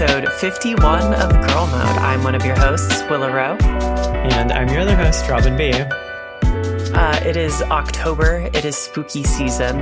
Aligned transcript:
episode 0.00 0.32
51 0.32 1.12
of 1.12 1.30
Girl 1.30 1.66
Mode. 1.66 1.98
I'm 1.98 2.24
one 2.24 2.34
of 2.34 2.42
your 2.42 2.56
hosts, 2.56 3.02
Willow 3.10 3.30
Rowe. 3.30 3.58
And 3.60 4.50
I'm 4.50 4.66
your 4.70 4.80
other 4.80 4.96
host, 4.96 5.28
Robin 5.28 5.58
B. 5.58 5.72
Uh, 5.74 7.20
it 7.22 7.36
is 7.36 7.60
October, 7.64 8.48
it 8.54 8.64
is 8.64 8.76
spooky 8.76 9.24
season, 9.24 9.78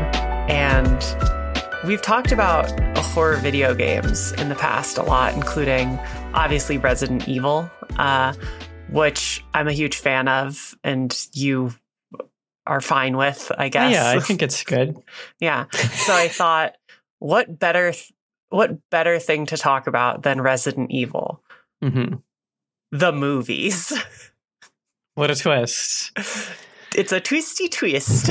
and 0.51 1.17
we've 1.87 2.03
talked 2.03 2.33
about 2.33 2.69
horror 2.99 3.37
video 3.37 3.77
games 3.77 4.33
in 4.33 4.49
the 4.49 4.57
past 4.57 4.99
a 4.99 5.05
lot, 5.05 5.35
including 5.35 5.97
obviously 6.35 6.79
Resident 6.79 7.29
Evil, 7.29 7.71
uh, 7.97 8.35
which 8.91 9.45
I'm 9.55 9.69
a 9.69 9.73
huge 9.73 9.99
fan 9.99 10.27
of, 10.27 10.77
and 10.83 11.17
you 11.33 11.73
are 12.67 12.81
fine 12.81 13.17
with, 13.17 13.53
I 13.57 13.69
guess. 13.69 13.93
Yeah, 13.93 14.11
I 14.11 14.19
think 14.19 14.43
it's 14.43 14.65
good. 14.65 14.97
yeah. 15.39 15.67
So 15.71 16.13
I 16.13 16.27
thought, 16.27 16.75
what 17.21 17.57
better 17.57 17.93
what 18.51 18.79
better 18.91 19.19
thing 19.19 19.47
to 19.47 19.57
talk 19.57 19.87
about 19.87 20.23
than 20.23 20.41
Resident 20.41 20.91
Evil? 20.91 21.43
hmm 21.83 22.15
The 22.93 23.13
movies. 23.13 23.93
What 25.15 25.33
a 25.33 25.35
twist. 25.35 26.13
It's 26.95 27.11
a 27.11 27.19
twisty 27.19 27.69
twist. 27.69 28.31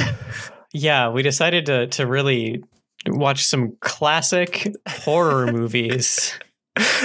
Yeah, 0.72 1.10
we 1.10 1.22
decided 1.22 1.66
to 1.66 1.88
to 1.88 2.08
really 2.08 2.64
watch 3.06 3.46
some 3.46 3.76
classic 3.82 4.74
horror 4.88 5.52
movies 5.52 6.34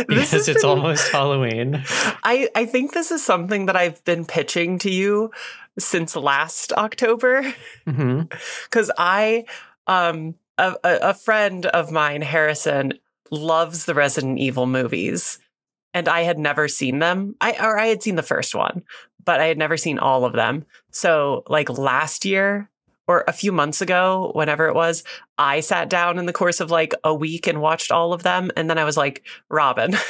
because 0.07 0.49
it's 0.49 0.63
been- 0.63 0.71
almost 0.71 1.11
Halloween. 1.11 1.83
I, 2.23 2.49
I 2.55 2.65
think 2.67 2.93
this 2.93 3.11
is 3.11 3.25
something 3.25 3.67
that 3.67 3.75
I've 3.75 4.05
been 4.05 4.25
pitching 4.25 4.79
to 4.81 4.91
you 4.91 5.33
since 5.81 6.15
last 6.15 6.73
October. 6.75 7.53
because 7.85 8.91
I, 8.97 9.47
um, 9.89 10.37
a 10.59 10.77
a 10.85 11.15
friend 11.15 11.67
of 11.67 11.91
mine, 11.91 12.23
Harrison, 12.23 12.93
loves 13.33 13.87
the 13.87 13.95
Resident 13.95 14.39
Evil 14.39 14.67
movies, 14.67 15.39
and 15.93 16.09
I 16.09 16.23
had 16.23 16.39
never 16.39 16.69
seen 16.69 17.01
them. 17.01 17.35
I 17.41 17.57
or 17.61 17.79
I 17.79 17.87
had 17.87 18.03
seen 18.03 18.15
the 18.15 18.23
first 18.23 18.55
one, 18.55 18.83
but 19.25 19.41
I 19.41 19.47
had 19.47 19.59
never 19.59 19.77
seen 19.77 19.99
all 19.99 20.25
of 20.25 20.35
them. 20.35 20.65
So, 20.93 21.43
like 21.49 21.69
last 21.69 22.25
year 22.25 22.71
or 23.09 23.25
a 23.27 23.33
few 23.33 23.51
months 23.51 23.81
ago, 23.81 24.31
whenever 24.35 24.69
it 24.69 24.75
was, 24.75 25.03
I 25.39 25.61
sat 25.61 25.89
down 25.89 26.19
in 26.19 26.27
the 26.27 26.33
course 26.33 26.61
of 26.61 26.71
like 26.71 26.95
a 27.03 27.13
week 27.13 27.47
and 27.49 27.61
watched 27.61 27.91
all 27.91 28.13
of 28.13 28.23
them, 28.23 28.53
and 28.57 28.71
then 28.71 28.79
I 28.79 28.85
was 28.85 28.97
like, 28.97 29.25
Robin. 29.49 29.97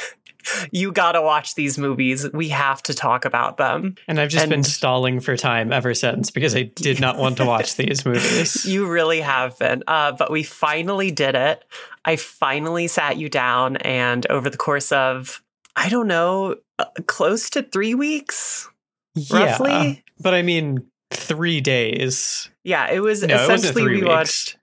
You 0.71 0.91
gotta 0.91 1.21
watch 1.21 1.55
these 1.55 1.77
movies. 1.77 2.25
We 2.33 2.49
have 2.49 2.81
to 2.83 2.93
talk 2.93 3.25
about 3.25 3.57
them. 3.57 3.95
And 4.07 4.19
I've 4.19 4.29
just 4.29 4.49
been 4.49 4.63
stalling 4.63 5.19
for 5.19 5.35
time 5.37 5.71
ever 5.71 5.93
since 5.93 6.31
because 6.31 6.55
I 6.55 6.63
did 6.63 6.99
not 6.99 7.17
want 7.17 7.37
to 7.37 7.45
watch 7.45 7.75
these 7.75 8.05
movies. 8.05 8.65
You 8.65 8.87
really 8.89 9.21
have 9.21 9.57
been. 9.59 9.83
Uh, 9.87 10.11
but 10.13 10.31
we 10.31 10.43
finally 10.43 11.11
did 11.11 11.35
it. 11.35 11.63
I 12.05 12.15
finally 12.17 12.87
sat 12.87 13.17
you 13.17 13.29
down, 13.29 13.77
and 13.77 14.25
over 14.29 14.49
the 14.49 14.57
course 14.57 14.91
of, 14.91 15.41
I 15.75 15.89
don't 15.89 16.07
know, 16.07 16.55
uh, 16.79 16.85
close 17.07 17.49
to 17.51 17.63
three 17.63 17.95
weeks, 17.95 18.69
Yeah, 19.15 19.51
roughly. 19.57 20.03
but 20.19 20.33
I 20.33 20.41
mean, 20.41 20.85
three 21.11 21.61
days, 21.61 22.49
Yeah, 22.63 22.89
it 22.91 22.99
was 22.99 23.23
No, 23.23 23.35
it 23.35 23.41
essentially 23.41 23.83
three 23.83 23.95
we 23.95 24.01
weeks. 24.01 24.07
watched. 24.09 24.57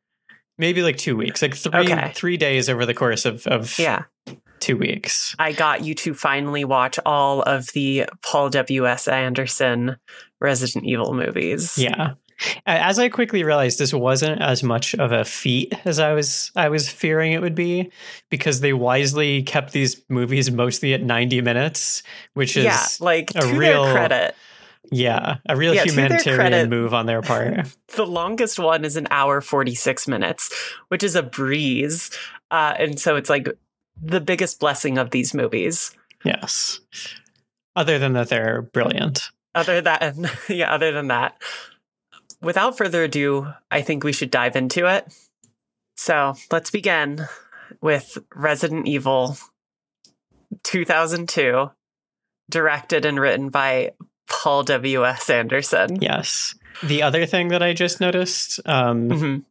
maybe 0.59 0.83
like 0.83 0.99
two 0.99 1.17
weeks, 1.17 1.41
like 1.41 1.55
three 1.57 1.93
Okay. 1.93 2.13
three 2.15 2.37
days 2.37 2.69
over 2.69 2.85
the 2.85 2.93
course 2.95 3.25
of 3.25 3.47
of 3.47 3.79
Yeah, 3.79 4.03
two 4.61 4.77
weeks. 4.77 5.35
I 5.39 5.53
got 5.53 5.85
you 5.85 5.95
to 5.97 6.15
finally 6.15 6.65
watch 6.65 6.99
all 7.07 7.43
of 7.43 7.69
the 7.73 8.07
Paul 8.23 8.51
W.S. 8.51 9.09
Anderson 9.09 9.97
Resident 10.41 10.85
Evil 10.85 11.15
movies. 11.15 11.77
Yeah. 11.79 12.15
As 12.65 12.99
I 12.99 13.11
quickly 13.11 13.45
realized, 13.45 13.79
this 13.79 13.93
wasn't 13.93 14.41
as 14.41 14.63
much 14.63 14.95
of 14.95 15.13
a 15.13 15.25
feat 15.27 15.75
as 15.85 15.99
I 15.99 16.13
was 16.15 16.51
I 16.57 16.71
was 16.71 16.89
fearing 16.89 17.33
it 17.33 17.43
would 17.43 17.55
be, 17.55 17.91
because 18.31 18.61
they 18.61 18.73
wisely 18.73 19.43
kept 19.43 19.73
these 19.73 20.01
movies 20.09 20.51
mostly 20.51 20.95
at 20.95 21.03
ninety 21.03 21.43
minutes, 21.43 22.03
which 22.33 22.57
is 22.57 22.65
yeah, 22.65 22.87
like 22.99 23.33
a 23.35 23.47
real- 23.55 23.93
credit, 23.93 24.35
yeah 24.91 25.37
a 25.51 25.57
real 25.57 25.75
Yeah, 25.75 25.85
humanitarian 25.85 26.39
credit- 26.41 26.71
move 26.71 26.95
on 26.95 27.05
their 27.05 27.21
part. 27.21 27.67
the 27.97 28.07
longest 28.07 28.59
one 28.59 28.87
is 28.87 28.97
an 28.97 29.07
hour 29.11 29.41
46 29.43 30.09
minutes 30.09 30.51
which 30.89 31.03
is 31.03 31.15
a 31.15 31.23
breeze 31.23 32.11
uh, 32.51 32.75
and 32.79 32.99
so 32.99 33.17
it's 33.17 33.29
like 33.29 33.47
the 34.03 34.21
biggest 34.21 34.59
blessing 34.61 34.99
of 34.99 35.11
these 35.11 35.35
movies 35.35 35.93
yes. 36.25 36.81
Other 37.77 37.99
than 37.99 38.13
that, 38.15 38.29
they're 38.29 38.63
brilliant. 38.63 39.31
other 39.55 39.81
than 39.81 40.29
yeah 40.49 40.73
other 40.73 40.93
than 40.93 41.09
that 41.09 41.41
without 42.43 42.77
further 42.77 43.05
ado 43.05 43.53
i 43.71 43.81
think 43.83 44.03
we 44.05 44.13
should 44.13 44.31
dive 44.31 44.57
into 44.57 44.87
it 44.87 45.07
so 45.97 46.35
let's 46.51 46.71
begin 46.71 47.27
with 47.81 48.17
resident 48.35 48.87
evil 48.89 49.37
2002 50.65 51.71
directed 52.51 53.05
and 53.05 53.21
written 53.21 53.49
by 53.49 53.93
paul 54.29 54.63
w.s 54.63 55.31
anderson 55.31 56.01
Yes. 56.01 56.55
The 56.85 57.03
other 57.03 57.27
thing 57.27 57.49
that 57.49 57.63
I 57.63 57.73
just 57.75 58.01
noticed 58.01 58.61
um, 58.65 59.09
Mhm. 59.09 59.43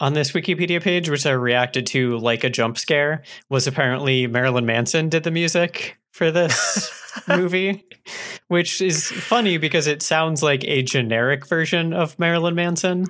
On 0.00 0.12
this 0.14 0.32
Wikipedia 0.32 0.82
page, 0.82 1.08
which 1.10 1.26
I 1.26 1.32
reacted 1.32 1.86
to 1.88 2.18
like 2.18 2.44
a 2.44 2.50
jump 2.50 2.78
scare, 2.78 3.22
was 3.48 3.66
apparently 3.66 4.26
Marilyn 4.26 4.66
Manson 4.66 5.08
did 5.08 5.22
the 5.24 5.30
music 5.30 5.98
for 6.12 6.30
this 6.30 6.90
movie, 7.28 7.84
which 8.48 8.80
is 8.80 9.08
funny 9.10 9.58
because 9.58 9.86
it 9.86 10.02
sounds 10.02 10.42
like 10.42 10.64
a 10.64 10.82
generic 10.82 11.46
version 11.46 11.92
of 11.92 12.18
Marilyn 12.18 12.54
Manson. 12.54 13.06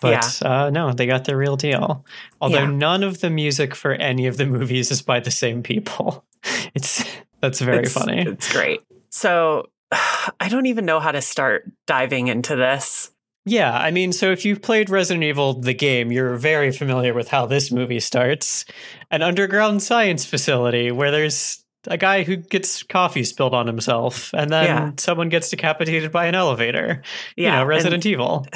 But 0.00 0.40
uh, 0.44 0.70
no, 0.70 0.92
they 0.92 1.06
got 1.06 1.24
the 1.24 1.36
real 1.36 1.56
deal. 1.56 2.04
Although 2.40 2.60
Yeah. 2.60 2.70
none 2.70 3.02
of 3.02 3.20
the 3.20 3.30
music 3.30 3.74
for 3.74 3.92
any 3.94 4.26
of 4.26 4.36
the 4.36 4.46
movies 4.46 4.90
is 4.90 5.02
by 5.02 5.20
the 5.20 5.30
same 5.30 5.62
people. 5.62 6.24
It's 6.74 7.04
that's 7.40 7.60
very 7.60 7.78
It's- 7.78 7.92
funny. 7.92 8.20
It's 8.22 8.52
great. 8.52 8.80
So 9.10 9.66
I 9.92 10.48
don't 10.48 10.66
even 10.66 10.84
know 10.84 11.00
how 11.00 11.10
to 11.12 11.20
start 11.20 11.64
diving 11.86 12.28
into 12.28 12.54
this. 12.56 13.10
Yeah, 13.48 13.76
I 13.76 13.90
mean, 13.90 14.12
so 14.12 14.30
if 14.30 14.44
you've 14.44 14.60
played 14.62 14.90
Resident 14.90 15.24
Evil, 15.24 15.54
the 15.54 15.72
game, 15.74 16.12
you're 16.12 16.36
very 16.36 16.70
familiar 16.70 17.14
with 17.14 17.28
how 17.28 17.46
this 17.46 17.70
movie 17.72 18.00
starts. 18.00 18.64
An 19.10 19.22
underground 19.22 19.82
science 19.82 20.26
facility 20.26 20.90
where 20.90 21.10
there's 21.10 21.64
a 21.86 21.96
guy 21.96 22.24
who 22.24 22.36
gets 22.36 22.82
coffee 22.82 23.24
spilled 23.24 23.54
on 23.54 23.66
himself, 23.66 24.34
and 24.34 24.50
then 24.50 24.64
Yeah. 24.64 24.90
someone 24.98 25.28
gets 25.30 25.48
decapitated 25.48 26.12
by 26.12 26.26
an 26.26 26.34
elevator. 26.34 27.02
Yeah, 27.36 27.44
you 27.44 27.50
know, 27.52 27.60
and 27.60 27.68
Resident 27.68 28.04
Evil. 28.12 28.46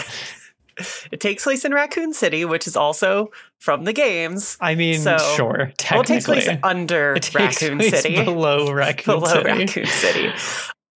It 1.10 1.20
takes 1.20 1.44
place 1.44 1.64
in 1.64 1.72
Raccoon 1.72 2.12
City, 2.12 2.44
which 2.44 2.66
is 2.66 2.76
also 2.76 3.30
from 3.59 3.84
the 3.84 3.92
games. 3.92 4.56
I 4.60 4.74
mean, 4.74 5.00
So- 5.00 5.16
sure, 5.36 5.72
Well, 5.91 6.00
it 6.00 6.06
takes 6.06 6.24
place 6.26 6.48
under 6.62 7.14
takes 7.14 7.34
Raccoon 7.34 7.78
place 7.78 8.03
City. 8.03 8.22
below 8.24 8.72
Raccoon 8.72 9.20
below 9.20 9.32
City. 9.34 9.44
Raccoon 9.50 9.86
City. 9.86 10.32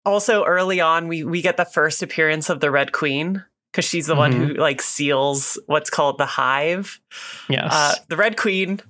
Also, 0.05 0.43
early 0.45 0.79
on, 0.81 1.07
we 1.07 1.23
we 1.23 1.41
get 1.41 1.57
the 1.57 1.65
first 1.65 2.01
appearance 2.03 2.49
of 2.49 2.59
the 2.59 2.69
Red 2.71 2.91
Queen 2.91 3.43
because 3.77 3.87
she's 3.87 4.07
the 4.07 4.15
one 4.15 4.33
Mhm. 4.33 4.47
who 4.47 4.53
like 4.55 4.81
seals 4.81 5.59
what's 5.67 5.91
called 5.91 6.17
the 6.17 6.25
Hive. 6.25 6.99
Yes. 7.47 7.71
Uh, 7.71 7.93
the 8.09 8.17
Red 8.17 8.35
Queen, 8.35 8.81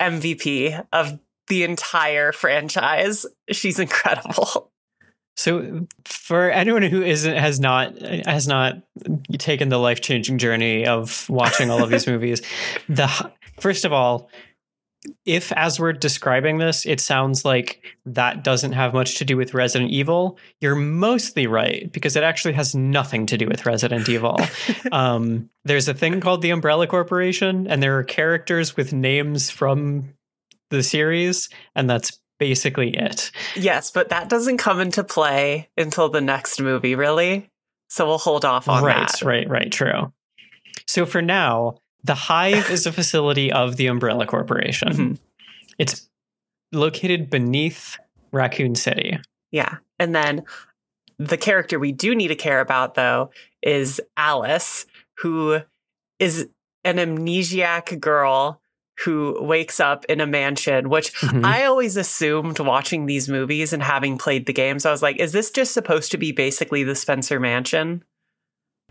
MVP 0.00 0.82
of 0.94 1.18
the 1.48 1.62
entire 1.64 2.32
franchise. 2.32 3.26
She's 3.52 3.78
incredible. 3.78 4.72
So 5.36 5.86
for 6.04 6.50
anyone 6.50 6.82
who 6.82 7.02
isn't 7.02 7.34
has 7.34 7.60
not 7.60 7.96
has 8.26 8.46
not 8.46 8.74
taken 9.38 9.70
the 9.70 9.78
life 9.78 10.02
changing 10.02 10.36
journey 10.36 10.84
of 10.84 11.24
watching 11.30 11.70
all 11.70 11.82
of 11.82 11.88
these 11.88 12.06
movies, 12.12 12.42
the 12.90 13.08
first 13.58 13.86
of 13.86 13.92
all, 13.92 14.28
if 15.24 15.50
as 15.52 15.80
we're 15.80 15.92
describing 15.92 16.58
this, 16.58 16.84
it 16.84 17.00
sounds 17.00 17.44
like 17.44 17.82
that 18.04 18.44
doesn't 18.44 18.72
have 18.72 18.92
much 18.92 19.16
to 19.16 19.24
do 19.24 19.36
with 19.36 19.54
Resident 19.54 19.90
Evil, 19.90 20.38
you're 20.60 20.74
mostly 20.74 21.46
right 21.46 21.90
because 21.92 22.16
it 22.16 22.22
actually 22.22 22.52
has 22.54 22.74
nothing 22.74 23.26
to 23.26 23.38
do 23.38 23.46
with 23.46 23.64
Resident 23.64 24.08
Evil. 24.08 24.38
um, 24.92 25.48
there's 25.64 25.88
a 25.88 25.94
thing 25.94 26.20
called 26.20 26.42
the 26.42 26.50
Umbrella 26.50 26.86
Corporation, 26.86 27.66
and 27.66 27.82
there 27.82 27.98
are 27.98 28.04
characters 28.04 28.76
with 28.76 28.92
names 28.92 29.50
from 29.50 30.14
the 30.68 30.82
series, 30.82 31.48
and 31.74 31.88
that's 31.88 32.20
basically 32.38 32.96
it. 32.96 33.30
Yes, 33.56 33.90
but 33.90 34.10
that 34.10 34.28
doesn't 34.28 34.58
come 34.58 34.80
into 34.80 35.02
play 35.02 35.68
until 35.76 36.08
the 36.08 36.20
next 36.20 36.60
movie, 36.60 36.94
really. 36.94 37.48
So 37.88 38.06
we'll 38.06 38.18
hold 38.18 38.44
off 38.44 38.68
on 38.68 38.84
that. 38.84 39.22
right, 39.22 39.22
right, 39.22 39.48
right. 39.48 39.72
True. 39.72 40.12
So 40.86 41.06
for 41.06 41.22
now, 41.22 41.78
the 42.04 42.14
Hive 42.14 42.70
is 42.70 42.86
a 42.86 42.92
facility 42.92 43.52
of 43.52 43.76
the 43.76 43.86
Umbrella 43.86 44.26
Corporation. 44.26 44.88
Mhm. 44.92 45.18
It's 45.78 46.08
located 46.72 47.30
beneath 47.30 47.98
Raccoon 48.32 48.74
City. 48.74 49.18
Yeah. 49.50 49.76
And 49.98 50.14
then 50.14 50.44
the 51.18 51.36
character 51.36 51.78
we 51.78 51.92
do 51.92 52.14
need 52.14 52.28
to 52.28 52.36
care 52.36 52.60
about, 52.60 52.94
though, 52.94 53.30
is 53.62 54.00
Alice, 54.16 54.86
who 55.18 55.60
is 56.18 56.48
an 56.84 56.96
amnesiac 56.96 58.00
girl 58.00 58.60
who 59.04 59.42
wakes 59.42 59.80
up 59.80 60.04
in 60.06 60.20
a 60.20 60.26
mansion, 60.26 60.88
which 60.90 61.12
Mhm. 61.20 61.44
I 61.44 61.64
always 61.64 61.96
assumed 61.96 62.58
watching 62.60 63.06
these 63.06 63.28
movies 63.28 63.72
and 63.72 63.82
having 63.82 64.18
played 64.18 64.44
the 64.46 64.52
games, 64.52 64.84
I 64.84 64.90
was 64.90 65.02
like, 65.02 65.16
is 65.18 65.32
this 65.32 65.50
just 65.50 65.72
supposed 65.72 66.10
to 66.12 66.18
be 66.18 66.32
basically 66.32 66.84
the 66.84 66.94
Spencer 66.94 67.40
Mansion? 67.40 68.04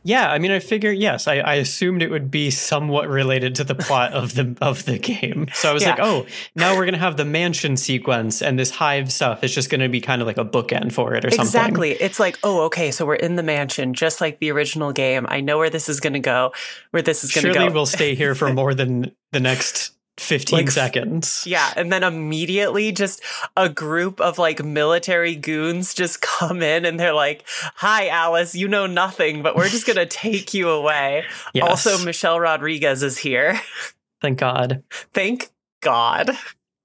Yeah, 0.03 0.29
I 0.31 0.39
mean, 0.39 0.51
I 0.51 0.59
figure 0.59 0.91
yes. 0.91 1.27
I, 1.27 1.37
I 1.37 1.55
assumed 1.55 2.01
it 2.01 2.09
would 2.09 2.31
be 2.31 2.49
somewhat 2.51 3.07
related 3.09 3.55
to 3.55 3.63
the 3.63 3.75
plot 3.75 4.13
of 4.13 4.35
the 4.35 4.55
of 4.61 4.85
the 4.85 4.97
game. 4.97 5.47
So 5.53 5.69
I 5.69 5.73
was 5.73 5.83
Yeah. 5.83 5.89
like, 5.91 5.99
oh, 6.01 6.25
now 6.55 6.75
we're 6.75 6.85
gonna 6.85 6.97
have 6.97 7.17
the 7.17 7.25
mansion 7.25 7.77
sequence, 7.77 8.41
and 8.41 8.57
this 8.57 8.69
hive 8.71 9.11
stuff 9.11 9.43
is 9.43 9.53
just 9.53 9.69
gonna 9.69 9.89
be 9.89 10.01
kind 10.01 10.21
of 10.21 10.27
like 10.27 10.37
a 10.37 10.45
bookend 10.45 10.91
for 10.93 11.13
it 11.15 11.25
or 11.25 11.29
something. 11.31 11.45
Exactly. 11.45 11.91
It's 11.91 12.19
like, 12.19 12.37
oh, 12.43 12.61
okay, 12.65 12.91
so 12.91 13.05
we're 13.05 13.15
in 13.15 13.35
the 13.35 13.43
mansion, 13.43 13.93
just 13.93 14.21
like 14.21 14.39
the 14.39 14.51
original 14.51 14.91
game. 14.91 15.25
I 15.29 15.41
know 15.41 15.57
where 15.57 15.69
this 15.69 15.89
is 15.89 15.99
going 15.99 16.13
to 16.13 16.19
go, 16.19 16.53
where 16.91 17.01
this 17.01 17.23
is 17.23 17.31
going 17.31 17.45
to 17.45 17.53
Surely 17.53 17.67
go. 17.69 17.73
we'll 17.73 17.85
stay 17.85 18.15
here 18.15 18.35
for 18.35 18.53
more 18.53 18.73
than 18.73 19.11
the 19.31 19.39
next 19.39 19.91
fifteen 20.19 20.59
Like, 20.59 20.71
seconds. 20.71 21.43
Yeah, 21.47 21.73
and 21.75 21.91
then 21.91 22.03
immediately 22.03 22.91
just 22.91 23.21
a 23.55 23.69
group 23.69 24.19
of 24.21 24.37
like 24.37 24.63
military 24.63 25.35
goons 25.35 25.93
just 25.93 26.21
come 26.39 26.61
in 26.61 26.85
and 26.85 26.99
they're 26.99 27.13
like, 27.13 27.45
"Hi 27.75 28.09
Alice, 28.09 28.55
you 28.55 28.67
know 28.67 28.85
nothing, 28.85 29.41
but 29.41 29.55
we're 29.55 29.69
just 29.69 29.85
going 29.87 29.97
to 30.05 30.05
take 30.05 30.53
you 30.53 30.69
away." 30.69 31.23
Yes. 31.53 31.67
Also 31.67 32.03
Michelle 32.05 32.39
Rodriguez 32.39 33.03
is 33.03 33.17
here. 33.17 33.59
thank 34.21 34.39
God. 34.39 34.83
Thank 35.13 35.49
God. 35.81 36.31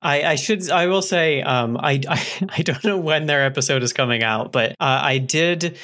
I, 0.01 0.23
I 0.23 0.35
should 0.35 0.71
I 0.71 0.87
will 0.87 1.01
say 1.03 1.41
um 1.41 1.79
I, 1.79 2.01
I 2.09 2.23
I 2.51 2.63
don't 2.63 2.85
know 2.85 2.99
when 2.99 3.27
their 3.27 3.45
episode 3.45 3.83
is 3.83 3.93
coming 3.95 4.23
out, 4.23 4.53
but 4.53 4.73
uh, 4.73 5.01
I 5.03 5.17
did 5.19 5.79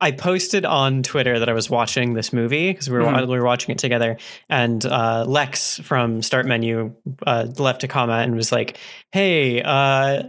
I 0.00 0.10
posted 0.12 0.64
on 0.64 1.02
Twitter 1.02 1.38
that 1.38 1.48
I 1.48 1.52
was 1.52 1.70
watching 1.70 2.14
this 2.14 2.32
movie 2.32 2.70
because 2.72 2.88
we 2.90 2.98
were 2.98 3.04
Mhm. 3.04 3.28
we 3.28 3.38
were 3.38 3.44
watching 3.44 3.72
it 3.72 3.78
together, 3.78 4.16
and 4.48 4.84
uh, 4.84 5.24
Lex 5.26 5.78
from 5.80 6.22
Start 6.22 6.46
Menu 6.46 6.94
uh, 7.26 7.46
left 7.58 7.84
a 7.84 7.88
comment 7.88 8.26
and 8.28 8.36
was 8.36 8.52
like, 8.52 8.78
"Hey, 9.12 9.62
uh, 9.62 10.24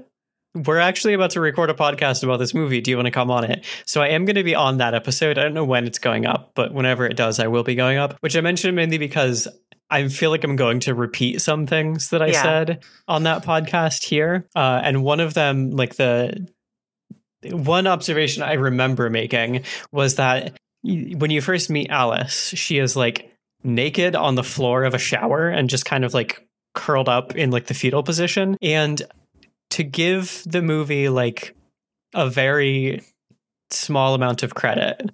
we're 0.54 0.80
actually 0.80 1.14
about 1.14 1.32
to 1.32 1.42
record 1.42 1.70
a 1.70 1.74
podcast 1.74 2.24
about 2.24 2.38
this 2.38 2.54
movie. 2.54 2.80
Do 2.80 2.90
you 2.92 2.98
want 2.98 3.08
to 3.08 3.12
come 3.12 3.30
on 3.32 3.44
it?" 3.44 3.66
So 3.86 4.02
I 4.02 4.08
am 4.10 4.26
going 4.26 4.36
to 4.36 4.44
be 4.44 4.56
on 4.56 4.78
that 4.78 4.94
episode. 4.94 5.38
I 5.38 5.44
don't 5.44 5.54
know 5.54 5.66
when 5.66 5.86
it's 5.86 6.00
going 6.00 6.26
up, 6.26 6.52
but 6.56 6.74
whenever 6.74 7.06
it 7.06 7.18
does, 7.18 7.40
I 7.40 7.48
will 7.48 7.64
be 7.64 7.76
going 7.76 7.98
up. 7.98 8.16
Which 8.22 8.36
I 8.38 8.42
mentioned 8.42 8.76
mainly 8.76 8.98
because 8.98 9.48
I 9.90 10.08
feel 10.08 10.32
like 10.32 10.44
I'm 10.44 10.56
going 10.56 10.80
to 10.82 10.96
repeat 10.96 11.42
some 11.42 11.68
things 11.68 12.10
that 12.10 12.22
I 12.22 12.28
Yeah. 12.28 12.42
said 12.42 12.80
on 13.08 13.24
that 13.24 13.44
podcast 13.46 14.06
here, 14.06 14.48
uh, 14.56 14.82
and 14.84 15.04
one 15.04 15.20
of 15.20 15.34
them, 15.36 15.72
like 15.72 15.96
the 15.96 16.48
one 17.52 17.88
observation 17.88 18.44
I 18.44 18.54
remember 18.54 19.10
making 19.10 19.64
was 19.92 20.16
that 20.16 20.58
when 20.84 21.32
you 21.32 21.42
first 21.42 21.70
meet 21.70 21.90
Alice, 21.90 22.54
she 22.56 22.78
is 22.78 22.96
like 22.96 23.32
naked 23.64 24.16
on 24.16 24.36
the 24.36 24.44
floor 24.44 24.84
of 24.84 24.94
a 24.94 25.00
shower 25.00 25.50
and 25.50 25.70
just 25.70 25.86
kind 25.86 26.06
of 26.06 26.14
like 26.14 26.46
curled 26.76 27.10
up 27.10 27.36
in 27.36 27.52
like 27.52 27.66
the 27.66 27.74
fetal 27.74 28.04
position. 28.04 28.58
And 28.62 29.02
to 29.72 29.84
give 29.84 30.44
the 30.46 30.62
movie 30.62 31.10
like 31.10 31.56
a 32.14 32.30
very 32.30 33.02
small 33.72 34.14
amount 34.14 34.44
of 34.44 34.54
credit, 34.54 35.10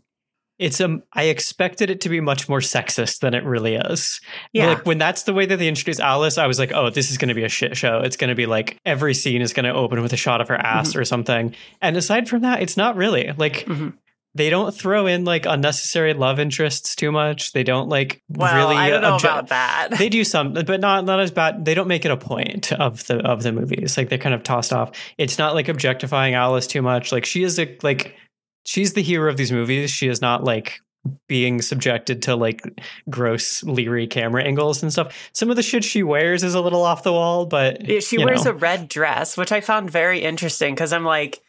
it's 0.62 0.80
um 0.80 1.04
I 1.14 1.24
expected 1.24 1.90
it 1.90 2.00
to 2.02 2.10
be 2.10 2.22
much 2.22 2.48
more 2.48 2.60
sexist 2.60 3.20
than 3.20 3.34
it 3.34 3.44
really 3.44 3.76
is. 3.76 4.22
Yeah. 4.54 4.68
Like 4.68 4.86
when 4.86 4.98
that's 4.98 5.24
the 5.24 5.34
way 5.34 5.46
that 5.46 5.58
they 5.58 5.68
introduce 5.68 6.00
Alice, 6.00 6.38
I 6.38 6.48
was 6.48 6.60
like, 6.60 6.72
oh, 6.74 6.90
this 6.90 7.12
is 7.12 7.18
going 7.18 7.30
to 7.30 7.36
be 7.36 7.44
a 7.44 7.50
shit 7.50 7.76
show. 7.76 8.00
It's 8.00 8.16
going 8.16 8.30
to 8.30 8.36
be 8.36 8.46
like 8.46 8.78
every 8.86 9.14
scene 9.14 9.42
is 9.42 9.52
going 9.54 9.66
to 9.66 9.74
open 9.74 10.02
with 10.02 10.14
a 10.14 10.18
shot 10.18 10.40
of 10.40 10.48
her 10.48 10.56
ass 10.56 10.96
or 10.96 11.04
something. 11.04 11.56
And 11.82 11.98
aside 11.98 12.30
from 12.30 12.44
that, 12.44 12.62
it's 12.62 12.78
not 12.78 12.96
really 12.96 13.34
like 13.38 13.66
Mhm. 13.66 13.94
they 14.36 14.50
don't 14.50 14.74
throw 14.74 15.08
in 15.08 15.26
like 15.26 15.46
unnecessary 15.46 16.14
love 16.14 16.40
interests 16.40 16.96
too 16.96 17.12
much. 17.12 17.52
They 17.54 17.64
don't 17.64 17.90
like 17.90 18.22
Well, 18.30 18.56
really. 18.56 18.76
I 18.78 18.90
don't 18.90 19.02
know 19.02 19.18
obje- 19.18 19.24
about 19.26 19.48
that. 19.50 19.90
They 19.98 20.10
do 20.10 20.24
some, 20.24 20.54
but 20.54 20.80
not 20.80 21.06
not 21.06 21.20
as 21.20 21.32
bad. 21.32 21.66
They 21.66 21.74
don't 21.74 21.88
make 21.88 22.06
it 22.06 22.12
a 22.12 22.18
point 22.18 22.72
of 22.72 23.06
the 23.08 23.18
of 23.18 23.44
the 23.44 23.52
movies. 23.52 23.98
Like 23.98 24.10
they're 24.10 24.18
kind 24.18 24.36
of 24.36 24.44
tossed 24.44 24.72
off. 24.72 24.92
It's 25.18 25.38
not 25.38 25.56
like 25.56 25.68
objectifying 25.70 26.34
Alice 26.36 26.68
too 26.68 26.82
much. 26.82 27.12
Like 27.12 27.26
she 27.26 27.44
is 27.44 27.60
a 27.60 27.76
like 27.84 28.16
she's 28.66 28.94
the 28.94 29.02
hero 29.02 29.30
of 29.30 29.38
these 29.38 29.52
movies. 29.52 29.90
She 29.92 30.08
is 30.08 30.22
not 30.22 30.44
like 30.44 30.80
being 31.28 31.62
subjected 31.64 32.22
to 32.24 32.36
like 32.36 32.62
gross 33.10 33.64
leery 33.64 34.06
camera 34.06 34.44
angles 34.44 34.84
and 34.84 34.92
stuff. 34.92 35.30
Some 35.34 35.50
of 35.50 35.56
the 35.56 35.64
shit 35.64 35.84
she 35.84 36.04
wears 36.04 36.44
is 36.44 36.54
a 36.54 36.62
little 36.62 36.84
off 36.84 37.02
the 37.04 37.12
wall, 37.12 37.48
but 37.48 37.88
Yeah, 37.88 38.00
she 38.02 38.24
wears 38.24 38.46
know. 38.46 38.52
a 38.52 38.54
red 38.54 38.88
dress, 38.88 39.36
which 39.36 39.52
I 39.52 39.62
found 39.62 39.90
very 39.90 40.20
interesting 40.20 40.76
because 40.76 40.94
I'm 40.94 41.04
like, 41.04 41.42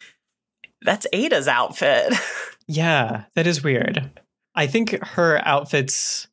that's 0.81 1.06
Ada's 1.12 1.49
outfit. 1.49 2.12
Yeah, 2.69 3.25
that 3.35 3.47
is 3.49 3.62
weird. 3.64 4.09
I 4.55 4.69
think 4.69 4.93
her 5.05 5.43
outfits. 5.44 6.29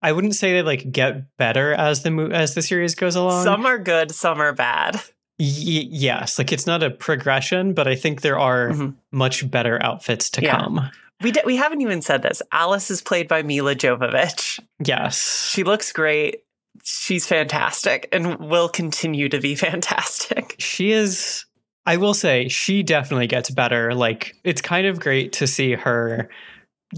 I 0.00 0.12
wouldn't 0.12 0.36
say 0.36 0.52
they 0.52 0.62
like 0.62 0.90
get 0.92 1.24
better 1.38 1.74
as 1.74 2.02
the 2.04 2.10
mo- 2.12 2.28
as 2.30 2.54
the 2.54 2.62
series 2.62 2.94
goes 2.94 3.16
along. 3.16 3.44
some 3.44 3.66
are 3.66 3.76
good, 3.78 4.12
some 4.12 4.40
are 4.40 4.54
bad. 4.54 5.00
Y- 5.40 5.88
yes, 5.90 6.38
like 6.38 6.52
it's 6.52 6.66
not 6.66 6.82
a 6.82 6.90
progression, 6.90 7.72
but 7.72 7.88
I 7.88 7.94
think 7.94 8.20
there 8.20 8.38
are 8.38 8.68
Mhm. 8.70 8.94
much 9.10 9.50
better 9.50 9.82
outfits 9.82 10.28
to 10.30 10.42
Yeah. 10.42 10.56
come. 10.58 10.90
We 11.22 11.32
d- 11.32 11.40
we 11.46 11.56
haven't 11.56 11.80
even 11.80 12.02
said 12.02 12.22
this. 12.22 12.42
Alice 12.52 12.90
is 12.90 13.00
played 13.02 13.26
by 13.26 13.42
Milla 13.42 13.74
Jovovich. 13.74 14.60
Yes, 14.84 15.50
She 15.52 15.64
looks 15.64 15.92
great. 15.92 16.40
She's 16.84 17.26
fantastic 17.26 18.08
and 18.12 18.38
will 18.38 18.68
continue 18.68 19.28
to 19.30 19.40
be 19.40 19.54
fantastic. 19.66 20.56
she 20.58 20.92
is. 20.92 21.44
I 21.86 21.96
will 21.96 22.14
say 22.14 22.48
she 22.48 22.82
definitely 22.82 23.26
gets 23.26 23.50
better. 23.50 23.94
Like 23.94 24.34
it's 24.44 24.60
kind 24.60 24.86
of 24.86 25.00
great 25.00 25.32
to 25.34 25.46
see 25.46 25.72
her 25.72 26.28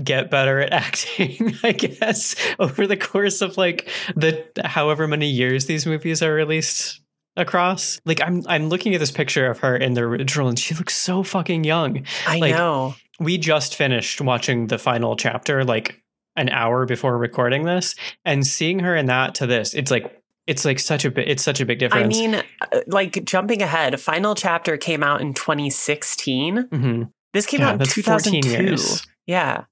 get 0.02 0.30
better 0.30 0.58
at 0.58 0.72
acting 0.82 1.54
i 1.62 1.70
guess 1.72 2.34
over 2.58 2.86
the 2.86 2.96
course 2.96 3.42
of 3.42 3.58
like 3.58 3.90
the 4.16 4.42
however 4.64 5.06
many 5.06 5.28
years 5.28 5.66
these 5.66 5.84
movies 5.84 6.22
are 6.22 6.32
released 6.32 7.01
across 7.36 8.00
like 8.04 8.20
i'm 8.22 8.42
i'm 8.46 8.68
looking 8.68 8.92
at 8.94 9.00
this 9.00 9.10
picture 9.10 9.46
of 9.50 9.58
her 9.60 9.74
in 9.76 9.94
the 9.94 10.02
original 10.02 10.48
and 10.48 10.58
she 10.58 10.74
looks 10.74 10.94
so 10.94 11.22
fucking 11.22 11.64
young 11.64 12.04
I 12.26 12.38
Like, 12.38 12.54
know. 12.54 12.94
we 13.18 13.38
just 13.38 13.74
finished 13.74 14.20
watching 14.20 14.66
the 14.66 14.78
final 14.78 15.16
chapter 15.16 15.64
like 15.64 16.02
an 16.36 16.48
hour 16.50 16.84
before 16.86 17.16
recording 17.18 17.64
this 17.64 17.94
and 18.24 18.46
seeing 18.46 18.80
her 18.80 18.94
in 18.96 19.06
that 19.06 19.34
to 19.36 19.46
this 19.46 19.72
it's 19.74 19.90
like 19.90 20.18
it's 20.46 20.64
like 20.64 20.78
such 20.80 21.04
a 21.04 21.30
it's 21.30 21.42
such 21.44 21.60
a 21.60 21.64
big 21.64 21.78
difference. 21.78 22.16
I 22.16 22.20
mean, 22.20 22.34
uh, 22.34 22.80
like 22.88 23.24
jumping 23.24 23.62
ahead, 23.62 24.00
final 24.00 24.34
chapter 24.34 24.76
came 24.76 25.04
out 25.04 25.20
in 25.20 25.34
2016. 25.34 26.64
Mhm. 26.68 27.10
This 27.32 27.46
came 27.46 27.60
Yeah, 27.60 27.68
out 27.68 27.72
in 27.74 27.78
that's 27.78 27.92
14 27.94 28.42
2002. 28.42 28.48
years. 28.64 29.06
Yeah. 29.26 29.64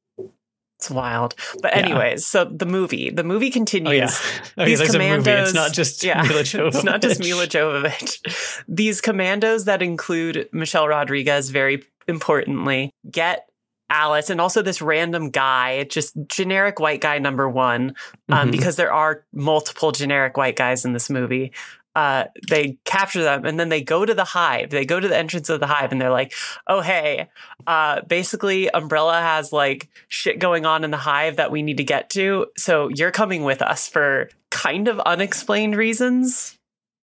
It's 0.80 0.90
wild. 0.90 1.34
But 1.60 1.72
Yeah. 1.76 1.82
anyways, 1.84 2.26
so 2.26 2.46
the 2.46 2.64
movie, 2.64 3.10
the 3.10 3.22
movie 3.22 3.50
continues. 3.50 3.90
oh 3.90 3.92
yeah 3.92 4.10
yeah 4.56 4.64
These 4.64 4.78
there's 4.78 4.94
a 4.94 4.98
movie 4.98 5.10
it's 5.12 5.24
commandos- 5.24 5.54
not 5.54 5.72
just 5.74 6.02
yeah, 6.02 6.22
Milla 6.22 6.40
it's 6.40 6.82
not 6.84 7.02
just 7.02 7.20
Jovovich. 7.20 7.28
Milla 7.28 7.46
Jovovich. 7.46 8.64
These 8.66 9.02
commandos 9.02 9.66
that 9.66 9.82
include 9.82 10.48
Michelle 10.52 10.88
Rodriguez, 10.88 11.50
very 11.50 11.84
importantly, 12.08 12.94
get 13.10 13.46
Alice 13.90 14.30
and 14.30 14.40
also 14.40 14.62
this 14.62 14.80
random 14.80 15.28
guy, 15.30 15.84
just 15.84 16.14
generic 16.28 16.78
white 16.80 17.00
guy 17.00 17.18
number 17.18 17.48
one, 17.48 17.94
um, 18.30 18.48
Mhm. 18.48 18.52
because 18.52 18.76
there 18.76 18.92
are 18.92 19.24
multiple 19.34 19.90
generic 19.92 20.36
white 20.36 20.54
guys 20.56 20.84
in 20.84 20.92
this 20.94 21.10
movie. 21.10 21.52
Uh, 22.00 22.24
they 22.48 22.78
capture 22.86 23.22
them 23.22 23.44
and 23.44 23.60
then 23.60 23.68
they 23.68 23.82
go 23.82 24.06
to 24.06 24.14
the 24.14 24.24
hive. 24.24 24.70
They 24.70 24.86
go 24.86 24.98
to 24.98 25.06
the 25.06 25.16
entrance 25.16 25.50
of 25.50 25.60
the 25.60 25.66
hive 25.66 25.92
and 25.92 26.00
they're 26.00 26.10
like, 26.10 26.32
"Oh 26.66 26.80
hey, 26.80 27.28
uh, 27.66 28.00
basically 28.08 28.70
Umbrella 28.70 29.20
has 29.20 29.52
like 29.52 29.90
shit 30.08 30.38
going 30.38 30.64
on 30.64 30.82
in 30.82 30.92
the 30.92 30.96
hive 30.96 31.36
that 31.36 31.50
we 31.50 31.60
need 31.60 31.76
to 31.76 31.84
get 31.84 32.08
to. 32.10 32.46
So 32.56 32.88
you're 32.88 33.10
coming 33.10 33.44
with 33.44 33.60
us 33.60 33.86
for 33.86 34.30
kind 34.50 34.88
of 34.88 34.98
unexplained 35.00 35.76
reasons." 35.76 36.56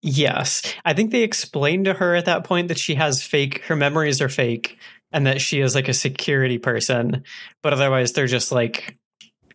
Yes. 0.04 0.62
I 0.86 0.94
think 0.94 1.10
they 1.10 1.24
explained 1.24 1.86
to 1.86 1.94
her 1.94 2.14
at 2.14 2.26
that 2.26 2.44
point 2.44 2.68
that 2.68 2.78
she 2.78 2.94
has 2.94 3.24
fake, 3.24 3.64
her 3.64 3.76
memories 3.76 4.22
are 4.22 4.30
fake, 4.30 4.78
and 5.12 5.26
that 5.26 5.42
she 5.42 5.60
is 5.60 5.74
like 5.74 5.88
a 5.88 5.94
security 5.94 6.60
person. 6.60 7.24
But 7.64 7.74
otherwise, 7.74 8.14
they're 8.14 8.28
just 8.28 8.52
like, 8.52 8.98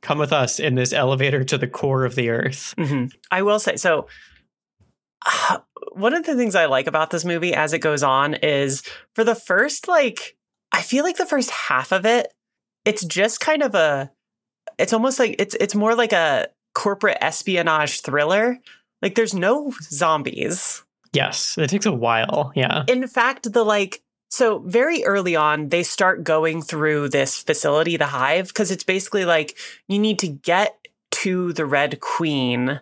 come 0.00 0.18
with 0.18 0.32
us 0.32 0.58
in 0.58 0.74
this 0.74 0.92
elevator 0.92 1.44
to 1.44 1.58
the 1.58 1.68
core 1.68 2.04
of 2.04 2.14
the 2.16 2.30
earth. 2.30 2.74
hmm 2.76 3.06
I 3.30 3.42
will 3.42 3.60
say 3.60 3.76
so. 3.76 4.08
Uh, 5.26 5.58
one 5.92 6.14
of 6.14 6.24
the 6.24 6.36
things 6.36 6.54
I 6.54 6.66
like 6.66 6.86
about 6.86 7.10
this 7.10 7.24
movie 7.24 7.54
as 7.54 7.72
it 7.72 7.80
goes 7.80 8.02
on 8.02 8.34
is 8.34 8.82
for 9.14 9.24
the 9.24 9.34
first 9.34 9.88
like 9.88 10.36
I 10.72 10.82
feel 10.82 11.04
like 11.04 11.16
the 11.16 11.26
first 11.26 11.50
half 11.50 11.92
of 11.92 12.04
it, 12.04 12.32
it's 12.84 13.04
just 13.04 13.40
kind 13.40 13.62
of 13.62 13.74
a 13.74 14.10
it's 14.78 14.92
almost 14.92 15.18
like 15.18 15.36
it's 15.38 15.56
it's 15.60 15.74
more 15.74 15.94
like 15.94 16.12
a 16.12 16.48
corporate 16.74 17.18
espionage 17.20 18.00
thriller. 18.02 18.58
Like 19.02 19.14
there's 19.14 19.34
no 19.34 19.72
zombies. 19.82 20.84
Yes. 21.12 21.56
It 21.56 21.70
takes 21.70 21.86
a 21.86 21.92
while. 21.92 22.52
Yeah. 22.54 22.84
In 22.86 23.06
fact, 23.08 23.52
the 23.52 23.64
like 23.64 24.02
so 24.30 24.58
very 24.58 25.04
early 25.04 25.36
on, 25.36 25.68
they 25.68 25.82
start 25.82 26.22
going 26.22 26.62
through 26.62 27.08
this 27.08 27.42
facility, 27.42 27.96
the 27.96 28.06
hive, 28.06 28.48
because 28.48 28.70
it's 28.70 28.84
basically 28.84 29.24
like 29.24 29.56
you 29.88 29.98
need 29.98 30.18
to 30.20 30.28
get 30.28 30.76
to 31.10 31.52
the 31.54 31.64
Red 31.64 32.00
Queen 32.00 32.80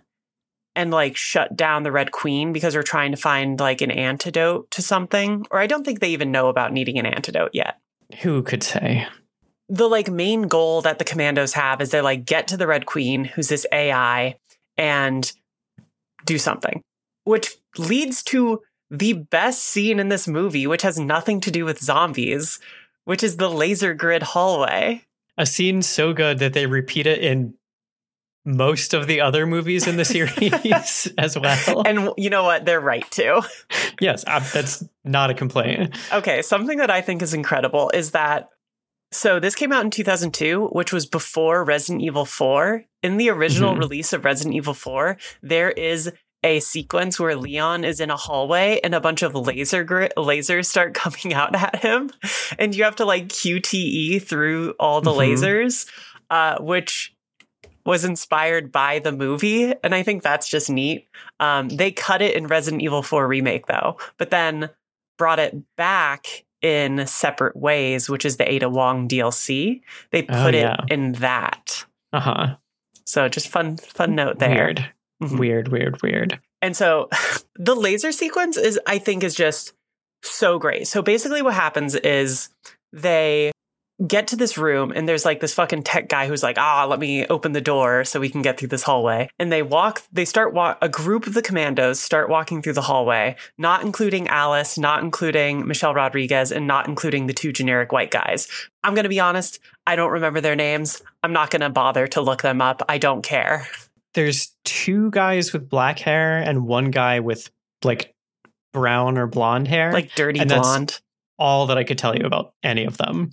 and 0.76 0.90
like 0.90 1.16
shut 1.16 1.56
down 1.56 1.83
the 1.83 1.90
Red 1.90 2.12
Queen 2.12 2.52
because 2.52 2.75
they're 2.75 2.83
trying 2.83 3.11
to 3.11 3.16
find 3.16 3.59
like 3.59 3.80
an 3.80 3.90
antidote 3.90 4.71
to 4.73 4.83
something. 4.83 5.47
Or 5.50 5.59
I 5.59 5.66
don't 5.66 5.85
think 5.85 5.99
they 5.99 6.11
even 6.11 6.30
know 6.30 6.49
about 6.49 6.73
needing 6.73 6.99
an 6.99 7.06
antidote 7.06 7.50
yet. 7.54 7.80
Who 8.21 8.42
could 8.42 8.62
say? 8.62 9.09
The 9.68 9.88
like 9.88 10.11
main 10.11 10.42
goal 10.42 10.83
that 10.83 10.99
the 10.99 11.04
commandos 11.04 11.54
have 11.54 11.80
is 11.80 11.90
they 11.90 12.02
like 12.02 12.25
get 12.25 12.47
to 12.49 12.56
the 12.56 12.66
Red 12.66 12.87
Queen, 12.87 13.25
who's 13.25 13.49
this 13.49 13.66
AI, 13.73 14.37
and 14.76 15.33
do 16.25 16.38
something, 16.38 16.83
which 17.25 17.56
leads 17.78 18.23
to 18.25 18.61
the 18.90 19.14
best 19.14 19.64
scene 19.64 19.99
in 19.99 20.11
this 20.11 20.28
movie, 20.28 20.66
which 20.66 20.83
has 20.83 20.99
nothing 20.99 21.40
to 21.40 21.50
do 21.50 21.64
with 21.64 21.83
zombies, 21.83 22.61
which 23.04 23.25
is 23.25 23.38
the 23.38 23.50
laser 23.50 23.95
grid 23.95 24.23
hallway. 24.23 25.02
a 25.38 25.47
scene 25.47 25.83
so 25.83 26.12
good 26.12 26.38
that 26.38 26.52
they 26.52 26.66
repeat 26.66 27.06
it 27.06 27.18
in 27.18 27.54
most 28.47 28.95
of 28.95 29.07
the 29.09 29.21
other 29.21 29.45
movies 29.47 29.87
in 29.87 29.97
the 29.97 30.05
series 30.07 31.12
as 31.19 31.37
well. 31.38 31.83
And 31.85 32.11
you 32.17 32.31
know 32.31 32.45
what? 32.45 32.65
They're 32.65 32.81
right 32.81 33.09
too. 33.11 33.43
yes, 34.00 34.25
uh, 34.26 34.41
that's 34.55 34.85
not 35.05 35.29
a 35.31 35.35
complaint. 35.35 35.95
Okay, 36.12 36.41
something 36.43 36.79
that 36.79 36.91
I 36.91 37.03
think 37.03 37.21
is 37.21 37.35
incredible 37.35 37.91
is 37.93 38.12
that 38.12 38.49
so 39.12 39.38
this 39.38 39.55
came 39.55 39.73
out 39.73 39.85
in 39.85 39.91
2002, 39.91 40.67
which 40.73 40.93
was 40.93 41.07
before 41.07 41.65
Resident 41.65 42.03
Evil 42.03 42.25
4. 42.25 42.85
In 43.03 43.19
the 43.19 43.31
original 43.31 43.75
Mhm. 43.75 43.79
release 43.79 44.12
of 44.12 44.25
Resident 44.25 44.57
Evil 44.57 44.75
4, 44.75 45.17
there 45.43 45.71
is 45.71 46.12
a 46.43 46.59
sequence 46.61 47.19
where 47.19 47.37
Leon 47.37 47.85
is 47.85 48.00
in 48.00 48.11
a 48.11 48.17
hallway 48.17 48.81
and 48.85 48.95
a 48.95 49.00
bunch 49.00 49.23
of 49.23 49.35
laser 49.35 49.85
gri- 49.85 50.11
lasers 50.17 50.67
start 50.67 50.93
coming 51.03 51.33
out 51.35 51.55
at 51.55 51.83
him, 51.83 52.11
and 52.59 52.75
you 52.75 52.83
have 52.85 52.97
to 52.97 53.05
like 53.05 53.29
QTE 53.29 54.19
through 54.21 54.75
all 54.79 55.00
the 55.00 55.12
Mhm. 55.12 55.37
lasers, 55.37 55.87
uh, 56.31 56.59
which 56.59 57.12
was 57.87 58.05
inspired 58.05 58.71
by 58.73 58.99
the 58.99 59.12
movie, 59.12 59.73
and 59.83 59.95
I 59.95 60.02
think 60.02 60.23
that's 60.23 60.49
just 60.49 60.69
neat. 60.69 61.09
Um, 61.40 61.69
they 61.69 61.93
cut 61.93 62.21
it 62.21 62.37
in 62.37 62.47
Resident 62.47 62.83
Evil 62.83 63.02
4 63.02 63.26
remake 63.26 63.66
though, 63.66 63.97
but 64.19 64.31
then 64.31 64.71
brought 65.19 65.38
it 65.38 65.55
back 65.76 66.45
in 66.62 67.07
separate 67.07 67.57
ways, 67.57 68.09
which 68.09 68.25
is 68.25 68.37
the 68.38 68.50
Ada 68.50 68.69
Wong 68.69 69.09
DLC. 69.09 69.83
They 70.11 70.23
Oh, 70.28 70.45
put 70.45 70.55
yeah. 70.55 70.75
it 70.88 70.93
in 70.93 71.12
that. 71.12 71.87
Uh 72.12 72.21
huh. 72.21 72.57
So 73.05 73.28
just 73.28 73.49
fun, 73.49 73.76
fun 73.76 74.14
note 74.14 74.38
there. 74.40 74.50
Weird. 74.50 74.90
Mhm. 75.23 75.38
Weird, 75.38 75.69
weird, 75.69 76.02
weird. 76.02 76.40
And 76.61 76.76
so 76.76 77.09
the 77.55 77.75
laser 77.76 78.11
sequence 78.12 78.57
is, 78.57 78.78
I 78.87 78.99
think, 78.99 79.23
is 79.23 79.35
just 79.35 79.73
so 80.23 80.59
great. 80.59 80.88
So 80.88 81.02
basically, 81.02 81.40
what 81.43 81.55
happens 81.55 81.95
is 81.95 82.49
they 82.93 83.52
get 84.07 84.29
to 84.29 84.37
this 84.37 84.59
room 84.59 84.93
and 84.95 85.09
there's 85.09 85.25
like 85.25 85.41
this 85.41 85.55
fucking 85.55 85.83
tech 85.83 86.09
guy 86.09 86.26
who's 86.26 86.43
like, 86.43 86.59
ah, 86.59 86.85
let 86.85 86.99
me 87.00 87.26
open 87.29 87.53
the 87.53 87.61
door 87.62 88.05
so 88.05 88.21
we 88.21 88.29
can 88.29 88.43
get 88.43 88.59
through 88.59 88.69
this 88.69 88.83
hallway. 88.83 89.29
And 89.38 89.50
they 89.50 89.62
walk, 89.62 90.03
they 90.12 90.26
start 90.26 90.53
walk, 90.53 90.76
a 90.83 90.88
group 90.88 91.26
of 91.26 91.33
the 91.33 91.41
commandos 91.41 91.99
start 91.99 92.29
walking 92.29 92.61
through 92.61 92.75
the 92.75 92.83
hallway, 92.83 93.37
not 93.57 93.83
including 93.83 94.29
Alice, 94.29 94.76
not 94.76 95.03
including 95.03 95.67
Michelle 95.67 95.95
Rodriguez, 95.95 96.53
and 96.53 96.67
not 96.67 96.88
including 96.88 97.26
the 97.26 97.33
two 97.33 97.53
generic 97.53 97.91
white 97.91 98.11
guys. 98.11 98.49
I'm 98.85 98.95
going 98.95 99.05
to 99.05 99.09
be 99.09 99.21
honest, 99.21 99.61
I 99.87 99.97
don't 99.97 100.12
remember 100.12 100.43
their 100.43 100.57
names. 100.57 101.00
I'm 101.23 101.33
not 101.33 101.50
going 101.50 101.62
to 101.62 101.71
bother 101.71 102.07
to 102.09 102.21
look 102.21 102.43
them 102.43 102.61
up. 102.61 102.83
I 102.91 102.99
don't 102.99 103.23
care. 103.23 103.67
There's 104.12 104.55
two 104.65 105.11
guys 105.11 105.53
with 105.55 105.69
black 105.71 105.99
hair 105.99 106.38
and 106.38 106.67
one 106.67 106.91
guy 106.91 107.21
with 107.21 107.50
like 107.83 108.15
brown 108.75 109.17
or 109.17 109.26
blonde 109.26 109.69
hair. 109.69 109.93
Like 109.93 110.15
dirty 110.15 110.38
And 110.41 110.50
that's- 110.50 110.67
blonde. 110.67 111.00
all 111.38 111.67
that 111.69 111.79
I 111.79 111.85
could 111.85 111.97
tell 111.99 112.15
you 112.15 112.26
about 112.26 112.53
any 112.62 112.85
of 112.85 112.99
them. 112.99 113.31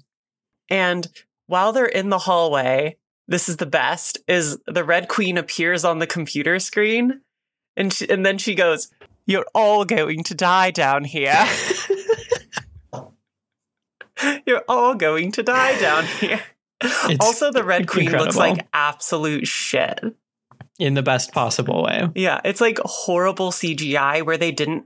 And 0.70 1.08
while 1.48 1.72
they're 1.74 1.86
in 1.86 2.10
the 2.10 2.20
hallway, 2.20 2.98
this 3.28 3.48
is 3.48 3.58
the 3.58 3.66
best, 3.66 4.18
is 4.28 4.58
the 4.68 4.84
Red 4.84 5.08
Queen 5.08 5.38
appears 5.38 5.86
on 5.86 6.00
the 6.00 6.08
computer 6.08 6.60
screen 6.60 7.22
and 7.76 7.92
she, 7.92 8.10
and 8.10 8.26
then 8.26 8.38
she 8.38 8.56
goes, 8.56 8.90
"You're 9.26 9.46
all 9.54 9.86
going 9.86 10.24
to 10.24 10.36
die 10.36 10.72
down 10.72 11.04
here. 11.04 11.46
You're 14.46 14.64
all 14.68 14.96
going 14.96 15.32
to 15.34 15.44
die 15.44 15.80
down 15.80 16.06
here." 16.06 16.42
It's 16.82 17.26
also, 17.26 17.52
the 17.52 17.64
Red 17.64 17.88
Queen 17.88 18.12
looks 18.12 18.36
like 18.36 18.68
absolute 18.74 19.48
shit. 19.48 20.02
in 20.78 20.96
the 20.96 21.04
best 21.04 21.32
possible 21.32 21.84
way. 21.84 22.10
Yeah, 22.14 22.42
it's 22.44 22.60
like 22.60 22.78
horrible 22.84 23.52
CGI 23.52 24.26
where 24.26 24.38
they 24.38 24.52
didn't 24.52 24.86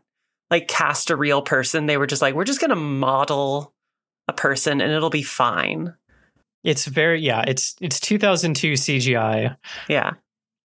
like 0.51 0.67
cast 0.67 1.09
a 1.09 1.15
real 1.15 1.41
person. 1.41 1.87
They 1.87 1.97
were 1.97 2.07
just 2.07 2.21
like, 2.21 2.35
"We're 2.35 2.43
just 2.43 2.61
going 2.61 2.69
to 2.69 2.75
model 2.75 3.73
a 4.27 4.33
person 4.33 4.81
and 4.81 4.91
it'll 4.91 5.09
be 5.09 5.23
fine." 5.23 5.93
It's 6.63 6.85
very 6.85 7.21
yeah, 7.21 7.43
it's 7.47 7.75
it's 7.81 7.99
2002 7.99 8.73
CGI, 8.73 9.55
Yeah. 9.87 10.11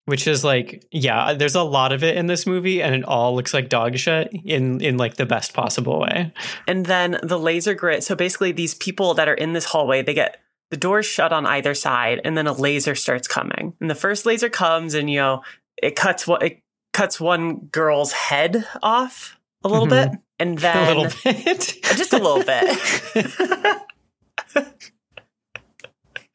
which 0.05 0.27
is 0.27 0.43
like 0.43 0.85
yeah, 0.91 1.33
there's 1.33 1.55
a 1.55 1.63
lot 1.63 1.91
of 1.91 2.03
it 2.03 2.15
in 2.15 2.27
this 2.27 2.45
movie 2.47 2.81
and 2.81 2.95
it 2.95 3.03
all 3.05 3.35
looks 3.35 3.53
like 3.53 3.69
dog 3.69 3.97
shit 3.97 4.29
in 4.45 4.79
in 4.81 4.97
like 4.97 5.15
the 5.15 5.25
best 5.25 5.53
possible 5.53 5.99
way. 5.99 6.31
And 6.67 6.85
then 6.85 7.19
the 7.23 7.39
laser 7.39 7.73
grid. 7.73 8.03
So 8.03 8.15
basically, 8.15 8.51
these 8.51 8.75
people 8.75 9.13
that 9.15 9.27
are 9.27 9.33
in 9.33 9.53
this 9.53 9.65
hallway, 9.65 10.01
they 10.01 10.13
get 10.13 10.39
the 10.71 10.77
doors 10.77 11.05
shut 11.07 11.33
on 11.33 11.45
either 11.47 11.73
side, 11.73 12.21
and 12.23 12.37
then 12.37 12.45
a 12.47 12.53
laser 12.53 12.93
starts 12.95 13.27
coming. 13.27 13.73
And 13.81 13.89
the 13.89 13.95
first 13.95 14.25
laser 14.25 14.49
comes, 14.49 14.93
and 14.93 15.09
you 15.09 15.17
know 15.17 15.41
it 15.81 15.95
cuts 15.95 16.27
what 16.27 16.43
it 16.43 16.59
cuts 16.93 17.19
one 17.19 17.65
girl's 17.71 18.11
head 18.13 18.65
off 18.83 19.37
a 19.63 19.67
little 19.67 19.87
Mhm. 19.87 20.11
bit, 20.11 20.19
and 20.39 20.57
then 20.57 20.77
a 20.87 20.87
little 20.87 21.11
bit. 21.23 21.59
just 21.83 22.13
a 22.13 22.17
little 22.17 22.43
bit. 22.43 22.77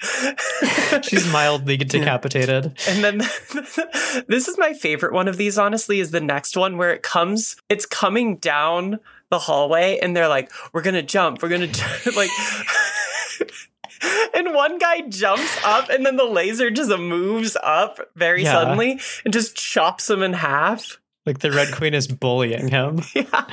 She's 1.05 1.31
mildly 1.33 1.77
decapitated. 1.79 2.77
And 2.89 3.03
then 3.05 3.19
this 4.29 4.49
is 4.49 4.59
my 4.59 4.75
favorite 4.75 5.13
one 5.13 5.29
of 5.29 5.37
these, 5.39 5.57
honestly, 5.59 5.99
is 6.01 6.11
the 6.11 6.21
next 6.21 6.57
one 6.57 6.77
where 6.77 6.93
it 6.93 7.03
comes, 7.03 7.57
it's 7.69 7.87
coming 7.87 8.37
down 8.37 9.01
the 9.31 9.39
hallway 9.39 9.99
and 10.03 10.15
they're 10.15 10.29
like, 10.29 10.51
we're 10.73 10.83
going 10.83 10.95
to 10.95 11.03
jump, 11.03 11.43
we're 11.43 11.49
going 11.49 11.71
to 11.73 12.13
like. 12.17 12.31
And 14.35 14.53
one 14.53 14.79
guy 14.79 15.01
jumps 15.09 15.57
up, 15.65 15.89
and 15.89 16.05
then 16.05 16.17
the 16.17 16.25
laser 16.25 16.71
just 16.71 16.91
moves 16.91 17.57
up 17.63 18.11
very 18.17 18.43
Yeah. 18.43 18.53
suddenly 18.53 19.01
and 19.25 19.33
just 19.33 19.57
chops 19.57 20.11
him 20.11 20.23
in 20.23 20.35
half. 20.35 21.01
Like 21.25 21.39
the 21.39 21.51
Red 21.51 21.73
Queen 21.73 21.95
is 21.95 22.07
bullying 22.07 22.69
him. 22.69 23.01
Yeah. 23.15 23.47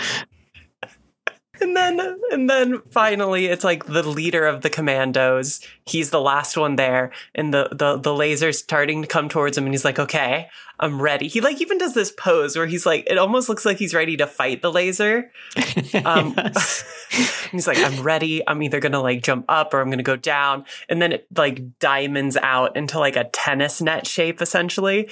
And 1.62 1.78
then 1.78 2.18
and 2.32 2.50
then 2.50 2.82
finally 2.90 3.46
it's 3.46 3.64
like 3.64 3.86
the 3.86 4.02
leader 4.02 4.48
of 4.48 4.62
the 4.62 4.70
commandos. 4.70 5.62
He's 5.86 6.10
the 6.10 6.20
last 6.20 6.58
one 6.58 6.76
there 6.76 7.12
and 7.36 7.54
the 7.54 7.70
the 7.72 7.98
the 7.98 8.14
laser's 8.14 8.58
starting 8.58 9.04
to 9.04 9.08
come 9.08 9.30
towards 9.30 9.58
him 9.58 9.66
and 9.66 9.74
he's 9.74 9.86
like, 9.86 10.00
"Okay, 10.00 10.50
I'm 10.80 11.00
ready." 11.00 11.28
He 11.28 11.40
like 11.40 11.62
even 11.62 11.78
does 11.78 11.94
this 11.94 12.12
pose 12.12 12.58
where 12.58 12.66
he's 12.66 12.88
like 12.88 13.06
it 13.08 13.20
almost 13.20 13.48
looks 13.48 13.64
like 13.64 13.78
he's 13.78 13.94
ready 13.94 14.18
to 14.18 14.26
fight 14.26 14.62
the 14.62 14.72
laser. 14.72 15.32
Um 16.06 16.36
he's 17.52 17.68
like, 17.68 17.78
"I'm 17.78 18.02
ready. 18.02 18.48
I'm 18.48 18.64
either 18.64 18.80
going 18.80 18.94
to 18.94 19.00
like 19.00 19.22
jump 19.22 19.46
up 19.50 19.74
or 19.74 19.82
I'm 19.82 19.88
going 19.88 19.98
to 20.00 20.04
go 20.04 20.16
down." 20.16 20.66
And 20.90 21.02
then 21.02 21.12
it 21.12 21.28
like 21.36 21.78
diamonds 21.80 22.38
out 22.38 22.76
into 22.76 22.98
like 22.98 23.16
a 23.16 23.26
tennis 23.26 23.82
net 23.82 24.08
shape 24.08 24.42
essentially. 24.42 25.10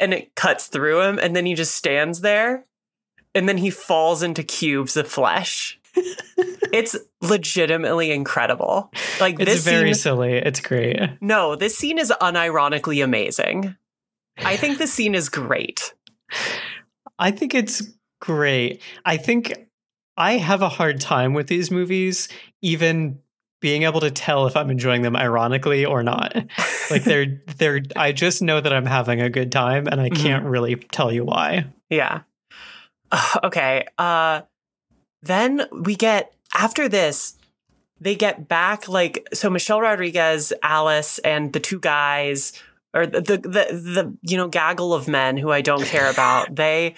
And 0.00 0.12
it 0.12 0.34
cuts 0.34 0.66
through 0.66 1.02
him 1.02 1.18
and 1.18 1.36
then 1.36 1.46
he 1.46 1.54
just 1.54 1.74
stands 1.74 2.22
there 2.22 2.64
and 3.36 3.48
then 3.48 3.58
he 3.58 3.70
falls 3.70 4.22
into 4.22 4.42
cubes 4.42 4.96
of 4.96 5.06
flesh. 5.06 5.78
it's 6.72 6.96
legitimately 7.22 8.10
incredible. 8.10 8.90
Like 9.20 9.38
It's 9.40 9.50
this 9.52 9.64
very 9.64 9.94
scene, 9.94 10.02
silly. 10.02 10.32
It's 10.34 10.60
great. 10.60 10.98
no, 11.20 11.54
this 11.56 11.76
scene 11.78 11.98
is 11.98 12.12
unironically 12.20 13.02
amazing. 13.04 13.76
I 14.38 14.56
think 14.56 14.78
the 14.78 14.86
scene 14.86 15.14
is 15.14 15.28
great. 15.28 15.94
I 17.18 17.30
think 17.30 17.54
it's 17.54 17.82
great. 18.20 18.82
I 19.04 19.16
think 19.16 19.52
I 20.16 20.32
have 20.38 20.62
a 20.62 20.68
hard 20.68 21.00
time 21.00 21.32
with 21.34 21.46
these 21.46 21.70
movies, 21.70 22.28
even 22.62 23.20
being 23.62 23.84
able 23.84 24.00
to 24.00 24.10
tell 24.10 24.46
if 24.46 24.54
I'm 24.56 24.70
enjoying 24.70 25.00
them 25.02 25.16
ironically 25.16 25.86
or 25.86 26.02
not. 26.02 26.34
Like 26.90 27.04
they're 27.04 27.40
they're 27.56 27.80
I 27.96 28.12
just 28.12 28.42
know 28.42 28.60
that 28.60 28.72
I'm 28.72 28.84
having 28.86 29.22
a 29.22 29.30
good 29.30 29.50
time 29.50 29.86
and 29.86 29.98
I 30.00 30.10
Mhm. 30.10 30.16
can't 30.22 30.44
really 30.44 30.76
tell 30.76 31.10
you 31.10 31.24
why. 31.24 31.66
Yeah. 31.88 32.20
Okay. 33.44 33.86
Uh 33.98 34.42
then 35.22 35.62
we 35.72 35.94
get 35.96 36.32
after 36.54 36.88
this 36.88 37.36
they 38.00 38.14
get 38.14 38.46
back 38.48 38.88
like 38.88 39.26
so 39.32 39.48
Michelle 39.48 39.80
Rodriguez, 39.80 40.52
Alice 40.62 41.18
and 41.20 41.52
the 41.52 41.60
two 41.60 41.80
guys 41.80 42.52
or 42.94 43.06
the 43.06 43.20
the 43.20 43.38
the, 43.38 43.66
the 43.72 44.16
you 44.22 44.36
know 44.36 44.48
gaggle 44.48 44.92
of 44.92 45.08
men 45.08 45.36
who 45.36 45.50
I 45.50 45.60
don't 45.62 45.84
care 45.84 46.10
about. 46.10 46.54
they 46.56 46.94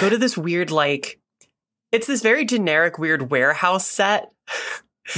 go 0.00 0.08
to 0.10 0.18
this 0.18 0.36
weird 0.36 0.70
like 0.70 1.18
it's 1.92 2.06
this 2.06 2.22
very 2.22 2.44
generic 2.44 2.98
weird 2.98 3.30
warehouse 3.30 3.86
set 3.86 4.30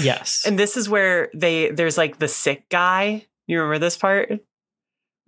Yes. 0.00 0.44
and 0.46 0.58
this 0.58 0.76
is 0.76 0.88
where 0.88 1.30
they 1.34 1.70
there's 1.70 1.96
like 1.98 2.18
the 2.18 2.28
sick 2.28 2.68
guy. 2.68 3.26
You 3.46 3.60
remember 3.60 3.78
this 3.78 3.96
part? 3.96 4.30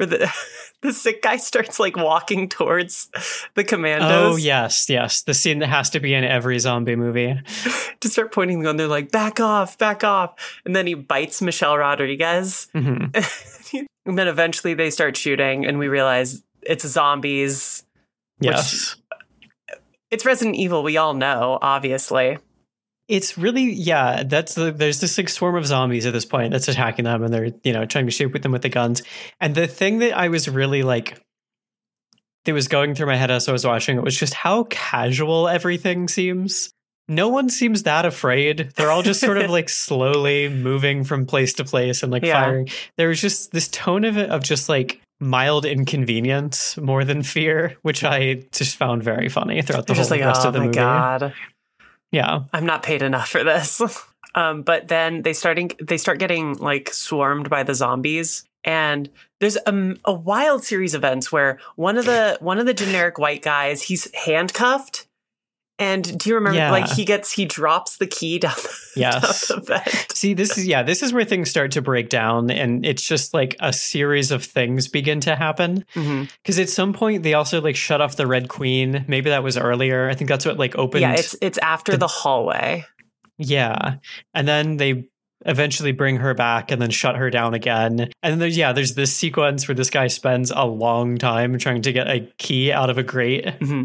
Where 0.01 0.07
the 0.07 0.33
the 0.81 0.95
sick 0.95 1.21
guy 1.21 1.37
starts 1.37 1.79
like 1.79 1.95
walking 1.95 2.49
towards 2.49 3.11
the 3.55 3.65
commandos. 3.65 4.11
oh 4.11 4.37
yes, 4.37 4.89
yes. 4.89 5.23
The 5.23 5.35
scene 5.35 5.59
that 5.59 5.69
has 5.69 5.91
to 5.91 6.01
be 6.01 6.15
in 6.15 6.25
every 6.25 6.59
zombie 6.59 6.97
movie. 6.97 7.39
to 8.01 8.09
start 8.09 8.33
pointing 8.33 8.61
the 8.61 8.65
gun. 8.65 8.79
They're 8.79 8.89
like, 8.89 9.11
back 9.11 9.41
off, 9.41 9.77
back 9.77 10.03
off. 10.03 10.61
And 10.65 10.75
then 10.75 10.87
he 10.87 10.95
bites 10.95 11.43
Michelle 11.43 11.77
Rodriguez. 11.77 12.69
hmm 12.73 13.09
and 14.07 14.19
then 14.19 14.27
eventually 14.27 14.73
they 14.73 14.89
start 14.89 15.19
shooting, 15.19 15.67
and 15.67 15.79
we 15.79 15.89
realize 15.89 16.43
it's 16.63 16.87
zombies. 16.87 17.85
Yes. 18.41 18.97
It's 20.11 20.25
Resident 20.25 20.57
Evil, 20.57 20.83
we 20.83 20.97
all 20.97 21.13
know, 21.13 21.59
obviously. 21.61 22.39
It's 23.11 23.37
really 23.37 23.65
yeah. 23.73 24.23
That's 24.23 24.55
the 24.55 24.71
there's 24.73 25.01
this 25.01 25.19
like 25.19 25.29
swarm 25.29 25.57
of 25.57 25.67
zombies 25.67 26.07
at 26.07 26.13
this 26.13 26.25
point 26.25 26.53
that's 26.53 26.69
attacking 26.69 27.05
them, 27.05 27.23
and 27.25 27.33
they're 27.35 27.51
you 27.65 27.73
know 27.73 27.85
trying 27.85 28.07
to 28.07 28.13
shoot 28.13 28.33
with 28.33 28.43
them 28.43 28.53
with 28.53 28.63
the 28.63 28.69
guns. 28.69 29.03
And 29.41 29.55
the 29.55 29.67
thing 29.67 29.99
that 29.99 30.17
I 30.17 30.29
was 30.29 30.49
really 30.49 30.83
like 30.83 31.21
that 32.45 32.53
was 32.55 32.69
going 32.69 32.95
through 32.95 33.07
my 33.07 33.17
head 33.17 33.31
as 33.31 33.49
I 33.49 33.53
was 33.53 33.67
watching 33.67 33.97
it 33.99 34.03
was 34.03 34.17
just 34.17 34.33
how 34.35 34.65
casual 34.71 35.49
everything 35.49 36.09
seems. 36.09 36.71
no 37.09 37.29
one 37.29 37.49
seems 37.51 37.83
that 37.83 38.07
afraid. 38.07 38.71
They're 38.77 38.91
all 38.91 39.03
just 39.03 39.21
sort 39.21 39.37
of 39.39 39.51
like 39.59 39.69
slowly 39.69 40.49
moving 40.49 41.03
from 41.05 41.27
place 41.27 41.53
to 41.55 41.65
place 41.65 42.03
and 42.05 42.13
like 42.13 42.23
Yeah. 42.25 42.41
firing. 42.41 42.69
There 42.97 43.09
was 43.09 43.21
just 43.21 43.51
this 43.53 43.69
tone 43.69 44.05
of 44.05 44.17
it 44.17 44.31
of 44.31 44.43
just 44.45 44.69
like 44.69 45.01
mild 45.19 45.67
inconvenience 45.67 46.79
more 46.79 47.05
than 47.05 47.23
fear, 47.23 47.77
which 47.83 48.05
I 48.05 48.45
just 48.53 48.77
found 48.77 49.03
very 49.03 49.29
funny 49.29 49.61
throughout 49.61 49.87
the 49.87 49.93
They're 49.95 50.03
whole 50.03 50.11
like, 50.11 50.21
rest 50.25 50.43
oh 50.45 50.49
of 50.49 50.53
the 50.55 50.61
my 50.61 50.67
movie. 50.67 50.77
god, 50.79 51.35
Yeah. 52.11 52.41
I'm 52.53 52.67
not 52.67 52.83
paid 52.83 53.03
enough 53.03 53.29
for 53.29 53.45
this. 53.45 53.81
um, 54.35 54.63
but 54.63 54.89
then 54.89 55.23
they 55.23 55.33
starting 55.33 55.71
they 55.81 55.97
start 55.97 56.19
getting 56.19 56.55
like 56.55 56.93
swarmed 56.93 57.49
by 57.51 57.63
the 57.63 57.75
zombies, 57.75 58.45
and 58.65 59.09
there's 59.41 59.57
a, 59.67 59.95
a 60.05 60.13
wild 60.13 60.65
series 60.65 60.95
of 60.95 61.01
events 61.05 61.33
where 61.33 61.59
one 61.77 61.97
of 61.97 62.05
the 62.05 62.37
one 62.41 62.59
of 62.59 62.67
the 62.67 62.75
generic 62.75 63.19
white 63.19 63.43
guys 63.43 63.83
he's 63.83 64.13
handcuffed. 64.15 65.07
And 65.81 66.19
do 66.19 66.29
you 66.29 66.35
remember? 66.37 66.59
Yeah. 66.59 66.71
Like 66.71 66.91
he 66.91 67.05
gets, 67.05 67.33
he 67.33 67.47
drops 67.47 67.97
the 67.97 68.07
key 68.07 68.39
down 68.39 68.55
the, 68.57 68.77
Yes. 68.97 69.49
down 69.49 69.65
the. 69.65 70.07
See, 70.15 70.35
this 70.35 70.59
is 70.59 70.67
yeah, 70.67 70.83
this 70.83 71.03
is 71.03 71.13
where 71.13 71.25
things 71.25 71.49
start 71.51 71.73
to 71.73 71.83
break 71.83 72.09
down, 72.11 72.51
and 72.51 72.85
it's 72.85 73.03
just 73.03 73.33
like 73.35 73.57
a 73.61 73.73
series 73.73 74.31
of 74.31 74.45
things 74.45 74.87
begin 74.89 75.21
to 75.21 75.35
happen. 75.35 75.85
Mhm. 75.95 76.31
Because 76.43 76.59
at 76.59 76.69
some 76.69 76.93
point 76.93 77.23
they 77.23 77.35
also 77.35 77.61
like 77.61 77.77
shut 77.77 78.01
off 78.01 78.17
the 78.17 78.27
Red 78.27 78.49
Queen. 78.49 79.05
Maybe 79.09 79.31
that 79.31 79.43
was 79.43 79.57
earlier. 79.57 80.09
I 80.11 80.15
think 80.15 80.29
that's 80.29 80.45
what 80.47 80.59
like 80.59 80.77
opened. 80.77 81.01
Yeah, 81.03 81.15
it's 81.15 81.35
it's 81.41 81.59
after 81.59 81.93
the- 81.93 81.99
the 81.99 82.07
hallway. 82.09 82.85
yeah, 83.39 83.97
and 84.35 84.47
then 84.47 84.77
they 84.77 85.07
eventually 85.47 85.93
bring 85.93 86.17
her 86.17 86.35
back 86.35 86.71
and 86.71 86.81
then 86.81 86.91
shut 86.91 87.17
her 87.17 87.31
down 87.31 87.55
again. 87.55 88.11
And 88.23 88.41
there's 88.41 88.57
yeah, 88.57 88.73
there's 88.73 88.95
this 88.95 89.13
sequence 89.13 89.67
where 89.67 89.75
this 89.75 89.91
guy 89.91 90.07
spends 90.07 90.51
a 90.55 90.65
long 90.65 91.19
time 91.19 91.59
trying 91.59 91.83
to 91.83 91.93
get 91.93 92.09
a 92.09 92.21
key 92.39 92.73
out 92.73 92.91
of 92.91 92.99
a 92.99 93.03
grate. 93.03 93.49
hmm 93.55 93.85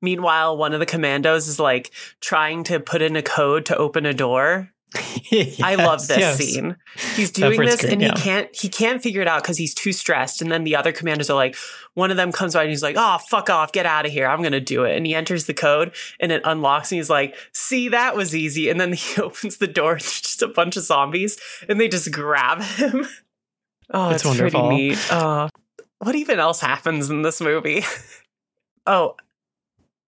Meanwhile, 0.00 0.56
one 0.56 0.74
of 0.74 0.80
the 0.80 0.86
commandos 0.86 1.48
is 1.48 1.58
like 1.58 1.90
trying 2.20 2.64
to 2.64 2.80
put 2.80 3.02
in 3.02 3.16
a 3.16 3.22
code 3.22 3.66
to 3.66 3.76
open 3.76 4.06
a 4.06 4.14
door. 4.14 4.70
I 5.62 5.76
love 5.76 6.06
this 6.06 6.18
yes. 6.18 6.36
scene. 6.36 6.76
He's 7.14 7.30
doing 7.30 7.60
this 7.60 7.84
and 7.84 8.00
yeah. 8.00 8.14
he 8.14 8.20
can't 8.20 8.56
he 8.56 8.68
can't 8.68 9.02
figure 9.02 9.22
it 9.22 9.28
out 9.28 9.42
because 9.42 9.56
he's 9.56 9.74
too 9.74 9.92
stressed. 9.92 10.42
And 10.42 10.52
then 10.52 10.64
the 10.64 10.76
other 10.76 10.92
commanders 10.92 11.30
are 11.30 11.34
like, 11.34 11.56
one 11.94 12.10
of 12.10 12.16
them 12.16 12.32
comes 12.32 12.54
by 12.54 12.62
and 12.62 12.70
he's 12.70 12.82
like, 12.82 12.96
"Oh, 12.98 13.18
fuck 13.28 13.48
off, 13.48 13.72
get 13.72 13.86
out 13.86 14.06
of 14.06 14.12
here! 14.12 14.26
I'm 14.26 14.42
gonna 14.42 14.60
do 14.60 14.84
it." 14.84 14.96
And 14.96 15.06
he 15.06 15.14
enters 15.14 15.46
the 15.46 15.54
code 15.54 15.94
and 16.20 16.32
it 16.32 16.42
unlocks 16.44 16.92
and 16.92 16.98
he's 16.98 17.10
like, 17.10 17.36
"See, 17.52 17.88
that 17.88 18.16
was 18.16 18.34
easy." 18.34 18.68
And 18.68 18.80
then 18.80 18.92
he 18.92 19.20
opens 19.22 19.56
the 19.58 19.66
door 19.66 19.92
and 19.92 20.00
there's 20.00 20.20
just 20.20 20.42
a 20.42 20.48
bunch 20.48 20.76
of 20.76 20.84
zombies 20.84 21.38
and 21.68 21.80
they 21.80 21.88
just 21.88 22.10
grab 22.12 22.62
him. 22.62 23.06
Oh, 23.94 24.08
It's 24.08 24.22
it's, 24.22 24.24
wonderful. 24.24 24.68
pretty 24.68 24.88
neat. 24.88 25.12
Uh, 25.12 25.50
what 25.98 26.14
even 26.14 26.38
else 26.38 26.60
happens 26.62 27.10
in 27.10 27.20
this 27.20 27.42
movie? 27.42 27.84
oh, 28.86 29.16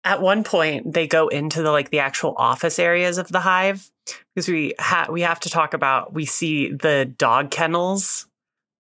at 0.04 0.22
one 0.22 0.44
point 0.44 0.94
they 0.94 1.08
go 1.08 1.28
into 1.28 1.62
the 1.62 1.72
like 1.72 1.90
the 1.90 2.00
actual 2.00 2.34
office 2.38 2.80
areas 2.80 3.18
of 3.18 3.28
the 3.30 3.40
hive 3.40 3.90
because 4.36 4.48
we 4.48 4.74
ha- 4.80 5.08
we 5.12 5.22
have 5.22 5.40
to 5.40 5.50
talk 5.50 5.74
about 5.74 6.14
we 6.14 6.26
see 6.26 6.72
the 6.72 7.06
dog 7.18 7.52
kennels 7.52 8.28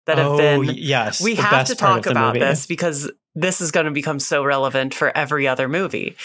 that 0.06 0.18
have 0.18 0.28
oh, 0.28 0.38
been 0.38 0.64
yes. 0.76 1.22
we 1.22 1.36
have 1.36 1.68
to 1.68 1.76
talk 1.76 2.06
about 2.06 2.36
movie. 2.36 2.46
this 2.46 2.66
because 2.66 3.12
this 3.36 3.62
is 3.62 3.72
going 3.72 3.86
to 3.86 3.92
become 3.92 4.20
so 4.20 4.44
relevant 4.44 4.94
for 4.94 5.16
every 5.16 5.48
other 5.48 5.68
movie 5.68 6.16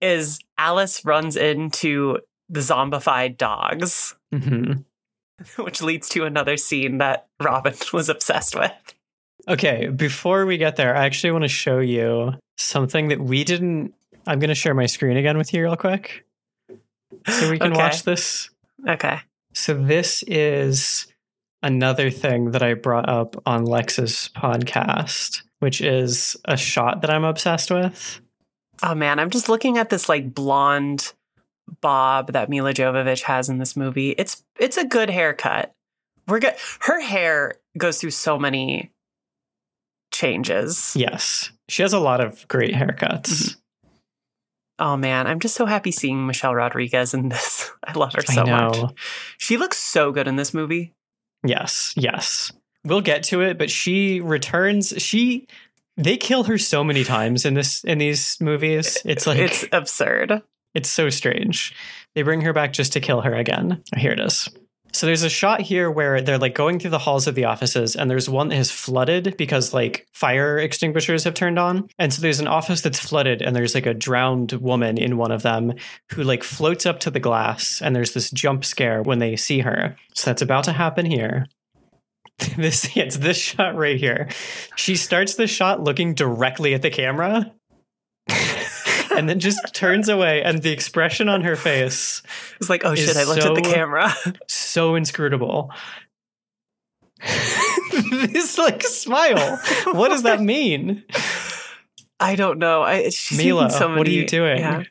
is 0.00 0.38
alice 0.58 1.04
runs 1.04 1.36
into 1.36 2.18
the 2.48 2.60
zombified 2.60 3.36
dogs 3.36 4.14
Mhm. 4.34 4.84
which 5.56 5.82
leads 5.82 6.08
to 6.10 6.24
another 6.24 6.56
scene 6.56 6.98
that 6.98 7.26
robin 7.40 7.74
was 7.92 8.08
obsessed 8.08 8.54
with 8.56 8.72
Okay, 9.48 9.88
before 9.88 10.46
we 10.46 10.56
get 10.56 10.76
there, 10.76 10.96
I 10.96 11.04
actually 11.04 11.32
want 11.32 11.42
to 11.42 11.48
show 11.48 11.80
you 11.80 12.34
something 12.58 13.08
that 13.08 13.20
we 13.20 13.42
didn't. 13.42 13.92
I'm 14.26 14.38
going 14.38 14.48
to 14.48 14.54
share 14.54 14.74
my 14.74 14.86
screen 14.86 15.16
again 15.16 15.36
with 15.38 15.52
you 15.52 15.62
real 15.62 15.76
quick 15.76 16.24
so 17.28 17.50
we 17.50 17.58
can 17.58 17.72
Okay. 17.72 17.80
watch 17.82 18.02
this. 18.04 18.50
okay 18.88 19.20
So, 19.54 19.74
this 19.74 20.22
is 20.26 21.06
another 21.62 22.10
thing 22.10 22.50
that 22.52 22.62
I 22.62 22.74
brought 22.74 23.08
up 23.08 23.36
on 23.46 23.64
Lex's 23.64 24.30
podcast, 24.36 25.42
which 25.60 25.80
is 25.80 26.36
a 26.46 26.56
shot 26.56 27.02
that 27.02 27.10
I'm 27.10 27.24
obsessed 27.24 27.70
with. 27.70 28.20
oh 28.82 28.94
man 28.94 29.18
i'm 29.20 29.30
just 29.30 29.48
looking 29.48 29.78
at 29.78 29.90
this 29.90 30.08
like 30.08 30.34
blonde 30.34 31.12
bob 31.80 32.32
that 32.32 32.48
milla 32.50 32.72
jovovich 32.74 33.22
has 33.22 33.48
in 33.48 33.58
this 33.58 33.76
movie 33.76 34.10
it's 34.10 34.42
it's 34.58 34.76
a 34.76 34.84
good 34.84 35.08
haircut 35.08 35.72
we're 36.26 36.40
good 36.40 36.54
her 36.80 37.00
hair 37.00 37.54
goes 37.78 38.00
through 38.00 38.10
so 38.10 38.36
many 38.38 38.90
changes 40.10 40.92
Yes, 40.96 41.52
she 41.68 41.82
has 41.82 41.92
a 41.92 41.98
lot 41.98 42.20
of 42.20 42.46
great 42.48 42.74
haircuts. 42.74 43.28
Mhm. 43.30 43.56
Oh 44.82 44.96
man, 44.96 45.28
I'm 45.28 45.38
just 45.38 45.54
so 45.54 45.64
happy 45.64 45.92
seeing 45.92 46.26
Michelle 46.26 46.56
Rodriguez 46.56 47.14
in 47.14 47.28
this. 47.28 47.70
I 47.84 47.92
love 47.92 48.14
her 48.14 48.22
so 48.22 48.42
I 48.42 48.44
know. 48.44 48.70
much. 48.70 48.94
She 49.38 49.56
looks 49.56 49.78
so 49.78 50.10
good 50.10 50.26
in 50.26 50.34
this 50.34 50.52
movie. 50.52 50.92
Yes, 51.44 51.94
yes. 51.96 52.50
We'll 52.84 53.00
get 53.00 53.22
to 53.24 53.42
it, 53.42 53.58
but 53.58 53.70
she 53.70 54.20
returns. 54.20 54.92
She 55.00 55.46
they 55.96 56.16
kill 56.16 56.42
her 56.44 56.58
so 56.58 56.82
many 56.82 57.04
times 57.04 57.44
in 57.44 57.54
this 57.54 57.84
in 57.84 57.98
these 57.98 58.40
movies. 58.40 58.98
It's 59.04 59.24
like 59.24 59.38
it's 59.38 59.64
absurd. 59.70 60.42
It's 60.74 60.90
so 60.90 61.10
strange. 61.10 61.76
They 62.16 62.22
bring 62.22 62.40
her 62.40 62.52
back 62.52 62.72
just 62.72 62.94
to 62.94 63.00
kill 63.00 63.20
her 63.20 63.34
again. 63.34 63.84
Here 63.96 64.10
it 64.10 64.18
is. 64.18 64.48
So 64.94 65.06
there's 65.06 65.22
a 65.22 65.30
shot 65.30 65.62
here 65.62 65.90
where 65.90 66.20
they're 66.20 66.38
like 66.38 66.54
going 66.54 66.78
through 66.78 66.90
the 66.90 66.98
halls 66.98 67.26
of 67.26 67.34
the 67.34 67.46
offices, 67.46 67.96
and 67.96 68.10
there's 68.10 68.28
one 68.28 68.48
that 68.48 68.56
has 68.56 68.70
flooded 68.70 69.36
because 69.38 69.72
like 69.72 70.06
fire 70.12 70.58
extinguishers 70.58 71.24
have 71.24 71.34
turned 71.34 71.58
on. 71.58 71.88
And 71.98 72.12
so 72.12 72.20
there's 72.20 72.40
an 72.40 72.46
office 72.46 72.82
that's 72.82 73.00
flooded, 73.00 73.40
and 73.40 73.56
there's 73.56 73.74
like 73.74 73.86
a 73.86 73.94
drowned 73.94 74.52
woman 74.52 74.98
in 74.98 75.16
one 75.16 75.32
of 75.32 75.42
them 75.42 75.74
who 76.10 76.22
like 76.22 76.42
floats 76.42 76.84
up 76.84 77.00
to 77.00 77.10
the 77.10 77.20
glass, 77.20 77.80
and 77.80 77.96
there's 77.96 78.12
this 78.12 78.30
jump 78.30 78.64
scare 78.64 79.02
when 79.02 79.18
they 79.18 79.36
see 79.36 79.60
her. 79.60 79.96
So 80.14 80.30
that's 80.30 80.42
about 80.42 80.64
to 80.64 80.72
happen 80.72 81.06
here. 81.06 81.46
This 82.56 82.96
it's 82.96 83.18
this 83.18 83.36
shot 83.36 83.76
right 83.76 83.96
here. 83.96 84.28
She 84.74 84.96
starts 84.96 85.36
the 85.36 85.46
shot 85.46 85.82
looking 85.82 86.14
directly 86.14 86.74
at 86.74 86.82
the 86.82 86.90
camera. 86.90 87.52
and 89.16 89.28
then 89.28 89.38
just 89.38 89.74
turns 89.74 90.08
away 90.08 90.42
and 90.42 90.62
the 90.62 90.70
expression 90.70 91.28
on 91.28 91.42
her 91.42 91.56
face 91.56 92.22
is 92.60 92.70
like, 92.70 92.84
oh 92.84 92.94
shit, 92.94 93.16
I 93.16 93.24
looked 93.24 93.44
at 93.44 93.54
the 93.54 93.62
camera. 93.62 94.14
so 94.48 94.94
inscrutable 94.94 95.70
this 97.22 98.58
like 98.58 98.82
smile 98.82 99.60
what 99.92 100.08
does 100.08 100.24
that 100.24 100.40
mean 100.40 101.04
I 102.22 102.36
don't 102.36 102.58
know. 102.58 102.82
I 102.82 103.10
Milla, 103.36 103.64
making 103.64 103.78
so 103.78 103.96
what 103.96 104.06
are 104.06 104.10
you 104.10 104.26
doing? 104.26 104.86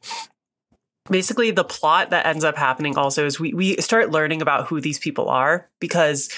Basically, 1.10 1.52
the 1.52 1.64
plot 1.64 2.10
that 2.10 2.26
ends 2.26 2.44
up 2.44 2.58
happening 2.58 2.98
also 2.98 3.26
is 3.26 3.40
we 3.40 3.54
we 3.54 3.78
start 3.78 4.12
learning 4.12 4.42
about 4.42 4.68
who 4.68 4.82
these 4.82 5.00
people 5.00 5.30
are 5.30 5.70
because 5.80 6.30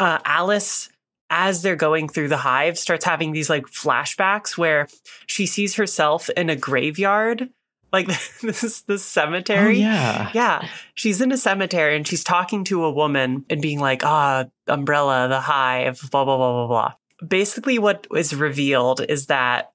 uh, 0.00 0.18
Alice, 0.24 0.88
as 1.32 1.62
they're 1.62 1.76
going 1.76 2.10
through 2.10 2.28
the 2.28 2.36
hive, 2.36 2.78
starts 2.78 3.06
having 3.06 3.32
these 3.32 3.48
like 3.48 3.64
flashbacks 3.64 4.58
where 4.58 4.86
she 5.26 5.46
sees 5.46 5.76
herself 5.76 6.28
in 6.28 6.50
a 6.50 6.54
graveyard, 6.54 7.48
like 7.90 8.06
this 8.42 8.62
is 8.62 8.82
the 8.82 8.94
oh 8.94 8.96
cemetery. 8.98 9.80
yeah 9.80 10.30
Yeah, 10.34 10.68
she's 10.94 11.22
in 11.22 11.32
a 11.32 11.38
cemetery 11.38 11.96
and 11.96 12.06
she's 12.06 12.22
talking 12.22 12.64
to 12.64 12.84
a 12.84 12.92
woman 12.92 13.46
and 13.48 13.62
being 13.62 13.80
like, 13.80 14.04
ah, 14.04 14.44
umbrella, 14.66 15.26
the 15.28 15.40
hive, 15.40 16.00
blah, 16.10 16.24
blah, 16.26 16.36
blah, 16.36 16.52
blah, 16.52 16.66
blah. 16.66 16.92
Basically, 17.26 17.78
what 17.78 18.06
is 18.14 18.34
revealed 18.34 19.00
is 19.08 19.26
that 19.26 19.72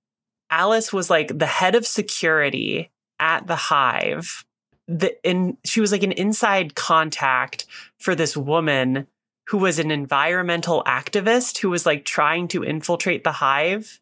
Alice 0.52 0.94
was 0.94 1.10
like 1.10 1.40
the 1.40 1.48
head 1.48 1.74
of 1.74 1.88
security 1.88 2.92
at 3.20 3.48
the 3.48 3.56
hive. 3.56 4.46
The, 4.88 5.18
in, 5.28 5.58
she 5.66 5.82
was 5.82 5.92
like 5.92 6.04
an 6.04 6.12
inside 6.12 6.76
contact 6.76 7.66
for 7.98 8.14
this 8.14 8.38
woman 8.38 9.08
who 9.48 9.58
was 9.58 9.80
an 9.80 9.92
environmental 9.92 10.84
activist 10.86 11.60
who 11.60 11.70
was 11.70 11.86
like 11.86 12.06
trying 12.06 12.48
to 12.50 12.64
infiltrate 12.64 13.24
the 13.24 13.32
hive. 13.32 14.00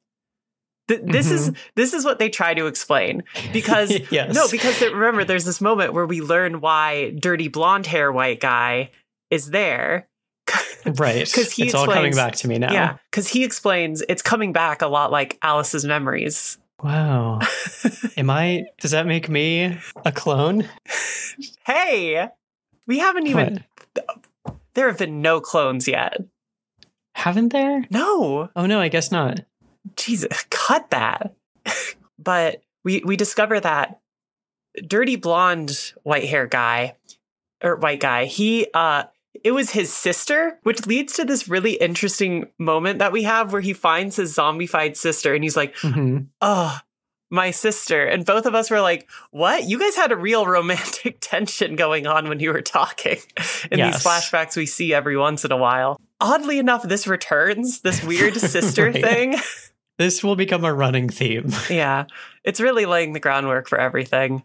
Th- 0.88 1.02
this 1.04 1.32
is 1.32 1.50
mm-hmm. 1.50 1.60
this 1.76 1.94
is 1.94 2.06
what 2.06 2.20
they 2.20 2.30
try 2.30 2.54
to 2.54 2.68
explain 2.68 3.24
because 3.52 3.92
yes 4.12 4.36
no, 4.36 4.48
because 4.52 4.80
there, 4.80 4.94
remember, 4.94 5.24
there's 5.24 5.46
this 5.46 5.60
moment 5.62 5.94
where 5.94 6.06
we 6.06 6.22
learn 6.22 6.62
why 6.62 7.12
dirty 7.20 7.48
blonde 7.48 7.88
hair 7.88 8.12
white 8.12 8.40
guy 8.40 8.92
is 9.32 9.50
there. 9.50 10.08
right 10.86 11.32
'cause 11.34 11.52
he 11.52 11.64
it's 11.64 11.74
all 11.74 11.88
coming 11.88 12.14
back 12.14 12.36
to 12.36 12.48
me 12.48 12.60
now 12.60 12.72
Yeah, 12.72 12.98
because 13.10 13.28
he 13.28 13.44
explains 13.44 14.04
it's 14.08 14.22
coming 14.22 14.54
back 14.54 14.84
a 14.84 14.88
lot 14.88 15.12
like 15.12 15.40
Alice's 15.42 15.86
memories. 15.86 16.60
wow 16.84 17.40
am 18.18 18.30
i 18.30 18.66
does 18.80 18.92
that 18.92 19.08
make 19.08 19.28
me 19.28 19.80
a 20.06 20.12
clone 20.12 20.70
hey, 21.66 22.30
we 22.88 23.00
haven't 23.00 23.28
even. 23.28 23.64
There 24.76 24.88
have 24.88 24.98
been 25.00 25.22
no 25.22 25.42
clones 25.42 25.88
yet. 25.88 26.22
haven't 27.16 27.50
there 27.54 27.86
No, 27.90 28.50
oh 28.56 28.66
no 28.66 28.80
i 28.80 28.88
guess 28.90 29.12
not 29.12 29.42
Jesus, 29.96 30.44
cut 30.50 30.90
that. 30.90 31.36
but 32.20 32.62
we 32.84 33.02
we 33.06 33.16
discover 33.16 33.60
that 33.60 34.00
dirty 34.88 35.16
blonde 35.16 35.94
white 36.04 36.26
hair 36.26 36.48
guy 36.48 36.96
or 37.64 37.76
white 37.76 38.00
guy, 38.00 38.26
he 38.26 38.68
uh 38.74 39.04
it 39.44 39.52
was 39.52 39.70
his 39.72 39.94
sister, 39.94 40.58
which 40.64 40.88
leads 40.88 41.14
to 41.14 41.24
this 41.26 41.48
really 41.48 41.74
interesting 41.74 42.48
moment 42.58 42.98
that 43.00 43.12
we 43.12 43.24
have 43.24 43.52
where 43.52 43.62
he 43.62 43.74
finds 43.74 44.16
his 44.16 44.36
zombified 44.36 44.98
sister 44.98 45.34
and 45.36 45.44
he's 45.44 45.56
like, 45.58 45.76
Mhm. 45.78 46.28
"Oh, 46.42 46.80
my 47.32 47.52
sister, 47.52 48.06
and 48.06 48.26
both 48.26 48.46
of 48.46 48.54
us 48.56 48.70
were 48.70 48.82
like, 48.82 49.10
"What? 49.32 49.64
You 49.64 49.80
guys 49.80 49.96
had 49.96 50.12
a 50.12 50.16
real 50.16 50.46
romantic 50.46 51.18
tension 51.22 51.76
going 51.76 52.06
on 52.08 52.30
when 52.30 52.40
you 52.40 52.52
were 52.54 52.62
talking." 52.62 53.18
In 53.72 53.80
Yes. 53.80 53.96
these 53.96 54.04
flashbacks 54.04 54.56
we 54.56 54.66
see 54.66 54.94
every 54.94 55.18
once 55.18 55.44
in 55.44 55.52
a 55.52 55.58
while. 55.58 55.98
Oddly 56.22 56.60
enough, 56.60 56.84
this 56.84 57.08
returns 57.08 57.82
this 57.82 58.04
weird 58.04 58.36
sister 58.40 58.86
Right. 58.86 59.02
thing. 59.04 59.36
This 59.98 60.24
will 60.24 60.36
become 60.36 60.64
a 60.66 60.74
running 60.74 61.10
theme. 61.10 61.52
yeah, 61.70 62.06
it's 62.44 62.60
really 62.60 62.86
laying 62.86 63.14
the 63.14 63.20
groundwork 63.20 63.68
for 63.70 63.78
everything. 63.80 64.44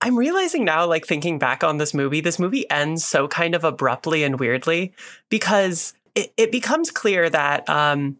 I'm 0.00 0.16
realizing 0.16 0.64
now, 0.64 0.86
like 0.86 1.04
thinking 1.06 1.38
back 1.40 1.64
on 1.64 1.78
this 1.78 1.92
movie, 1.92 2.20
this 2.20 2.38
movie 2.38 2.70
ends 2.70 3.04
so 3.04 3.26
kind 3.26 3.56
of 3.56 3.64
abruptly 3.64 4.22
and 4.22 4.38
weirdly 4.38 4.92
because 5.28 5.94
it, 6.14 6.32
it 6.36 6.52
becomes 6.52 6.92
clear 6.92 7.28
that 7.28 7.68
um, 7.68 8.18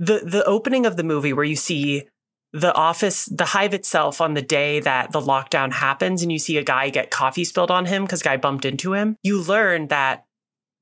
the 0.00 0.20
the 0.24 0.44
opening 0.44 0.84
of 0.84 0.96
the 0.96 1.04
movie, 1.04 1.32
where 1.32 1.44
you 1.44 1.54
see 1.56 2.08
the 2.52 2.74
office, 2.74 3.26
the 3.26 3.44
hive 3.44 3.74
itself, 3.74 4.20
on 4.20 4.34
the 4.34 4.42
day 4.42 4.80
that 4.80 5.12
the 5.12 5.20
lockdown 5.20 5.72
happens, 5.72 6.22
and 6.22 6.32
you 6.32 6.38
see 6.38 6.56
a 6.56 6.62
guy 6.64 6.88
get 6.90 7.10
coffee 7.10 7.44
spilled 7.44 7.70
on 7.70 7.86
him 7.86 8.04
because 8.04 8.22
guy 8.22 8.36
bumped 8.36 8.64
into 8.64 8.94
him. 8.94 9.16
You 9.22 9.42
learn 9.42 9.88
that 9.88 10.24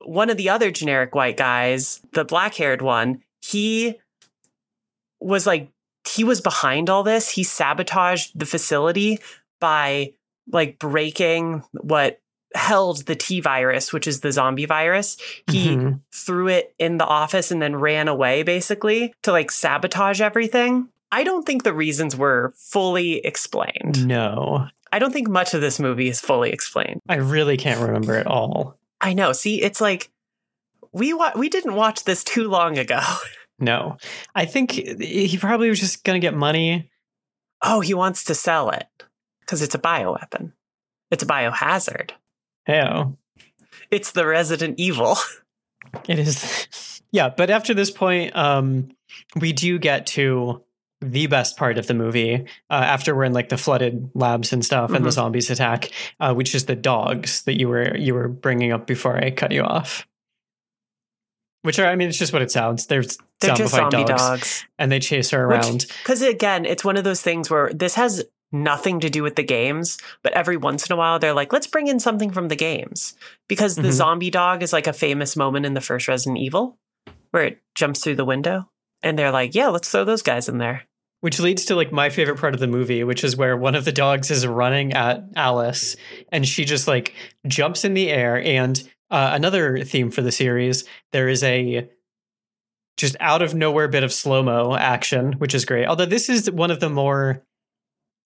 one 0.05 0.31
of 0.31 0.37
the 0.37 0.51
other 0.51 0.71
generic 0.71 1.15
white 1.15 1.37
guys, 1.37 2.01
the 2.13 2.25
black 2.25 2.55
haired 2.55 2.83
one, 2.83 3.23
he 3.43 3.97
was 5.21 5.47
like 5.47 5.71
he 6.07 6.23
was 6.25 6.41
behind 6.41 6.91
all 6.91 7.03
this. 7.03 7.31
He 7.31 7.45
sabotaged 7.45 8.39
the 8.39 8.45
facility 8.47 9.19
by 9.61 10.13
like 10.53 10.79
breaking 10.79 11.65
what 11.73 12.21
held 12.55 13.07
the 13.07 13.17
T 13.17 13.41
virus, 13.41 13.93
which 13.93 14.07
is 14.07 14.21
the 14.21 14.31
zombie 14.31 14.67
virus. 14.67 15.17
He 15.51 15.77
Mhm. 15.77 16.01
threw 16.15 16.49
it 16.49 16.75
in 16.79 16.99
the 16.99 17.07
office 17.07 17.51
and 17.51 17.61
then 17.63 17.75
ran 17.75 18.07
away 18.07 18.43
basically 18.43 19.15
to 19.23 19.33
like 19.33 19.51
sabotage 19.51 20.21
everything. 20.21 20.89
I 21.13 21.25
don't 21.25 21.45
think 21.47 21.63
the 21.63 21.75
reasons 21.75 22.17
were 22.17 22.53
fully 22.57 23.19
explained. 23.19 24.07
No, 24.07 24.69
I 24.93 24.99
don't 24.99 25.13
think 25.13 25.29
much 25.29 25.55
of 25.55 25.61
this 25.61 25.79
movie 25.79 26.09
is 26.09 26.21
fully 26.21 26.51
explained. 26.51 27.01
I 27.09 27.17
really 27.17 27.57
can't 27.57 27.81
remember 27.81 28.17
at 28.17 28.27
all. 28.27 28.79
I 29.01 29.13
know. 29.15 29.33
See, 29.33 29.63
it's 29.63 29.81
like 29.81 30.11
we 30.93 31.13
wa- 31.13 31.33
we 31.37 31.49
didn't 31.49 31.75
watch 31.75 32.05
this 32.05 32.25
too 32.25 32.49
long 32.49 32.79
ago. 32.79 33.01
No, 33.61 33.99
I 34.35 34.47
think 34.47 34.73
he 34.73 35.39
probably 35.39 35.69
was 35.69 35.79
just 35.79 36.03
gonna 36.03 36.19
get 36.19 36.35
money. 36.35 36.91
Oh, 37.63 37.79
he 37.79 37.95
wants 37.95 38.25
to 38.25 38.35
sell 38.35 38.71
it 38.71 38.89
because 39.41 39.63
it's 39.63 39.77
a 39.77 39.79
bioweapon. 39.79 40.53
It's 41.13 41.23
a 41.23 41.27
biohazard. 41.27 42.11
Oh, 42.69 43.17
It's 43.93 44.11
the 44.11 44.27
Resident 44.27 44.75
Evil. 44.81 45.17
it 46.09 46.19
is. 46.19 46.69
Yeah, 47.13 47.29
but 47.29 47.49
after 47.49 47.75
this 47.75 47.93
point, 47.93 48.35
um, 48.35 48.89
we 49.41 49.53
do 49.53 49.79
get 49.79 50.07
to 50.09 50.64
the 51.11 51.27
best 51.27 51.57
part 51.57 51.79
of 51.79 51.87
the 51.87 51.95
movie 51.95 52.35
uh, 52.71 52.75
after 52.75 53.15
we're 53.15 53.25
in 53.25 53.33
like 53.33 53.49
the 53.49 53.57
flooded 53.57 54.11
labs 54.15 54.53
and 54.53 54.65
stuff, 54.65 54.91
and 54.93 55.05
the 55.05 55.11
Mhm. 55.11 55.15
zombies 55.15 55.51
attack, 55.51 55.91
uh, 56.21 56.33
which 56.35 56.55
is 56.55 56.67
the 56.67 56.75
dogs 56.77 57.43
that 57.45 57.59
you 57.59 57.69
were 57.69 57.97
you 57.97 58.15
were 58.15 58.29
bringing 58.29 58.73
up 58.73 58.87
before 58.87 59.17
I 59.17 59.31
cut 59.31 59.53
you 59.53 59.63
off. 59.63 60.07
Which 61.63 61.79
are, 61.79 61.87
I 61.87 61.95
mean, 61.97 62.09
it's 62.09 62.19
just 62.19 62.33
what 62.33 62.43
it 62.43 62.51
sounds. 62.51 62.87
There's 62.87 63.17
They're 63.41 63.55
just 63.55 63.75
zombie 63.75 64.05
dogs, 64.05 64.19
dogs. 64.21 64.65
and 64.79 64.93
they 64.93 64.99
chase 65.01 65.31
her 65.31 65.45
around. 65.45 65.87
Because 66.03 66.21
again, 66.21 66.67
it's 66.67 66.85
one 66.85 66.97
of 66.99 67.05
those 67.05 67.23
things 67.23 67.49
where 67.49 67.73
this 67.73 67.95
has 67.95 68.23
nothing 68.53 69.01
to 69.01 69.09
do 69.11 69.23
with 69.23 69.35
the 69.37 69.43
games, 69.43 69.97
but 70.23 70.33
every 70.35 70.57
once 70.59 70.87
in 70.87 70.93
a 70.93 70.97
while 70.97 71.19
they're 71.19 71.33
like, 71.33 71.53
let's 71.53 71.67
bring 71.67 71.87
in 71.87 71.99
something 71.99 72.31
from 72.31 72.49
the 72.49 72.55
games. 72.57 73.15
Because 73.49 73.77
the 73.77 73.83
Mhm. 73.89 73.93
zombie 73.93 74.31
dog 74.31 74.63
is 74.63 74.73
like 74.75 74.87
a 74.87 74.93
famous 74.93 75.37
moment 75.37 75.65
in 75.67 75.73
the 75.75 75.81
first 75.81 76.07
Resident 76.07 76.39
Evil 76.39 76.79
where 77.31 77.45
it 77.45 77.63
jumps 77.75 78.01
through 78.01 78.17
the 78.17 78.25
window. 78.27 78.69
And 79.03 79.19
they're 79.19 79.33
like, 79.33 79.55
yeah, 79.55 79.69
let's 79.69 79.91
throw 79.91 80.05
those 80.05 80.23
guys 80.23 80.49
in 80.49 80.59
there. 80.59 80.85
Which 81.25 81.41
leads 81.41 81.65
to 81.65 81.75
like 81.75 81.91
my 81.91 82.11
favorite 82.11 82.39
part 82.39 82.53
of 82.53 82.61
the 82.61 82.67
movie, 82.67 83.03
which 83.03 83.25
is 83.25 83.35
where 83.35 83.57
one 83.57 83.75
of 83.75 83.87
the 83.87 83.93
dogs 83.93 84.31
is 84.31 84.47
running 84.47 84.93
at 84.93 85.25
Alice 85.37 85.97
and 86.31 86.47
she 86.47 86.67
just 86.67 86.87
like 86.87 87.15
jumps 87.47 87.83
in 87.83 87.95
the 87.95 88.11
air. 88.11 88.43
And 88.43 88.79
uh, 89.11 89.31
another 89.33 89.83
theme 89.85 90.11
for 90.11 90.21
the 90.21 90.31
series, 90.31 90.85
there 91.13 91.27
is 91.31 91.43
a 91.43 91.89
just 92.99 93.17
out 93.21 93.41
of 93.41 93.55
nowhere 93.55 93.89
bit 93.89 94.05
of 94.05 94.13
slow 94.13 94.43
mo 94.43 94.77
action, 94.77 95.33
which 95.39 95.55
is 95.55 95.65
great. 95.65 95.87
Although 95.87 96.05
this 96.05 96.29
is 96.29 96.51
one 96.51 96.71
of 96.71 96.81
the 96.81 96.91
more 96.91 97.43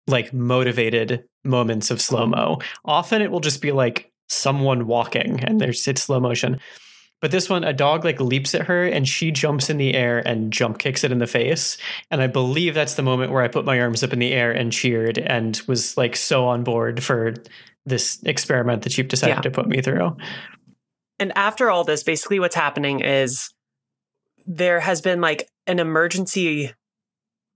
like 0.07 0.33
motivated 0.33 1.23
moments 1.43 1.91
of 1.91 2.01
slow 2.01 2.25
mo. 2.25 2.57
Often 2.83 3.21
it 3.21 3.29
will 3.29 3.41
just 3.41 3.61
be 3.61 3.71
like 3.71 4.11
someone 4.27 4.87
walking 4.87 5.43
and 5.43 5.61
there's 5.61 5.87
it's 5.87 6.01
slow 6.01 6.19
motion. 6.19 6.59
But 7.19 7.31
this 7.31 7.49
one, 7.49 7.63
a 7.63 7.73
dog 7.73 8.05
like 8.05 8.19
leaps 8.19 8.53
at 8.53 8.67
her 8.67 8.85
and 8.85 9.07
she 9.07 9.31
jumps 9.31 9.69
in 9.69 9.77
the 9.77 9.95
air 9.95 10.19
and 10.25 10.53
jump 10.53 10.77
kicks 10.77 11.03
it 11.03 11.11
in 11.11 11.17
the 11.17 11.25
face. 11.27 11.77
And 12.11 12.21
I 12.21 12.27
believe 12.27 12.75
that's 12.75 12.93
the 12.93 13.01
moment 13.01 13.31
where 13.31 13.41
I 13.41 13.47
put 13.47 13.65
my 13.65 13.79
arms 13.81 14.03
up 14.03 14.13
in 14.13 14.19
the 14.19 14.33
air 14.33 14.51
and 14.51 14.71
cheered 14.71 15.17
and 15.17 15.59
was 15.67 15.97
like 15.97 16.15
so 16.15 16.45
on 16.45 16.63
board 16.63 17.03
for 17.03 17.33
this 17.85 18.21
experiment 18.23 18.83
that 18.83 18.97
you've 18.97 19.07
decided 19.07 19.37
Yeah. 19.37 19.41
to 19.41 19.51
put 19.51 19.67
me 19.67 19.81
through. 19.81 20.15
And 21.19 21.35
after 21.35 21.71
all 21.71 21.83
this, 21.83 22.03
basically 22.03 22.39
what's 22.39 22.53
happening 22.55 22.99
is 22.99 23.49
there 24.45 24.79
has 24.79 25.01
been 25.01 25.19
like 25.19 25.49
an 25.65 25.79
emergency 25.79 26.73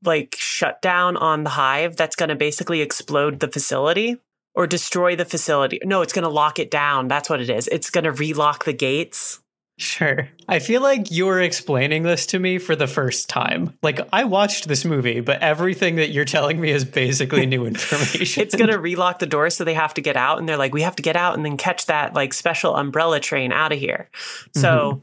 like 0.04 0.36
shutdown 0.38 1.16
on 1.18 1.44
the 1.44 1.52
hive 1.52 1.96
that's 1.96 2.16
going 2.16 2.30
to 2.30 2.36
basically 2.36 2.82
explode 2.82 3.40
the 3.40 3.48
facility 3.48 4.18
or 4.56 4.66
destroy 4.66 5.16
the 5.16 5.26
facility. 5.26 5.80
No, 5.84 6.02
it's 6.02 6.12
going 6.14 6.24
to 6.24 6.30
lock 6.30 6.58
it 6.58 6.72
down. 6.72 7.08
That's 7.08 7.30
what 7.30 7.40
it 7.40 7.50
is. 7.52 7.68
It's 7.68 7.92
going 7.92 8.06
to 8.06 8.12
relock 8.12 8.66
the 8.66 8.74
gates. 8.74 9.40
Sure. 9.82 10.30
I 10.48 10.60
feel 10.60 10.80
like 10.80 11.10
you're 11.10 11.42
explaining 11.42 12.04
this 12.04 12.28
to 12.28 12.40
me 12.40 12.60
for 12.60 12.76
the 12.76 12.86
first 12.86 13.30
time. 13.30 13.76
Like 13.82 14.00
I 14.14 14.26
watched 14.26 14.68
this 14.68 14.86
movie, 14.86 15.22
but 15.22 15.42
everything 15.42 15.96
that 15.96 16.12
you're 16.12 16.24
telling 16.24 16.62
me 16.62 16.70
is 16.70 16.86
basically 16.86 17.48
new 17.48 17.66
information. 17.68 18.44
It's 18.44 18.54
going 18.54 18.70
to 18.70 18.78
relock 18.78 19.18
the 19.18 19.26
door 19.26 19.50
so 19.50 19.64
they 19.64 19.74
have 19.74 19.96
to 19.96 20.02
get 20.02 20.16
out 20.16 20.38
and 20.38 20.48
they're 20.48 20.56
like 20.56 20.72
we 20.72 20.84
have 20.84 20.96
to 20.98 21.02
get 21.02 21.16
out 21.16 21.34
and 21.34 21.44
then 21.44 21.58
catch 21.58 21.88
that 21.88 22.14
like 22.14 22.32
special 22.32 22.76
umbrella 22.76 23.20
train 23.20 23.52
out 23.52 23.72
of 23.72 23.80
here. 23.80 24.12
So 24.54 24.70
mm-hmm. 24.70 25.00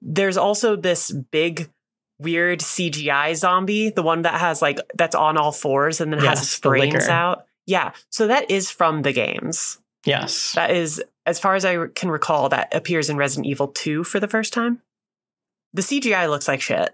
there's 0.00 0.38
also 0.38 0.76
this 0.76 1.12
big 1.12 1.70
weird 2.18 2.60
CGI 2.60 3.36
zombie, 3.36 3.90
the 3.90 4.02
one 4.02 4.22
that 4.22 4.40
has 4.40 4.62
like 4.62 4.78
that's 4.94 5.14
on 5.14 5.36
all 5.36 5.52
fours 5.52 6.00
and 6.00 6.10
then 6.10 6.20
has 6.20 6.38
Yes, 6.38 6.42
its 6.44 6.58
the 6.60 6.70
brains 6.70 7.06
out. 7.06 7.44
Yeah. 7.66 7.92
So 8.08 8.28
that 8.28 8.50
is 8.50 8.70
from 8.70 9.02
the 9.02 9.12
games. 9.12 9.76
yes. 10.06 10.52
That 10.54 10.70
is 10.70 11.04
as 11.26 11.38
far 11.38 11.54
as 11.54 11.64
I 11.64 11.86
can 11.94 12.10
recall 12.10 12.48
that 12.48 12.74
appears 12.74 13.10
in 13.10 13.16
Resident 13.16 13.46
Evil 13.46 13.68
2 13.68 14.04
for 14.04 14.20
the 14.20 14.28
first 14.28 14.52
time. 14.52 14.80
The 15.72 15.82
CGI 15.82 16.28
looks 16.28 16.48
like 16.48 16.60
shit. 16.60 16.90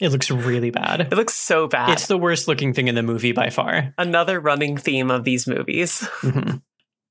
It 0.00 0.10
looks 0.10 0.30
really 0.30 0.70
bad. 0.70 1.00
It 1.02 1.12
looks 1.12 1.34
so 1.34 1.68
bad. 1.68 1.90
It's 1.90 2.06
the 2.06 2.18
worst 2.18 2.48
looking 2.48 2.74
thing 2.74 2.88
in 2.88 2.94
the 2.94 3.02
movie 3.02 3.32
by 3.32 3.50
far. 3.50 3.94
another 3.96 4.40
running 4.40 4.76
theme 4.76 5.10
of 5.10 5.24
these 5.24 5.46
movies. 5.46 6.06
Mhm. 6.22 6.60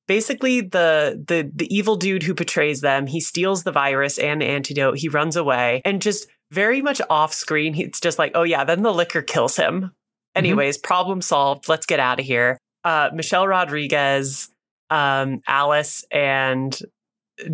basically 0.08 0.62
the 0.62 1.24
the 1.28 1.50
the 1.56 1.74
evil 1.76 1.96
dude 1.96 2.22
who 2.22 2.36
portrays 2.36 2.82
them 2.82 3.08
he 3.08 3.20
steals 3.20 3.64
the 3.64 3.72
virus 3.72 4.20
and 4.20 4.40
the 4.42 4.46
antidote 4.46 5.00
he 5.00 5.10
runs 5.10 5.36
away 5.36 5.82
and 5.84 6.00
just 6.00 6.28
very 6.52 6.80
much 6.80 7.02
off 7.10 7.34
screen 7.34 7.74
it's 7.76 8.00
just 8.00 8.20
like 8.20 8.32
oh 8.36 8.44
yeah 8.44 8.64
then 8.64 8.84
the 8.84 8.94
Licker 8.94 9.24
kills 9.24 9.56
him 9.56 9.92
anyways 10.36 10.78
problem 10.78 11.22
solved 11.24 11.68
let's 11.68 11.88
get 11.88 12.00
out 12.00 12.20
of 12.20 12.26
here 12.28 12.60
uh 12.84 13.10
michelle 13.16 13.48
rodriguez 13.48 14.50
um 14.90 15.42
alice 15.48 16.06
and 16.12 16.80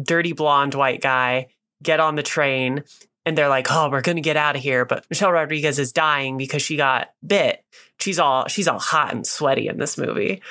dirty 0.03 0.33
blonde 0.33 0.73
white 0.73 1.01
guy 1.01 1.47
get 1.81 1.99
on 1.99 2.15
the 2.15 2.23
train 2.23 2.83
and 3.25 3.37
they're 3.37 3.49
like 3.49 3.67
oh 3.71 3.89
we're 3.89 4.01
gonna 4.01 4.21
get 4.21 4.37
out 4.37 4.55
of 4.55 4.61
here 4.61 4.85
but 4.85 5.05
michelle 5.09 5.31
rodriguez 5.31 5.79
is 5.79 5.91
dying 5.91 6.37
because 6.37 6.61
she 6.61 6.75
got 6.75 7.09
bit 7.25 7.63
she's 7.99 8.19
all 8.19 8.47
she's 8.47 8.67
all 8.67 8.79
hot 8.79 9.13
and 9.13 9.25
sweaty 9.25 9.67
in 9.67 9.77
this 9.77 9.97
movie 9.97 10.41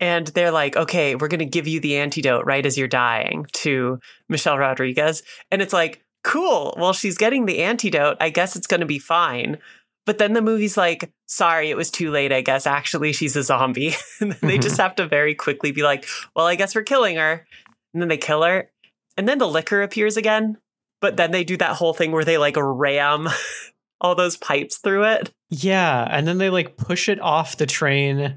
and 0.00 0.26
they're 0.28 0.50
like, 0.50 0.76
okay, 0.76 1.14
we're 1.14 1.28
going 1.28 1.40
to 1.40 1.44
give 1.44 1.68
you 1.68 1.78
the 1.78 1.98
antidote 1.98 2.46
right 2.46 2.64
as 2.64 2.78
you're 2.78 2.88
dying 2.88 3.46
to 3.52 4.00
Michelle 4.28 4.58
Rodriguez. 4.58 5.22
And 5.50 5.60
it's 5.60 5.74
like, 5.74 6.02
cool. 6.24 6.74
Well, 6.78 6.94
she's 6.94 7.18
getting 7.18 7.44
the 7.44 7.62
antidote. 7.62 8.16
I 8.18 8.30
guess 8.30 8.56
it's 8.56 8.66
going 8.66 8.80
to 8.80 8.86
be 8.86 8.98
fine. 8.98 9.58
But 10.06 10.18
then 10.18 10.32
the 10.32 10.42
movie's 10.42 10.76
like, 10.76 11.12
sorry, 11.26 11.70
it 11.70 11.76
was 11.76 11.90
too 11.90 12.10
late. 12.10 12.32
I 12.32 12.40
guess 12.40 12.66
actually 12.66 13.12
she's 13.12 13.36
a 13.36 13.42
zombie. 13.42 13.94
and 14.20 14.32
they 14.32 14.58
just 14.58 14.74
mm-hmm. 14.74 14.82
have 14.82 14.94
to 14.96 15.06
very 15.06 15.34
quickly 15.34 15.72
be 15.72 15.82
like, 15.82 16.06
well, 16.34 16.46
I 16.46 16.56
guess 16.56 16.74
we're 16.74 16.82
killing 16.82 17.16
her. 17.16 17.46
And 17.92 18.02
then 18.02 18.08
they 18.08 18.16
kill 18.16 18.42
her. 18.42 18.70
And 19.16 19.28
then 19.28 19.38
the 19.38 19.48
Licker 19.48 19.82
appears 19.82 20.16
again. 20.16 20.58
But 21.00 21.16
then 21.16 21.30
they 21.30 21.44
do 21.44 21.56
that 21.58 21.76
whole 21.76 21.94
thing 21.94 22.12
where 22.12 22.24
they 22.24 22.38
like 22.38 22.56
ram 22.58 23.28
all 24.00 24.14
those 24.14 24.36
pipes 24.36 24.78
through 24.78 25.04
it. 25.04 25.32
Yeah, 25.48 26.06
and 26.10 26.26
then 26.26 26.38
they 26.38 26.50
like 26.50 26.76
push 26.76 27.08
it 27.08 27.20
off 27.20 27.56
the 27.56 27.66
train 27.66 28.36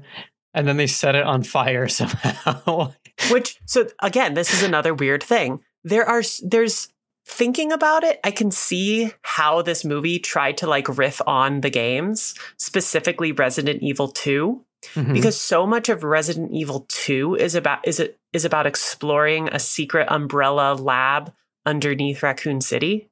and 0.52 0.68
then 0.68 0.76
they 0.76 0.86
set 0.86 1.14
it 1.14 1.24
on 1.24 1.42
fire 1.42 1.88
somehow. 1.88 2.92
Which 3.30 3.60
so 3.66 3.86
again, 4.00 4.34
this 4.34 4.52
is 4.52 4.62
another 4.62 4.94
weird 4.94 5.22
thing. 5.22 5.60
There 5.84 6.06
are 6.06 6.22
there's 6.42 6.88
thinking 7.26 7.72
about 7.72 8.04
it, 8.04 8.20
I 8.22 8.30
can 8.30 8.50
see 8.50 9.12
how 9.22 9.62
this 9.62 9.84
movie 9.84 10.18
tried 10.18 10.58
to 10.58 10.66
like 10.66 10.96
riff 10.98 11.20
on 11.26 11.60
the 11.62 11.70
games, 11.70 12.34
specifically 12.58 13.32
Resident 13.32 13.82
Evil 13.82 14.08
2, 14.08 14.64
Mhm. 14.94 15.14
because 15.14 15.40
so 15.40 15.66
much 15.66 15.88
of 15.88 16.04
Resident 16.04 16.52
Evil 16.52 16.84
2 16.90 17.34
is 17.36 17.54
about 17.54 17.86
is 17.86 17.98
it 18.00 18.18
is 18.32 18.44
about 18.44 18.66
exploring 18.66 19.48
a 19.48 19.58
secret 19.58 20.06
umbrella 20.10 20.74
lab 20.74 21.32
underneath 21.64 22.22
Raccoon 22.22 22.60
City. 22.60 23.08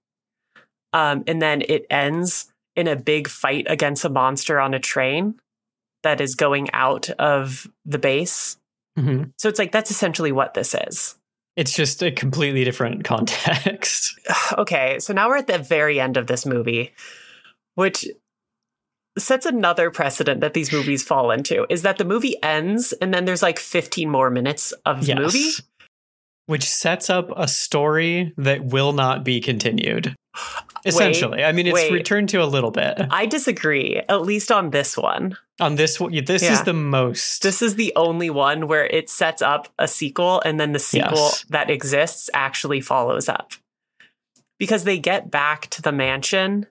Um, 0.93 1.25
and 1.27 1.41
then 1.41 1.63
it 1.63 1.87
ends 1.89 2.53
in 2.77 2.87
a 2.87 2.97
big 2.97 3.29
fight 3.29 3.67
against 3.69 4.05
a 4.05 4.09
monster 4.11 4.61
on 4.61 4.75
a 4.75 4.79
train. 4.81 5.41
that 6.05 6.21
is 6.21 6.35
going 6.35 6.69
out 6.73 7.11
of 7.11 7.69
the 7.85 7.97
base. 7.97 8.57
Mhm. 8.99 9.31
So 9.39 9.49
it's 9.49 9.61
like 9.61 9.71
that's 9.71 9.93
essentially 9.93 10.33
what 10.33 10.53
this 10.53 10.75
is. 10.75 11.17
It's 11.57 11.75
just 11.75 12.03
a 12.03 12.11
completely 12.11 12.65
different 12.65 13.05
context. 13.13 14.19
okay, 14.59 14.99
so 14.99 15.13
now 15.13 15.29
we're 15.29 15.37
at 15.37 15.47
the 15.47 15.59
very 15.59 16.01
end 16.01 16.17
of 16.17 16.27
this 16.27 16.47
movie, 16.47 16.93
which 17.75 18.07
sets 19.19 19.45
another 19.45 19.91
precedent 19.91 20.41
that 20.41 20.55
these 20.55 20.73
movies 20.73 21.03
fall 21.03 21.31
into 21.31 21.67
is 21.69 21.83
that 21.83 21.99
the 21.99 22.05
movie 22.05 22.43
ends 22.43 22.93
and 22.95 23.13
then 23.13 23.27
there's 23.27 23.43
like 23.43 23.59
15 23.59 24.09
more 24.09 24.31
minutes 24.31 24.73
of 24.87 25.07
Yes. 25.07 25.19
movie. 25.19 25.51
Which 26.47 26.65
sets 26.65 27.11
up 27.11 27.31
a 27.37 27.47
story 27.47 28.33
that 28.37 28.65
will 28.65 28.93
not 28.93 29.23
be 29.25 29.41
continued. 29.41 30.15
Essentially. 30.85 31.45
I 31.45 31.53
mean, 31.53 31.67
it's 31.67 31.75
wait. 31.75 31.93
returned 31.93 32.29
to 32.31 32.39
a 32.43 32.47
little 32.47 32.71
bit. 32.71 32.99
I 33.11 33.27
disagree, 33.27 34.01
at 34.09 34.23
least 34.23 34.51
on 34.51 34.71
this 34.71 34.97
one. 34.97 35.37
On 35.61 35.77
this 35.77 36.01
one, 36.01 36.13
this 36.25 36.43
Yeah. 36.43 36.53
is 36.53 36.63
the 36.63 36.73
most. 36.73 37.43
This 37.43 37.63
is 37.63 37.77
the 37.77 37.93
only 37.97 38.31
one 38.31 38.67
where 38.67 38.87
it 38.87 39.09
sets 39.09 39.43
up 39.43 39.69
a 39.79 39.87
sequel 39.87 40.41
and 40.45 40.59
then 40.59 40.73
the 40.73 40.79
sequel 40.79 41.17
Yes. 41.17 41.45
that 41.51 41.71
exists 41.71 42.29
actually 42.35 42.81
follows 42.81 43.29
up. 43.29 43.53
Because 44.59 44.85
they 44.85 44.99
get 44.99 45.31
back 45.31 45.69
to 45.71 45.83
the 45.83 45.93
mansion, 45.93 46.67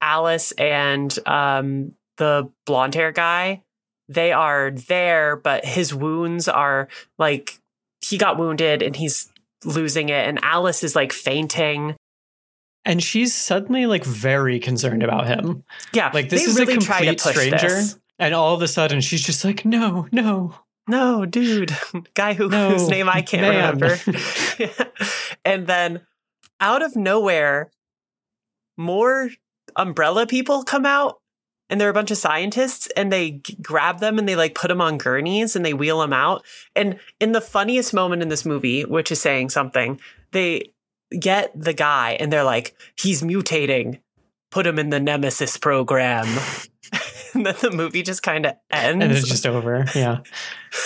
Alice 0.00 0.52
and 0.52 1.16
um, 1.26 1.92
the 2.18 2.50
blonde 2.66 2.94
hair 2.94 3.10
guy, 3.12 3.62
they 4.08 4.30
are 4.32 4.70
there, 4.70 5.34
but 5.36 5.64
his 5.64 5.92
wounds 5.94 6.46
are 6.48 6.88
like 7.18 7.58
he 8.00 8.18
got 8.18 8.38
wounded 8.38 8.82
and 8.82 8.94
he's 8.94 9.28
losing 9.64 10.10
it, 10.10 10.28
and 10.28 10.38
Alice 10.44 10.84
is 10.84 10.94
like 10.94 11.12
fainting. 11.12 11.95
And 12.86 13.02
she's 13.02 13.34
suddenly 13.34 13.84
like 13.84 14.04
very 14.04 14.58
concerned 14.58 15.02
about 15.02 15.26
him. 15.26 15.64
Yeah, 15.92 16.10
Like 16.14 16.30
this 16.30 16.46
is 16.46 16.58
really 16.58 16.74
a 16.74 16.78
complete 16.78 17.20
stranger. 17.20 17.56
this. 17.68 17.98
And 18.18 18.34
all 18.34 18.54
of 18.54 18.62
a 18.62 18.68
sudden 18.68 19.02
she's 19.02 19.20
just 19.22 19.44
like, 19.44 19.64
no, 19.66 20.06
no. 20.12 20.54
No, 20.88 21.26
dude, 21.26 21.76
guy 22.14 22.32
who 22.34 22.48
No, 22.48 22.70
whose 22.70 22.88
name 22.88 23.08
I 23.08 23.20
can't 23.20 23.42
man. 23.42 23.74
remember. 23.78 23.98
and 25.44 25.66
then 25.66 26.00
out 26.60 26.80
of 26.82 26.94
nowhere, 26.96 27.70
more 28.76 29.30
umbrella 29.74 30.26
people 30.26 30.62
come 30.62 30.86
out, 30.86 31.18
and 31.68 31.80
they're 31.80 31.90
a 31.90 31.94
bunch 31.94 32.12
of 32.12 32.18
scientists, 32.18 32.86
and 32.96 33.12
they 33.12 33.42
grab 33.60 33.98
them 33.98 34.18
and 34.18 34.28
they 34.28 34.36
like 34.36 34.54
put 34.54 34.68
them 34.68 34.80
on 34.80 34.96
gurneys 34.98 35.56
and 35.56 35.64
they 35.66 35.74
wheel 35.74 35.98
them 36.00 36.12
out. 36.12 36.44
And 36.76 37.00
in 37.18 37.32
the 37.32 37.40
funniest 37.40 37.92
moment 37.92 38.22
in 38.22 38.28
this 38.28 38.44
movie, 38.44 38.84
which 38.84 39.10
is 39.10 39.20
saying 39.20 39.50
something, 39.50 40.00
they 40.30 40.72
get 41.18 41.52
the 41.58 41.72
guy 41.72 42.16
and 42.20 42.32
they're 42.32 42.44
like, 42.44 42.74
he's 42.98 43.22
mutating. 43.22 44.00
Put 44.50 44.66
him 44.66 44.78
in 44.78 44.90
the 44.90 45.00
Nemesis 45.00 45.56
program. 45.58 46.24
and 47.34 47.44
then 47.44 47.54
the 47.60 47.70
movie 47.72 48.02
just 48.02 48.22
kind 48.22 48.46
of 48.46 48.54
ends. 48.70 49.02
And 49.04 49.12
it's 49.12 49.28
just 49.28 49.46
over. 49.46 49.84
Yeah. 49.94 50.18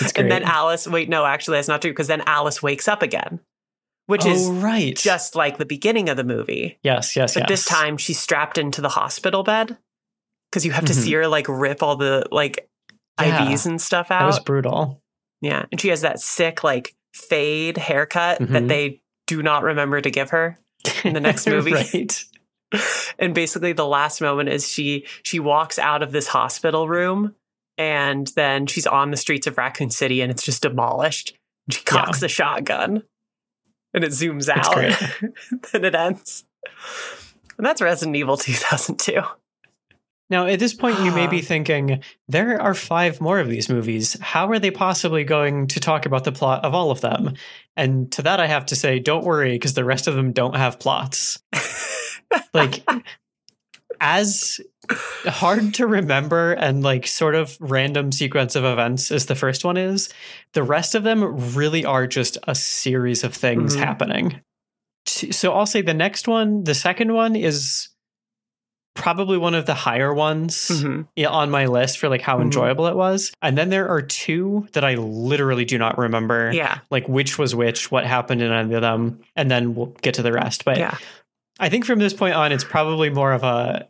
It's 0.00 0.12
great. 0.12 0.16
And 0.24 0.30
then 0.30 0.42
Alice, 0.44 0.86
wait, 0.88 1.08
no, 1.08 1.24
actually, 1.24 1.58
that's 1.58 1.68
not 1.68 1.82
true 1.82 1.90
because 1.92 2.06
then 2.08 2.22
Alice 2.26 2.62
wakes 2.62 2.88
up 2.88 3.02
again, 3.02 3.40
which 4.06 4.24
oh, 4.24 4.30
is 4.30 4.48
right. 4.48 4.96
just 4.96 5.36
like 5.36 5.58
the 5.58 5.66
beginning 5.66 6.08
of 6.08 6.16
the 6.16 6.24
movie. 6.24 6.78
yes, 6.82 7.14
yes, 7.16 7.34
But 7.34 7.40
yes. 7.42 7.48
this 7.48 7.64
time 7.66 7.96
she's 7.96 8.18
strapped 8.18 8.58
into 8.58 8.80
the 8.80 8.88
hospital 8.88 9.42
bed 9.42 9.76
because 10.50 10.64
you 10.66 10.72
have 10.72 10.86
to 10.86 10.92
Mhm. 10.92 10.96
see 11.02 11.12
her 11.12 11.28
like 11.28 11.46
rip 11.48 11.82
all 11.82 11.96
the 11.96 12.26
like 12.32 12.68
Yeah. 13.20 13.46
IVs 13.46 13.66
and 13.66 13.80
stuff 13.80 14.10
out. 14.10 14.20
that 14.20 14.26
was 14.26 14.40
brutal. 14.40 15.00
yeah. 15.42 15.66
And 15.70 15.80
she 15.80 15.88
has 15.88 16.00
that 16.00 16.18
sick 16.20 16.64
like 16.64 16.94
fade 17.14 17.76
haircut 17.76 18.38
that 18.38 18.48
Mhm. 18.64 18.68
they 18.68 19.02
do 19.30 19.42
not 19.44 19.62
remember 19.62 20.00
to 20.00 20.10
give 20.10 20.30
her. 20.30 20.58
In 21.04 21.14
the 21.14 21.20
next 21.20 21.46
movie. 21.54 21.72
right. 21.72 22.24
and 23.18 23.32
basically 23.34 23.72
the 23.72 23.86
last 23.86 24.20
moment 24.20 24.48
is 24.48 24.66
she 24.68 25.06
she 25.22 25.38
walks 25.38 25.78
out 25.78 26.02
of 26.02 26.10
this 26.12 26.26
hospital 26.26 26.88
room 26.88 27.34
and 27.78 28.26
then 28.34 28.66
she's 28.66 28.86
on 28.86 29.10
the 29.10 29.16
streets 29.16 29.46
of 29.46 29.56
Raccoon 29.56 29.90
City 29.90 30.20
and 30.20 30.30
it's 30.32 30.42
just 30.42 30.62
demolished. 30.62 31.36
She 31.70 31.80
Yeah. 31.80 31.90
cocks 32.04 32.20
the 32.20 32.28
shotgun 32.28 33.02
and 33.94 34.02
it 34.04 34.10
zooms 34.10 34.48
out. 34.48 34.74
then 35.72 35.84
it 35.84 35.94
ends. 35.94 36.44
And 37.56 37.64
that's 37.66 37.80
Resident 37.82 38.16
Evil 38.16 38.36
2002. 38.36 39.20
Now, 40.30 40.46
at 40.46 40.60
this 40.60 40.72
point, 40.72 41.00
you 41.00 41.10
may 41.10 41.26
be 41.26 41.42
thinking, 41.42 42.02
there 42.28 42.60
are 42.62 42.72
five 42.74 43.20
more 43.20 43.40
of 43.40 43.48
these 43.48 43.68
movies. 43.68 44.16
How 44.20 44.48
are 44.48 44.60
they 44.60 44.70
possibly 44.70 45.24
going 45.24 45.66
to 45.66 45.80
talk 45.80 46.06
about 46.06 46.22
the 46.24 46.30
plot 46.32 46.64
of 46.64 46.72
all 46.72 46.92
of 46.92 47.00
them? 47.00 47.34
And 47.76 48.10
to 48.12 48.22
that, 48.22 48.38
I 48.40 48.46
have 48.46 48.64
to 48.66 48.76
say, 48.76 49.00
don't 49.00 49.24
worry, 49.24 49.52
because 49.52 49.74
the 49.74 49.84
rest 49.84 50.06
of 50.06 50.14
them 50.14 50.32
don't 50.32 50.54
have 50.54 50.78
plots. 50.78 51.42
like, 52.54 52.82
as 54.00 54.60
hard 55.26 55.74
to 55.74 55.86
remember 55.86 56.52
and 56.52 56.82
like 56.82 57.06
sort 57.06 57.34
of 57.34 57.56
random 57.60 58.12
sequence 58.12 58.56
of 58.56 58.64
events 58.64 59.10
as 59.10 59.26
the 59.26 59.34
first 59.34 59.64
one 59.64 59.76
is, 59.76 60.08
the 60.54 60.62
rest 60.62 60.94
of 60.94 61.02
them 61.02 61.54
really 61.54 61.84
are 61.84 62.06
just 62.06 62.38
a 62.48 62.54
series 62.54 63.24
of 63.24 63.34
things 63.34 63.76
Mhm. 63.76 63.80
happening. 63.80 64.40
So 65.06 65.52
I'll 65.52 65.66
say 65.66 65.82
the 65.82 65.92
next 65.92 66.26
one, 66.28 66.64
the 66.64 66.74
second 66.74 67.12
one 67.12 67.36
is 67.36 67.88
probably 69.00 69.38
one 69.38 69.54
of 69.54 69.66
the 69.66 69.74
higher 69.74 70.12
ones 70.14 70.68
Mhm. 70.72 71.06
on 71.28 71.50
my 71.50 71.66
list 71.66 71.98
for 71.98 72.08
like 72.08 72.22
how 72.22 72.38
Mhm. 72.38 72.42
enjoyable 72.42 72.86
it 72.86 72.94
was. 72.96 73.32
And 73.42 73.56
then 73.58 73.70
there 73.70 73.88
are 73.88 74.02
two 74.02 74.68
that 74.72 74.84
I 74.84 74.94
literally 74.94 75.64
do 75.64 75.78
not 75.78 75.98
remember 75.98 76.52
Yeah. 76.52 76.78
like 76.90 77.08
which 77.08 77.38
was 77.38 77.54
which, 77.54 77.90
what 77.90 78.04
happened 78.06 78.42
in 78.42 78.52
any 78.52 78.74
of 78.74 78.82
them, 78.82 79.20
and 79.36 79.50
then 79.50 79.74
we'll 79.74 79.94
get 80.02 80.14
to 80.14 80.22
the 80.22 80.32
rest. 80.32 80.64
But 80.64 80.78
Yeah. 80.78 80.96
I 81.58 81.68
think 81.68 81.84
from 81.84 81.98
this 81.98 82.14
point 82.14 82.34
on, 82.34 82.52
it's 82.52 82.64
probably 82.64 83.10
more 83.10 83.32
of 83.32 83.42
a 83.42 83.86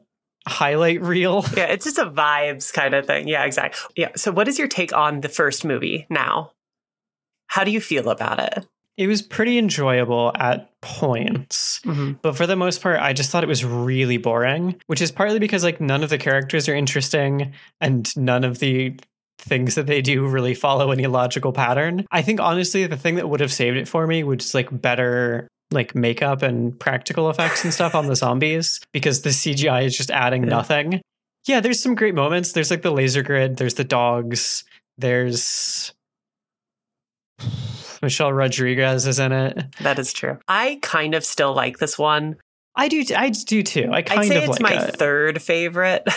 highlight 0.48 1.00
reel. 1.02 1.44
Yeah. 1.56 1.64
It's 1.66 1.84
just 1.84 1.98
a 1.98 2.06
vibes 2.06 2.72
kind 2.72 2.94
of 2.94 3.06
thing. 3.06 3.28
Yeah, 3.28 3.44
exactly. 3.44 3.92
Yeah. 3.96 4.08
So, 4.16 4.32
what 4.32 4.48
is 4.48 4.58
your 4.58 4.68
take 4.68 4.92
on 4.92 5.20
the 5.20 5.28
first 5.28 5.64
movie 5.64 6.06
now? 6.08 6.52
How 7.48 7.64
do 7.64 7.70
you 7.70 7.80
feel 7.80 8.08
about 8.10 8.38
it? 8.38 8.66
It 9.00 9.06
was 9.06 9.22
pretty 9.22 9.56
enjoyable 9.56 10.30
at 10.34 10.68
points, 10.82 11.80
Mm-hmm. 11.86 12.12
but 12.20 12.36
for 12.36 12.46
the 12.46 12.54
most 12.56 12.82
part, 12.82 13.00
I 13.00 13.14
just 13.14 13.30
thought 13.30 13.42
it 13.42 13.48
was 13.48 13.64
really 13.64 14.18
boring, 14.18 14.78
which 14.88 15.00
is 15.00 15.10
partly 15.10 15.38
because 15.38 15.64
like 15.64 15.80
none 15.80 16.02
of 16.04 16.10
the 16.10 16.18
characters 16.18 16.68
are 16.68 16.74
interesting 16.74 17.52
and 17.80 18.14
none 18.16 18.44
of 18.44 18.58
the 18.58 18.94
things 19.38 19.74
that 19.76 19.86
they 19.86 20.02
do 20.02 20.26
really 20.26 20.52
follow 20.52 20.90
any 20.90 21.06
logical 21.06 21.50
pattern. 21.52 22.04
I 22.10 22.20
think 22.20 22.40
honestly, 22.40 22.86
the 22.86 22.98
thing 22.98 23.14
that 23.14 23.28
would 23.30 23.40
have 23.40 23.52
saved 23.52 23.78
it 23.78 23.88
for 23.88 24.06
me 24.06 24.22
was 24.22 24.38
just 24.38 24.54
like 24.54 24.68
better 24.82 25.48
like 25.70 25.94
makeup 25.94 26.42
and 26.42 26.78
practical 26.78 27.30
effects 27.30 27.64
and 27.64 27.72
stuff 27.72 27.94
on 27.94 28.06
the 28.06 28.16
zombies 28.16 28.80
because 28.92 29.22
the 29.22 29.30
CGI 29.30 29.84
is 29.84 29.96
just 29.96 30.10
adding 30.10 30.42
nothing. 30.42 31.00
Yeah, 31.46 31.60
there's 31.60 31.80
some 31.82 31.94
great 31.94 32.14
moments. 32.14 32.52
There's 32.52 32.70
like 32.70 32.82
the 32.82 32.90
laser 32.90 33.22
grid, 33.22 33.56
there's 33.56 33.74
the 33.74 33.84
dogs, 33.84 34.64
there's 34.98 35.94
Michelle 38.02 38.32
Rodriguez 38.32 39.06
is 39.06 39.18
in 39.18 39.32
it. 39.32 39.64
That 39.82 39.98
is 39.98 40.12
true. 40.12 40.38
I 40.48 40.78
kind 40.82 41.14
of 41.14 41.24
still 41.24 41.54
like 41.54 41.78
this 41.78 41.98
one. 41.98 42.36
I 42.74 42.88
do. 42.88 43.04
I 43.16 43.30
do 43.30 43.62
too. 43.62 43.90
I 43.92 44.02
kind 44.02 44.20
I'd 44.20 44.28
say 44.28 44.44
of 44.44 44.50
it's 44.50 44.60
like 44.60 44.76
my 44.76 44.84
it. 44.86 44.96
third 44.96 45.42
favorite 45.42 46.08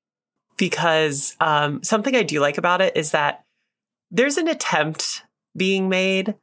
because 0.58 1.36
um, 1.40 1.82
something 1.82 2.14
I 2.14 2.22
do 2.22 2.40
like 2.40 2.58
about 2.58 2.80
it 2.80 2.96
is 2.96 3.12
that 3.12 3.44
there's 4.10 4.36
an 4.36 4.48
attempt 4.48 5.22
being 5.56 5.88
made. 5.88 6.34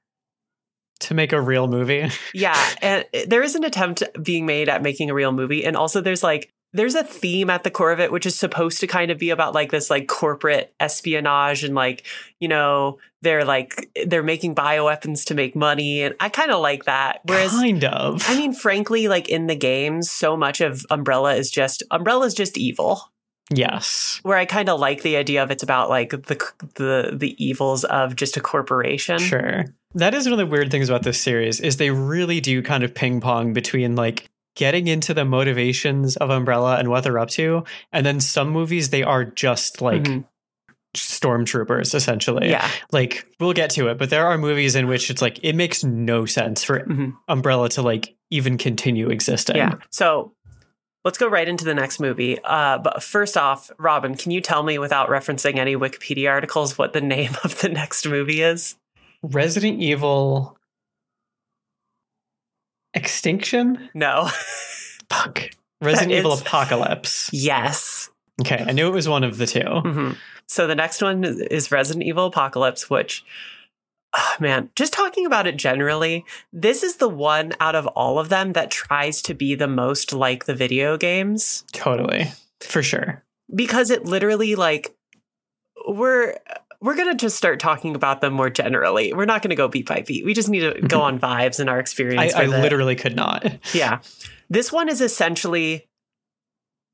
to 1.02 1.14
make 1.14 1.34
a 1.34 1.42
real 1.42 1.68
movie. 1.68 2.10
Yeah, 2.34 2.58
and 2.82 3.06
there 3.28 3.44
is 3.44 3.56
an 3.56 3.64
attempt 3.64 4.04
being 4.24 4.46
made 4.46 4.70
at 4.70 4.82
making 4.82 5.10
a 5.10 5.14
real 5.14 5.32
movie, 5.32 5.66
and 5.66 5.76
also 5.78 6.02
there's 6.02 6.24
like 6.24 6.50
there's 6.74 6.96
a 6.96 7.04
theme 7.04 7.50
at 7.50 7.64
the 7.64 7.72
core 7.72 7.92
of 7.92 8.00
it 8.00 8.12
which 8.12 8.26
is 8.26 8.36
supposed 8.36 8.80
to 8.80 8.88
kind 8.88 9.10
of 9.12 9.18
be 9.18 9.30
about 9.32 9.54
like 9.56 9.72
this 9.72 9.90
like 9.90 10.08
corporate 10.08 10.74
espionage 10.80 11.64
and 11.64 11.74
like 11.76 12.06
you 12.40 12.48
know 12.48 12.98
they're 13.22 13.44
like 13.44 13.90
they're 14.06 14.24
making 14.24 14.54
bioweapons 14.54 15.26
to 15.26 15.34
make 15.34 15.56
money 15.56 16.02
and 16.04 16.16
i 16.20 16.30
kind 16.30 16.52
of 16.52 16.62
like 16.62 16.86
that 16.86 17.22
whereas 17.26 17.52
kind 17.52 17.84
of. 17.84 18.24
I 18.28 18.38
mean, 18.38 18.54
frankly, 18.54 19.08
like 19.08 19.30
in 19.30 19.48
the 19.48 19.56
games, 19.56 20.10
so 20.10 20.38
much 20.38 20.62
of 20.62 20.86
Umbrella 20.90 21.36
is 21.36 21.50
just 21.52 21.84
Umbrella 21.92 22.26
is 22.26 22.34
just 22.34 22.58
evil. 22.58 23.12
yes, 23.52 24.20
Where 24.24 24.38
I 24.38 24.46
kind 24.46 24.70
of 24.70 24.80
like 24.80 25.02
the 25.02 25.16
idea 25.18 25.44
of 25.44 25.52
it's 25.52 25.64
about 25.64 25.90
like 25.90 26.12
the 26.12 26.52
the 26.76 27.12
the 27.16 27.36
evils 27.44 27.84
of 27.86 28.16
just 28.16 28.38
a 28.38 28.42
corporation. 28.42 29.18
sure. 29.20 29.66
That 29.96 30.14
is 30.14 30.26
one 30.26 30.34
of 30.34 30.40
the 30.40 30.46
weird 30.46 30.70
things 30.70 30.88
about 30.88 31.04
this 31.04 31.20
series 31.20 31.60
is 31.60 31.78
they 31.78 31.90
really 31.90 32.40
do 32.40 32.62
kind 32.62 32.84
of 32.84 32.94
ping 32.94 33.20
pong 33.22 33.54
between 33.54 33.96
like 33.96 34.30
getting 34.56 34.88
into 34.88 35.14
the 35.14 35.26
motivations 35.26 36.18
of 36.18 36.30
Umbrella 36.30 36.78
and 36.78 36.90
what 36.90 37.04
they're 37.04 37.20
up 37.20 37.30
to, 37.30 37.64
and 37.92 38.06
then 38.06 38.20
some 38.20 38.50
movies 38.50 38.90
they 38.90 39.04
are 39.04 39.24
just 39.26 39.82
like 39.82 40.04
Mhm. 40.04 40.26
stormtroopers 40.96 41.94
essentially. 41.94 42.50
yeah, 42.50 42.70
Like 42.92 43.26
we'll 43.40 43.54
get 43.54 43.70
to 43.72 43.88
it, 43.90 43.98
but 43.98 44.10
there 44.10 44.26
are 44.26 44.38
movies 44.38 44.76
in 44.76 44.88
which 44.88 45.10
it's 45.10 45.22
like 45.22 45.40
it 45.44 45.56
makes 45.56 45.84
no 45.84 46.26
sense 46.26 46.64
for 46.64 46.80
Mhm. 46.82 47.14
Umbrella 47.28 47.70
to 47.70 47.82
like 47.82 48.16
even 48.32 48.58
continue 48.58 49.10
existing. 49.10 49.56
yeah. 49.58 49.74
So 49.92 50.34
let's 51.06 51.18
go 51.18 51.28
right 51.28 51.48
into 51.48 51.64
the 51.64 51.74
next 51.76 52.00
movie. 52.00 52.38
Uh, 52.44 52.80
but 52.80 53.02
first 53.04 53.38
off, 53.38 53.72
Robin, 53.78 54.16
can 54.16 54.32
you 54.32 54.42
tell 54.42 54.64
me 54.64 54.78
without 54.80 55.10
referencing 55.10 55.56
any 55.58 55.76
Wikipedia 55.76 56.30
articles 56.30 56.78
what 56.78 56.94
the 56.94 57.02
name 57.16 57.36
of 57.44 57.60
the 57.62 57.70
next 57.70 58.06
movie 58.08 58.42
is? 58.42 58.76
Resident 59.22 59.80
Evil 59.82 60.58
Extinction? 62.94 63.90
No. 63.94 64.30
Fuck. 65.10 65.52
Resident 65.82 66.12
Evil 66.12 66.34
Apocalypse. 66.34 67.30
yes. 67.32 68.10
Okay, 68.42 68.64
I 68.66 68.72
knew 68.72 68.88
it 68.88 68.94
was 68.94 69.08
one 69.10 69.24
of 69.26 69.38
the 69.38 69.46
2 69.46 69.60
hmm 69.62 70.12
So 70.48 70.66
the 70.68 70.76
next 70.76 71.02
one 71.02 71.24
is 71.24 71.72
Resident 71.72 72.06
Evil 72.06 72.26
Apocalypse, 72.28 72.90
which, 72.90 73.26
oh, 74.16 74.36
man, 74.40 74.70
just 74.76 74.94
talking 74.94 75.26
about 75.26 75.46
it 75.48 75.58
generally, 75.58 76.24
this 76.54 76.82
is 76.84 76.98
the 76.98 77.10
one 77.10 77.52
out 77.60 77.76
of 77.76 77.86
all 77.88 78.18
of 78.18 78.30
them 78.30 78.54
that 78.54 78.72
tries 78.72 79.22
to 79.24 79.34
be 79.34 79.56
the 79.56 79.68
most 79.68 80.14
like 80.14 80.46
the 80.46 80.56
video 80.56 80.98
games 80.98 81.64
Totally. 81.74 82.32
For 82.62 82.82
sure. 82.84 83.24
because 83.54 83.90
it 83.90 84.06
literally 84.06 84.56
like 84.56 84.96
we're 85.88 86.36
we're 86.82 86.96
gonna 86.96 87.16
just 87.16 87.36
start 87.36 87.60
talking 87.60 87.96
about 87.96 88.22
them 88.22 88.34
more 88.34 88.50
generally. 88.50 89.12
We're 89.14 89.26
not 89.26 89.42
gonna 89.42 89.56
go 89.56 89.68
beat 89.68 89.88
by 89.88 90.02
beat. 90.06 90.24
We 90.26 90.34
just 90.34 90.50
need 90.50 90.62
to 90.62 90.82
go 90.88 91.02
on 91.02 91.20
vibes 91.20 91.60
and 91.60 91.70
our 91.70 91.80
experience. 91.80 92.34
I 92.34 92.44
it. 92.44 92.50
literally 92.50 92.96
could 92.96 93.16
not. 93.16 93.46
Yeah. 93.74 94.00
This 94.50 94.72
one 94.72 94.90
is 94.90 95.02
essentially 95.02 95.86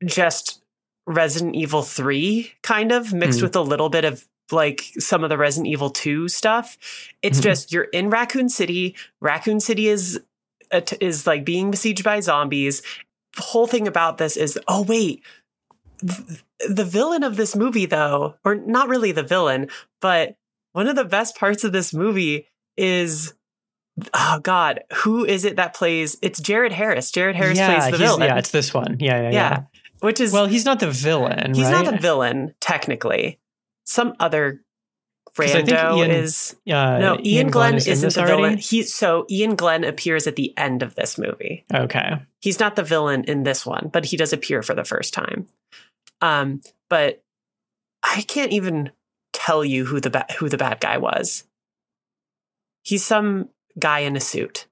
just 0.06 0.62
Resident 1.08 1.56
Evil 1.56 1.84
3, 1.84 2.52
kind 2.64 2.92
of 2.92 3.14
mixed 3.14 3.40
Mhm. 3.40 3.44
with 3.44 3.56
a 3.56 3.62
little 3.62 3.90
bit 3.90 4.06
of 4.06 4.26
like 4.52 4.82
some 5.00 5.24
of 5.24 5.30
the 5.30 5.38
Resident 5.38 5.68
Evil 5.72 5.90
2 5.90 6.28
stuff. 6.28 6.78
It's 7.22 7.40
Mhm. 7.40 7.44
just 7.44 7.72
you're 7.72 7.84
in 7.86 8.10
Raccoon 8.10 8.50
City. 8.50 8.96
Raccoon 9.22 9.60
City 9.60 9.88
is 9.88 10.20
is 11.00 11.26
like 11.28 11.46
being 11.46 11.70
besieged 11.72 12.04
by 12.04 12.20
zombies. 12.20 12.82
The 13.36 13.44
whole 13.44 13.68
thing 13.68 13.88
about 13.88 14.18
this 14.18 14.36
is 14.36 14.60
oh 14.68 14.82
wait, 14.82 15.22
the 16.68 16.84
villain 16.86 17.24
of 17.24 17.36
this 17.38 17.56
movie 17.56 17.86
though, 17.86 18.36
or 18.44 18.56
not 18.56 18.90
really 18.90 19.12
the 19.12 19.24
villain, 19.24 19.70
but 20.02 20.36
one 20.74 20.88
of 20.88 20.96
the 20.96 21.06
best 21.06 21.38
parts 21.38 21.64
of 21.64 21.72
this 21.72 21.94
movie 21.94 22.48
is 22.78 23.34
oh 24.14 24.40
god, 24.44 24.82
who 24.94 25.26
is 25.26 25.46
it 25.46 25.56
that 25.56 25.74
plays? 25.74 26.18
It's 26.22 26.40
Jared 26.40 26.72
Harris. 26.74 27.12
Jared 27.12 27.36
Harris 27.36 27.58
yeah, 27.58 27.80
plays 27.80 27.92
the 27.92 27.98
villain. 27.98 28.22
yeah, 28.28 28.38
it's 28.38 28.52
this 28.52 28.74
one. 28.74 28.98
Yeah, 29.00 29.18
yeah, 29.22 29.24
yeah. 29.24 29.32
Yeah, 29.32 29.62
which 30.02 30.20
is 30.20 30.32
Well, 30.34 30.48
he's 30.48 30.66
not 30.66 30.80
the 30.80 30.92
villain, 30.92 31.54
he's 31.54 31.66
right? 31.66 31.86
not 31.86 31.94
a 31.94 31.98
villain 31.98 32.54
technically. 32.60 33.40
Some 33.86 34.14
other 34.20 34.62
'Cause 35.36 35.52
I 35.54 35.64
think 35.66 35.70
rando 35.78 35.98
Ian- 35.98 36.12
is 36.12 36.56
Uh, 36.66 36.98
no 36.98 37.18
Ian, 37.22 37.50
Glenn 37.50 37.76
is 37.76 37.88
isn't 37.88 38.14
the 38.14 38.22
already? 38.22 38.36
villain. 38.42 38.58
He 38.58 38.84
so 38.84 39.26
Iain 39.30 39.56
Glen 39.56 39.84
appears 39.84 40.28
at 40.28 40.38
the 40.38 40.58
end 40.58 40.82
of 40.82 40.96
this 40.96 41.18
movie. 41.18 41.66
Okay. 41.74 42.20
He's 42.40 42.58
not 42.60 42.78
the 42.78 42.84
villain 42.84 43.26
in 43.26 43.44
this 43.44 43.66
one, 43.66 43.90
but 43.92 44.06
he 44.06 44.16
does 44.18 44.32
appear 44.32 44.62
for 44.62 44.74
the 44.74 44.86
first 44.86 45.14
time. 45.14 45.48
Um, 46.26 46.62
but 46.90 47.24
I 48.04 48.22
can't 48.22 48.52
even 48.52 48.92
tell 49.34 49.64
you 49.64 49.86
who 49.86 50.00
the 50.00 50.10
ba- 50.10 50.26
who 50.40 50.50
the 50.50 50.58
bad 50.58 50.80
guy 50.80 50.98
was. 50.98 51.44
He's 52.84 53.06
some 53.06 53.50
guy 53.78 54.00
in 54.00 54.16
a 54.16 54.20
suit, 54.20 54.68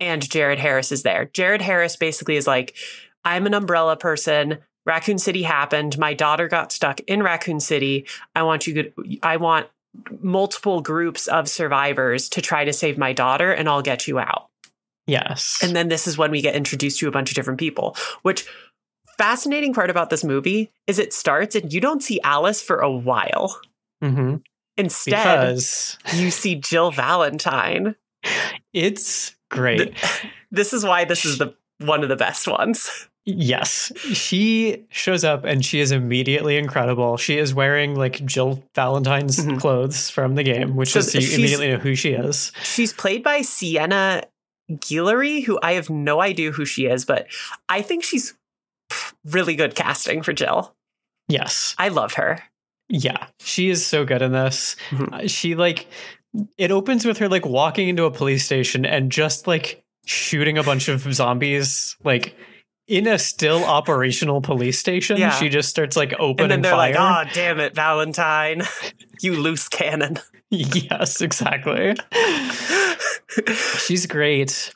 and 0.00 0.28
Jared 0.28 0.58
Harris 0.58 0.92
is 0.92 1.02
there. 1.02 1.30
Jared 1.32 1.62
Harris 1.62 1.96
basically 1.96 2.36
is 2.36 2.46
like, 2.46 2.76
"I'm 3.24 3.46
an 3.46 3.54
umbrella 3.54 3.96
person. 3.96 4.58
Raccoon 4.84 5.18
City 5.18 5.42
happened. 5.42 5.98
My 5.98 6.14
daughter 6.14 6.46
got 6.46 6.70
stuck 6.70 7.00
in 7.08 7.22
Raccoon 7.22 7.58
City. 7.60 8.06
I 8.34 8.42
want 8.42 8.66
you. 8.66 8.82
to- 8.82 9.18
I 9.22 9.36
want." 9.38 9.68
multiple 10.20 10.82
groups 10.82 11.26
of 11.26 11.48
survivors 11.48 12.28
to 12.28 12.42
try 12.42 12.66
to 12.66 12.72
save 12.74 12.98
my 12.98 13.14
daughter 13.14 13.50
and 13.50 13.66
I'll 13.66 13.80
get 13.80 14.06
you 14.06 14.18
out. 14.18 14.50
Yes. 15.06 15.60
And 15.62 15.74
then 15.74 15.88
this 15.88 16.06
is 16.06 16.18
when 16.18 16.30
we 16.30 16.42
get 16.42 16.54
introduced 16.54 16.98
to 16.98 17.08
a 17.08 17.10
bunch 17.10 17.30
of 17.30 17.34
different 17.34 17.58
people, 17.58 17.96
which 18.20 18.46
fascinating 19.18 19.72
part 19.74 19.90
about 19.90 20.10
this 20.10 20.24
movie 20.24 20.70
is 20.86 20.98
it 20.98 21.12
starts 21.12 21.54
and 21.54 21.72
you 21.72 21.80
don't 21.80 22.02
see 22.02 22.20
Alice 22.22 22.62
for 22.62 22.78
a 22.80 22.90
while. 22.90 23.60
Mhm. 24.02 24.42
Instead, 24.78 25.40
because 25.48 25.96
you 26.14 26.30
see 26.30 26.54
Jill 26.56 26.90
Valentine. 26.90 27.94
it's 28.72 29.34
great. 29.50 29.94
This 30.52 30.72
is 30.72 30.84
why 30.84 31.04
this 31.04 31.24
is 31.24 31.38
the 31.38 31.52
one 31.80 32.02
of 32.04 32.08
the 32.08 32.16
best 32.16 32.46
ones. 32.46 33.08
Yes. 33.24 33.90
She 34.12 34.84
shows 34.90 35.24
up 35.24 35.44
and 35.44 35.64
she 35.64 35.80
is 35.80 35.90
immediately 35.90 36.56
incredible. 36.56 37.16
She 37.16 37.36
is 37.36 37.52
wearing 37.52 37.96
like 37.96 38.24
Jill 38.24 38.62
Valentine's 38.76 39.38
Mhm. 39.44 39.60
clothes 39.60 40.08
from 40.08 40.36
the 40.36 40.44
game, 40.44 40.76
which 40.76 40.92
So 40.92 41.00
is 41.00 41.14
you 41.14 41.36
immediately 41.36 41.68
know 41.72 41.78
who 41.78 41.96
she 41.96 42.10
is. 42.12 42.52
She's 42.62 42.92
played 42.92 43.24
by 43.24 43.42
Sienna 43.42 44.22
Guillory, 44.70 45.44
who 45.44 45.58
I 45.62 45.72
have 45.72 45.90
no 45.90 46.20
idea 46.20 46.52
who 46.52 46.64
she 46.64 46.86
is, 46.86 47.04
but 47.04 47.26
I 47.68 47.82
think 47.82 48.04
she's 48.04 48.34
really 49.32 49.54
good 49.56 49.74
casting 49.74 50.22
for 50.22 50.32
Jill. 50.32 50.74
Yes. 51.28 51.74
I 51.78 51.88
love 51.88 52.14
her. 52.14 52.40
Yeah. 52.88 53.26
She 53.40 53.68
is 53.68 53.84
so 53.84 54.04
good 54.04 54.22
in 54.22 54.32
this. 54.32 54.76
Mhm. 54.90 55.12
Uh, 55.24 55.28
She 55.28 55.54
like 55.54 55.86
it 56.58 56.70
opens 56.70 57.04
with 57.04 57.18
her 57.18 57.28
like 57.28 57.46
walking 57.46 57.88
into 57.88 58.04
a 58.04 58.10
police 58.10 58.44
station 58.44 58.84
and 58.84 59.10
just 59.10 59.46
like 59.46 59.82
shooting 60.04 60.58
a 60.58 60.62
bunch 60.62 60.88
of 60.88 61.00
zombies 61.14 61.96
like 62.04 62.36
in 62.86 63.06
a 63.08 63.18
still 63.18 63.64
operational 63.64 64.40
police 64.40 64.78
station. 64.78 65.16
Yeah. 65.16 65.30
She 65.30 65.48
just 65.48 65.68
starts 65.68 65.96
like 65.96 66.12
And 66.12 66.20
opening 66.20 66.48
then 66.50 66.62
they're 66.62 66.72
fire. 66.72 66.94
like, 66.94 67.26
oh, 67.26 67.30
damn 67.34 67.58
it, 67.58 67.74
Valentine. 67.74 68.62
you 69.20 69.34
loose 69.40 69.68
cannon. 69.68 70.18
yes, 70.50 71.20
exactly. 71.20 71.94
She's 73.78 74.06
great. 74.06 74.72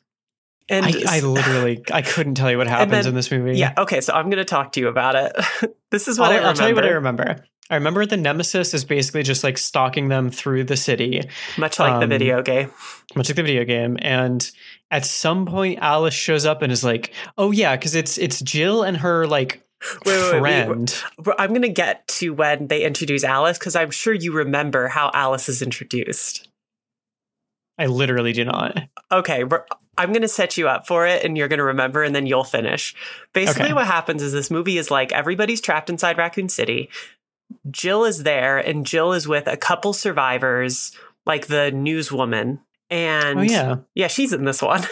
And 0.70 0.86
I, 0.86 0.92
I 1.16 1.20
literally 1.20 1.82
I 1.92 2.00
couldn't 2.02 2.36
tell 2.36 2.50
you 2.50 2.56
what 2.58 2.66
happens 2.68 2.90
then- 2.92 3.06
in 3.08 3.14
this 3.14 3.30
movie. 3.30 3.58
yeah, 3.58 3.74
okay, 3.76 4.00
so 4.00 4.14
I'm 4.14 4.26
going 4.26 4.38
to 4.38 4.44
talk 4.44 4.72
to 4.72 4.80
you 4.80 4.88
about 4.88 5.14
it. 5.16 5.76
this 5.90 6.08
is 6.08 6.18
what 6.18 6.30
I'll, 6.32 6.32
I 6.32 6.34
I'll 6.36 6.40
remember. 6.42 6.58
tell 6.60 6.68
you 6.70 6.74
what 6.76 6.84
I 6.84 6.88
remember. 6.90 7.44
I 7.68 7.74
remember 7.76 8.04
the 8.04 8.16
Nemesis 8.16 8.74
is 8.74 8.84
basically 8.84 9.22
just 9.22 9.44
like 9.44 9.56
stalking 9.56 10.08
them 10.08 10.30
through 10.30 10.64
the 10.64 10.76
city, 10.76 11.22
Much 11.56 11.78
like 11.78 12.00
the 12.00 12.04
um, 12.04 12.08
video 12.08 12.42
game. 12.42 12.70
much 13.14 13.28
like 13.28 13.36
the 13.36 13.42
video 13.44 13.64
game. 13.64 13.96
And 14.00 14.50
at 14.90 15.04
some 15.06 15.46
point, 15.46 15.78
Alice 15.80 16.14
shows 16.14 16.44
up 16.46 16.62
and 16.62 16.72
is 16.72 16.82
like, 16.82 17.12
"Oh 17.38 17.52
yeah," 17.52 17.76
because 17.76 17.94
it's 17.94 18.18
it's 18.18 18.40
Jill 18.40 18.82
and 18.82 18.96
her 18.96 19.24
like 19.28 19.62
Wait, 20.04 20.16
wait, 20.18 20.32
wait, 20.32 20.42
wait. 20.42 20.66
friend. 20.66 21.02
I'm 21.38 21.50
going 21.50 21.62
to 21.62 21.68
get 21.68 22.06
to 22.08 22.30
when 22.34 22.66
they 22.66 22.82
introduce 22.82 23.22
Alice 23.22 23.56
because 23.56 23.76
I'm 23.76 23.90
sure 23.92 24.12
you 24.12 24.32
remember 24.32 24.88
how 24.88 25.10
Alice 25.14 25.48
is 25.48 25.62
introduced. 25.62 26.48
I 27.80 27.86
literally 27.86 28.32
do 28.32 28.44
not. 28.44 28.78
Okay, 29.10 29.42
I'm 29.98 30.12
going 30.12 30.22
to 30.22 30.28
set 30.28 30.56
you 30.56 30.68
up 30.68 30.86
for 30.86 31.06
it 31.06 31.24
and 31.24 31.36
you're 31.36 31.48
going 31.48 31.58
to 31.58 31.64
remember 31.64 32.02
and 32.02 32.14
then 32.14 32.26
you'll 32.26 32.44
finish. 32.44 32.94
Basically, 33.32 33.64
Okay. 33.64 33.72
what 33.72 33.86
happens 33.86 34.22
is 34.22 34.32
this 34.32 34.50
movie 34.50 34.78
is 34.78 34.90
like 34.90 35.12
everybody's 35.12 35.60
trapped 35.60 35.90
inside 35.90 36.18
Raccoon 36.18 36.48
City. 36.48 36.90
Jill 37.70 38.04
is 38.04 38.22
there 38.22 38.58
and 38.58 38.86
Jill 38.86 39.12
is 39.12 39.26
with 39.26 39.46
a 39.48 39.56
couple 39.56 39.92
survivors, 39.92 40.92
like 41.26 41.46
the 41.48 41.72
newswoman. 41.74 42.60
And 42.90 43.38
Oh 43.38 43.42
yeah, 43.42 43.76
yeah, 43.94 44.06
she's 44.08 44.32
in 44.32 44.44
this 44.44 44.62
one. 44.62 44.82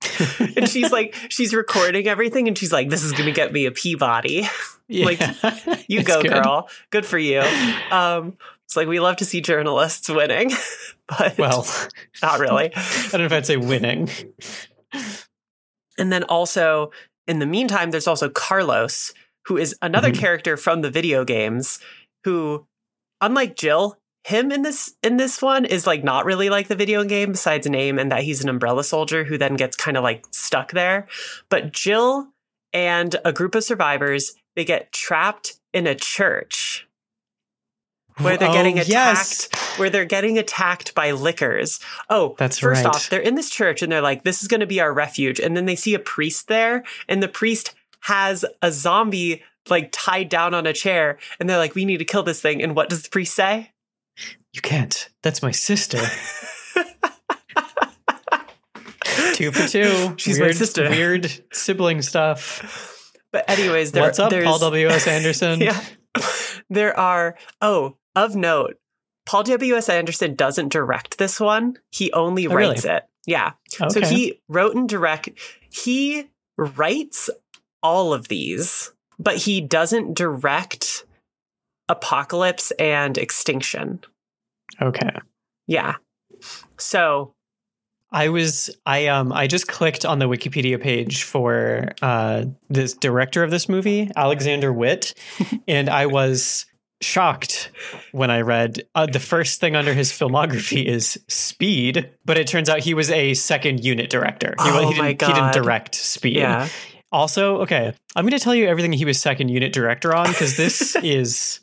and 0.56 0.68
she's 0.68 0.90
like, 0.92 1.14
she's 1.28 1.52
recording 1.54 2.06
everything 2.08 2.48
and 2.48 2.56
she's 2.56 2.72
like, 2.72 2.88
this 2.88 3.02
is 3.04 3.12
going 3.12 3.26
to 3.26 3.32
get 3.32 3.52
me 3.52 3.66
a 3.66 3.70
Peabody. 3.72 4.48
like, 4.88 5.20
You 5.88 6.02
go, 6.02 6.22
good. 6.22 6.32
girl. 6.32 6.68
Good 6.90 7.04
for 7.04 7.18
you. 7.18 7.42
Um, 7.90 8.36
it's 8.68 8.76
like 8.76 8.86
we 8.86 9.00
love 9.00 9.16
to 9.16 9.24
see 9.24 9.40
journalists 9.40 10.10
winning, 10.10 10.52
but 11.08 11.38
Well, 11.38 11.66
not 12.22 12.38
really. 12.38 12.70
I 12.76 13.08
don't 13.10 13.20
know 13.20 13.24
if 13.26 13.32
I'd 13.32 13.46
say 13.46 13.56
winning. 13.56 14.10
And 15.96 16.12
then 16.12 16.22
also, 16.24 16.90
in 17.26 17.38
the 17.38 17.46
meantime, 17.46 17.90
there's 17.90 18.06
also 18.06 18.28
Carlos, 18.28 19.14
who 19.46 19.56
is 19.56 19.74
another 19.80 20.12
Mhm. 20.12 20.18
character 20.18 20.56
from 20.58 20.82
the 20.82 20.90
video 20.90 21.24
games, 21.24 21.78
who, 22.24 22.66
unlike 23.22 23.56
Jill, 23.56 23.98
him 24.24 24.52
in 24.52 24.60
this 24.62 24.94
in 25.02 25.16
this 25.16 25.40
one 25.40 25.64
is 25.64 25.86
like 25.86 26.04
not 26.04 26.26
really 26.26 26.50
like 26.50 26.68
the 26.68 26.76
video 26.76 27.04
game 27.04 27.32
besides 27.32 27.66
name 27.66 27.98
and 27.98 28.12
that 28.12 28.24
he's 28.24 28.42
an 28.42 28.50
umbrella 28.50 28.84
soldier 28.84 29.24
who 29.24 29.38
then 29.38 29.56
gets 29.56 29.76
kind 29.76 29.96
of 29.96 30.02
like 30.02 30.26
stuck 30.30 30.72
there. 30.72 31.08
But 31.48 31.72
Jill 31.72 32.28
and 32.74 33.16
a 33.24 33.32
group 33.32 33.54
of 33.54 33.64
survivors, 33.64 34.34
they 34.56 34.66
get 34.66 34.92
trapped 34.92 35.54
in 35.72 35.86
a 35.86 35.94
church 35.94 36.86
where 38.18 38.36
they're 38.36 38.48
Oh, 38.48 38.52
getting 38.52 38.78
attacked 38.78 38.90
yes. 38.90 39.48
where 39.78 39.90
they're 39.90 40.04
getting 40.04 40.38
attacked 40.38 40.94
by 40.94 41.10
lickers. 41.12 41.80
Oh, 42.10 42.34
That's 42.38 42.58
first 42.58 42.84
right. 42.84 42.94
off, 42.94 43.08
they're 43.10 43.20
in 43.20 43.34
this 43.34 43.50
church 43.50 43.82
and 43.82 43.90
they're 43.90 44.00
like, 44.02 44.24
this 44.24 44.42
is 44.42 44.48
going 44.48 44.60
to 44.60 44.66
be 44.66 44.80
our 44.80 44.92
refuge. 44.92 45.38
And 45.40 45.56
then 45.56 45.64
they 45.66 45.76
see 45.76 45.94
a 45.94 45.98
priest 45.98 46.48
there, 46.48 46.84
and 47.08 47.22
the 47.22 47.28
priest 47.28 47.74
has 48.00 48.44
a 48.62 48.70
zombie 48.72 49.42
like 49.68 49.90
tied 49.92 50.28
down 50.28 50.54
on 50.54 50.66
a 50.66 50.72
chair. 50.72 51.18
And 51.38 51.48
they're 51.48 51.58
like, 51.58 51.74
we 51.74 51.84
need 51.84 51.98
to 51.98 52.04
kill 52.04 52.22
this 52.22 52.40
thing. 52.40 52.62
And 52.62 52.74
what 52.74 52.88
does 52.88 53.02
the 53.02 53.10
priest 53.10 53.34
say? 53.34 53.72
You 54.52 54.62
can't. 54.62 55.08
That's 55.22 55.42
my 55.42 55.50
sister. 55.50 55.98
two 59.34 59.52
for 59.52 59.68
two. 59.68 60.14
She's 60.16 60.38
my 60.38 60.46
weird, 60.46 60.56
sister. 60.56 60.88
Weird 60.88 61.30
sibling 61.52 62.02
stuff. 62.02 63.12
But, 63.30 63.48
anyways, 63.48 63.92
there, 63.92 64.02
What's 64.04 64.18
up, 64.18 64.30
there's, 64.30 64.44
Paul 64.44 64.58
W. 64.58 64.88
S. 64.88 65.06
Anderson? 65.06 65.60
yeah. 65.68 65.78
There 66.70 66.98
are, 66.98 67.36
oh, 67.60 67.96
of 68.24 68.34
note, 68.36 68.76
Paul 69.26 69.42
W.S. 69.44 69.88
Anderson 69.88 70.34
doesn't 70.34 70.70
direct 70.72 71.18
this 71.18 71.38
one. 71.40 71.76
He 71.92 72.12
only 72.12 72.46
Oh, 72.46 72.54
really? 72.54 72.70
writes 72.70 72.84
it. 72.84 73.04
Yeah. 73.26 73.52
Okay. 73.80 73.88
So 73.90 74.00
he 74.14 74.40
wrote 74.48 74.74
and 74.74 74.88
direct. 74.88 75.28
He 75.70 76.24
writes 76.56 77.28
all 77.82 78.12
of 78.14 78.28
these, 78.28 78.92
but 79.18 79.36
he 79.36 79.60
doesn't 79.60 80.14
direct 80.16 81.04
Apocalypse 81.88 82.70
and 82.72 83.16
Extinction. 83.18 84.00
okay. 84.80 85.10
Yeah. 85.66 85.96
So 86.78 87.32
I 88.10 88.28
was 88.30 88.70
I 88.86 89.06
um 89.08 89.32
I 89.32 89.46
just 89.46 89.68
clicked 89.68 90.04
on 90.06 90.18
the 90.18 90.26
Wikipedia 90.28 90.80
page 90.80 91.22
for 91.24 91.90
uh 92.00 92.46
this 92.70 92.94
director 92.94 93.42
of 93.42 93.50
this 93.50 93.68
movie, 93.68 94.10
Alexander 94.16 94.72
Witt, 94.72 95.14
and 95.68 95.90
I 95.90 96.06
was 96.06 96.64
shocked 97.00 97.70
when 98.12 98.30
I 98.30 98.40
read 98.40 98.82
uh, 98.94 99.06
the 99.06 99.20
first 99.20 99.60
thing 99.60 99.76
under 99.76 99.94
his 99.94 100.10
filmography 100.12 100.84
is 100.84 101.18
Speed, 101.28 102.10
but 102.24 102.36
it 102.38 102.46
turns 102.46 102.68
out 102.68 102.80
he 102.80 102.94
was 102.94 103.10
a 103.10 103.34
second 103.34 103.84
unit 103.84 104.10
director. 104.10 104.54
He, 104.58 104.68
Oh 104.68 104.80
he, 104.80 104.94
didn't, 104.94 104.98
my 104.98 105.08
he 105.08 105.14
didn't 105.32 105.52
direct 105.52 105.94
Speed. 105.94 106.36
Yeah. 106.36 106.68
Also, 107.10 107.58
okay, 107.62 107.94
I'm 108.16 108.24
going 108.24 108.38
to 108.38 108.42
tell 108.42 108.54
you 108.54 108.66
everything 108.66 108.92
he 108.92 109.04
was 109.04 109.18
second 109.20 109.48
unit 109.48 109.72
director 109.72 110.14
on 110.14 110.28
because 110.28 110.56
this 110.56 110.94
is 111.02 111.60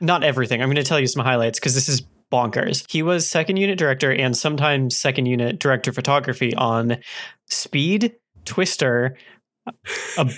not 0.00 0.22
everything. 0.22 0.60
I'm 0.62 0.68
going 0.68 0.76
to 0.76 0.82
tell 0.84 1.00
you 1.00 1.06
some 1.06 1.24
highlights 1.24 1.58
because 1.58 1.74
this 1.74 1.88
is 1.88 2.02
bonkers. 2.30 2.84
He 2.90 3.02
was 3.02 3.26
second 3.26 3.56
unit 3.56 3.78
director 3.78 4.12
and 4.12 4.36
sometimes 4.36 4.96
second 4.98 5.26
unit 5.26 5.58
director 5.58 5.90
of 5.90 5.94
photography 5.94 6.54
on 6.54 6.98
Speed, 7.48 8.16
Twister, 8.44 9.16
a 10.18 10.30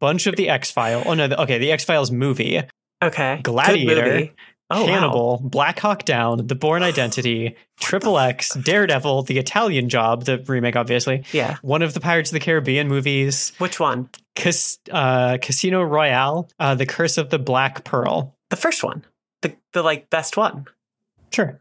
bunch 0.00 0.26
of 0.28 0.36
the 0.36 0.48
X 0.48 0.70
File. 0.70 1.02
Oh 1.04 1.14
no, 1.14 1.26
the- 1.26 1.40
okay, 1.42 1.58
the 1.58 1.72
X 1.72 1.84
Files 1.84 2.10
movie, 2.12 2.60
Okay. 3.04 3.40
Gladiator. 3.42 4.30
Oh, 4.70 4.80
wow. 4.82 4.86
Hannibal, 4.86 5.40
Black 5.44 5.78
Hawk 5.78 6.04
Down, 6.06 6.46
The 6.46 6.54
Bourne 6.54 6.82
Identity, 6.82 7.54
Triple 7.78 8.18
X, 8.18 8.54
Daredevil, 8.54 9.24
The 9.24 9.38
Italian 9.38 9.90
Job, 9.90 10.24
the 10.24 10.38
remake, 10.38 10.74
obviously, 10.74 11.22
Yeah. 11.32 11.56
one 11.60 11.82
of 11.82 11.92
the 11.92 12.00
Pirates 12.00 12.30
of 12.30 12.32
the 12.34 12.40
Caribbean 12.40 12.88
movies, 12.88 13.52
Which 13.58 13.78
one? 13.78 14.08
Cas- 14.34 14.78
uh, 14.90 15.36
Casino 15.42 15.82
Royale, 15.82 16.48
uh, 16.58 16.74
The 16.74 16.86
Curse 16.86 17.18
of 17.18 17.28
the 17.28 17.38
Black 17.38 17.84
Pearl. 17.84 18.34
The 18.48 18.56
first 18.56 18.82
one. 18.82 19.04
The 19.42 19.54
the 19.74 19.82
like 19.82 20.08
best 20.08 20.36
one. 20.38 20.66
Sure. 21.30 21.60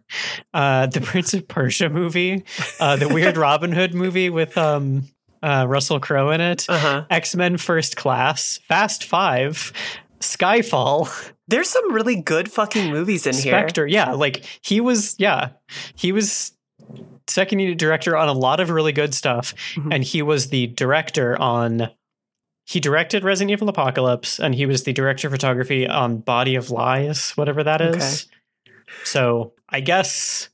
Uh, 0.53 0.85
the 0.87 1.01
Prince 1.01 1.33
of 1.33 1.47
Persia 1.47 1.89
movie, 1.89 2.45
uh, 2.79 2.95
the 2.95 3.09
Weird 3.09 3.35
Robin 3.47 3.71
Hood 3.73 3.93
movie 3.93 4.29
with 4.29 4.57
um, 4.57 5.09
uh, 5.43 5.65
Russell 5.67 5.99
Crowe 5.99 6.29
in 6.31 6.39
it, 6.39 6.65
Uh 6.69 6.77
huh. 6.79 7.05
X 7.09 7.35
Men 7.35 7.57
First 7.57 7.97
Class, 7.97 8.59
Fast 8.67 9.03
Five, 9.03 9.73
Skyfall, 10.21 11.32
There's 11.47 11.69
some 11.69 11.91
really 11.93 12.21
good 12.21 12.51
fucking 12.51 12.91
movies 12.91 13.27
in 13.27 13.33
here. 13.33 13.41
Spectre. 13.53 13.85
Yeah, 13.85 14.11
like 14.11 14.45
he 14.61 14.79
was, 14.79 15.15
yeah, 15.19 15.49
he 15.95 16.11
was 16.11 16.53
second 17.27 17.59
unit 17.59 17.77
director 17.77 18.15
on 18.17 18.27
a 18.29 18.33
lot 18.33 18.59
of 18.59 18.69
really 18.69 18.91
good 18.91 19.13
stuff, 19.13 19.53
Mhm. 19.75 19.93
and 19.93 20.03
he 20.03 20.21
was 20.21 20.49
the 20.49 20.67
director 20.67 21.39
on. 21.41 21.89
He 22.65 22.79
directed 22.79 23.25
Resident 23.25 23.51
Evil 23.51 23.67
Apocalypse, 23.67 24.39
and 24.39 24.55
he 24.55 24.65
was 24.65 24.83
the 24.83 24.93
director 24.93 25.27
of 25.27 25.33
photography 25.33 25.85
on 25.87 26.17
Body 26.19 26.55
of 26.55 26.71
Lies, 26.71 27.31
whatever 27.31 27.61
that 27.63 27.81
is. 27.81 27.95
Okay. 28.65 28.73
So 29.03 29.51
I 29.67 29.81
guess 29.81 30.49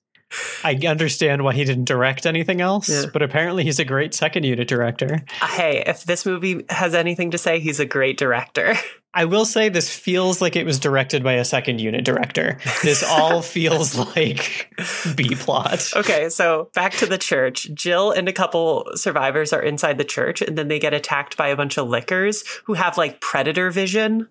I 0.63 0.73
understand 0.87 1.43
why 1.43 1.53
he 1.53 1.63
didn't 1.65 1.85
direct 1.85 2.25
anything 2.25 2.61
else, 2.61 2.89
Yeah. 2.89 3.05
but 3.11 3.21
apparently 3.21 3.63
he's 3.63 3.79
a 3.79 3.85
great 3.85 4.13
second 4.13 4.43
unit 4.43 4.67
director. 4.67 5.23
Hey, 5.55 5.83
if 5.85 6.03
this 6.03 6.25
movie 6.25 6.65
has 6.69 6.93
anything 6.95 7.29
to 7.31 7.37
say, 7.37 7.59
he's 7.59 7.79
a 7.79 7.85
great 7.85 8.17
director. 8.17 8.75
I 9.13 9.25
will 9.25 9.45
say 9.45 9.69
this 9.69 9.93
feels 9.93 10.39
like 10.39 10.55
it 10.55 10.65
was 10.65 10.79
directed 10.79 11.23
by 11.23 11.33
a 11.33 11.45
second 11.45 11.81
unit 11.81 12.05
director. 12.05 12.59
This 12.83 13.03
all 13.03 13.41
feels 13.41 13.97
like 13.97 14.71
B 15.15 15.35
plot. 15.35 15.91
Okay, 15.95 16.29
so 16.29 16.69
back 16.75 16.93
to 16.93 17.07
the 17.07 17.17
church. 17.17 17.73
Jill 17.73 18.11
and 18.11 18.29
a 18.29 18.33
couple 18.33 18.87
survivors 18.93 19.51
are 19.51 19.63
inside 19.63 19.97
the 19.97 20.03
church, 20.03 20.41
and 20.43 20.57
then 20.57 20.67
they 20.67 20.79
get 20.79 20.93
attacked 20.93 21.37
by 21.37 21.47
a 21.47 21.57
bunch 21.57 21.77
of 21.77 21.89
lickers 21.89 22.43
who 22.65 22.73
have 22.73 22.97
like 22.97 23.19
predator 23.19 23.71
vision, 23.71 24.29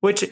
which 0.00 0.30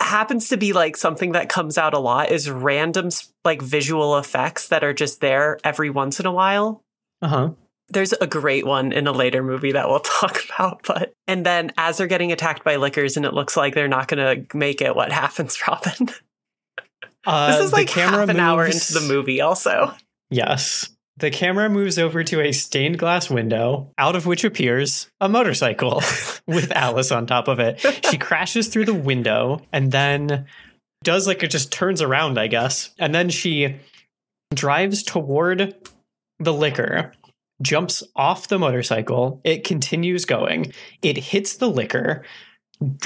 happens 0.00 0.48
to 0.48 0.56
be 0.56 0.72
like 0.72 0.96
something 0.96 1.32
that 1.32 1.48
comes 1.48 1.78
out 1.78 1.94
a 1.94 1.98
lot 1.98 2.32
is 2.32 2.50
random 2.50 3.08
like 3.44 3.62
visual 3.62 4.18
effects 4.18 4.68
that 4.68 4.82
are 4.82 4.92
just 4.92 5.20
there 5.20 5.58
every 5.62 5.90
once 5.90 6.18
in 6.18 6.26
a 6.26 6.32
while. 6.32 6.82
Uh 7.20 7.28
huh. 7.28 7.50
There's 7.92 8.12
a 8.12 8.26
great 8.26 8.66
one 8.66 8.92
in 8.92 9.06
a 9.06 9.12
later 9.12 9.42
movie 9.42 9.72
that 9.72 9.88
we'll 9.88 10.00
talk 10.20 10.40
about, 10.44 10.82
but 10.86 11.12
and 11.26 11.44
then 11.44 11.72
as 11.76 11.98
they're 11.98 12.06
getting 12.06 12.32
attacked 12.32 12.64
by 12.64 12.76
lickers 12.76 13.16
and 13.16 13.26
it 13.26 13.34
looks 13.34 13.56
like 13.56 13.74
they're 13.74 13.88
not 13.88 14.08
going 14.08 14.46
to 14.46 14.56
make 14.56 14.80
it, 14.80 14.96
what 14.96 15.12
happens, 15.12 15.58
Robin? 15.68 16.08
Uh, 17.24 17.52
this 17.52 17.64
is 17.66 17.70
the 17.70 17.76
like 17.76 17.88
camera 17.88 18.20
half 18.20 18.28
an 18.30 18.40
hour 18.40 18.66
into 18.66 18.94
the 18.94 19.00
movie, 19.02 19.40
also. 19.40 19.94
Yes. 20.30 20.88
The 21.18 21.30
camera 21.30 21.68
moves 21.68 21.98
over 21.98 22.24
to 22.24 22.40
a 22.40 22.52
stained 22.52 22.98
glass 22.98 23.28
window, 23.28 23.90
out 23.98 24.16
of 24.16 24.26
which 24.26 24.44
appears 24.44 25.08
a 25.20 25.28
motorcycle 25.28 26.02
with 26.46 26.72
Alice 26.72 27.12
on 27.12 27.26
top 27.26 27.48
of 27.48 27.60
it. 27.60 27.84
She 28.10 28.16
crashes 28.16 28.68
through 28.68 28.86
the 28.86 28.94
window 28.94 29.60
and 29.72 29.92
then 29.92 30.46
does 31.04 31.26
like 31.26 31.42
it 31.42 31.50
just 31.50 31.70
turns 31.70 32.00
around, 32.00 32.38
I 32.38 32.46
guess. 32.46 32.90
And 32.98 33.14
then 33.14 33.28
she 33.28 33.76
drives 34.54 35.02
toward 35.02 35.74
the 36.38 36.52
licker, 36.52 37.12
jumps 37.62 38.02
off 38.16 38.48
the 38.48 38.58
motorcycle. 38.58 39.40
It 39.44 39.64
continues 39.64 40.24
going. 40.24 40.72
It 41.00 41.16
hits 41.16 41.56
the 41.56 41.70
licker, 41.70 42.24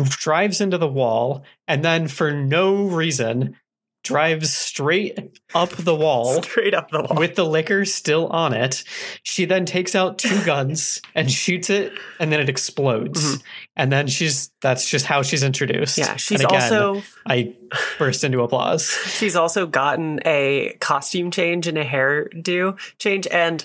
drives 0.05 0.61
into 0.61 0.79
the 0.79 0.89
wall, 0.89 1.45
and 1.69 1.85
then 1.85 2.09
for 2.09 2.33
no 2.33 2.87
reason 2.87 3.57
drives 4.05 4.55
straight 4.55 5.19
up 5.53 5.71
the 5.71 5.93
wall 5.95 6.41
Straight 6.45 6.75
up 6.75 6.93
the 6.93 7.01
wall. 7.03 7.17
with 7.19 7.35
the 7.35 7.45
licker 7.45 7.85
still 7.85 8.29
on 8.29 8.55
it. 8.55 8.85
She 9.25 9.47
then 9.47 9.67
takes 9.67 9.97
out 9.97 10.17
two 10.19 10.45
guns 10.45 11.03
and 11.17 11.29
shoots 11.29 11.71
it, 11.71 11.93
and 12.21 12.31
then 12.31 12.39
it 12.39 12.49
explodes. 12.49 13.21
Mhm. 13.39 13.43
And 13.75 13.91
then 13.93 14.07
she's 14.07 14.53
that's 14.63 14.89
just 14.89 15.07
how 15.07 15.23
she's 15.23 15.43
introduced. 15.43 15.99
Yeah, 15.99 16.15
she's 16.15 16.41
again, 16.41 16.63
also 16.63 17.03
I 17.27 17.57
burst 17.99 18.23
into 18.23 18.43
applause. 18.43 18.89
she's 19.09 19.35
also 19.35 19.67
gotten 19.67 20.21
a 20.25 20.77
costume 20.81 21.33
change 21.33 21.67
and 21.67 21.77
a 21.77 21.85
hairdo 21.85 22.79
change. 23.01 23.27
And 23.27 23.65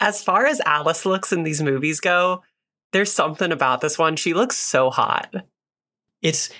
as 0.00 0.22
far 0.22 0.46
as 0.46 0.60
Alice 0.66 1.04
looks 1.06 1.32
in 1.32 1.42
these 1.42 1.62
movies 1.62 2.00
go, 2.00 2.42
there's 2.92 3.12
something 3.12 3.52
about 3.52 3.80
this 3.80 3.98
one. 3.98 4.16
She 4.16 4.34
looks 4.34 4.56
so 4.56 4.90
hot. 4.90 5.34
It's 6.22 6.50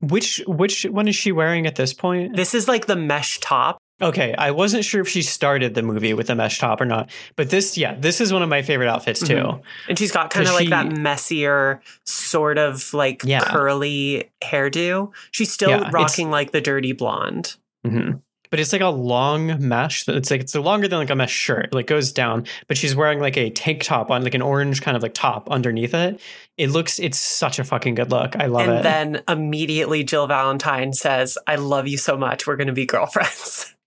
which 0.00 0.42
which 0.46 0.84
one 0.84 1.08
is 1.08 1.16
she 1.16 1.32
wearing 1.32 1.66
at 1.66 1.76
this 1.76 1.92
point? 1.92 2.36
This 2.36 2.54
is 2.54 2.68
like 2.68 2.86
the 2.86 2.96
mesh 2.96 3.38
top. 3.40 3.78
Okay, 4.00 4.32
I 4.38 4.52
wasn't 4.52 4.84
sure 4.84 5.00
if 5.00 5.08
she 5.08 5.22
started 5.22 5.74
the 5.74 5.82
movie 5.82 6.14
with 6.14 6.30
a 6.30 6.34
mesh 6.36 6.60
top 6.60 6.80
or 6.80 6.84
not, 6.84 7.10
but 7.34 7.50
this, 7.50 7.76
yeah, 7.76 7.96
this 7.98 8.20
is 8.20 8.32
one 8.32 8.42
of 8.42 8.48
my 8.48 8.62
favorite 8.62 8.86
outfits 8.88 9.18
too. 9.18 9.34
Mhm. 9.34 9.62
And 9.88 9.98
she's 9.98 10.12
got 10.12 10.30
kind 10.30 10.46
of 10.46 10.54
like 10.54 10.68
that 10.68 10.96
messier, 10.96 11.80
sort 12.04 12.58
of 12.58 12.94
like 12.94 13.22
Yeah. 13.24 13.40
curly 13.40 14.30
hairdo. 14.40 15.10
She's 15.32 15.50
still 15.50 15.70
Yeah, 15.70 15.90
rocking 15.92 16.30
like 16.30 16.52
the 16.52 16.60
dirty 16.60 16.92
blonde. 16.92 17.56
hmm 17.84 18.12
But 18.50 18.60
it's 18.60 18.72
like 18.72 18.80
a 18.82 18.88
long 18.88 19.66
mesh. 19.68 20.04
that- 20.04 20.16
It's 20.16 20.30
like 20.30 20.40
it's 20.40 20.54
longer 20.54 20.88
than 20.88 20.98
like 20.98 21.10
a 21.10 21.16
mesh 21.16 21.32
shirt. 21.32 21.72
Like 21.74 21.86
goes 21.86 22.12
down, 22.12 22.46
but 22.66 22.76
she's 22.76 22.94
wearing 22.96 23.20
like 23.20 23.36
a 23.36 23.50
tank 23.50 23.82
top 23.82 24.10
on 24.10 24.22
like 24.24 24.34
an 24.34 24.42
orange 24.42 24.80
kind 24.82 24.96
of 24.96 25.02
like 25.02 25.14
top 25.14 25.50
underneath 25.50 25.94
it. 25.94 26.20
It 26.56 26.70
looks. 26.70 26.98
It's 26.98 27.18
such 27.18 27.58
a 27.58 27.64
fucking 27.64 27.94
good 27.94 28.10
look. 28.10 28.36
I 28.36 28.46
love 28.46 28.68
and 28.68 28.78
it. 28.78 28.82
then 28.82 29.22
immediately 29.28 30.04
Jill 30.04 30.26
Valentine 30.26 30.92
says, 30.92 31.36
I 31.46 31.56
love 31.56 31.86
you 31.88 31.98
so 31.98 32.16
much. 32.16 32.46
We're 32.46 32.56
going 32.56 32.66
to 32.68 32.72
be 32.72 32.86
girlfriends. 32.86 33.74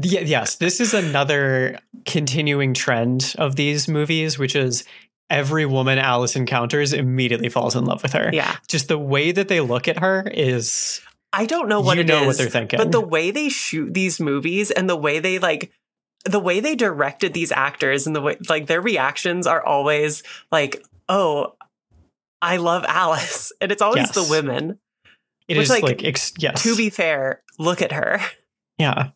Yeah, 0.00 0.20
yes, 0.20 0.56
this 0.56 0.80
is 0.80 0.94
another 0.94 1.80
continuing 2.04 2.72
trend 2.72 3.34
of 3.36 3.56
these 3.56 3.88
movies, 3.88 4.38
which 4.38 4.54
is 4.54 4.84
every 5.28 5.66
woman 5.66 5.98
Alice 5.98 6.36
encounters 6.36 6.92
immediately 6.92 7.48
falls 7.48 7.74
in 7.74 7.84
love 7.84 8.02
with 8.04 8.12
her. 8.12 8.30
yeah. 8.32 8.56
Just 8.68 8.86
the 8.86 8.98
way 8.98 9.32
that 9.32 9.48
they 9.48 9.60
look 9.60 9.88
at 9.88 9.98
her 9.98 10.30
is 10.32 11.00
I 11.32 11.46
don't 11.46 11.68
know 11.68 11.80
what 11.80 11.96
you 11.96 12.02
it 12.02 12.06
know 12.06 12.22
is, 12.22 12.26
what 12.26 12.38
they're 12.38 12.48
thinking. 12.50 12.78
But 12.78 12.92
the 12.92 13.00
way 13.00 13.30
they 13.30 13.48
shoot 13.48 13.92
these 13.92 14.18
movies 14.20 14.70
and 14.70 14.88
the 14.88 14.96
way 14.96 15.18
they 15.18 15.38
like 15.38 15.72
the 16.24 16.40
way 16.40 16.60
they 16.60 16.74
directed 16.74 17.34
these 17.34 17.52
actors 17.52 18.06
and 18.06 18.16
the 18.16 18.20
way 18.20 18.36
like 18.48 18.66
their 18.66 18.80
reactions 18.80 19.46
are 19.46 19.64
always 19.64 20.22
like, 20.50 20.82
"Oh, 21.08 21.54
I 22.42 22.56
love 22.56 22.84
Alice." 22.88 23.52
And 23.60 23.70
it's 23.72 23.82
always 23.82 24.08
Yes. 24.08 24.14
the 24.14 24.26
women. 24.30 24.78
it 25.48 25.56
which, 25.56 25.64
is 25.64 25.70
like, 25.70 25.82
like, 25.82 26.04
ex- 26.04 26.32
yes. 26.38 26.62
To 26.62 26.76
be 26.76 26.90
fair, 26.90 27.42
look 27.58 27.82
at 27.82 27.92
her. 27.92 28.20
Yeah. 28.78 29.10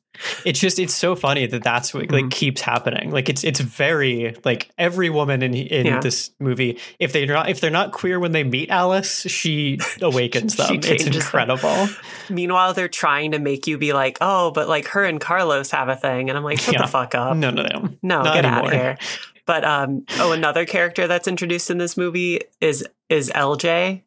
It's 0.44 0.60
just 0.60 0.78
it's 0.78 0.94
so 0.94 1.16
funny 1.16 1.46
that 1.46 1.62
that's 1.62 1.94
what 1.94 2.10
like 2.12 2.26
Mhm. 2.26 2.30
keeps 2.30 2.60
happening. 2.60 3.10
Like 3.10 3.28
it's 3.30 3.44
it's 3.44 3.60
very 3.60 4.36
like 4.44 4.68
every 4.76 5.08
woman 5.08 5.42
in 5.42 5.54
in 5.54 5.86
Yeah. 5.86 6.00
this 6.00 6.30
movie 6.38 6.78
if 6.98 7.12
they're 7.12 7.26
not 7.26 7.48
if 7.48 7.60
they're 7.60 7.70
not 7.70 7.92
queer 7.92 8.20
when 8.20 8.32
they 8.32 8.44
meet 8.44 8.68
Alice, 8.70 9.22
she 9.22 9.78
awakens 10.02 10.54
She 10.54 10.62
them. 10.62 10.76
it's 10.76 10.86
changes 10.86 11.06
them. 11.06 11.14
incredible. 11.16 11.88
Meanwhile, 12.28 12.74
they're 12.74 12.88
trying 12.88 13.32
to 13.32 13.38
make 13.38 13.66
you 13.66 13.78
be 13.78 13.92
like, 13.94 14.18
"Oh, 14.20 14.50
but 14.50 14.68
like 14.68 14.86
her 14.88 15.02
and 15.04 15.18
Carlos 15.20 15.70
have 15.70 15.88
a 15.88 15.96
thing." 15.96 16.28
And 16.28 16.36
I'm 16.36 16.44
like, 16.44 16.60
"Shut 16.60 16.74
Yeah. 16.74 16.82
the 16.82 16.88
fuck 16.88 17.14
up." 17.14 17.34
No, 17.36 17.50
no, 17.50 17.62
no. 17.62 17.88
No, 18.02 18.22
Not 18.22 18.34
get 18.34 18.44
out 18.44 18.66
of 18.66 18.72
here. 18.72 18.98
But 19.46 19.64
um 19.64 20.04
oh 20.18 20.32
another 20.32 20.66
character 20.66 21.06
that's 21.08 21.26
introduced 21.26 21.70
in 21.70 21.78
this 21.78 21.96
movie 21.96 22.40
is 22.60 22.86
is 23.08 23.30
LJ. 23.34 24.02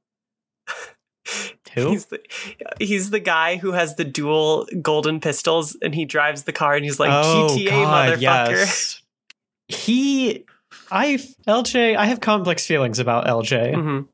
Who? 1.76 1.91
He's 1.91 2.05
the, 2.07 2.19
he's 2.80 3.09
the 3.11 3.19
guy 3.19 3.57
who 3.57 3.71
has 3.73 3.95
the 3.95 4.03
dual 4.03 4.67
golden 4.82 5.19
pistols 5.19 5.78
and 5.82 5.93
he 5.93 6.05
drives 6.05 6.43
the 6.43 6.51
car 6.53 6.76
and 6.76 6.84
he's 6.84 6.99
like 6.99 7.11
GTA 7.11 7.67
motherfucker. 7.69 8.15
Oh, 8.15 8.49
yes. 8.49 9.01
He 9.67 10.43
I 10.91 11.17
LJ, 11.47 11.95
I 11.95 12.05
have 12.05 12.19
complex 12.21 12.65
feelings 12.65 12.99
about 12.99 13.26
LJ. 13.28 13.73
Mhm. 13.73 14.07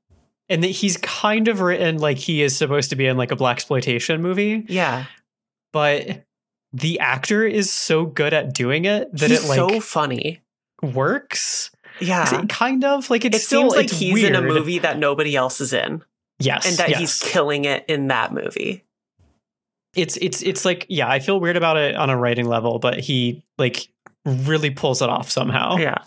And 0.49 0.63
that 0.63 0.67
he's 0.67 0.97
kind 0.97 1.47
of 1.47 1.61
written 1.61 1.97
like 1.97 2.17
he 2.17 2.41
is 2.41 2.55
supposed 2.57 2.89
to 2.89 2.95
be 2.95 3.05
in 3.07 3.15
like 3.17 3.31
a 3.31 3.35
black 3.37 3.55
exploitation 3.57 4.21
movie, 4.21 4.65
Yeah. 4.67 5.05
but 5.71 6.23
the 6.73 6.99
actor 6.99 7.45
is 7.45 7.71
so 7.71 8.05
good 8.05 8.33
at 8.33 8.53
doing 8.53 8.85
it 8.85 9.09
that 9.15 9.29
he's 9.29 9.43
it 9.45 9.47
like 9.49 9.55
so 9.57 9.79
funny. 9.81 10.41
works. 10.81 11.71
Yeah. 11.99 12.45
Kind 12.49 12.83
of 12.83 13.09
like 13.09 13.25
It 13.25 13.35
still 13.35 13.69
seems 13.71 13.75
like 13.75 13.91
he's 13.91 14.23
in 14.23 14.35
a 14.35 14.41
movie 14.41 14.79
that 14.79 14.97
nobody 14.97 15.35
else 15.35 15.61
is 15.61 15.73
in 15.73 16.03
Yes, 16.45 16.67
and 16.67 16.77
that 16.77 16.89
yes. 16.89 16.99
he's 16.99 17.19
killing 17.19 17.65
it 17.65 17.85
in 17.87 18.07
that 18.07 18.33
movie. 18.33 18.83
it's 19.95 20.17
it's 20.17 20.41
it's 20.41 20.65
like 20.65 20.85
yeah, 20.89 21.09
I 21.09 21.19
feel 21.19 21.39
weird 21.39 21.57
about 21.57 21.77
it 21.77 21.95
on 21.95 22.09
a 22.09 22.17
writing 22.17 22.45
level, 22.45 22.79
but 22.79 22.99
he 22.99 23.43
like 23.57 23.87
really 24.25 24.69
pulls 24.69 25.01
it 25.01 25.09
off 25.09 25.29
somehow. 25.29 25.77
Yeah. 25.77 25.99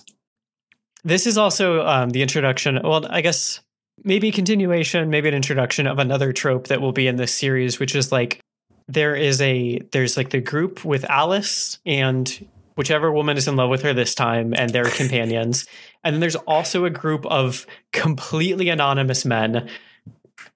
This 1.04 1.26
is 1.26 1.36
also 1.36 1.86
um, 1.86 2.10
the 2.10 2.22
introduction. 2.22 2.80
Well, 2.82 3.06
I 3.10 3.20
guess 3.20 3.60
maybe 4.02 4.30
continuation, 4.32 5.10
maybe 5.10 5.28
an 5.28 5.34
introduction 5.34 5.86
of 5.86 5.98
another 5.98 6.32
trope 6.32 6.68
that 6.68 6.80
will 6.80 6.92
be 6.92 7.06
in 7.06 7.16
this 7.16 7.34
series, 7.34 7.78
which 7.78 7.94
is 7.94 8.10
like 8.10 8.40
there 8.88 9.14
is 9.14 9.40
a 9.40 9.78
there's 9.92 10.16
like 10.16 10.30
the 10.30 10.40
group 10.40 10.84
with 10.84 11.04
Alice 11.04 11.78
and 11.84 12.48
whichever 12.76 13.12
woman 13.12 13.36
is 13.36 13.46
in 13.46 13.56
love 13.56 13.70
with 13.70 13.82
her 13.82 13.92
this 13.92 14.14
time 14.14 14.54
and 14.54 14.70
their 14.70 14.84
companions. 14.90 15.66
And 16.02 16.14
then 16.14 16.20
there's 16.20 16.36
also 16.36 16.84
a 16.84 16.90
group 16.90 17.24
of 17.26 17.66
completely 17.92 18.68
anonymous 18.68 19.24
men 19.24 19.68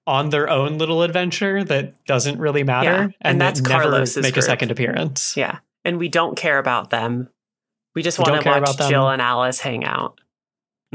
on 0.07 0.29
their 0.29 0.49
own 0.49 0.77
little 0.77 1.03
adventure 1.03 1.63
that 1.63 2.03
doesn't 2.05 2.39
really 2.39 2.63
matter 2.63 2.89
Yeah, 2.89 3.01
and, 3.03 3.13
and 3.21 3.41
that 3.41 3.55
that's 3.55 3.61
never 3.61 3.83
Carlos's 3.83 4.23
make 4.23 4.33
group. 4.33 4.43
a 4.43 4.45
second 4.45 4.71
appearance. 4.71 5.35
Yeah. 5.37 5.59
And 5.85 5.97
we 5.97 6.09
don't 6.09 6.35
care 6.35 6.57
about 6.59 6.89
them. 6.89 7.29
We 7.95 8.03
just 8.03 8.19
want 8.19 8.41
to 8.41 8.49
watch. 8.49 8.77
Jill 8.89 9.09
and 9.09 9.21
Alice 9.21 9.59
hang 9.59 9.83
out. 9.83 10.19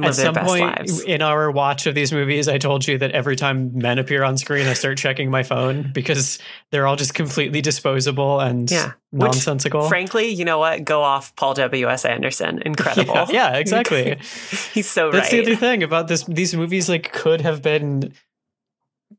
At 0.03 0.17
some 0.17 0.35
best 0.35 0.49
point 0.49 0.63
lives. 0.65 1.03
in 1.05 1.23
our 1.23 1.53
watch 1.53 1.87
of 1.87 1.95
these 1.95 2.11
movies, 2.13 2.49
I 2.49 2.59
told 2.59 2.85
you 2.85 2.99
that 2.99 3.13
every 3.13 3.37
time 3.37 3.79
men 3.79 4.01
appear 4.01 4.25
on 4.25 4.37
screen, 4.37 4.67
I 4.67 4.73
start 4.73 4.99
checking 4.99 5.31
my 5.31 5.45
phone 5.45 5.93
because 5.95 6.41
they're 6.73 6.85
all 6.89 6.97
just 6.97 7.15
completely 7.15 7.61
disposable 7.61 8.41
and 8.41 8.69
Yeah. 8.69 8.93
Which, 9.13 9.23
nonsensical. 9.23 9.89
Frankly, 9.89 10.31
you 10.31 10.45
know 10.45 10.59
what? 10.59 10.85
Go 10.85 11.03
off 11.03 11.37
Paul 11.37 11.55
W.S. 11.55 12.05
Anderson. 12.05 12.61
Incredible. 12.67 13.15
Yeah, 13.15 13.31
yeah, 13.31 13.57
exactly. 13.59 14.17
He's 14.73 14.91
so 14.91 15.13
That's 15.13 15.33
right. 15.33 15.45
the 15.45 15.53
other 15.53 15.57
thing 15.61 15.85
about 15.85 16.09
this. 16.09 16.25
These 16.25 16.57
movies 16.57 16.89
like 16.89 17.13
could 17.13 17.41
have 17.43 17.63
been 17.63 18.13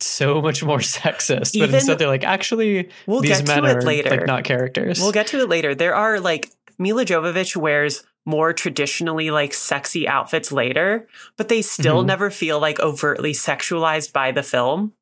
so 0.02 0.42
much 0.42 0.64
more 0.64 0.78
sexist, 0.80 1.54
but 1.54 1.56
Even- 1.56 1.76
instead 1.76 2.00
they're 2.00 2.08
like, 2.08 2.24
actually, 2.24 2.90
we'll 3.08 3.22
these 3.22 3.40
get 3.42 3.48
men 3.48 3.64
to 3.64 3.70
are 3.76 3.80
it 3.80 3.84
later. 3.86 4.10
like 4.10 4.26
not 4.28 4.44
characters. 4.44 5.00
We'll 5.00 5.12
get 5.12 5.28
to 5.28 5.40
it 5.42 5.50
later. 5.50 5.76
There 5.76 5.96
are 5.96 6.20
like 6.20 6.52
Milla 6.78 7.06
Jovovich 7.06 7.56
wears 7.56 8.04
more 8.26 8.54
traditionally 8.54 9.30
like 9.32 9.54
sexy 9.54 10.08
outfits 10.08 10.52
later, 10.52 11.08
but 11.38 11.48
they 11.48 11.62
still 11.62 12.04
Mhm. 12.04 12.08
never 12.08 12.30
feel 12.32 12.60
like 12.60 12.80
overtly 12.80 13.34
sexualized 13.34 14.12
by 14.14 14.32
the 14.32 14.44
film. 14.44 14.94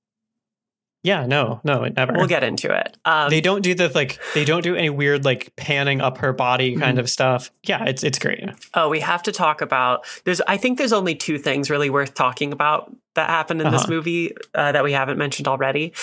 yeah, 1.06 1.26
no, 1.26 1.60
no, 1.66 1.84
it 1.84 1.96
never. 1.98 2.14
We'll 2.14 2.28
get 2.28 2.44
into 2.46 2.74
it. 2.74 2.98
Um, 3.04 3.30
they 3.30 3.42
don't 3.42 3.62
do 3.62 3.76
the 3.76 3.90
like. 3.94 4.20
They 4.34 4.46
don't 4.46 4.62
do 4.64 4.74
any 4.76 4.90
weird 4.90 5.26
like 5.26 5.54
panning 5.58 6.00
up 6.00 6.20
her 6.20 6.32
body 6.32 6.78
kind 6.78 6.98
Mhm. 6.98 7.02
of 7.02 7.10
stuff. 7.10 7.52
Yeah, 7.64 7.84
it's 7.86 8.04
it's 8.06 8.20
great. 8.20 8.42
oh, 8.74 8.88
we 8.88 9.02
have 9.02 9.22
to 9.24 9.34
talk 9.34 9.62
about. 9.62 10.06
There's. 10.24 10.40
I 10.48 10.56
think 10.56 10.78
there's 10.78 10.94
only 10.94 11.14
two 11.16 11.38
things 11.38 11.70
really 11.70 11.90
worth 11.90 12.14
talking 12.14 12.54
about 12.54 12.90
that 13.16 13.30
happened 13.30 13.62
in 13.62 13.72
this 13.72 13.84
Uh-huh. 13.84 13.92
movie 13.92 14.34
uh, 14.56 14.72
that 14.72 14.84
we 14.84 14.94
haven't 14.94 15.18
mentioned 15.18 15.48
already. 15.48 15.94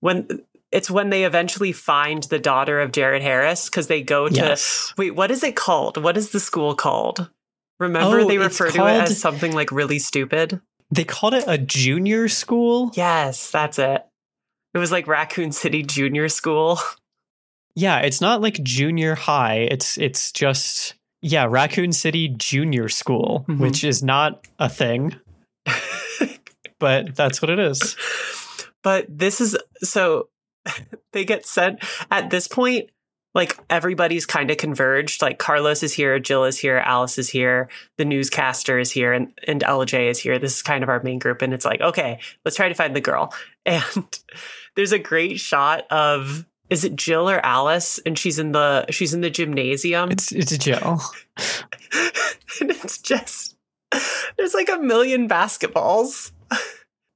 When 0.00 0.42
it's 0.72 0.90
when 0.90 1.10
they 1.10 1.24
eventually 1.24 1.72
find 1.72 2.22
the 2.24 2.38
daughter 2.38 2.80
of 2.80 2.92
Jared 2.92 3.22
Harris 3.22 3.66
because 3.70 3.86
they 3.86 4.02
go 4.02 4.28
to 4.28 4.34
Yes. 4.34 4.92
Wait, 4.98 5.14
what 5.14 5.30
is 5.30 5.42
it 5.42 5.56
called? 5.56 5.96
What 6.02 6.16
is 6.16 6.30
the 6.30 6.40
school 6.40 6.74
called? 6.74 7.30
Remember 7.78 8.20
Oh, 8.20 8.28
they 8.28 8.38
refer 8.38 8.70
to 8.70 8.86
it 8.86 9.02
as 9.02 9.20
something 9.20 9.52
like 9.52 9.70
really 9.70 9.98
stupid? 9.98 10.60
They 10.90 11.04
called 11.04 11.34
it 11.34 11.44
a 11.46 11.58
junior 11.58 12.28
school. 12.28 12.90
Yes, 12.94 13.50
that's 13.50 13.78
it. 13.78 14.04
It 14.74 14.78
was 14.78 14.92
like 14.92 15.06
Raccoon 15.06 15.52
City 15.52 15.82
Junior 15.82 16.28
School. 16.28 16.78
Yeah, 17.74 17.98
it's 18.00 18.20
not 18.20 18.40
like 18.40 18.62
junior 18.62 19.14
high. 19.14 19.68
It's 19.70 19.98
it's 19.98 20.32
just 20.32 20.94
yeah, 21.22 21.46
Raccoon 21.48 21.92
City 21.92 22.28
Junior 22.28 22.88
School, 22.88 23.44
Mhm. 23.48 23.58
which 23.58 23.84
is 23.84 24.02
not 24.02 24.46
a 24.58 24.68
thing, 24.68 25.14
but 26.78 27.14
that's 27.14 27.40
what 27.40 27.50
it 27.50 27.58
is. 27.58 27.96
but 28.82 29.06
this 29.08 29.40
is 29.40 29.56
so 29.82 30.28
they 31.12 31.24
get 31.24 31.46
sent 31.46 31.82
at 32.10 32.30
this 32.30 32.48
point 32.48 32.90
like 33.34 33.58
everybody's 33.68 34.24
kind 34.24 34.50
of 34.50 34.56
converged 34.56 35.20
like 35.20 35.38
carlos 35.38 35.82
is 35.82 35.92
here 35.92 36.18
jill 36.18 36.44
is 36.44 36.58
here 36.58 36.78
alice 36.78 37.18
is 37.18 37.28
here 37.28 37.68
the 37.98 38.04
newscaster 38.04 38.78
is 38.78 38.90
here 38.90 39.12
and, 39.12 39.32
and 39.46 39.62
lj 39.62 40.08
is 40.10 40.18
here. 40.18 40.38
This 40.38 40.56
is 40.56 40.62
kind 40.62 40.82
of 40.82 40.88
our 40.88 41.02
main 41.02 41.18
group 41.18 41.42
and 41.42 41.52
it's 41.52 41.64
like 41.64 41.80
okay 41.80 42.18
let's 42.44 42.56
try 42.56 42.68
to 42.68 42.74
find 42.74 42.94
the 42.96 43.00
girl. 43.00 43.32
And 43.66 44.20
there's 44.76 44.92
a 44.92 44.98
great 45.00 45.40
shot 45.40 45.90
of 45.90 46.46
is 46.70 46.84
it 46.84 46.96
jill 46.96 47.28
or 47.28 47.44
alice? 47.44 47.98
And 48.04 48.18
she's 48.18 48.38
in 48.38 48.52
the 48.52 48.86
she's 48.90 49.14
in 49.14 49.20
the 49.20 49.30
gymnasium. 49.30 50.10
It's 50.10 50.32
it's 50.32 50.56
Jill. 50.56 51.00
and 52.60 52.70
it's 52.70 52.98
just 52.98 53.56
there's 54.36 54.54
like 54.54 54.68
a 54.68 54.78
million 54.78 55.28
basketballs 55.28 56.32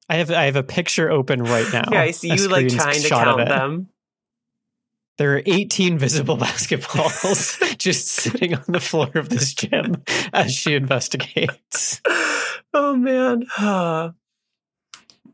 I 0.09 0.17
have 0.17 0.31
I 0.31 0.45
have 0.45 0.57
a 0.57 0.63
picture 0.63 1.11
open 1.11 1.43
right 1.43 1.67
now. 1.73 1.85
yeah 1.93 2.03
i 2.03 2.11
see 2.11 2.29
you 2.35 2.49
like 2.49 2.69
trying 2.69 3.01
to 3.01 3.09
count 3.09 3.47
them 3.49 3.89
There 5.19 5.37
are 5.37 5.43
18 5.47 5.99
visible 5.99 6.37
basketballs 6.47 7.79
just 7.79 8.07
sitting 8.09 8.55
on 8.55 8.65
the 8.69 8.81
floor 8.81 9.11
of 9.15 9.29
this 9.29 9.53
gym 9.55 10.03
as 10.33 10.53
she 10.55 10.75
investigates. 10.75 12.01
oh 12.75 12.97
man 12.97 13.45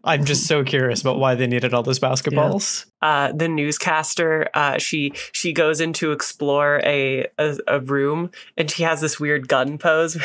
I'm 0.09 0.24
just 0.24 0.47
so 0.47 0.62
curious 0.62 1.01
about 1.01 1.18
why 1.18 1.34
they 1.34 1.49
needed 1.49 1.74
all 1.74 1.82
those 1.82 1.99
basketballs. 1.99 2.86
uh, 3.03 3.32
the 3.32 3.49
newscaster 3.49 4.49
uh, 4.55 4.78
she 4.78 5.12
she 5.32 5.53
goes 5.53 5.80
in 5.80 5.92
to 5.94 6.12
explore 6.12 6.80
a, 6.84 7.26
a 7.38 7.57
a 7.66 7.80
room 7.80 8.30
and 8.57 8.70
she 8.70 8.82
has 8.84 9.01
this 9.01 9.18
weird 9.18 9.49
gun 9.49 9.78
pose 9.78 10.16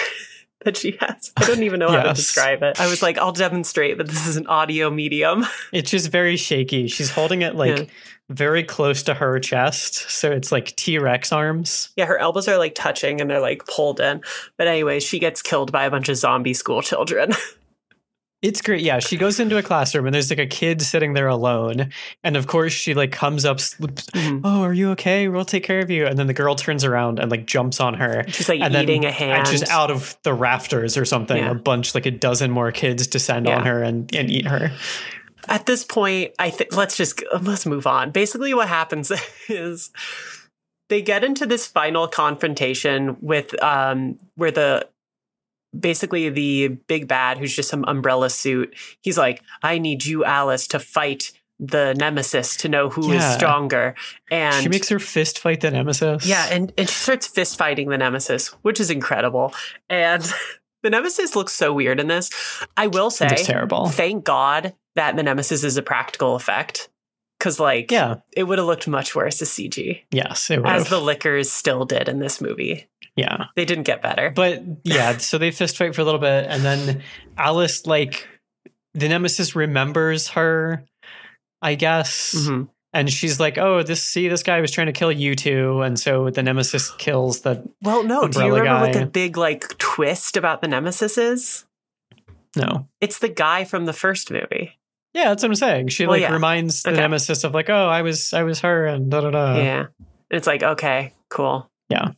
that 0.66 0.78
she 0.78 0.97
has. 0.99 1.32
I 1.38 1.45
don't 1.45 1.64
even 1.64 1.80
know 1.80 1.89
how 1.89 2.03
to 2.03 2.14
describe 2.14 2.64
it. 2.64 2.80
I 2.80 2.88
was 2.89 3.01
like 3.01 3.18
i'll 3.18 3.32
demonstrate 3.32 3.97
but 3.97 4.07
this 4.07 4.28
is 4.28 4.38
an 4.38 4.47
audio 4.47 4.89
medium. 4.89 5.45
It's 5.74 5.89
just 5.91 6.09
very 6.12 6.38
shaky. 6.38 6.88
She's 6.88 7.09
holding 7.12 7.41
it 7.41 7.55
like 7.55 7.78
Yeah. 7.78 7.86
very 8.30 8.64
close 8.64 9.03
to 9.03 9.14
her 9.14 9.39
chest, 9.39 10.09
so 10.09 10.32
it's 10.32 10.51
like 10.51 10.76
T-Rex 10.76 11.32
arms. 11.32 11.89
yeah 11.95 12.05
her 12.05 12.18
elbows 12.18 12.47
are 12.47 12.57
like 12.57 12.76
touching 12.76 13.22
and 13.22 13.30
they're 13.30 13.39
like 13.41 13.66
pulled 13.66 13.99
in. 13.99 14.22
But 14.57 14.68
anyway 14.68 14.99
she 14.99 15.20
gets 15.20 15.41
killed 15.41 15.72
by 15.72 15.86
a 15.86 15.91
bunch 15.91 16.09
of 16.09 16.18
zombie 16.18 16.53
school 16.53 16.82
children 16.82 17.32
It's 18.42 18.62
great. 18.62 18.82
Yeah, 18.82 18.98
she 18.98 19.18
goes 19.18 19.39
into 19.39 19.58
a 19.58 19.62
classroom 19.62 20.08
and 20.08 20.16
there's 20.16 20.32
like 20.32 20.39
a 20.39 20.48
kid 20.48 20.82
sitting 20.82 21.14
there 21.14 21.28
alone, 21.28 21.92
and 22.24 22.36
of 22.36 22.48
course 22.48 22.74
she 22.74 22.96
like 22.96 23.12
comes 23.12 23.46
up. 23.46 23.58
Mhm. 23.58 24.42
Oh, 24.44 24.64
are 24.64 24.74
you 24.74 24.89
okay? 24.92 25.28
We'll 25.28 25.46
take 25.46 25.64
care 25.64 25.80
of 25.80 25.92
you. 25.92 26.08
And 26.08 26.18
then 26.18 26.26
the 26.26 26.34
girl 26.34 26.56
turns 26.56 26.84
around 26.84 27.20
and 27.20 27.30
like 27.30 27.46
jumps 27.46 27.80
on 27.80 27.94
her. 27.96 28.24
she's 28.30 28.50
like 28.50 28.60
And 28.62 28.74
then 28.74 28.84
eating 28.84 29.04
a 29.06 29.10
And 29.10 29.16
hand 29.16 29.46
just 29.48 29.70
out 29.70 29.92
of 29.92 30.18
the 30.24 30.34
rafters 30.34 30.98
or 30.98 31.06
something, 31.06 31.38
Yeah. 31.38 31.52
a 31.52 31.56
bunch 31.56 31.94
like 31.94 32.08
a 32.08 32.12
dozen 32.12 32.50
more 32.50 32.72
kids 32.72 33.06
descend 33.06 33.46
Yeah. 33.46 33.58
on 33.60 33.66
her 33.68 33.84
and, 33.84 34.14
and 34.16 34.32
eat 34.32 34.48
her. 34.48 34.72
at 35.48 35.66
this 35.66 35.84
point 35.84 36.32
i 36.38 36.50
think 36.52 36.76
let's 36.76 36.96
just 36.96 37.24
let's 37.42 37.66
move 37.66 37.88
on 37.88 38.12
basically 38.12 38.54
what 38.54 38.68
happens 38.68 39.12
is 39.50 39.89
they 40.89 41.02
get 41.02 41.24
into 41.24 41.48
this 41.48 41.66
final 41.66 42.08
confrontation 42.08 43.18
with 43.22 43.62
um 43.64 44.20
where 44.36 44.52
the 44.52 44.88
basically 45.78 46.30
the 46.30 46.67
big 46.88 47.07
bad 47.07 47.38
who's 47.38 47.55
just 47.55 47.69
some 47.69 47.86
umbrella 47.88 48.30
suit 48.30 48.76
he's 49.01 49.17
like 49.17 49.41
i 49.63 49.78
need 49.78 50.03
you 50.05 50.24
alice 50.26 50.67
to 50.67 50.80
fight 50.80 51.32
the 51.59 51.93
nemesis 51.97 52.57
to 52.57 52.67
know 52.67 52.89
who 52.89 53.11
is 53.11 53.22
Yeah. 53.22 53.36
stronger 53.38 53.95
and 54.32 54.63
she 54.63 54.69
makes 54.69 54.89
her 54.89 54.99
fist 54.99 55.39
fight 55.39 55.61
the 55.61 55.72
nemesis. 55.72 56.26
yeah 56.26 56.47
and, 56.51 56.74
and 56.78 56.89
she 56.89 56.95
starts 56.95 57.28
fist 57.28 57.57
fighting 57.57 57.89
the 57.89 57.97
nemesis 57.97 58.47
which 58.63 58.80
is 58.80 58.89
incredible 58.89 59.53
and 59.89 60.24
the 60.84 60.89
nemesis 60.89 61.36
looks 61.36 61.53
so 61.53 61.72
weird 61.72 61.99
in 61.99 62.07
this 62.07 62.30
i 62.76 62.88
will 62.88 63.09
say 63.11 63.28
it's 63.32 63.45
terrible. 63.45 63.88
thank 63.88 64.26
God 64.26 64.74
that 64.95 65.15
the 65.15 65.24
Nemesis 65.24 65.63
is 65.63 65.78
a 65.78 65.82
practical 65.82 66.36
effect. 66.36 66.89
Cause 67.39 67.61
like 67.61 67.91
Yeah. 67.91 68.15
it 68.36 68.43
would 68.43 68.57
have 68.57 68.67
looked 68.67 68.89
much 68.89 69.15
worse 69.15 69.41
as 69.41 69.47
CG. 69.49 70.01
Yes, 70.11 70.51
it 70.51 70.59
As 70.65 70.89
the 70.89 70.99
lickers 70.99 71.49
still 71.49 71.86
did 71.86 72.09
in 72.09 72.19
this 72.19 72.41
movie. 72.41 72.89
Yeah. 73.16 73.45
They 73.55 73.66
didn't 73.66 73.84
get 73.84 74.01
better. 74.01 74.30
But 74.30 74.62
yeah, 74.84 75.18
so 75.18 75.38
they 75.38 75.51
fist 75.51 75.78
fight 75.78 75.93
for 75.95 76.01
a 76.01 76.05
little 76.05 76.20
bit, 76.20 76.45
and 76.47 76.64
then 76.64 77.03
Alice, 77.38 77.86
like, 77.86 78.28
the 78.93 79.07
nemesis 79.09 79.55
remembers 79.55 80.30
her, 80.30 80.84
I 81.62 81.76
guess. 81.76 82.34
Mhm. 82.38 82.70
And 82.93 83.09
she's 83.09 83.39
like, 83.39 83.57
"Oh, 83.57 83.84
this 83.84 84.03
see, 84.03 84.28
this 84.28 84.43
guy 84.43 84.59
was 84.59 84.70
trying 84.72 84.88
to 84.88 84.91
kill 84.93 85.14
you 85.14 85.34
too." 85.34 85.82
And 85.82 85.97
so 85.97 86.30
the 86.30 86.43
nemesis 86.43 86.91
kills 86.97 87.39
the 87.41 87.64
Well, 87.82 88.03
no, 88.03 88.28
do 88.28 88.43
you 88.43 88.53
remember 88.53 88.82
what 88.88 88.91
the 88.93 89.05
big 89.05 89.38
like 89.38 89.78
twist 89.78 90.36
about 90.36 90.62
the 90.62 90.68
Nemesis 90.68 91.18
is? 91.18 91.64
no. 92.57 92.88
It's 92.99 93.20
the 93.20 93.30
guy 93.30 93.64
from 93.64 93.86
the 93.86 93.93
first 93.93 94.30
movie. 94.30 94.78
Yeah, 95.14 95.30
that's 95.30 95.41
what 95.41 95.49
I'm 95.51 95.55
saying. 95.55 95.88
She 95.88 96.05
Well, 96.05 96.16
like 96.16 96.22
yeah. 96.24 96.34
reminds 96.34 96.84
the 96.84 96.89
Okay. 96.91 96.99
nemesis 96.99 97.45
of 97.45 97.53
like, 97.53 97.70
"Oh, 97.70 97.88
I 97.88 98.01
was, 98.01 98.34
I 98.34 98.43
was 98.43 98.59
her," 98.59 98.86
and 98.88 99.09
da 99.09 99.22
da 99.22 99.30
da. 99.32 99.55
yeah. 99.57 99.80
And 99.80 99.88
it's 100.38 100.47
like, 100.47 100.62
okay, 100.64 101.14
cool. 101.30 101.70
Yeah. 101.88 102.09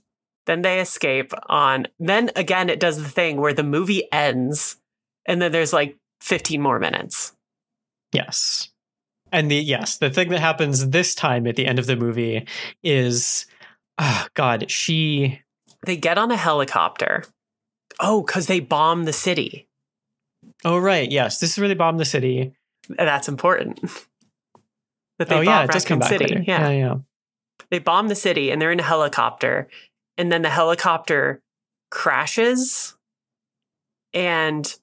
Then 0.45 0.61
they 0.61 0.79
escape 0.81 1.31
on 1.47 1.87
then 1.99 2.29
again 2.35 2.69
it 2.69 2.79
does 2.79 3.01
the 3.01 3.09
thing 3.09 3.39
where 3.39 3.53
the 3.53 3.63
movie 3.63 4.11
ends 4.11 4.77
and 5.25 5.41
then 5.41 5.51
there's 5.51 5.73
like 5.73 5.97
15 6.21 6.61
more 6.61 6.79
minutes. 6.79 7.33
Yes. 8.11 8.69
And 9.31 9.49
the 9.49 9.55
yes, 9.55 9.97
the 9.97 10.09
thing 10.09 10.29
that 10.29 10.39
happens 10.39 10.89
this 10.89 11.15
time 11.15 11.47
at 11.47 11.55
the 11.55 11.65
end 11.65 11.79
of 11.79 11.87
the 11.87 11.95
movie 11.95 12.45
is, 12.83 13.45
oh 13.97 14.27
God, 14.35 14.69
she 14.69 15.41
They 15.85 15.97
get 15.97 16.17
on 16.17 16.31
a 16.31 16.37
helicopter. 16.37 17.23
Oh, 17.99 18.23
because 18.23 18.47
they 18.47 18.59
bomb 18.59 19.05
the 19.05 19.13
city. 19.13 19.67
Oh 20.65 20.77
right, 20.77 21.09
yes. 21.09 21.39
This 21.39 21.53
is 21.53 21.57
where 21.59 21.67
they 21.67 21.73
bomb 21.73 21.97
the 21.97 22.05
city. 22.05 22.53
That's 22.89 23.27
important. 23.27 23.79
that 25.17 25.29
they 25.29 25.35
oh 25.35 25.37
bombed 25.37 25.45
yeah, 25.47 25.63
it 25.63 25.71
does 25.71 25.85
come 25.85 25.99
Raccoon 25.99 26.19
back 26.19 26.19
City. 26.19 26.35
later. 26.35 26.43
Yeah. 26.47 26.69
yeah, 26.69 26.77
yeah. 26.77 26.95
they 27.71 27.79
bomb 27.79 28.09
the 28.09 28.15
city 28.15 28.51
and 28.51 28.61
they're 28.61 28.71
in 28.71 28.79
a 28.79 28.83
helicopter 28.83 29.67
and 30.17 30.31
then 30.31 30.41
the 30.41 30.49
helicopter 30.49 31.41
crashes. 31.89 32.95
And 34.13 34.73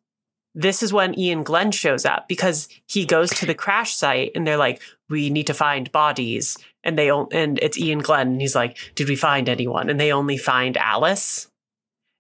this 0.54 0.82
is 0.82 0.92
when 0.92 1.14
Iain 1.18 1.44
Glen 1.44 1.70
shows 1.70 2.04
up 2.04 2.28
because 2.28 2.68
he 2.86 3.06
goes 3.06 3.30
to 3.30 3.46
the 3.46 3.54
crash 3.54 3.94
site 3.94 4.32
and 4.34 4.46
they're 4.46 4.56
like 4.56 4.80
we 5.08 5.30
need 5.30 5.46
to 5.46 5.54
find 5.54 5.90
bodies. 5.92 6.56
And 6.82 6.98
they 6.98 7.08
and 7.08 7.58
it's 7.60 7.80
Iain 7.80 7.98
Glen 7.98 8.28
and 8.28 8.40
he's 8.40 8.54
like 8.54 8.76
did 8.94 9.08
we 9.08 9.16
find 9.16 9.48
anyone? 9.48 9.88
And 9.88 10.00
they 10.00 10.12
only 10.12 10.36
find 10.36 10.76
Alice. 10.76 11.48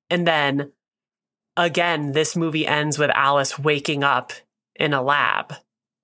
And 0.08 0.26
then 0.26 0.72
again 1.56 2.12
this 2.12 2.36
movie 2.36 2.66
ends 2.66 2.98
with 2.98 3.10
Alice 3.10 3.58
waking 3.58 4.04
up 4.04 4.32
in 4.76 4.92
a 4.92 5.02
lab 5.02 5.54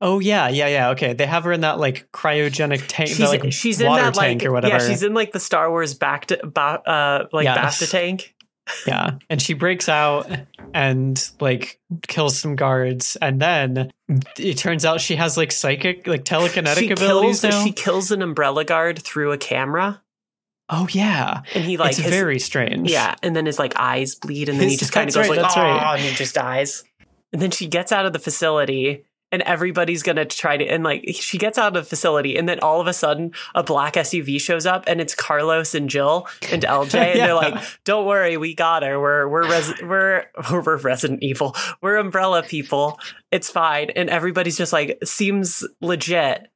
Oh 0.01 0.21
yeah, 0.21 0.49
yeah, 0.49 0.69
yeah. 0.69 0.91
Okay, 0.91 1.13
they 1.15 1.27
have 1.27 1.45
her 1.45 1.53
in 1.53 1.63
that 1.63 1.79
like 1.79 2.09
cryogenic 2.13 2.85
tank, 2.87 3.09
she's, 3.09 3.19
the, 3.19 3.27
like 3.29 3.53
she's 3.53 3.81
in 3.81 3.91
that 3.91 4.15
like 4.17 4.45
or 4.45 4.53
whatever. 4.53 4.75
yeah 4.77 4.87
she's 4.89 5.03
in 5.03 5.15
like 5.15 5.33
the 5.33 5.41
Star 5.41 5.71
Wars 5.71 5.95
back 5.95 6.27
to 6.27 6.41
ba- 6.47 6.83
uh 6.87 7.27
like 7.33 7.45
Yes. 7.45 7.81
bacta 7.83 7.91
tank 7.91 8.35
Yeah. 8.87 9.19
And 9.31 9.41
she 9.41 9.55
breaks 9.55 9.89
out 9.89 10.29
and 10.75 11.31
like 11.41 11.81
kills 12.09 12.37
some 12.39 12.57
guards. 12.57 13.17
And 13.23 13.41
then 13.41 13.93
it 14.37 14.59
turns 14.59 14.85
out 14.85 15.01
she 15.01 15.15
has 15.17 15.37
like 15.37 15.53
psychic, 15.53 16.07
like 16.09 16.25
telekinetic 16.25 16.79
she 16.81 16.91
abilities 16.91 17.43
kills, 17.43 17.55
now. 17.55 17.65
She 17.65 17.71
kills 17.73 18.11
an 18.11 18.23
umbrella 18.23 18.65
guard 18.65 19.01
through 19.01 19.31
a 19.33 19.39
camera, 19.39 20.03
oh, 20.69 20.89
yeah. 20.91 21.43
and 21.55 21.65
he 21.65 21.77
like 21.77 21.91
it's 21.91 21.99
his- 22.01 22.11
very 22.13 22.41
strange. 22.41 22.91
yeah, 22.91 23.15
and 23.23 23.37
then 23.37 23.47
his 23.47 23.59
like 23.59 23.75
eyes 23.77 24.17
bleed, 24.17 24.49
and 24.49 24.61
then 24.61 24.69
he 24.69 24.77
just 24.77 24.91
kind 24.93 25.09
of 25.09 25.15
goes 25.15 25.29
right, 25.29 25.41
like, 25.41 25.57
"Oh," 25.57 25.61
right. 25.63 25.95
and 25.95 26.03
he 26.03 26.15
just 26.15 26.35
dies. 26.35 26.83
And 27.33 27.41
then 27.41 27.53
she 27.53 27.69
gets 27.69 27.93
out 27.93 28.05
of 28.05 28.13
the 28.13 28.19
facility. 28.19 29.05
And 29.33 29.43
everybody's 29.43 30.05
gonna 30.05 30.25
try 30.25 30.57
to, 30.57 30.65
and 30.65 30.85
like 30.85 31.05
she 31.13 31.37
gets 31.37 31.59
out 31.59 31.77
of 31.77 31.83
the 31.83 31.83
facility, 31.89 32.37
and 32.37 32.49
then 32.49 32.61
all 32.61 32.81
of 32.81 32.87
a 32.87 32.93
sudden, 32.93 33.33
a 33.57 33.63
black 33.65 33.95
SUV 33.95 34.41
shows 34.41 34.67
up, 34.67 34.85
and 34.87 35.01
it's 35.01 35.17
Carlos 35.17 35.75
and 35.75 35.91
Jill 35.91 36.29
and 36.53 36.63
LJ, 36.69 36.95
and 36.95 37.19
Yeah. 37.19 37.27
they're 37.27 37.35
like, 37.35 37.65
"Don't 37.85 38.07
worry, 38.07 38.37
we 38.37 38.55
got 38.55 38.85
her. 38.85 39.01
We're 39.01 39.27
we're 39.29 39.51
res- 39.51 39.83
we're 39.83 40.27
we're 40.53 40.77
Resident 40.77 41.25
Evil. 41.25 41.57
We're 41.83 41.97
Umbrella 41.97 42.45
people. 42.45 43.01
It's 43.33 43.51
fine." 43.51 43.91
And 43.91 44.09
everybody's 44.09 44.57
just 44.57 44.73
like, 44.73 44.97
seems 45.05 45.67
legit. 45.81 46.47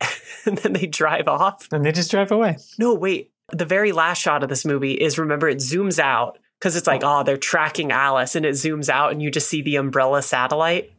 and 0.46 0.56
then 0.58 0.72
they 0.72 0.86
drive 0.86 1.28
off. 1.28 1.68
And 1.72 1.84
they 1.84 1.92
just 1.92 2.10
drive 2.10 2.32
away. 2.32 2.56
No, 2.78 2.94
wait. 2.94 3.32
The 3.52 3.66
very 3.66 3.92
last 3.92 4.22
shot 4.22 4.42
of 4.42 4.48
this 4.48 4.64
movie 4.64 4.92
is 4.94 5.18
remember 5.18 5.46
it 5.48 5.58
zooms 5.58 5.98
out 5.98 6.38
because 6.58 6.74
it's 6.74 6.86
like, 6.86 7.02
oh, 7.04 7.22
they're 7.22 7.36
tracking 7.36 7.92
Alice, 7.92 8.34
and 8.34 8.46
it 8.46 8.54
zooms 8.54 8.88
out, 8.88 9.12
and 9.12 9.20
you 9.22 9.30
just 9.30 9.48
see 9.48 9.60
the 9.60 9.76
umbrella 9.76 10.22
satellite. 10.22 10.90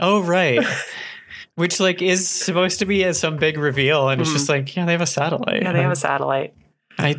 Oh, 0.00 0.22
right. 0.22 0.64
Which 1.54 1.80
like 1.80 2.00
is 2.00 2.28
supposed 2.28 2.78
to 2.78 2.86
be 2.86 3.10
some 3.12 3.36
big 3.36 3.58
reveal, 3.58 4.08
and 4.08 4.20
it's 4.20 4.30
Mhm. 4.30 4.34
just 4.34 4.48
like, 4.48 4.74
yeah, 4.74 4.86
they 4.86 4.92
have 4.92 5.00
a 5.02 5.06
satellite. 5.06 5.62
Yeah, 5.62 5.72
they 5.72 5.82
have 5.82 5.92
a 5.92 5.96
satellite. 5.96 6.54
I 6.98 7.16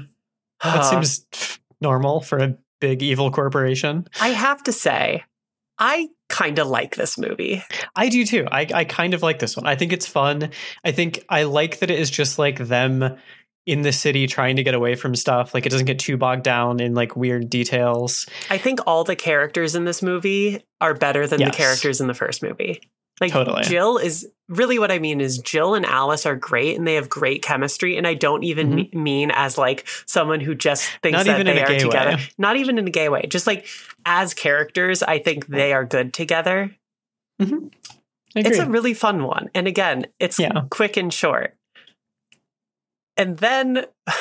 that 0.64 0.82
seems 0.86 1.26
normal 1.82 2.22
for 2.22 2.40
a 2.40 2.56
big 2.80 3.04
evil 3.04 3.30
corporation. 3.32 4.08
I 4.22 4.30
have 4.30 4.64
to 4.64 4.72
say, 4.72 5.24
I 5.78 6.08
kind 6.30 6.58
of 6.58 6.68
like 6.68 6.96
this 6.96 7.18
movie. 7.18 7.64
I 7.96 8.10
do 8.10 8.26
too. 8.26 8.48
I, 8.52 8.68
I 8.74 8.84
kind 8.86 9.14
of 9.14 9.22
like 9.22 9.40
this 9.40 9.56
one. 9.58 9.68
I 9.68 9.76
think 9.76 9.94
it's 9.94 10.08
fun. 10.08 10.50
I 10.84 10.92
think 10.92 11.24
I 11.30 11.44
like 11.44 11.80
that 11.80 11.92
it 11.92 12.00
is 12.00 12.10
just 12.10 12.40
like 12.40 12.58
them 12.60 13.18
in 13.66 13.82
the 13.82 13.92
city 13.94 14.28
trying 14.28 14.58
to 14.58 14.64
get 14.64 14.74
away 14.74 14.96
from 14.96 15.16
stuff. 15.16 15.54
Like 15.54 15.66
it 15.66 15.70
doesn't 15.70 15.86
get 15.88 16.00
too 16.00 16.18
bogged 16.18 16.44
down 16.44 16.80
in 16.82 16.94
like 16.96 17.16
weird 17.16 17.50
details. 17.50 18.26
I 18.50 18.58
think 18.58 18.80
all 18.86 19.04
the 19.04 19.16
characters 19.16 19.74
in 19.76 19.86
this 19.86 20.02
movie 20.02 20.64
are 20.82 20.94
better 20.94 21.28
than 21.28 21.40
Yes. 21.40 21.52
the 21.52 21.58
characters 21.58 22.02
in 22.02 22.08
the 22.08 22.14
first 22.14 22.44
movie. 22.44 22.82
Like 23.22 23.32
Totally. 23.32 23.64
Jill 23.64 23.98
is 24.00 24.28
really 24.50 24.80
what 24.80 24.92
I 24.92 24.98
mean 25.00 25.22
is 25.22 25.38
Jill 25.38 25.76
and 25.76 25.86
Alice 25.86 26.26
are 26.26 26.36
great 26.36 26.78
and 26.78 26.86
they 26.86 26.96
have 26.96 27.08
great 27.10 27.42
chemistry. 27.44 27.96
And 27.96 28.06
I 28.08 28.16
don't 28.16 28.44
even 28.44 28.74
me- 28.76 28.90
mean 28.92 29.32
as 29.32 29.58
like 29.58 29.88
someone 30.08 30.42
who 30.42 30.56
just 30.56 30.90
thinks 31.04 31.20
Mm-hmm. 31.20 31.28
Not 31.28 31.34
that 31.34 31.40
even 31.40 31.48
in 31.48 31.56
they 31.56 31.62
a 31.62 31.66
are 31.66 31.68
gay 31.68 31.80
together. 31.80 32.16
way. 32.18 32.30
Not 32.40 32.58
even 32.58 32.78
in 32.80 32.88
a 32.88 32.92
gay 32.92 33.08
way. 33.10 33.28
Just 33.30 33.46
like 33.48 33.68
as 34.06 34.34
characters, 34.34 35.04
I 35.04 35.20
think 35.20 35.46
they 35.48 35.72
are 35.74 35.86
good 35.86 36.12
together. 36.14 36.76
I 37.40 37.46
It's 38.36 38.58
a 38.58 38.66
really 38.70 38.94
fun 38.96 39.24
one. 39.24 39.50
And 39.54 39.68
again, 39.68 40.08
it's 40.20 40.40
Yeah. 40.40 40.64
quick 40.70 40.98
and 40.98 41.14
short. 41.14 41.56
And 43.18 43.38
then 43.38 43.86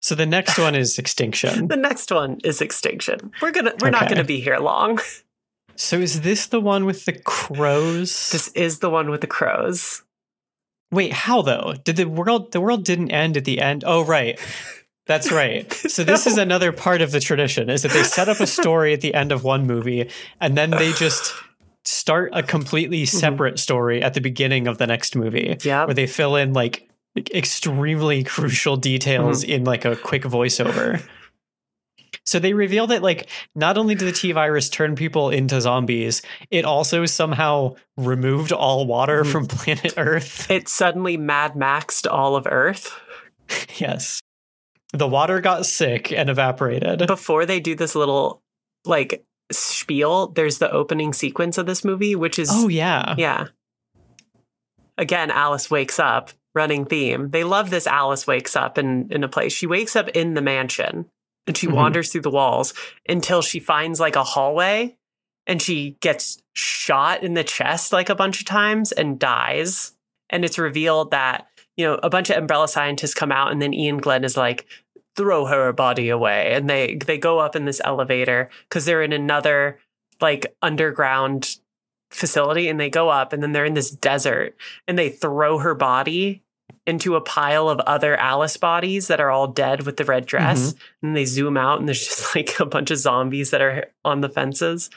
so 0.00 0.14
the 0.14 0.26
next 0.26 0.58
one 0.58 0.74
is 0.74 0.98
Extinction. 0.98 1.68
the 1.68 1.76
next 1.76 2.10
one 2.12 2.38
is 2.44 2.60
Extinction. 2.60 3.32
We're 3.40 3.52
gonna 3.52 3.74
we're 3.80 3.90
not 3.90 4.08
gonna 4.08 4.24
be 4.24 4.40
here 4.40 4.58
long. 4.58 5.00
So 5.76 5.98
is 5.98 6.22
this 6.22 6.46
the 6.46 6.60
one 6.60 6.84
with 6.86 7.04
the 7.04 7.12
crows? 7.12 8.30
This 8.30 8.48
is 8.48 8.80
the 8.80 8.90
one 8.90 9.10
with 9.10 9.20
the 9.20 9.26
crows. 9.28 10.02
Wait, 10.90 11.12
how 11.12 11.42
though? 11.42 11.74
Did 11.84 11.96
the 11.96 12.08
world 12.08 12.52
the 12.52 12.60
world 12.60 12.84
didn't 12.84 13.12
end 13.12 13.36
at 13.36 13.44
the 13.44 13.60
end? 13.60 13.84
Oh 13.86 14.04
right. 14.04 14.38
That's 15.06 15.32
right. 15.32 15.72
So 15.72 16.04
this 16.04 16.26
is 16.26 16.36
another 16.38 16.70
part 16.72 17.00
of 17.00 17.12
the 17.12 17.20
tradition 17.20 17.70
is 17.70 17.82
that 17.82 17.92
they 17.92 18.02
set 18.02 18.28
up 18.28 18.40
a 18.40 18.46
story 18.46 18.92
at 18.92 19.00
the 19.00 19.14
end 19.14 19.32
of 19.32 19.42
one 19.42 19.66
movie 19.66 20.10
and 20.40 20.56
then 20.56 20.70
they 20.70 20.92
just 20.92 21.32
start 21.90 22.30
a 22.34 22.42
completely 22.42 23.06
separate 23.06 23.58
story 23.58 24.02
at 24.02 24.12
the 24.12 24.20
beginning 24.20 24.66
of 24.68 24.76
the 24.76 24.86
next 24.86 25.16
movie 25.16 25.56
Yeah. 25.62 25.86
where 25.86 25.94
they 25.94 26.06
fill 26.06 26.36
in 26.36 26.52
like 26.52 26.86
extremely 27.34 28.22
crucial 28.34 28.76
details 28.76 29.42
in 29.42 29.64
like 29.64 29.86
a 29.86 29.96
quick 29.96 30.22
voiceover. 30.24 31.02
So 32.24 32.38
they 32.38 32.52
reveal 32.52 32.86
that 32.88 33.02
like 33.02 33.28
not 33.54 33.78
only 33.78 33.94
did 33.94 34.06
the 34.06 34.12
T 34.12 34.32
virus 34.32 34.68
turn 34.68 34.96
people 34.96 35.30
into 35.30 35.60
zombies, 35.62 36.20
it 36.50 36.66
also 36.66 37.06
somehow 37.06 37.74
removed 37.96 38.52
all 38.52 38.86
water 38.86 39.24
Mhm. 39.24 39.32
from 39.32 39.46
planet 39.48 39.94
Earth. 39.96 40.50
It 40.50 40.68
suddenly 40.68 41.16
Mad 41.16 41.54
Maxed 41.54 42.06
all 42.10 42.36
of 42.36 42.46
Earth. 42.46 42.94
Yes. 43.78 44.20
The 44.92 45.08
water 45.08 45.40
got 45.40 45.64
sick 45.64 46.12
and 46.12 46.28
evaporated. 46.28 47.06
Before 47.06 47.46
they 47.46 47.60
do 47.60 47.74
this 47.74 47.94
little 47.94 48.42
like 48.84 49.24
spiel, 49.50 50.28
there's 50.28 50.58
the 50.58 50.70
opening 50.70 51.12
sequence 51.12 51.58
of 51.58 51.66
this 51.66 51.84
movie, 51.84 52.14
which 52.14 52.38
is 52.38 52.48
Oh 52.52 52.68
yeah. 52.68 53.14
yeah. 53.18 53.46
Again, 54.96 55.30
Alice 55.30 55.70
wakes 55.70 55.98
up, 55.98 56.30
running 56.54 56.84
theme. 56.84 57.30
They 57.30 57.44
love 57.44 57.70
this 57.70 57.86
Alice 57.86 58.26
wakes 58.26 58.56
up 58.56 58.78
in, 58.78 59.08
in 59.12 59.22
a 59.22 59.28
place. 59.28 59.52
She 59.52 59.66
wakes 59.66 59.94
up 59.94 60.08
in 60.08 60.34
the 60.34 60.42
mansion 60.42 61.06
and 61.46 61.56
she 61.56 61.66
Mhm. 61.68 61.74
wanders 61.74 62.10
through 62.10 62.22
the 62.22 62.30
walls 62.30 62.74
until 63.08 63.40
she 63.42 63.60
finds 63.60 64.00
like 64.00 64.16
a 64.16 64.24
hallway 64.24 64.96
and 65.46 65.62
she 65.62 65.96
gets 66.00 66.42
shot 66.52 67.22
in 67.22 67.34
the 67.34 67.44
chest 67.44 67.92
like 67.92 68.08
a 68.08 68.14
bunch 68.14 68.40
of 68.40 68.46
times 68.46 68.90
and 68.92 69.18
dies. 69.18 69.92
And 70.30 70.44
it's 70.44 70.58
revealed 70.58 71.12
that, 71.12 71.46
you 71.76 71.86
know, 71.86 71.94
a 72.02 72.10
bunch 72.10 72.28
of 72.28 72.36
umbrella 72.36 72.66
scientists 72.68 73.14
come 73.14 73.30
out 73.32 73.52
and 73.52 73.62
then 73.62 73.72
Iain 73.72 73.98
Glen 73.98 74.24
is 74.24 74.36
like, 74.36 74.66
throw 75.18 75.44
her 75.46 75.72
body 75.72 76.08
away. 76.08 76.54
And 76.54 76.70
they 76.70 76.94
they 76.94 77.18
go 77.18 77.40
up 77.40 77.56
in 77.56 77.64
this 77.64 77.80
elevator 77.84 78.48
because 78.68 78.84
they're 78.84 79.02
in 79.02 79.12
another 79.12 79.78
like 80.20 80.54
underground 80.62 81.56
facility 82.10 82.68
and 82.68 82.80
they 82.80 82.88
go 82.88 83.10
up 83.10 83.32
and 83.32 83.42
then 83.42 83.52
they're 83.52 83.66
in 83.66 83.74
this 83.74 83.90
desert 83.90 84.56
and 84.86 84.98
they 84.98 85.10
throw 85.10 85.58
her 85.58 85.74
body 85.74 86.42
into 86.86 87.16
a 87.16 87.20
pile 87.20 87.68
of 87.68 87.80
other 87.80 88.16
Alice 88.16 88.56
bodies 88.56 89.08
that 89.08 89.20
are 89.20 89.30
all 89.30 89.48
dead 89.48 89.84
with 89.84 89.96
the 89.96 90.04
red 90.04 90.24
dress. 90.24 90.72
Mm-hmm. 90.72 91.06
And 91.06 91.16
they 91.16 91.24
zoom 91.24 91.56
out 91.56 91.80
and 91.80 91.88
there's 91.88 92.04
just 92.06 92.34
like 92.34 92.58
a 92.60 92.64
bunch 92.64 92.90
of 92.90 92.98
zombies 92.98 93.50
that 93.50 93.60
are 93.60 93.86
on 94.04 94.20
the 94.20 94.28
fences. 94.28 94.88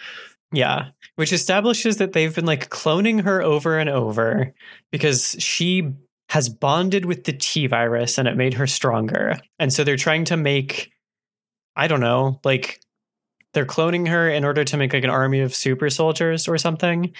Yeah. 0.53 0.89
Which 1.15 1.33
establishes 1.33 1.97
that 1.97 2.13
they've 2.13 2.33
been 2.33 2.45
like 2.45 2.69
cloning 2.69 3.23
her 3.23 3.41
over 3.41 3.79
and 3.79 3.89
over 3.89 4.53
because 4.91 5.35
she 5.39 5.93
has 6.31 6.47
bonded 6.47 7.03
with 7.03 7.25
the 7.25 7.33
T 7.33 7.67
virus 7.67 8.17
and 8.17 8.25
it 8.25 8.37
made 8.37 8.53
her 8.53 8.65
stronger. 8.65 9.37
And 9.59 9.71
so 9.73 9.83
they're 9.83 9.97
trying 9.97 10.23
to 10.25 10.37
make, 10.37 10.89
I 11.75 11.89
don't 11.89 11.99
know, 11.99 12.39
like 12.45 12.79
they're 13.53 13.65
cloning 13.65 14.07
her 14.07 14.29
in 14.29 14.45
order 14.45 14.63
to 14.63 14.77
make 14.77 14.93
like 14.93 15.03
an 15.03 15.09
army 15.09 15.41
of 15.41 15.53
super 15.53 15.89
soldiers 15.89 16.47
or 16.47 16.57
something. 16.57 17.11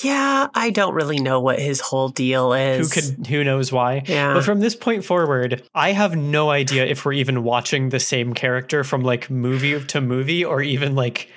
Yeah, 0.00 0.48
I 0.54 0.70
don't 0.70 0.94
really 0.94 1.18
know 1.18 1.40
what 1.40 1.58
his 1.58 1.82
whole 1.82 2.08
deal 2.08 2.54
Who 2.54 2.58
is. 2.58 2.90
could, 2.90 3.26
who 3.26 3.44
knows 3.44 3.70
why? 3.70 4.02
Yeah. 4.06 4.32
But 4.32 4.44
from 4.44 4.60
this 4.60 4.74
point 4.74 5.04
forward, 5.04 5.62
I 5.74 5.92
have 5.92 6.16
no 6.16 6.48
idea 6.48 6.86
if 6.86 7.04
we're 7.04 7.12
even 7.12 7.42
watching 7.42 7.90
the 7.90 8.00
same 8.00 8.32
character 8.32 8.82
from 8.82 9.02
like 9.02 9.28
movie 9.28 9.78
to 9.78 10.00
movie 10.00 10.42
or 10.42 10.62
even 10.62 10.94
like 10.94 11.28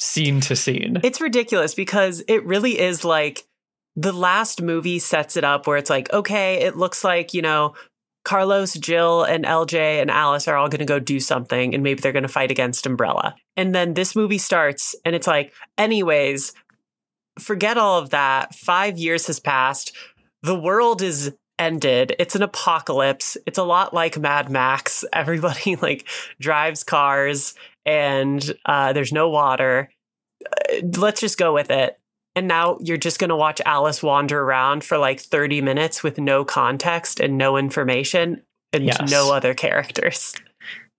scene 0.00 0.40
to 0.40 0.56
scene. 0.56 0.98
It's 1.04 1.20
ridiculous 1.20 1.76
because 1.76 2.24
it 2.26 2.44
really 2.44 2.80
is 2.80 3.04
like 3.04 3.46
the 3.96 4.12
last 4.12 4.62
movie 4.62 4.98
sets 4.98 5.36
it 5.36 5.44
up 5.44 5.66
where 5.66 5.76
it's 5.76 5.90
like, 5.90 6.12
okay, 6.12 6.56
it 6.56 6.76
looks 6.76 7.04
like, 7.04 7.34
you 7.34 7.42
know, 7.42 7.74
Carlos, 8.24 8.74
Jill, 8.74 9.24
and 9.24 9.44
LJ 9.44 10.00
and 10.00 10.10
Alice 10.10 10.46
are 10.46 10.56
all 10.56 10.68
going 10.68 10.78
to 10.78 10.84
go 10.84 10.98
do 10.98 11.18
something 11.20 11.74
and 11.74 11.82
maybe 11.82 12.00
they're 12.00 12.12
going 12.12 12.22
to 12.22 12.28
fight 12.28 12.50
against 12.50 12.86
Umbrella. 12.86 13.34
And 13.56 13.74
then 13.74 13.94
this 13.94 14.14
movie 14.14 14.38
starts 14.38 14.94
and 15.04 15.14
it's 15.14 15.26
like, 15.26 15.52
anyways, 15.76 16.52
forget 17.38 17.76
all 17.76 17.98
of 17.98 18.10
that. 18.10 18.54
Five 18.54 18.98
years 18.98 19.26
has 19.26 19.40
passed. 19.40 19.94
The 20.42 20.58
world 20.58 21.02
is 21.02 21.34
ended. 21.58 22.14
It's 22.18 22.36
an 22.36 22.42
apocalypse. 22.42 23.36
It's 23.46 23.58
a 23.58 23.64
lot 23.64 23.92
like 23.92 24.18
Mad 24.18 24.50
Max. 24.50 25.04
Everybody 25.12 25.76
like 25.76 26.08
drives 26.40 26.84
cars 26.84 27.54
and 27.84 28.52
uh, 28.64 28.92
there's 28.92 29.12
no 29.12 29.28
water. 29.28 29.90
Uh, 30.46 30.86
Let's 30.96 31.20
just 31.20 31.38
go 31.38 31.52
with 31.52 31.70
it. 31.70 31.98
And 32.34 32.48
now 32.48 32.78
you're 32.80 32.96
just 32.96 33.18
going 33.18 33.28
to 33.30 33.36
watch 33.36 33.60
Alice 33.66 34.02
wander 34.02 34.40
around 34.40 34.84
for 34.84 34.96
like 34.98 35.20
30 35.20 35.60
minutes 35.60 36.02
with 36.02 36.18
no 36.18 36.44
context 36.44 37.20
and 37.20 37.36
no 37.36 37.56
information 37.58 38.42
and 38.72 38.84
Yes. 38.84 39.10
no 39.10 39.32
other 39.32 39.52
characters. 39.54 40.34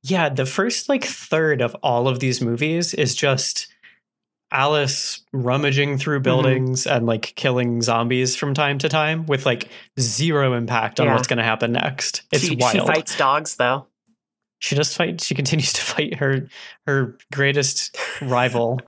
Yeah, 0.04 0.30
the 0.30 0.46
first 0.46 0.90
like 0.90 1.04
third 1.04 1.62
of 1.62 1.76
all 1.82 2.08
of 2.08 2.20
these 2.20 2.42
movies 2.42 2.94
is 2.94 3.16
just 3.16 3.68
Alice 4.52 5.22
rummaging 5.34 5.98
through 5.98 6.18
Mm-hmm. 6.18 6.24
buildings 6.24 6.86
and 6.86 7.06
like 7.08 7.34
killing 7.36 7.82
zombies 7.82 8.36
from 8.36 8.54
time 8.54 8.78
to 8.80 8.90
time 8.90 9.26
with 9.26 9.46
like 9.46 9.70
zero 10.00 10.54
impact 10.54 11.00
on 11.00 11.08
Yeah. 11.08 11.16
what's 11.16 11.28
going 11.28 11.38
to 11.38 11.44
happen 11.44 11.72
next. 11.72 12.24
It's 12.32 12.44
she, 12.46 12.56
wild. 12.56 12.74
she 12.74 12.80
fights 12.80 13.18
dogs 13.18 13.56
though. 13.56 13.88
she 14.60 14.76
just 14.76 14.96
fight 14.96 15.20
she 15.22 15.34
continues 15.34 15.74
to 15.74 15.82
fight 15.82 16.16
her 16.16 16.48
her 16.86 17.18
greatest 17.34 17.98
rival 18.22 18.80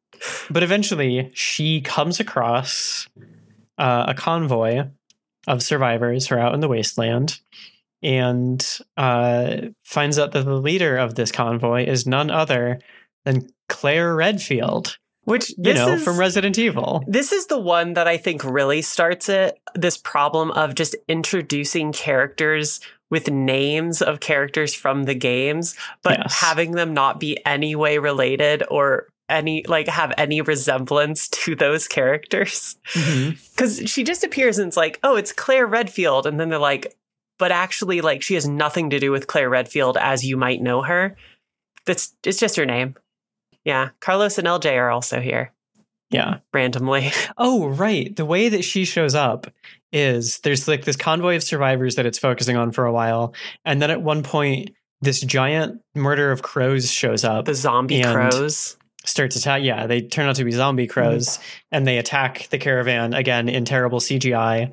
but 0.50 0.64
eventually 0.64 1.32
she 1.34 1.82
comes 1.82 2.20
across 2.20 3.08
uh, 3.78 4.06
a 4.08 4.14
convoy 4.14 4.84
of 5.48 5.62
survivors 5.62 6.28
who 6.28 6.36
are 6.36 6.40
out 6.40 6.54
in 6.54 6.60
the 6.60 6.68
wasteland 6.68 7.40
and 8.02 8.80
uh, 8.98 9.58
finds 9.84 10.20
out 10.20 10.32
that 10.34 10.46
the 10.46 10.56
leader 10.56 10.98
of 10.98 11.16
this 11.16 11.32
convoy 11.32 11.86
is 11.86 12.06
none 12.06 12.30
other 12.30 12.80
than 13.26 13.48
claire 13.70 14.16
redfield 14.16 14.98
Which 15.24 15.50
you 15.58 15.74
know 15.74 15.94
is, 15.94 16.04
from 16.04 16.20
resident 16.20 16.58
evil 16.60 17.04
This 17.08 17.32
is 17.32 17.48
the 17.48 17.60
one 17.60 17.94
that 17.94 18.08
I 18.08 18.18
think 18.18 18.44
really 18.44 18.82
starts 18.82 19.30
it. 19.30 19.58
This 19.74 19.98
problem 19.98 20.52
of 20.52 20.76
just 20.76 20.96
introducing 21.08 21.92
characters 21.92 22.80
with 23.12 23.30
names 23.30 24.02
of 24.02 24.20
characters 24.20 24.74
from 24.74 25.04
the 25.04 25.14
games, 25.16 25.76
but 26.04 26.20
Yes. 26.20 26.40
having 26.42 26.72
them 26.72 26.94
not 26.94 27.20
be 27.20 27.38
any 27.46 27.76
way 27.76 27.98
related 28.00 28.64
or 28.70 29.08
any 29.30 29.64
like 29.68 29.88
have 29.88 30.14
any 30.18 30.42
resemblance 30.42 31.28
to 31.30 31.56
those 31.56 31.88
characters. 31.88 32.78
Mm-hmm. 32.94 33.32
Because 33.56 33.90
she 33.90 34.04
just 34.04 34.26
appears 34.26 34.58
and 34.58 34.68
it's 34.68 34.76
like, 34.76 35.00
oh, 35.02 35.16
it's 35.16 35.32
Claire 35.32 35.66
Redfield, 35.66 36.28
and 36.28 36.38
then 36.38 36.50
they're 36.50 36.60
like, 36.60 36.94
but 37.40 37.54
actually, 37.54 38.02
like 38.02 38.22
she 38.22 38.34
has 38.34 38.46
nothing 38.48 38.90
to 38.90 39.00
do 39.00 39.12
with 39.12 39.28
Claire 39.28 39.50
Redfield 39.50 39.96
as 39.98 40.26
you 40.26 40.36
might 40.36 40.62
know 40.62 40.82
her. 40.82 41.16
That's 41.86 42.14
it's 42.26 42.40
just 42.40 42.58
her 42.58 42.66
name. 42.66 42.96
Yeah, 43.64 43.90
Carlos 44.02 44.38
and 44.38 44.48
LJ 44.48 44.76
are 44.76 44.92
also 44.92 45.22
here 45.22 45.54
yeah 46.12 46.40
randomly. 46.54 47.12
Oh, 47.38 47.68
right. 47.68 48.16
The 48.16 48.26
way 48.26 48.50
that 48.50 48.64
she 48.64 48.86
shows 48.86 49.16
up 49.16 49.48
is 49.92 50.40
there's 50.40 50.68
like 50.68 50.86
this 50.86 50.96
convoy 50.96 51.36
of 51.36 51.44
survivors 51.44 51.96
that 51.96 52.06
it's 52.06 52.20
focusing 52.20 52.58
on 52.58 52.72
for 52.72 52.86
a 52.86 52.92
while. 52.92 53.34
And 53.64 53.82
then 53.82 53.92
at 53.92 54.02
one 54.02 54.24
point, 54.24 54.72
this 55.02 55.22
giant 55.22 55.82
murder 55.94 56.32
of 56.32 56.42
crows 56.42 56.92
shows 56.92 57.24
up, 57.24 57.46
The 57.46 57.56
zombie 57.56 58.02
crows. 58.04 58.78
Starts 59.08 59.36
attack. 59.36 59.64
Yeah, 59.64 59.88
they 59.88 60.02
turn 60.02 60.28
out 60.28 60.36
to 60.38 60.44
be 60.44 60.52
zombie 60.52 60.88
crows 60.88 61.40
and 61.72 61.86
they 61.88 61.98
attack 61.98 62.48
the 62.50 62.58
caravan 62.58 63.14
again 63.14 63.48
in 63.50 63.66
terrible 63.66 64.00
CGI. 64.00 64.72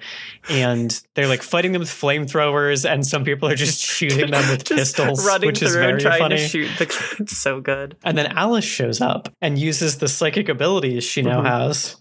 And 0.48 1.00
they're 1.14 1.28
like 1.28 1.42
fighting 1.42 1.72
them 1.72 1.80
with 1.80 1.88
flamethrowers, 1.88 2.88
and 2.88 3.06
some 3.06 3.24
people 3.24 3.48
are 3.48 3.54
just 3.56 3.80
shooting 3.84 4.30
them 4.30 4.48
with 4.50 4.68
pistols, 4.68 5.24
running 5.26 5.46
which 5.48 5.62
is 5.62 5.74
very 5.74 6.00
trying 6.00 6.18
funny. 6.20 6.36
to 6.36 6.48
shoot 6.48 6.68
the. 6.78 7.16
It's 7.20 7.36
so 7.38 7.60
good. 7.60 7.96
And 8.04 8.16
then 8.18 8.26
Alice 8.36 8.64
shows 8.64 9.00
up 9.00 9.28
and 9.40 9.58
uses 9.58 9.98
the 9.98 10.08
psychic 10.08 10.48
abilities 10.48 11.04
she 11.04 11.22
now 11.22 11.40
Mhm. 11.42 11.46
has 11.46 11.96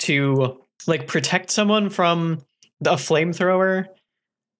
to 0.00 0.58
like 0.86 1.06
protect 1.06 1.50
someone 1.50 1.90
from 1.90 2.42
a 2.84 2.94
flamethrower. 2.96 3.86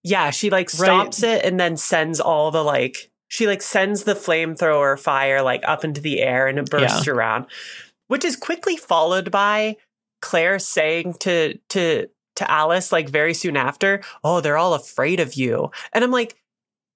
Yeah, 0.03 0.29
she 0.31 0.49
like 0.49 0.69
stops 0.69 1.23
it 1.23 1.43
and 1.43 1.59
then 1.59 1.77
sends 1.77 2.19
all 2.19 2.51
the 2.51 2.63
like. 2.63 3.08
She 3.29 3.47
like 3.47 3.61
sends 3.61 4.03
the 4.03 4.15
flamethrower 4.15 4.99
fire 4.99 5.41
like 5.41 5.61
up 5.65 5.85
into 5.85 6.01
the 6.01 6.21
air 6.21 6.47
and 6.47 6.59
it 6.59 6.69
bursts 6.69 7.07
around, 7.07 7.45
which 8.07 8.25
is 8.25 8.35
quickly 8.35 8.75
followed 8.75 9.31
by 9.31 9.77
Claire 10.21 10.59
saying 10.59 11.13
to 11.21 11.57
to 11.69 12.07
to 12.35 12.51
Alice 12.51 12.91
like 12.91 13.07
very 13.09 13.33
soon 13.33 13.55
after, 13.55 14.01
"Oh, 14.23 14.41
they're 14.41 14.57
all 14.57 14.73
afraid 14.73 15.19
of 15.19 15.35
you," 15.35 15.71
and 15.93 16.03
I'm 16.03 16.11
like. 16.11 16.35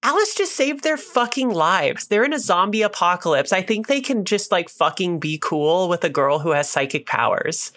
Alice 0.05 0.35
just 0.35 0.53
saved 0.53 0.83
their 0.83 0.97
fucking 0.97 1.49
lives. 1.49 2.07
They're 2.07 2.25
in 2.25 2.33
a 2.33 2.39
zombie 2.39 2.81
apocalypse. 2.81 3.53
I 3.53 3.61
think 3.61 3.87
they 3.87 4.01
can 4.01 4.25
just 4.25 4.51
like 4.51 4.67
fucking 4.67 5.19
be 5.19 5.37
cool 5.41 5.87
with 5.87 6.03
a 6.03 6.09
girl 6.09 6.39
who 6.39 6.51
has 6.51 6.69
psychic 6.69 7.05
powers. 7.05 7.71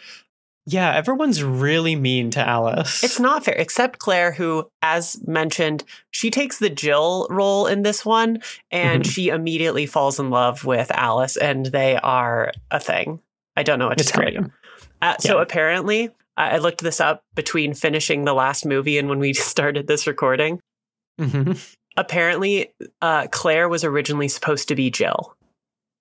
Yeah, 0.69 0.93
everyone's 0.95 1.45
really 1.45 1.95
mean 1.95 2.31
to 2.33 2.41
Alice. 2.41 3.05
It's 3.05 3.21
not 3.21 3.45
fair, 3.45 3.55
except 3.55 4.01
Claire, 4.01 4.33
who, 4.33 4.69
as 4.83 5.17
mentioned, 5.27 5.85
she 6.11 6.29
takes 6.31 6.59
the 6.59 6.69
Jill 6.71 7.29
role 7.31 7.67
in 7.67 7.83
this 7.83 8.05
one, 8.05 8.43
and 8.73 9.05
Mhm. 9.05 9.11
she 9.11 9.29
immediately 9.29 9.87
falls 9.87 10.19
in 10.19 10.31
love 10.31 10.65
with 10.65 10.91
Alice, 10.91 11.37
and 11.37 11.67
they 11.67 11.97
are 11.97 12.53
a 12.73 12.81
thing. 12.81 13.21
I 13.57 13.63
don't 13.63 13.79
know 13.79 13.87
what 13.87 13.99
to 13.99 14.03
It's 14.03 14.11
tell 14.11 14.23
great. 14.23 14.35
you. 14.35 14.51
Uh, 15.01 15.15
so 15.21 15.37
Yeah. 15.37 15.43
apparently, 15.43 16.11
I 16.37 16.59
looked 16.59 16.83
this 16.83 17.01
up 17.01 17.23
between 17.37 17.73
finishing 17.73 18.25
the 18.25 18.35
last 18.35 18.67
movie 18.67 18.99
and 18.99 19.09
when 19.09 19.21
we 19.21 19.33
started 19.35 19.87
this 19.87 20.07
recording. 20.09 20.59
Mhm. 21.21 21.59
Apparently, 21.97 22.73
uh, 23.01 23.27
Claire 23.31 23.69
was 23.69 23.85
originally 23.85 24.29
supposed 24.29 24.69
to 24.69 24.75
be 24.75 24.91
Jill. 24.91 25.35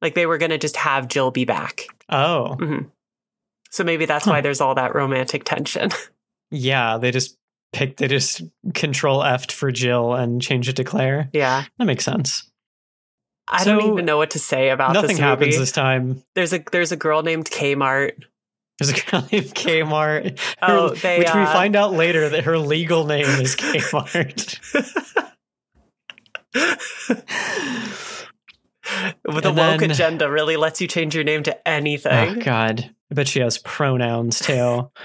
Like 0.01 0.15
they 0.15 0.25
were 0.25 0.37
going 0.39 0.49
to 0.49 0.57
just 0.57 0.75
have 0.75 1.07
Jill 1.07 1.31
be 1.31 1.45
back. 1.45 1.87
Oh, 2.09 2.57
So 3.75 3.83
maybe 3.83 4.05
that's 4.05 4.25
why 4.25 4.39
there's 4.39 4.61
all 4.61 4.75
that 4.75 4.95
romantic 4.95 5.43
tension. 5.43 5.89
yeah. 6.49 6.97
They 6.97 7.11
just 7.11 7.37
picked. 7.73 7.97
They 7.97 8.07
just 8.07 8.41
control 8.73 9.21
F 9.21 9.51
for 9.51 9.69
Jill 9.69 10.13
and 10.13 10.41
change 10.41 10.69
it 10.69 10.77
to 10.77 10.85
Claire. 10.85 11.29
yeah. 11.33 11.65
That 11.77 11.83
makes 11.83 12.05
sense. 12.05 12.49
I 13.49 13.65
don't 13.65 13.83
even 13.91 14.05
know 14.05 14.15
what 14.15 14.29
to 14.31 14.39
say 14.39 14.69
about 14.69 14.93
Nothing 14.93 15.09
this 15.09 15.19
happens 15.19 15.57
this 15.57 15.71
time. 15.73 16.23
There's 16.35 16.53
a 16.53 16.63
there's 16.71 16.93
a 16.93 16.95
girl 16.95 17.21
named 17.21 17.45
Kmart. 17.51 18.23
There's 18.79 18.91
a 18.91 19.11
girl 19.11 19.27
named 19.31 19.53
Kmart. 19.53 20.39
Oh, 20.61 20.89
her- 20.91 20.95
they, 20.95 21.19
which 21.19 21.33
we 21.33 21.41
uh, 21.41 21.51
find 21.53 21.75
out 21.75 21.91
later 21.91 22.29
that 22.29 22.45
her 22.45 22.57
legal 22.57 23.05
name 23.05 23.25
is 23.25 23.55
Kmart. 23.57 24.57
With 29.27 29.45
a 29.45 29.51
woke 29.51 29.79
then- 29.81 29.91
agenda 29.91 30.31
really 30.31 30.55
lets 30.57 30.79
you 30.79 30.87
change 30.87 31.13
your 31.13 31.23
name 31.25 31.43
to 31.43 31.67
anything. 31.67 32.37
oh. 32.37 32.41
God, 32.41 32.94
I 33.11 33.15
bet 33.15 33.27
she 33.27 33.39
has 33.39 33.57
pronouns 33.57 34.39
too. 34.39 34.89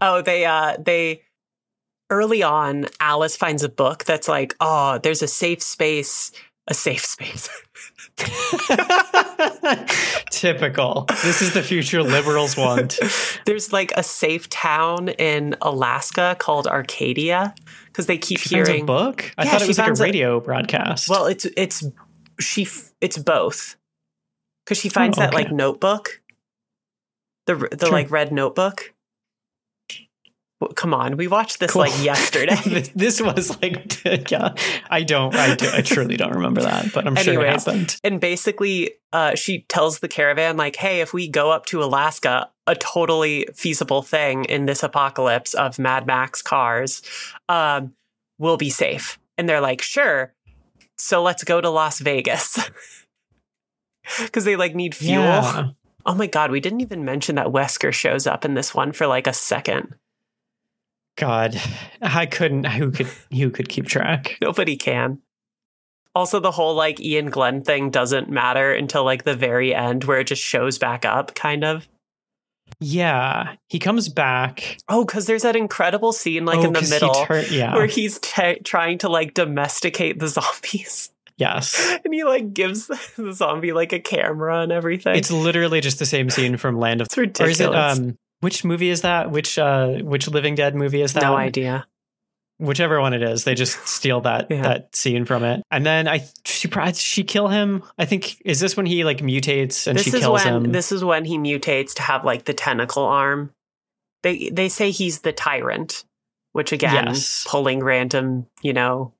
Oh, 0.00 0.22
they 0.22 0.46
uh 0.46 0.78
they 0.82 1.20
early 2.08 2.42
on 2.42 2.86
Alice 2.98 3.36
finds 3.36 3.62
a 3.62 3.68
book 3.68 4.04
that's 4.04 4.26
like, 4.26 4.54
"Oh, 4.58 4.96
there's 5.02 5.20
a 5.20 5.28
safe 5.28 5.62
space, 5.62 6.32
a 6.66 6.72
safe 6.72 7.04
space." 7.04 7.50
Typical. 10.30 11.06
This 11.22 11.42
is 11.42 11.54
the 11.54 11.62
future 11.62 12.02
liberals 12.02 12.56
want. 12.56 12.98
there's 13.46 13.72
like 13.72 13.92
a 13.96 14.02
safe 14.02 14.48
town 14.48 15.08
in 15.10 15.56
Alaska 15.60 16.36
called 16.38 16.66
Arcadia 16.66 17.54
because 17.86 18.06
they 18.06 18.18
keep 18.18 18.38
She 18.38 18.50
finds 18.54 18.68
a 18.70 18.82
book. 18.82 19.32
I 19.36 19.44
Yeah, 19.44 19.50
thought 19.52 19.62
it 19.62 19.68
was 19.68 19.78
like 19.78 19.84
a 19.84 19.88
finds 19.88 20.00
a- 20.00 20.04
radio 20.04 20.40
broadcast. 20.40 21.08
Well, 21.08 21.26
it's 21.26 21.46
it's 21.56 21.84
she 22.38 22.66
it's 23.00 23.18
both 23.18 23.76
because 24.64 24.78
she 24.78 24.88
finds 24.88 25.18
Oh, 25.18 25.22
that 25.22 25.34
like 25.34 25.50
notebook, 25.52 26.19
the 27.54 27.68
the 27.76 27.86
Sure. 27.86 27.92
like 27.92 28.10
red 28.10 28.32
notebook. 28.32 28.92
Come 30.74 30.92
on, 30.92 31.16
we 31.16 31.26
watched 31.26 31.58
this 31.58 31.70
Cool. 31.70 31.80
like 31.82 32.04
yesterday. 32.04 32.54
this, 32.66 32.88
this 32.94 33.20
was 33.22 33.58
like, 33.62 34.04
yeah, 34.30 34.54
I 34.90 35.02
don't, 35.04 35.34
I, 35.34 35.54
do, 35.54 35.66
I 35.72 35.80
truly 35.80 36.18
don't 36.18 36.34
remember 36.34 36.60
that, 36.60 36.92
but 36.92 37.06
I'm 37.06 37.16
sure 37.16 37.42
it 37.42 37.48
happened. 37.48 37.96
and 38.04 38.20
basically, 38.20 38.90
uh, 39.14 39.34
she 39.34 39.62
tells 39.70 40.00
the 40.00 40.08
caravan 40.08 40.58
like, 40.58 40.76
"Hey, 40.76 41.00
if 41.00 41.14
we 41.14 41.28
go 41.28 41.50
up 41.50 41.64
to 41.66 41.82
Alaska, 41.82 42.50
a 42.66 42.74
totally 42.74 43.46
feasible 43.54 44.02
thing 44.02 44.44
in 44.44 44.66
this 44.66 44.82
apocalypse 44.82 45.54
of 45.54 45.78
Mad 45.78 46.06
Max 46.06 46.42
cars, 46.42 47.00
um, 47.48 47.94
we'll 48.38 48.58
be 48.58 48.68
safe." 48.70 49.18
And 49.38 49.48
they're 49.48 49.62
like, 49.62 49.80
"Sure." 49.80 50.34
So 50.98 51.22
let's 51.22 51.42
go 51.42 51.62
to 51.62 51.70
Las 51.70 52.00
Vegas. 52.00 52.58
Because 54.18 54.44
they 54.44 54.56
like 54.56 54.74
need 54.74 54.94
fuel. 54.94 55.22
Yeah. 55.22 55.68
Oh 56.06 56.14
my 56.14 56.26
god, 56.26 56.50
we 56.50 56.60
didn't 56.60 56.80
even 56.80 57.04
mention 57.04 57.34
that 57.36 57.48
Wesker 57.48 57.92
shows 57.92 58.26
up 58.26 58.44
in 58.44 58.54
this 58.54 58.74
one 58.74 58.92
for 58.92 59.06
like 59.06 59.26
a 59.26 59.32
second. 59.32 59.94
God, 61.16 61.60
I 62.00 62.26
couldn't. 62.26 62.64
Who 62.64 62.90
could? 62.90 63.08
Who 63.32 63.50
could 63.50 63.68
keep 63.68 63.86
track? 63.86 64.38
Nobody 64.40 64.76
can. 64.76 65.18
Also, 66.14 66.40
the 66.40 66.50
whole 66.50 66.74
like 66.74 66.98
Iain 67.00 67.26
Glen 67.26 67.62
thing 67.62 67.90
doesn't 67.90 68.30
matter 68.30 68.72
until 68.72 69.04
like 69.04 69.24
the 69.24 69.36
very 69.36 69.74
end 69.74 70.04
where 70.04 70.20
it 70.20 70.26
just 70.28 70.42
shows 70.42 70.78
back 70.78 71.04
up, 71.04 71.34
kind 71.34 71.64
of. 71.64 71.86
Yeah, 72.78 73.56
he 73.68 73.78
comes 73.78 74.08
back 74.08 74.78
Oh, 74.88 75.04
because 75.04 75.26
there's 75.26 75.42
that 75.42 75.56
incredible 75.56 76.12
scene 76.12 76.44
like 76.46 76.60
Oh, 76.60 76.64
in 76.64 76.72
the 76.72 76.80
he 76.80 76.88
middle 76.90 77.12
tur- 77.26 77.44
yeah. 77.50 77.74
where 77.74 77.86
he's 77.86 78.18
t- 78.20 78.60
trying 78.64 78.98
to 78.98 79.08
like 79.08 79.34
domesticate 79.34 80.18
the 80.18 80.28
zombies. 80.28 81.10
Yes, 81.40 81.98
and 82.04 82.14
he 82.14 82.22
like 82.22 82.54
gives 82.54 82.86
the 83.16 83.32
zombie 83.32 83.72
like 83.72 83.92
a 83.92 83.98
camera 83.98 84.60
and 84.60 84.70
everything. 84.70 85.16
it's 85.16 85.32
literally 85.32 85.80
just 85.80 85.98
the 85.98 86.06
same 86.06 86.30
scene 86.30 86.56
from 86.56 86.78
Land 86.78 87.00
of. 87.00 87.08
It's 87.16 87.40
Or 87.40 87.48
is 87.48 87.60
it? 87.60 87.74
Um, 87.74 88.16
which 88.40 88.64
movie 88.64 88.90
is 88.90 89.00
that? 89.02 89.30
Which 89.32 89.58
uh, 89.58 89.94
which 90.02 90.28
Living 90.28 90.54
Dead 90.54 90.74
movie 90.76 91.02
is 91.02 91.14
that? 91.14 91.22
no 91.22 91.34
idea. 91.36 91.86
Whichever 92.58 93.00
one 93.00 93.14
it 93.14 93.22
is, 93.22 93.44
they 93.44 93.54
just 93.54 93.88
steal 93.88 94.20
that 94.22 94.46
Yeah. 94.50 94.62
that 94.62 94.94
scene 94.94 95.24
from 95.24 95.44
it, 95.44 95.62
and 95.70 95.84
then 95.84 96.06
I 96.06 96.24
she 96.44 96.68
she 96.94 97.24
kill 97.24 97.48
him. 97.48 97.82
I 97.98 98.04
think 98.04 98.40
is 98.44 98.60
this 98.60 98.76
when 98.76 98.84
he 98.86 99.02
like 99.04 99.18
mutates 99.18 99.86
and 99.86 99.98
This 99.98 100.04
she 100.04 100.10
is 100.10 100.20
kills 100.20 100.44
when 100.44 100.64
him. 100.66 100.72
this 100.72 100.92
is 100.92 101.02
when 101.02 101.24
he 101.24 101.38
mutates 101.38 101.94
to 101.94 102.02
have 102.02 102.24
like 102.24 102.44
the 102.44 102.52
tentacle 102.54 103.04
arm. 103.04 103.50
They 104.22 104.50
they 104.50 104.68
say 104.68 104.90
he's 104.90 105.20
the 105.20 105.32
tyrant, 105.32 106.04
which 106.52 106.72
again, 106.72 107.06
Yes. 107.06 107.46
pulling 107.48 107.82
random, 107.82 108.46
you 108.60 108.74
know, 108.74 109.14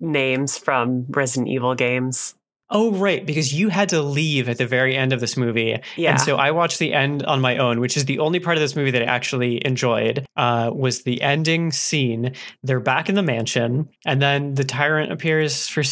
names 0.00 0.58
from 0.58 1.06
Resident 1.08 1.48
Evil 1.48 1.74
games. 1.74 2.34
Oh, 2.70 2.92
right, 2.92 3.24
because 3.24 3.52
you 3.52 3.68
had 3.68 3.90
to 3.90 4.00
leave 4.00 4.48
at 4.48 4.56
the 4.56 4.66
very 4.66 4.96
end 4.96 5.12
of 5.12 5.20
this 5.20 5.36
movie. 5.36 5.78
Yeah. 5.96 6.12
And 6.12 6.20
so 6.20 6.36
I 6.36 6.50
watched 6.50 6.78
the 6.78 6.94
end 6.94 7.22
on 7.22 7.40
my 7.40 7.58
own, 7.58 7.78
which 7.78 7.96
is 7.96 8.06
the 8.06 8.18
only 8.18 8.40
part 8.40 8.56
of 8.56 8.62
this 8.62 8.74
movie 8.74 8.90
that 8.92 9.02
I 9.02 9.04
actually 9.04 9.64
enjoyed, 9.64 10.24
uh, 10.36 10.70
was 10.74 11.02
the 11.02 11.20
ending 11.20 11.72
scene. 11.72 12.32
They're 12.62 12.80
back 12.80 13.08
in 13.08 13.16
the 13.16 13.22
mansion, 13.22 13.90
and 14.06 14.20
then 14.20 14.54
the 14.54 14.64
tyrant 14.64 15.12
appears 15.12 15.68
for 15.68 15.82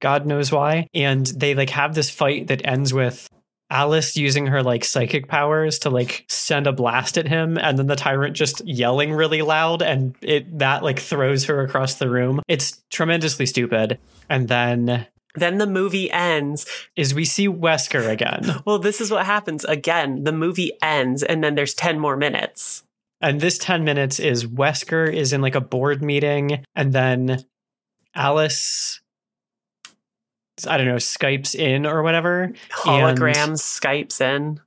God 0.00 0.26
knows 0.26 0.52
why. 0.52 0.88
And 0.92 1.26
they 1.26 1.54
like 1.54 1.70
have 1.70 1.94
this 1.94 2.10
fight 2.10 2.48
that 2.48 2.66
ends 2.66 2.92
with 2.92 3.28
Alice 3.70 4.16
using 4.16 4.46
her 4.46 4.62
like 4.62 4.84
psychic 4.84 5.28
powers 5.28 5.78
to 5.80 5.90
like 5.90 6.24
send 6.28 6.66
a 6.66 6.72
blast 6.72 7.16
at 7.16 7.28
him, 7.28 7.56
and 7.56 7.78
then 7.78 7.86
the 7.86 7.96
tyrant 7.96 8.34
just 8.36 8.66
yelling 8.66 9.12
really 9.12 9.42
loud, 9.42 9.82
and 9.82 10.16
it 10.22 10.58
that 10.58 10.82
like 10.82 10.98
throws 10.98 11.44
her 11.44 11.62
across 11.62 11.94
the 11.94 12.10
room. 12.10 12.40
It's 12.48 12.82
tremendously 12.90 13.46
stupid. 13.46 13.98
And 14.28 14.48
then 14.48 15.06
then 15.34 15.58
the 15.58 15.66
movie 15.66 16.10
ends. 16.10 16.66
is 16.96 17.14
we 17.14 17.24
see 17.24 17.48
Wesker 17.48 18.08
again. 18.08 18.56
Well, 18.64 18.78
this 18.78 19.00
is 19.00 19.10
what 19.10 19.26
happens 19.26 19.64
again. 19.64 20.24
The 20.24 20.32
movie 20.32 20.72
ends, 20.82 21.22
and 21.22 21.42
then 21.42 21.54
there's 21.54 21.74
10 21.74 21.98
more 21.98 22.16
minutes. 22.16 22.82
And 23.20 23.40
this 23.40 23.58
10 23.58 23.84
minutes 23.84 24.18
is 24.18 24.46
Wesker 24.46 25.12
is 25.12 25.32
in 25.32 25.40
like 25.40 25.54
a 25.54 25.60
board 25.60 26.02
meeting, 26.02 26.64
and 26.74 26.92
then 26.92 27.44
Alice, 28.14 28.99
I 30.66 30.76
don't 30.76 30.86
know, 30.86 30.96
Skypes 30.96 31.54
in 31.54 31.86
or 31.86 32.02
whatever. 32.02 32.52
Holograms, 32.70 33.60
Skypes 33.60 34.20
in. 34.20 34.60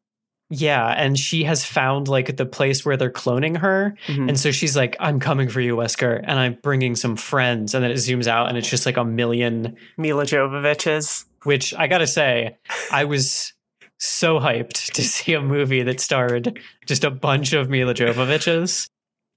Yeah. 0.49 0.85
And 0.87 1.17
she 1.17 1.45
has 1.45 1.65
found 1.65 2.07
like 2.07 2.37
the 2.37 2.45
place 2.45 2.85
where 2.85 2.95
they're 2.95 3.09
cloning 3.09 3.57
her. 3.57 3.95
Mhm. 4.07 4.29
And 4.29 4.39
so 4.39 4.51
she's 4.51 4.75
like, 4.77 4.95
I'm 4.99 5.19
coming 5.19 5.49
for 5.49 5.61
you, 5.61 5.75
Wesker, 5.75 6.19
and 6.23 6.37
I'm 6.39 6.57
bringing 6.61 6.95
some 6.95 7.15
friends. 7.15 7.73
And 7.73 7.83
then 7.83 7.89
it 7.91 7.95
zooms 7.95 8.27
out 8.27 8.49
and 8.49 8.57
it's 8.57 8.69
just 8.69 8.85
like 8.85 8.97
a 8.97 9.03
million, 9.05 9.75
Milla 9.97 10.25
Jovovich's. 10.25 11.25
which 11.43 11.73
I 11.73 11.87
gotta 11.87 12.07
say, 12.07 12.55
I 12.91 13.05
was 13.05 13.53
so 13.99 14.39
hyped 14.39 14.91
to 14.93 15.01
see 15.13 15.33
a 15.33 15.41
movie 15.41 15.81
that 15.83 15.99
starred 15.99 16.59
just 16.85 17.03
a 17.03 17.09
bunch 17.11 17.53
of 17.53 17.69
Milla 17.69 17.93
Jovovich's. 17.95 18.87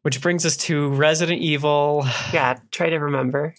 Which 0.03 0.21
brings 0.21 0.47
us 0.47 0.57
to 0.59 0.91
Resident 0.91 1.41
Evil 1.41 2.07
Yeah, 2.33 2.59
try 2.71 2.91
to 2.91 2.99
remember. 2.99 3.55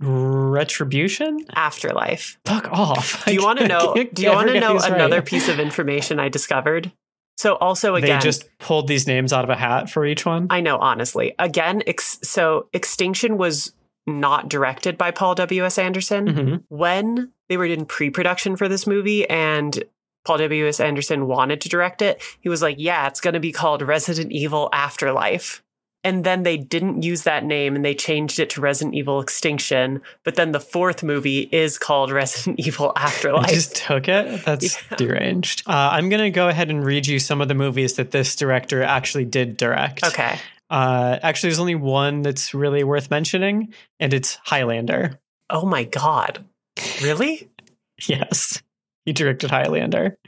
Retribution? 0.00 1.40
Afterlife. 1.54 2.38
Fuck 2.44 2.70
off. 2.72 3.24
Do 3.24 3.34
you 3.34 3.42
want 3.44 3.58
to 3.60 3.68
know? 3.68 3.94
Do 3.94 4.22
you 4.22 4.30
want 4.30 4.48
to 4.48 4.60
know 4.60 4.74
these 4.74 4.82
right. 4.82 4.92
another 4.92 5.22
piece 5.22 5.48
of 5.48 5.58
information 5.60 6.18
I 6.18 6.28
discovered? 6.28 6.92
So 7.36 7.56
also 7.56 7.94
again, 7.96 8.18
They 8.18 8.22
just 8.22 8.48
pulled 8.58 8.86
these 8.86 9.06
names 9.06 9.32
out 9.32 9.44
of 9.44 9.50
a 9.50 9.56
hat 9.56 9.90
for 9.90 10.06
each 10.06 10.24
one. 10.24 10.46
I 10.50 10.60
know 10.60 10.78
honestly. 10.78 11.34
Again, 11.38 11.82
ex- 11.86 12.20
so 12.22 12.68
Extinction 12.72 13.38
was 13.38 13.72
not 14.06 14.48
directed 14.48 14.96
by 14.98 15.10
Paul 15.10 15.34
W. 15.34 15.64
S. 15.64 15.78
Anderson. 15.78 16.26
Mhm. 16.26 16.62
When 16.68 17.32
they 17.48 17.56
were 17.56 17.64
in 17.64 17.86
pre-production 17.86 18.56
for 18.56 18.68
this 18.68 18.86
movie 18.86 19.28
and 19.28 19.82
Paul 20.24 20.38
W. 20.38 20.68
S. 20.68 20.78
Anderson 20.80 21.26
wanted 21.26 21.60
to 21.62 21.68
direct 21.68 22.02
it, 22.02 22.22
he 22.40 22.48
was 22.48 22.62
like, 22.62 22.76
"Yeah, 22.78 23.06
it's 23.08 23.20
going 23.20 23.34
to 23.34 23.40
be 23.40 23.52
called 23.52 23.82
Resident 23.82 24.30
Evil 24.32 24.68
Afterlife." 24.72 25.62
And 26.04 26.22
then 26.22 26.42
they 26.42 26.58
didn't 26.58 27.02
use 27.02 27.22
that 27.22 27.44
name 27.44 27.74
and 27.74 27.82
they 27.84 27.94
changed 27.94 28.38
it 28.38 28.50
to 28.50 28.60
Resident 28.60 28.94
Evil 28.94 29.20
Extinction. 29.20 30.02
But 30.22 30.34
then 30.36 30.52
the 30.52 30.60
fourth 30.60 31.02
movie 31.02 31.48
is 31.50 31.78
called 31.78 32.10
Resident 32.12 32.60
Evil 32.66 32.92
Afterlife. 32.94 33.48
I 33.48 33.52
just 33.54 33.74
took 33.76 34.06
it. 34.06 34.44
That's 34.44 34.76
Yeah. 34.90 34.96
deranged. 34.98 35.62
Uh, 35.66 35.88
I'm 35.92 36.10
going 36.10 36.22
to 36.22 36.30
go 36.30 36.48
ahead 36.48 36.70
and 36.70 36.84
read 36.84 37.06
you 37.06 37.18
some 37.18 37.40
of 37.40 37.48
the 37.48 37.54
movies 37.54 37.94
that 37.94 38.10
this 38.10 38.36
director 38.36 38.82
actually 38.82 39.24
did 39.24 39.56
direct. 39.56 40.04
okay. 40.04 40.38
Uh, 40.70 41.18
actually, 41.22 41.48
there's 41.50 41.60
only 41.60 41.74
one 41.74 42.22
that's 42.22 42.52
really 42.54 42.84
worth 42.84 43.10
mentioning, 43.10 43.72
and 44.00 44.12
it's 44.14 44.38
Highlander. 44.44 45.18
Oh 45.50 45.66
my 45.66 45.84
God. 45.84 46.44
Really? 47.02 47.48
Yes, 48.08 48.60
he 49.04 49.12
directed 49.12 49.50
Highlander. 49.50 50.18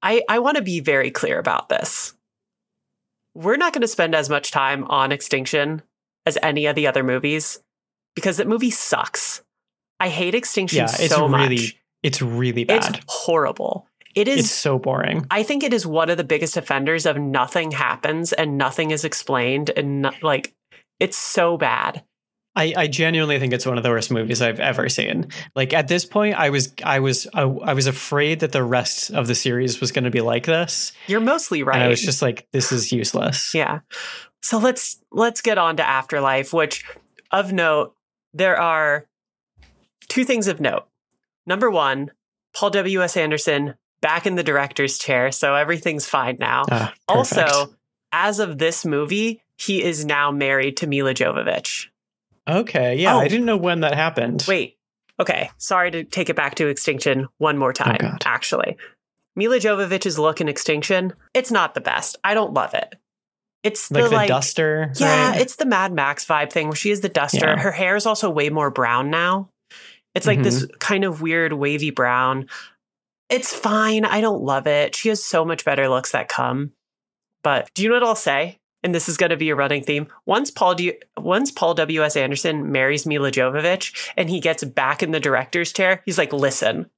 I, 0.00 0.22
I 0.28 0.38
want 0.38 0.58
to 0.58 0.62
be 0.62 0.78
very 0.78 1.10
clear 1.10 1.38
about 1.40 1.68
this. 1.68 2.14
We're 3.38 3.56
not 3.56 3.72
going 3.72 3.82
to 3.82 3.88
spend 3.88 4.16
as 4.16 4.28
much 4.28 4.50
time 4.50 4.82
on 4.86 5.12
Extinction 5.12 5.82
as 6.26 6.36
any 6.42 6.66
of 6.66 6.74
the 6.74 6.88
other 6.88 7.04
movies 7.04 7.60
because 8.16 8.38
that 8.38 8.48
movie 8.48 8.72
sucks. 8.72 9.42
I 10.00 10.08
hate 10.08 10.34
Extinction 10.34 10.78
Yeah, 10.78 10.96
it's 10.98 11.14
so 11.14 11.28
really 11.28 11.56
much. 11.56 11.76
It's 12.02 12.20
really 12.20 12.64
bad. 12.64 12.96
It's 12.96 13.04
horrible. 13.06 13.86
It 14.16 14.26
is. 14.26 14.40
It's 14.40 14.50
so 14.50 14.76
boring. 14.76 15.24
I 15.30 15.44
think 15.44 15.62
it 15.62 15.72
is 15.72 15.86
one 15.86 16.10
of 16.10 16.16
the 16.16 16.24
biggest 16.24 16.56
offenders 16.56 17.06
of 17.06 17.16
nothing 17.16 17.70
happens 17.70 18.32
and 18.32 18.58
nothing 18.58 18.90
is 18.90 19.04
explained 19.04 19.70
and 19.70 20.02
no, 20.02 20.10
like 20.20 20.52
it's 20.98 21.16
so 21.16 21.56
bad. 21.56 22.02
I, 22.58 22.74
I 22.76 22.86
genuinely 22.88 23.38
think 23.38 23.52
it's 23.52 23.64
one 23.64 23.76
of 23.76 23.84
the 23.84 23.88
worst 23.90 24.10
movies 24.10 24.42
I've 24.42 24.58
ever 24.58 24.88
seen. 24.88 25.28
Like 25.54 25.72
at 25.72 25.86
this 25.86 26.04
point, 26.04 26.34
I 26.34 26.50
was 26.50 26.74
I 26.84 26.98
was 26.98 27.28
I, 27.32 27.42
I 27.42 27.72
was 27.72 27.86
afraid 27.86 28.40
that 28.40 28.50
the 28.50 28.64
rest 28.64 29.12
of 29.12 29.28
the 29.28 29.36
series 29.36 29.80
was 29.80 29.92
going 29.92 30.04
to 30.04 30.10
be 30.10 30.20
like 30.20 30.44
this, 30.44 30.92
You're 31.06 31.20
mostly 31.20 31.62
right. 31.62 31.76
and 31.76 31.84
I 31.84 31.88
was 31.88 32.02
just 32.02 32.20
like, 32.20 32.48
this 32.52 32.72
is 32.72 32.90
useless. 32.90 33.54
Yeah. 33.54 33.80
So 34.42 34.58
let's 34.58 34.98
let's 35.12 35.40
get 35.40 35.56
on 35.56 35.76
to 35.76 35.88
Afterlife, 35.88 36.52
which 36.52 36.84
of 37.30 37.52
note, 37.52 37.94
there 38.34 38.60
are 38.60 39.06
two 40.08 40.24
things 40.24 40.48
of 40.48 40.60
note. 40.60 40.86
Number 41.46 41.70
one, 41.70 42.10
Paul 42.54 42.70
W. 42.70 43.02
S. 43.02 43.16
Anderson 43.16 43.76
back 44.00 44.26
in 44.26 44.34
the 44.34 44.42
director's 44.42 44.98
chair, 44.98 45.30
so 45.30 45.54
everything's 45.54 46.06
fine 46.06 46.38
now. 46.40 46.64
Ah. 46.70 46.92
Also, 47.06 47.74
as 48.10 48.40
of 48.40 48.58
this 48.58 48.84
movie, 48.84 49.42
he 49.56 49.82
is 49.82 50.04
now 50.04 50.32
married 50.32 50.76
to 50.78 50.88
Milla 50.88 51.14
Jovovich. 51.14 51.86
Okay, 52.48 52.96
yeah, 52.96 53.14
Oh. 53.16 53.18
I 53.20 53.28
didn't 53.28 53.46
know 53.46 53.56
when 53.56 53.80
that 53.80 53.94
happened. 53.94 54.44
Wait. 54.48 54.76
Okay, 55.20 55.50
sorry 55.58 55.90
to 55.90 56.04
take 56.04 56.30
it 56.30 56.36
back 56.36 56.54
to 56.56 56.68
Extinction 56.68 57.26
one 57.38 57.58
more 57.58 57.72
time, 57.72 57.96
God. 58.00 58.22
actually. 58.24 58.76
Milla 59.36 59.58
Jovovich's 59.58 60.18
look 60.18 60.40
in 60.40 60.48
Extinction, 60.48 61.12
it's 61.34 61.50
not 61.50 61.74
the 61.74 61.80
best. 61.80 62.16
I 62.24 62.34
don't 62.34 62.54
love 62.54 62.74
it. 62.74 62.94
It's 63.64 63.90
like 63.90 64.04
the 64.04 64.10
the 64.10 64.16
like 64.16 64.28
duster. 64.28 64.92
Yeah, 64.96 65.30
right? 65.32 65.40
it's 65.40 65.56
the 65.56 65.66
Mad 65.66 65.92
Max 65.92 66.24
vibe 66.24 66.52
thing 66.52 66.68
where 66.68 66.76
she 66.76 66.90
is 66.90 67.00
the 67.00 67.08
duster. 67.08 67.46
Yeah. 67.48 67.58
Her 67.58 67.72
hair 67.72 67.96
is 67.96 68.06
also 68.06 68.30
way 68.30 68.48
more 68.50 68.70
brown 68.70 69.10
now. 69.10 69.50
It's 70.14 70.26
like 70.26 70.42
this 70.42 70.62
Mm-hmm. 70.62 70.78
kind 70.78 71.04
of 71.04 71.20
weird 71.20 71.52
wavy 71.52 71.90
brown. 71.90 72.48
It's 73.28 73.52
fine. 73.54 74.04
I 74.04 74.20
don't 74.20 74.42
love 74.42 74.66
it. 74.66 74.94
She 74.96 75.08
has 75.10 75.22
so 75.22 75.44
much 75.44 75.64
better 75.64 75.88
looks 75.88 76.12
that 76.12 76.28
come. 76.28 76.72
But 77.42 77.70
do 77.74 77.82
you 77.82 77.88
know 77.88 77.96
what 77.96 78.04
I'll 78.04 78.14
say? 78.16 78.58
And 78.84 78.94
this 78.94 79.08
is 79.08 79.16
going 79.16 79.30
to 79.30 79.36
be 79.36 79.50
a 79.50 79.56
running 79.56 79.82
theme. 79.82 80.06
Once 80.24 80.50
Paul 80.50 80.74
D- 80.76 80.98
once 81.16 81.50
Paul 81.50 81.74
W 81.74 82.04
S 82.04 82.16
Anderson 82.16 82.70
marries 82.70 83.06
Milla 83.06 83.30
Jovovich 83.32 84.10
and 84.16 84.30
he 84.30 84.38
gets 84.40 84.62
back 84.62 85.02
in 85.02 85.10
the 85.10 85.18
director's 85.20 85.72
chair, 85.72 86.00
he's 86.06 86.16
like, 86.18 86.32
"Listen, 86.32 86.88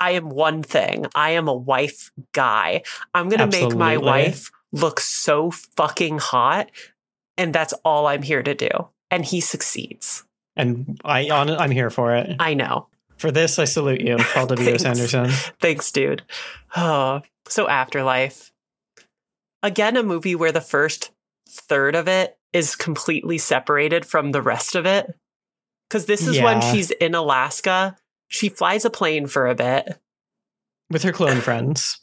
I 0.00 0.12
am 0.12 0.30
one 0.30 0.62
thing. 0.62 1.06
I 1.14 1.30
am 1.30 1.46
a 1.46 1.54
wife 1.54 2.10
guy. 2.32 2.82
I'm 3.14 3.28
going 3.28 3.38
to 3.38 3.46
make 3.46 3.76
my 3.76 3.96
wife 3.98 4.50
look 4.72 4.98
so 4.98 5.50
fucking 5.52 6.18
hot, 6.18 6.70
and 7.38 7.54
that's 7.54 7.72
all 7.84 8.06
I'm 8.08 8.22
here 8.22 8.42
to 8.42 8.54
do." 8.54 8.70
And 9.12 9.24
he 9.24 9.40
succeeds. 9.40 10.24
and 10.56 11.00
I 11.04 11.28
I'm 11.30 11.70
here 11.70 11.90
for 11.90 12.16
it. 12.16 12.34
I 12.40 12.54
know. 12.54 12.88
For 13.16 13.30
this, 13.30 13.58
I 13.58 13.64
salute 13.64 14.00
you, 14.00 14.16
Paul 14.18 14.46
W. 14.46 14.70
S. 14.70 14.84
Anderson. 14.86 15.28
Thanks, 15.60 15.92
dude. 15.92 16.22
Oh, 16.74 17.20
so 17.48 17.68
Afterlife. 17.68 18.50
Again, 19.62 19.96
a 19.96 20.02
movie 20.02 20.34
where 20.34 20.52
the 20.52 20.60
first 20.60 21.10
third 21.48 21.94
of 21.94 22.08
it 22.08 22.36
is 22.52 22.76
completely 22.76 23.38
separated 23.38 24.04
from 24.06 24.32
the 24.32 24.42
rest 24.42 24.74
of 24.74 24.86
it. 24.86 25.12
Because 25.88 26.06
this 26.06 26.26
is 26.26 26.40
when 26.40 26.60
she's 26.60 26.90
in 26.92 27.14
Alaska. 27.14 27.96
She 28.28 28.48
flies 28.48 28.84
a 28.84 28.90
plane 28.90 29.26
for 29.26 29.46
a 29.48 29.54
bit. 29.54 29.98
with 30.88 31.02
her 31.04 31.12
clone 31.12 31.40
friends. 31.40 32.00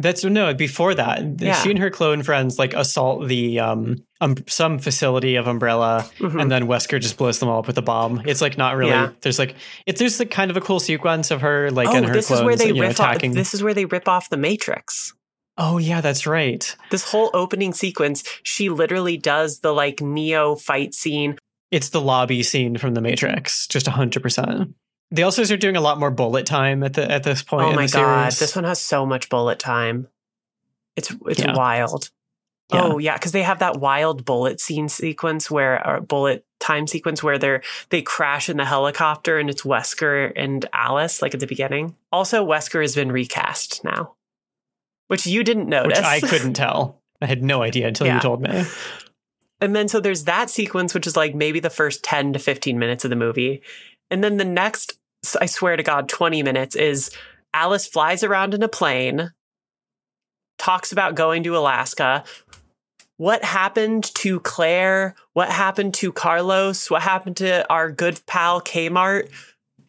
That's 0.00 0.22
no 0.24 0.54
before 0.54 0.94
that. 0.94 1.40
Yeah. 1.40 1.54
She 1.54 1.70
and 1.70 1.78
her 1.80 1.90
clone 1.90 2.22
friends 2.22 2.58
like 2.58 2.72
assault 2.72 3.26
the 3.26 3.58
um, 3.58 3.96
um 4.20 4.36
some 4.46 4.78
facility 4.78 5.34
of 5.36 5.46
Umbrella, 5.48 6.08
Mhm. 6.20 6.40
and 6.40 6.50
then 6.50 6.68
Wesker 6.68 7.00
just 7.00 7.16
blows 7.18 7.40
them 7.40 7.48
all 7.48 7.58
up 7.60 7.66
with 7.66 7.78
a 7.78 7.82
bomb. 7.82 8.22
It's 8.24 8.40
like 8.40 8.56
not 8.56 8.76
really. 8.76 8.90
Yeah. 8.92 9.10
There's 9.22 9.38
like 9.40 9.56
it's 9.86 9.98
there's 9.98 10.18
like 10.20 10.30
kind 10.30 10.50
of 10.52 10.56
a 10.56 10.60
cool 10.60 10.78
sequence 10.78 11.30
of 11.32 11.40
her 11.40 11.70
like 11.72 11.88
oh, 11.88 11.96
and 11.96 12.06
her 12.06 12.12
this 12.14 12.28
clones 12.28 12.40
is 12.40 12.46
where 12.46 12.56
they 12.56 12.68
you 12.68 12.74
know, 12.74 12.80
rip 12.88 13.00
off. 13.00 13.18
This 13.20 13.54
is 13.54 13.62
where 13.62 13.74
they 13.74 13.86
rip 13.86 14.06
off 14.08 14.28
the 14.30 14.36
Matrix. 14.36 15.14
Oh 15.58 15.76
yeah, 15.78 16.00
that's 16.00 16.26
right. 16.26 16.74
This 16.90 17.10
whole 17.10 17.30
opening 17.34 17.72
sequence, 17.74 18.24
she 18.42 18.70
literally 18.70 19.16
does 19.18 19.58
the 19.60 19.72
like 19.72 20.00
Neo 20.00 20.54
fight 20.54 20.94
scene. 20.94 21.36
It's 21.70 21.90
the 21.90 22.00
lobby 22.00 22.42
scene 22.42 22.78
from 22.78 22.94
The 22.94 23.02
Matrix, 23.02 23.66
just 23.66 23.86
hundred 23.86 24.22
percent. 24.22 24.74
They 25.10 25.22
also 25.22 25.44
start 25.44 25.60
doing 25.60 25.76
a 25.76 25.80
lot 25.80 25.98
more 25.98 26.10
bullet 26.10 26.46
time 26.46 26.82
at 26.82 26.94
the 26.94 27.10
at 27.10 27.22
this 27.24 27.42
point. 27.42 27.66
oh 27.66 27.70
in 27.70 27.76
my 27.76 27.86
god, 27.86 28.32
series. 28.32 28.38
this 28.38 28.56
one 28.56 28.64
has 28.64 28.80
so 28.80 29.04
much 29.04 29.28
bullet 29.28 29.58
time. 29.58 30.08
It's 30.96 31.14
it's 31.26 31.40
Yeah. 31.40 31.54
wild. 31.54 32.10
Yeah. 32.72 32.82
Oh 32.84 32.98
yeah, 32.98 33.14
because 33.16 33.32
they 33.32 33.42
have 33.42 33.60
that 33.60 33.80
wild 33.80 34.26
bullet 34.26 34.60
scene 34.60 34.90
sequence 34.90 35.50
where 35.50 35.86
or 35.86 36.00
bullet 36.02 36.44
time 36.60 36.86
sequence 36.86 37.22
where 37.22 37.38
they're 37.38 37.62
they 37.88 38.02
crash 38.02 38.50
in 38.50 38.58
the 38.58 38.64
helicopter 38.66 39.38
and 39.38 39.48
it's 39.48 39.62
Wesker 39.62 40.32
and 40.36 40.66
Alice 40.74 41.22
like 41.22 41.32
at 41.32 41.40
the 41.40 41.46
beginning. 41.46 41.94
Also, 42.12 42.46
Wesker 42.46 42.82
has 42.82 42.94
been 42.94 43.10
recast 43.10 43.82
now. 43.84 44.14
Which 45.08 45.26
you 45.26 45.42
didn't 45.44 45.68
notice. 45.68 45.98
which 45.98 46.06
I 46.06 46.20
couldn't 46.20 46.54
tell. 46.54 47.02
I 47.20 47.26
had 47.26 47.42
no 47.42 47.62
idea 47.62 47.88
until 47.88 48.06
Yeah. 48.06 48.14
you 48.14 48.20
told 48.20 48.40
me. 48.40 48.64
And 49.60 49.74
then 49.74 49.88
so 49.88 49.98
there's 49.98 50.24
that 50.24 50.50
sequence, 50.50 50.94
which 50.94 51.06
is 51.06 51.16
like 51.16 51.34
maybe 51.34 51.58
the 51.58 51.68
first 51.70 52.04
10 52.04 52.32
to 52.34 52.38
15 52.38 52.78
minutes 52.78 53.04
of 53.04 53.10
the 53.10 53.16
movie. 53.16 53.60
And 54.10 54.22
then 54.22 54.36
the 54.36 54.44
next, 54.44 54.98
I 55.40 55.46
swear 55.46 55.76
to 55.76 55.82
God, 55.82 56.08
20 56.08 56.42
minutes 56.44 56.76
is 56.76 57.10
Alice 57.52 57.86
flies 57.86 58.22
around 58.22 58.54
in 58.54 58.62
a 58.62 58.68
plane, 58.68 59.32
talks 60.58 60.92
about 60.92 61.16
going 61.16 61.42
to 61.42 61.56
Alaska. 61.56 62.22
What 63.16 63.42
happened 63.42 64.04
to 64.14 64.38
Claire? 64.38 65.16
What 65.32 65.50
happened 65.50 65.94
to 65.94 66.12
Carlos? 66.12 66.88
What 66.88 67.02
happened 67.02 67.38
to 67.38 67.68
our 67.68 67.90
good 67.90 68.20
pal 68.26 68.60
Kmart? 68.60 69.28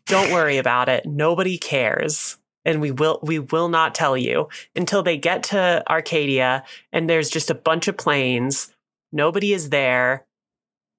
Don't 0.07 0.32
worry 0.34 0.57
about 0.57 0.89
it. 0.89 1.05
Nobody 1.05 1.59
cares. 1.59 2.38
And 2.70 2.82
we 2.82 2.91
will 2.91 3.20
we 3.24 3.39
will 3.39 3.67
not 3.67 3.95
tell 3.95 4.15
you 4.15 4.47
until 4.76 5.03
they 5.03 5.17
get 5.17 5.43
to 5.43 5.84
Arcadia 5.89 6.63
and 6.93 7.09
there's 7.09 7.30
just 7.30 7.49
a 7.49 7.55
bunch 7.55 7.88
of 7.88 7.97
planes 7.97 8.72
Nobody 9.11 9.53
is 9.53 9.70
there 9.70 10.26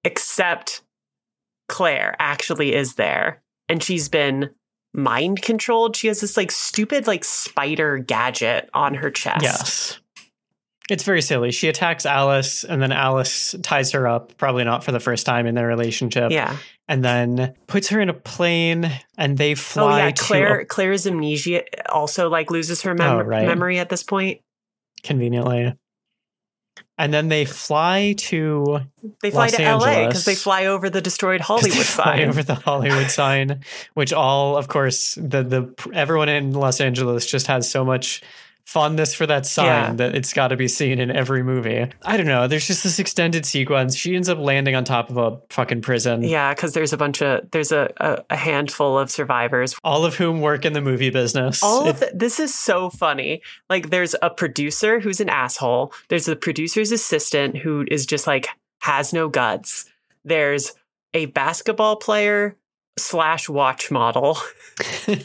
except 0.05 0.83
Claire 1.69 2.17
actually 2.19 2.75
is 2.75 2.95
there. 2.95 3.43
And 3.69 3.83
she's 3.83 4.09
been 4.09 4.51
mind 4.93 5.43
controlled. 5.43 5.95
She 5.95 6.09
has 6.09 6.21
this 6.21 6.37
like 6.37 6.51
stupid 6.51 7.07
like 7.07 7.25
spider 7.25 7.99
gadget 7.99 8.69
on 8.75 8.95
her 8.95 9.11
chest. 9.11 9.43
Yes. 9.43 10.01
It's 10.91 11.05
very 11.05 11.23
silly. 11.23 11.53
She 11.53 11.69
attacks 11.69 12.05
Alice 12.05 12.65
and 12.65 12.83
then 12.83 12.91
Alice 12.93 13.55
ties 13.63 13.93
her 13.93 14.09
up, 14.09 14.37
probably 14.37 14.65
not 14.65 14.83
for 14.85 14.91
the 14.93 14.99
first 15.01 15.25
time 15.25 15.47
in 15.47 15.55
their 15.55 15.69
relationship. 15.69 16.33
Yeah. 16.33 16.57
And 16.89 17.05
then 17.05 17.55
puts 17.69 17.89
her 17.91 18.01
in 18.01 18.09
a 18.09 18.13
plane 18.15 18.91
and 19.17 19.39
they 19.39 19.55
fly. 19.55 19.83
Oh 19.83 19.87
fly 19.87 19.99
yeah. 20.07 20.11
to 20.11 20.23
Claire 20.23 20.65
Claire's 20.65 21.07
amnesia 21.07 21.63
also 21.89 22.29
like 22.29 22.51
loses 22.51 22.83
her 22.83 22.95
mem- 22.95 23.09
Oh, 23.19 23.21
right. 23.23 23.47
memory 23.47 23.79
at 23.79 23.89
this 23.89 24.03
point. 24.03 24.41
conveniently. 25.05 25.75
And 26.99 27.15
then 27.15 27.29
they 27.29 27.47
fly 27.47 28.15
to 28.19 28.81
They 29.23 29.31
fly 29.31 29.47
Los 29.47 29.53
to 29.57 29.63
LA 29.77 30.07
because 30.09 30.25
they 30.27 30.35
fly 30.35 30.67
over 30.67 30.91
the 30.91 31.01
destroyed 31.01 31.41
Hollywood 31.51 31.87
sign. 31.87 32.29
over 32.29 32.43
the 32.43 32.55
Hollywood 32.57 33.11
sign, 33.11 33.61
which 33.95 34.13
all, 34.13 34.57
of 34.59 34.69
course, 34.69 35.15
the 35.15 35.43
the 35.43 35.91
everyone 35.95 36.29
in 36.29 36.53
Los 36.53 36.81
Angeles 36.81 37.25
just 37.27 37.47
has 37.47 37.71
so 37.71 37.85
much 37.87 38.21
fondness 38.71 39.13
for 39.15 39.27
that 39.27 39.45
sign 39.47 39.67
Yeah. 39.67 39.93
that 39.95 40.15
it's 40.15 40.33
got 40.33 40.49
to 40.49 40.57
be 40.57 40.69
seen 40.69 41.01
in 41.01 41.11
every 41.11 41.43
movie. 41.43 41.87
I 42.05 42.17
don't 42.17 42.27
know. 42.27 42.47
There's 42.47 42.69
just 42.69 42.85
this 42.85 43.01
extended 43.01 43.45
sequence. 43.45 43.97
She 43.97 44.15
ends 44.15 44.29
up 44.29 44.39
landing 44.39 44.77
on 44.77 44.85
top 44.85 45.11
of 45.11 45.17
a 45.17 45.41
fucking 45.51 45.83
prison. 45.83 46.23
Yeah, 46.23 46.55
because 46.55 46.73
there's 46.73 46.93
a 46.93 46.97
bunch 46.97 47.21
of 47.21 47.51
there's 47.51 47.73
a, 47.73 47.93
a, 47.97 48.23
a 48.31 48.37
handful 48.37 48.97
of 48.97 49.11
survivors 49.11 49.75
All 49.83 50.05
of 50.05 50.15
whom 50.15 50.41
work 50.41 50.65
in 50.65 50.73
the 50.73 50.81
movie 50.81 51.11
business. 51.11 51.63
all 51.65 51.89
of 51.89 51.99
the, 51.99 52.13
this 52.15 52.39
is 52.39 52.55
so 52.57 52.91
funny 52.91 53.43
like 53.69 53.91
there's 53.91 54.15
a 54.23 54.31
producer 54.31 55.01
who's 55.01 55.21
an 55.21 55.29
asshole 55.29 55.93
there's 56.09 56.27
the 56.27 56.37
producer's 56.37 56.93
assistant 56.93 57.57
who 57.57 57.85
is 57.91 58.07
just 58.07 58.27
like 58.29 58.49
has 58.83 59.13
no 59.13 59.29
guts 59.29 59.87
there's 60.25 60.73
a 61.15 61.27
basketball 61.27 61.97
player 61.97 62.57
slash 62.99 63.49
watch 63.49 63.91
model 63.91 64.39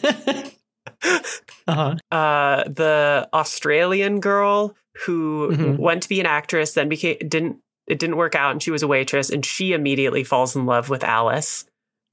uh-huh. 1.68 1.96
uh 2.12 2.64
the 2.66 3.28
australian 3.34 4.20
girl 4.20 4.76
who 5.06 5.50
Mhm. 5.52 5.78
went 5.78 6.04
to 6.04 6.10
be 6.10 6.20
an 6.20 6.26
actress 6.26 6.74
then 6.74 6.90
became 6.90 7.18
didn't 7.28 7.58
it 7.88 8.00
didn't 8.00 8.18
work 8.18 8.36
out 8.36 8.52
and 8.52 8.64
she 8.64 8.72
was 8.72 8.84
a 8.84 8.88
waitress 8.88 9.30
and 9.30 9.46
she 9.46 9.74
immediately 9.74 10.24
falls 10.24 10.56
in 10.56 10.66
love 10.66 10.90
with 10.90 11.04
alice 11.04 11.66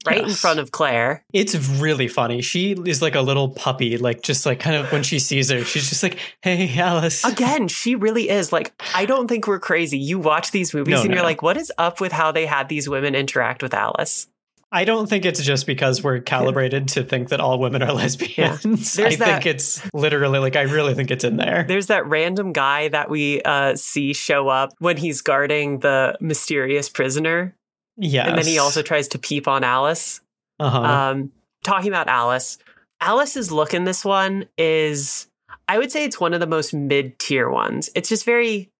right 0.05 0.21
in 0.23 0.29
front 0.31 0.59
of 0.59 0.71
claire 0.71 1.23
It's 1.33 1.55
really 1.79 2.09
funny. 2.09 2.41
She 2.41 2.73
is 2.85 3.01
like 3.01 3.15
a 3.15 3.21
little 3.21 3.47
puppy, 3.47 3.97
like 3.97 4.21
just 4.21 4.45
like 4.45 4.59
kind 4.59 4.75
of 4.75 4.91
when 4.91 5.01
she 5.01 5.17
sees 5.17 5.49
her, 5.49 5.63
she's 5.63 5.87
just 5.87 6.03
like, 6.03 6.19
"Hey, 6.41 6.77
Alice." 6.77 7.23
Again, 7.23 7.69
she 7.69 7.95
really 7.95 8.27
is. 8.29 8.51
Like, 8.51 8.73
I 8.93 9.05
don't 9.05 9.29
think 9.29 9.47
we're 9.47 9.61
crazy. 9.61 9.97
You 9.97 10.19
watch 10.19 10.51
these 10.51 10.73
movies 10.73 10.95
No, 10.95 11.01
and 11.03 11.09
no, 11.11 11.15
you're 11.15 11.23
like, 11.23 11.41
what 11.41 11.55
is 11.55 11.71
up 11.77 12.01
with 12.01 12.11
how 12.11 12.33
they 12.33 12.45
had 12.45 12.67
these 12.67 12.89
women 12.89 13.15
interact 13.15 13.63
with 13.63 13.73
Alice? 13.73 14.27
I 14.73 14.85
don't 14.85 15.07
think 15.07 15.23
it's 15.23 15.41
just 15.43 15.67
because 15.67 16.03
we're 16.03 16.19
calibrated 16.19 16.87
to 16.89 17.03
think 17.03 17.29
that 17.29 17.39
all 17.39 17.59
women 17.59 17.83
are 17.83 17.93
lesbians. 17.93 18.99
I 18.99 19.15
that- 19.15 19.19
think 19.19 19.45
it's 19.45 19.81
literally 19.93 20.39
like 20.39 20.55
I 20.55 20.63
really 20.63 20.95
think 20.95 21.11
it's 21.11 21.23
in 21.23 21.37
there. 21.37 21.63
There's 21.67 21.87
that 21.87 22.07
random 22.07 22.51
guy 22.53 22.87
that 22.87 23.09
we 23.09 23.41
uh, 23.43 23.75
see 23.75 24.13
show 24.13 24.49
up 24.49 24.71
when 24.79 24.97
he's 24.97 25.21
guarding 25.21 25.79
the 25.79 26.17
mysterious 26.19 26.89
prisoner. 26.89 27.55
Yeah, 27.97 28.27
And 28.27 28.37
then 28.39 28.45
he 28.47 28.57
also 28.57 28.81
tries 28.81 29.07
to 29.09 29.19
peep 29.19 29.47
on 29.47 29.63
Alice. 29.63 30.19
uh-huh. 30.59 30.81
Um, 30.81 31.31
talking 31.63 31.89
about 31.89 32.07
Alice, 32.07 32.57
Alice's 32.99 33.51
look 33.51 33.75
in 33.75 33.83
this 33.83 34.03
one 34.03 34.47
is, 34.57 35.27
I 35.67 35.77
would 35.77 35.91
say 35.91 36.03
it's 36.03 36.19
one 36.19 36.33
of 36.33 36.39
the 36.39 36.47
most 36.47 36.73
mid 36.73 37.19
tier 37.19 37.47
ones. 37.49 37.91
It's 37.93 38.09
just 38.09 38.25
very, 38.25 38.71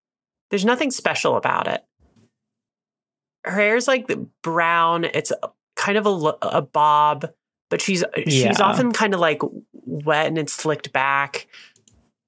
there's 0.50 0.66
nothing 0.66 0.90
special 0.90 1.38
about 1.38 1.68
it. 1.68 1.84
Her 3.46 3.52
hair's 3.52 3.88
like 3.88 4.10
brown. 4.42 5.04
It's 5.06 5.32
kind 5.76 5.98
of 5.98 6.06
a, 6.06 6.34
a 6.42 6.62
bob, 6.62 7.30
but 7.70 7.82
she's 7.82 8.04
she's 8.28 8.60
often 8.60 8.92
kind 8.92 9.14
of 9.14 9.20
like 9.20 9.42
wet 9.86 10.28
and 10.28 10.38
it's 10.38 10.54
slicked 10.54 10.94
back. 10.94 11.48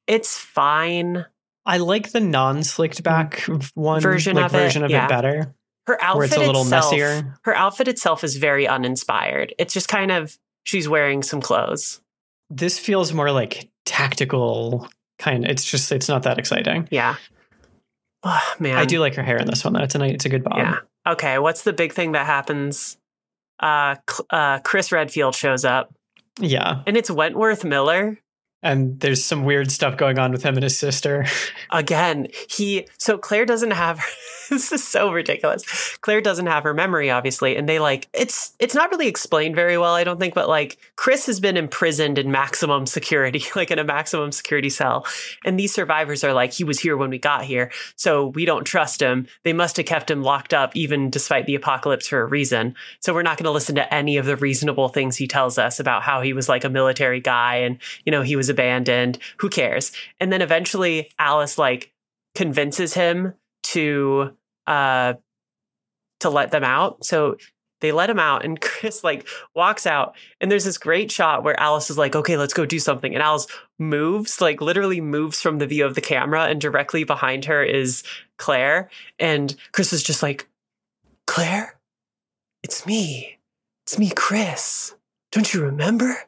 It's 0.08 0.38
fine. 0.38 1.26
I 1.66 1.78
like 1.78 2.12
the 2.12 2.20
non-slicked 2.20 3.02
back 3.04 3.40
one 3.74 4.00
Mm. 4.00 4.04
Version 4.04 4.36
like 4.36 4.46
of 4.46 4.56
it, 4.56 4.76
of 4.76 4.92
yeah. 4.92 5.06
it 5.06 5.10
better, 5.10 5.56
Her 5.88 5.98
outfit 6.02 6.26
it's 6.26 6.38
a 6.38 6.40
little 6.40 6.62
itself, 6.62 6.92
messier. 6.92 7.38
Her 7.44 7.56
outfit 7.56 7.88
itself 7.88 8.24
is 8.24 8.38
very 8.38 8.68
uninspired. 8.68 9.54
It's 9.58 9.74
just 9.74 9.88
kind 9.88 10.12
of 10.12 10.38
she's 10.64 10.88
wearing 10.88 11.24
some 11.24 11.42
clothes. 11.42 12.02
This 12.52 12.78
feels 12.78 13.14
more 13.14 13.32
like 13.32 13.70
tactical 13.86 14.88
kind. 15.18 15.46
It's 15.46 15.64
just 15.66 15.92
it's 15.92 16.08
not 16.08 16.24
that 16.24 16.38
exciting. 16.38 16.88
Yeah. 16.92 17.16
Oh, 18.24 18.54
man. 18.60 18.78
I 18.78 18.86
do 18.86 19.00
like 19.00 19.16
her 19.16 19.24
hair 19.24 19.38
in 19.38 19.48
this 19.48 19.64
one 19.64 19.74
though. 19.74 19.82
It's 19.82 19.96
a 19.96 20.04
it's 20.04 20.26
a 20.26 20.30
good 20.30 20.44
bob. 20.44 20.58
Yeah. 20.58 20.78
Okay. 21.08 21.40
What's 21.40 21.64
the 21.64 21.74
big 21.74 21.94
thing 21.94 22.12
that 22.14 22.26
happens? 22.28 22.98
Uh, 23.60 23.96
uh, 24.30 24.60
Chris 24.60 24.92
Redfield 24.92 25.36
shows 25.36 25.66
up, 25.66 25.94
yeah. 26.40 26.82
and 26.86 26.98
it's 26.98 27.10
Wentworth 27.10 27.64
Miller 27.64 28.20
And 28.66 29.00
there's 29.00 29.24
some 29.24 29.46
weird 29.46 29.72
stuff 29.72 29.96
going 29.96 30.20
on 30.20 30.32
with 30.32 30.44
him 30.44 30.56
and 30.56 30.64
his 30.64 30.78
sister. 30.78 31.26
again. 31.72 32.28
He 32.50 32.88
so 32.98 33.18
Claire 33.18 33.46
doesn't 33.46 33.72
have. 33.72 34.04
this 34.50 34.72
is 34.72 34.86
so 34.86 35.12
ridiculous. 35.12 35.98
Claire 36.02 36.22
doesn't 36.22 36.48
have 36.48 36.64
her 36.64 36.74
memory, 36.74 37.10
obviously, 37.10 37.56
and 37.56 37.68
they 37.68 37.80
like 37.80 38.08
it's 38.14 38.54
it's 38.60 38.76
not 38.76 38.90
really 38.92 39.08
explained 39.08 39.56
very 39.56 39.78
well, 39.78 39.94
I 39.94 40.04
don't 40.04 40.20
think. 40.20 40.34
But 40.34 40.50
like 40.50 40.78
Chris 40.96 41.26
has 41.28 41.40
been 41.40 41.58
imprisoned 41.58 42.18
in 42.18 42.32
maximum 42.32 42.86
security, 42.86 43.44
like 43.56 43.72
in 43.72 43.80
a 43.80 43.84
maximum 43.84 44.32
security 44.32 44.70
cell, 44.70 45.06
and 45.46 45.60
these 45.60 45.74
survivors 45.74 46.24
are 46.24 46.34
like, 46.34 46.54
he 46.54 46.64
was 46.64 46.80
here 46.80 46.98
when 46.98 47.10
we 47.10 47.20
got 47.20 47.44
here, 47.44 47.72
so 47.96 48.28
we 48.28 48.46
don't 48.46 48.66
trust 48.66 49.02
him. 49.02 49.28
They 49.44 49.54
must 49.54 49.78
have 49.78 49.86
kept 49.86 50.10
him 50.10 50.22
locked 50.22 50.54
up, 50.54 50.76
even 50.76 51.10
despite 51.10 51.46
the 51.46 51.56
apocalypse, 51.56 52.08
for 52.08 52.22
a 52.22 52.26
reason. 52.26 52.76
So 53.00 53.14
we're 53.14 53.24
not 53.24 53.38
going 53.38 53.46
to 53.46 53.52
listen 53.52 53.76
to 53.76 53.94
any 53.94 54.18
of 54.18 54.26
the 54.26 54.36
reasonable 54.36 54.90
things 54.90 55.18
he 55.18 55.28
tells 55.28 55.58
us 55.58 55.80
about 55.80 56.04
how 56.04 56.22
he 56.22 56.34
was 56.34 56.50
like 56.50 56.64
a 56.64 56.70
military 56.70 57.20
guy 57.20 57.56
and 57.58 57.78
you 58.06 58.12
know 58.12 58.22
he 58.22 58.36
was 58.36 58.50
abandoned. 58.56 59.20
Who 59.40 59.50
cares? 59.50 59.92
And 60.20 60.32
then 60.32 60.42
eventually 60.42 61.12
Alice 61.20 61.58
like 61.58 61.92
convinces 62.34 62.94
him 62.94 63.34
to 63.64 64.36
uh 64.68 65.16
to 66.22 66.30
let 66.30 66.52
them 66.52 66.64
out. 66.64 67.04
So 67.06 67.36
they 67.82 67.92
let 67.92 68.10
him 68.10 68.20
out 68.20 68.46
and 68.46 68.60
Chris 68.70 69.04
like 69.04 69.28
walks 69.54 69.86
out 69.86 70.16
and 70.40 70.50
there's 70.50 70.64
this 70.64 70.78
great 70.78 71.12
shot 71.12 71.44
where 71.44 71.60
Alice 71.60 71.90
is 71.90 71.98
like, 71.98 72.16
"Okay, 72.16 72.38
let's 72.38 72.54
go 72.54 72.66
do 72.66 72.80
something." 72.80 73.14
And 73.14 73.22
Alice 73.22 73.48
moves, 73.78 74.40
like 74.42 74.62
literally 74.62 75.02
moves 75.02 75.42
from 75.42 75.58
the 75.58 75.68
view 75.68 75.86
of 75.86 75.96
the 75.96 76.02
camera 76.02 76.46
and 76.46 76.62
directly 76.62 77.04
behind 77.04 77.46
her 77.46 77.64
is 77.64 78.04
Claire 78.38 78.90
and 79.20 79.56
Chris 79.72 79.94
is 79.94 80.04
just 80.04 80.24
like, 80.24 80.48
"Claire? 81.28 81.78
It's 82.64 82.86
me. 82.86 83.38
It's 83.86 84.00
me, 84.00 84.12
Chris. 84.16 84.96
Don't 85.32 85.54
you 85.54 85.62
remember?" 85.62 86.28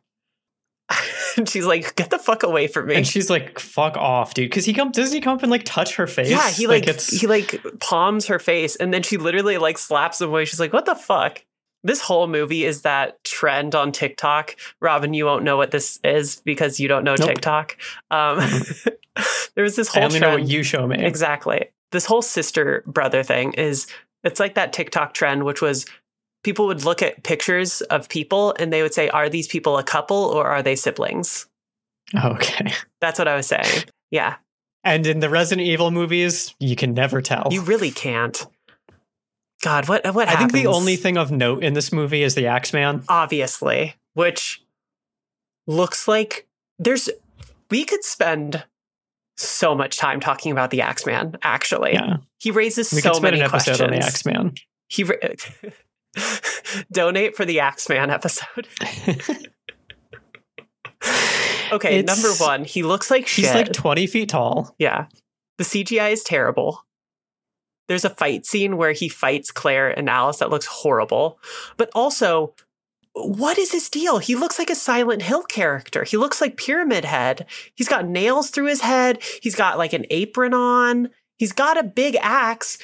and 1.37 1.47
she's 1.49 1.65
like, 1.65 1.95
"Get 1.95 2.09
the 2.09 2.19
fuck 2.19 2.43
away 2.43 2.67
from 2.67 2.87
me." 2.87 2.95
And 2.95 3.05
she's 3.07 3.29
like, 3.29 3.59
fuck 3.59 3.97
off, 3.97 4.33
dude. 4.33 4.49
Because 4.49 4.65
he 4.65 4.73
come 4.73 4.91
doesn't 4.91 5.13
he 5.13 5.21
come 5.21 5.35
up 5.35 5.43
and 5.43 5.51
like 5.51 5.63
touch 5.65 5.95
her 5.95 6.07
face? 6.07 6.29
Yeah, 6.29 6.49
he 6.49 6.67
like, 6.67 6.87
it's 6.87 7.07
he 7.19 7.27
like 7.27 7.61
palms 7.79 8.27
her 8.27 8.39
face 8.39 8.75
and 8.75 8.93
then 8.93 9.03
she 9.03 9.17
literally 9.17 9.57
like 9.57 9.77
slaps 9.77 10.21
him 10.21 10.29
away. 10.29 10.45
She's 10.45 10.59
like, 10.59 10.73
"What 10.73 10.85
the 10.85 10.95
fuck?" 10.95 11.43
This 11.83 12.01
whole 12.01 12.27
movie 12.27 12.65
is 12.65 12.81
that 12.81 13.23
trend 13.23 13.75
on 13.75 13.91
TikTok. 13.91 14.55
Robin, 14.81 15.13
you 15.13 15.25
won't 15.25 15.43
know 15.43 15.57
what 15.57 15.71
this 15.71 15.99
is 16.03 16.41
because 16.43 16.79
you 16.79 16.87
don't 16.87 17.03
know 17.03 17.15
Nope. 17.17 17.29
TikTok. 17.29 17.77
Um, 18.09 18.39
there 19.55 19.63
was 19.63 19.75
this 19.75 19.89
I 19.95 19.99
whole 19.99 20.05
only 20.05 20.19
know 20.19 20.31
what 20.31 20.47
you 20.47 20.63
show 20.63 20.87
me. 20.87 21.03
exactly. 21.03 21.69
This 21.91 22.05
whole 22.05 22.21
sister 22.21 22.83
brother 22.87 23.23
thing 23.23 23.53
is 23.53 23.87
it's 24.23 24.39
like 24.39 24.55
that 24.55 24.73
TikTok 24.73 25.13
trend, 25.13 25.43
which 25.43 25.61
was 25.61 25.85
people 26.47 26.65
would 26.67 26.85
look 26.85 27.01
at 27.01 27.23
pictures 27.23 27.81
of 27.81 28.07
people 28.07 28.55
and 28.57 28.71
they 28.71 28.81
would 28.81 28.93
say, 28.93 29.09
"Are 29.09 29.27
these 29.27 29.47
people 29.49 29.77
a 29.77 29.83
couple 29.83 30.15
or 30.17 30.47
are 30.47 30.63
they 30.63 30.75
siblings?" 30.77 31.47
Oh, 32.15 32.29
okay. 32.35 32.71
That's 33.01 33.19
what 33.19 33.27
I 33.27 33.35
was 33.35 33.47
saying. 33.47 33.83
Yeah, 34.11 34.35
And 34.85 35.05
in 35.05 35.19
the 35.19 35.29
Resident 35.29 35.67
Evil 35.67 35.91
movies, 35.91 36.55
you 36.59 36.77
can 36.77 36.93
never 36.93 37.21
tell. 37.21 37.49
you 37.51 37.61
really 37.61 37.91
can't. 37.91 38.45
God, 39.61 39.89
what 39.89 40.05
what 40.15 40.27
I 40.29 40.31
happens? 40.31 40.53
think 40.53 40.63
the 40.63 40.69
only 40.71 40.95
thing 40.95 41.17
of 41.17 41.31
note 41.31 41.63
in 41.63 41.73
this 41.73 41.91
movie 41.91 42.23
is 42.23 42.35
the 42.35 42.47
Axeman. 42.47 43.03
obviously, 43.09 43.95
which 44.13 44.61
looks 45.67 46.07
like 46.07 46.47
there's 46.79 47.09
we 47.69 47.83
could 47.83 48.03
spend 48.05 48.63
so 49.35 49.75
much 49.75 49.97
time 49.97 50.19
talking 50.21 50.51
about 50.53 50.69
the 50.71 50.81
Axeman. 50.81 51.35
Actually, 51.43 51.93
Yeah. 51.93 52.17
he 52.39 52.51
raises 52.51 52.93
We 52.93 53.01
so 53.01 53.09
could 53.09 53.15
spend 53.17 53.33
many 53.33 53.41
an 53.41 53.47
episode 53.47 53.81
on 53.81 53.91
the 53.91 53.97
Axeman. 53.97 54.53
He 54.87 55.03
ra- 55.03 55.17
donate 56.91 57.35
for 57.35 57.45
the 57.45 57.59
Axeman 57.59 58.09
episode. 58.09 58.67
Okay, 61.71 61.99
It's- 61.99 62.05
number 62.23 62.33
one, 62.41 62.63
he 62.63 62.81
looks 62.81 63.11
like. 63.11 63.27
She's 63.27 63.53
like 63.53 63.73
20 63.73 64.07
feet 64.07 64.29
tall. 64.29 64.73
Yeah. 64.79 65.07
The 65.57 65.65
CGI 65.65 66.13
is 66.13 66.23
terrible. 66.23 66.85
There's 67.89 68.05
a 68.05 68.09
fight 68.09 68.45
scene 68.45 68.77
where 68.77 68.93
he 68.93 69.09
fights 69.09 69.51
Claire 69.51 69.89
and 69.89 70.09
Alice 70.09 70.37
that 70.37 70.49
looks 70.49 70.65
horrible. 70.65 71.39
But 71.75 71.89
also, 71.93 72.53
what 73.13 73.57
is 73.57 73.71
his 73.73 73.89
deal? 73.89 74.19
He 74.19 74.35
looks 74.35 74.57
like 74.59 74.69
a 74.69 74.75
Silent 74.75 75.23
Hill 75.23 75.43
character. 75.43 76.03
He 76.05 76.15
looks 76.17 76.39
like 76.39 76.55
Pyramid 76.57 77.03
Head. 77.05 77.45
He's 77.75 77.89
got 77.89 78.07
nails 78.07 78.49
through 78.49 78.67
his 78.67 78.81
head. 78.81 79.21
He's 79.41 79.55
got 79.55 79.77
like 79.77 79.93
an 79.93 80.05
apron 80.09 80.53
on. 80.53 81.09
He's 81.37 81.51
got 81.53 81.77
a 81.77 81.83
big 81.83 82.15
axe. 82.21 82.77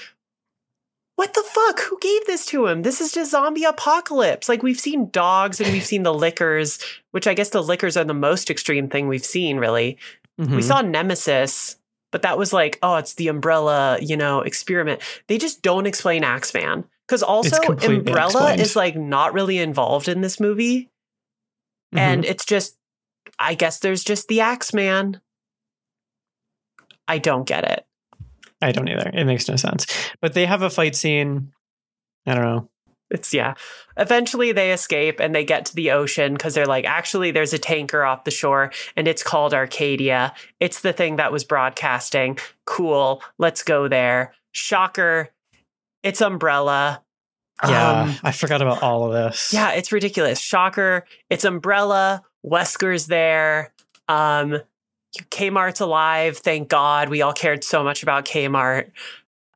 What 1.15 1.33
the 1.35 1.43
fuck? 1.43 1.79
Who 1.81 1.99
gave 1.99 2.25
this 2.25 2.45
to 2.47 2.65
him? 2.67 2.81
This 2.81 2.99
is 2.99 3.11
just 3.11 3.31
zombie 3.31 3.63
apocalypse. 3.65 4.49
Like 4.49 4.63
we've 4.63 4.79
seen 4.79 5.09
dogs 5.11 5.61
and 5.61 5.71
we've 5.71 5.85
seen 5.85 6.03
the 6.03 6.13
lickers, 6.13 6.79
which 7.11 7.27
I 7.27 7.33
guess 7.35 7.49
the 7.49 7.61
lickers 7.61 7.95
are 7.95 8.03
the 8.03 8.13
most 8.15 8.49
extreme 8.49 8.89
thing 8.89 9.07
we've 9.07 9.23
seen, 9.25 9.57
really. 9.57 9.97
We 10.37 10.45
Mhm. 10.47 10.63
saw 10.63 10.81
Nemesis, 10.81 11.77
but 12.11 12.23
that 12.23 12.37
was 12.39 12.51
like, 12.51 12.79
oh, 12.81 12.95
it's 12.95 13.13
the 13.13 13.27
umbrella, 13.27 13.99
you 14.01 14.17
know, 14.17 14.41
experiment. 14.41 15.01
They 15.27 15.37
just 15.37 15.61
don't 15.61 15.85
explain 15.85 16.23
Axeman. 16.23 16.85
Because 17.07 17.21
also 17.21 17.57
Umbrella 17.61 17.99
unexplained. 18.23 18.61
is 18.61 18.75
like 18.75 18.95
not 18.95 19.33
really 19.33 19.59
involved 19.59 20.07
in 20.07 20.21
this 20.21 20.39
movie. 20.39 20.89
Mhm. 21.93 21.99
And 21.99 22.25
it's 22.25 22.45
just 22.45 22.75
I 23.39 23.53
guess 23.55 23.79
there's 23.79 24.03
just 24.03 24.27
the 24.27 24.41
Axeman. 24.41 25.19
I 27.07 27.17
don't 27.17 27.45
get 27.45 27.65
it. 27.65 27.85
I 28.63 28.71
don't 28.71 28.87
either. 28.89 29.11
It 29.13 29.25
makes 29.25 29.47
no 29.47 29.55
sense. 29.55 29.85
But 30.21 30.33
they 30.33 30.45
have 30.45 30.61
a 30.61 30.69
fight 30.69 30.95
scene. 30.95 31.51
I 32.25 32.33
don't 32.35 32.43
know. 32.45 32.69
It's 33.11 33.33
yeah. 33.33 33.53
Eventually 33.97 34.53
they 34.53 34.71
escape 34.71 35.19
and 35.19 35.35
they 35.35 35.45
get 35.45 35.65
to 35.65 35.75
the 35.75 35.91
ocean 35.91 36.33
because 36.33 36.55
they're 36.55 36.65
like, 36.65 36.85
actually, 36.85 37.29
there's 37.31 37.53
a 37.53 37.59
tanker 37.59 38.03
off 38.03 38.23
the 38.23 38.31
shore 38.31 38.71
and 38.95 39.07
it's 39.07 39.21
called 39.21 39.53
Arcadia. 39.53 40.33
It's 40.59 40.81
the 40.81 40.93
thing 40.93 41.17
that 41.17 41.31
was 41.31 41.43
broadcasting. 41.43 42.39
Cool. 42.65 43.21
Let's 43.37 43.61
go 43.61 43.87
there. 43.87 44.33
Shocker. 44.51 45.29
It's 46.01 46.21
Umbrella. 46.21 47.03
Yeah, 47.63 48.01
Um, 48.01 48.15
I 48.23 48.31
forgot 48.31 48.61
about 48.63 48.81
all 48.81 49.05
of 49.05 49.13
this. 49.13 49.53
yeah, 49.53 49.71
it's 49.73 49.91
ridiculous. 49.91 50.39
Shocker. 50.39 51.05
It's 51.29 51.45
Umbrella. 51.45 52.23
Wesker's 52.43 53.05
there. 53.07 53.73
Um, 54.09 54.57
Kmart's 55.29 55.79
alive. 55.79 56.37
Thank 56.37 56.69
God. 56.69 57.09
We 57.09 57.21
all 57.21 57.33
cared 57.33 57.63
so 57.63 57.83
much 57.83 58.03
about 58.03 58.25
Kmart. 58.25 58.91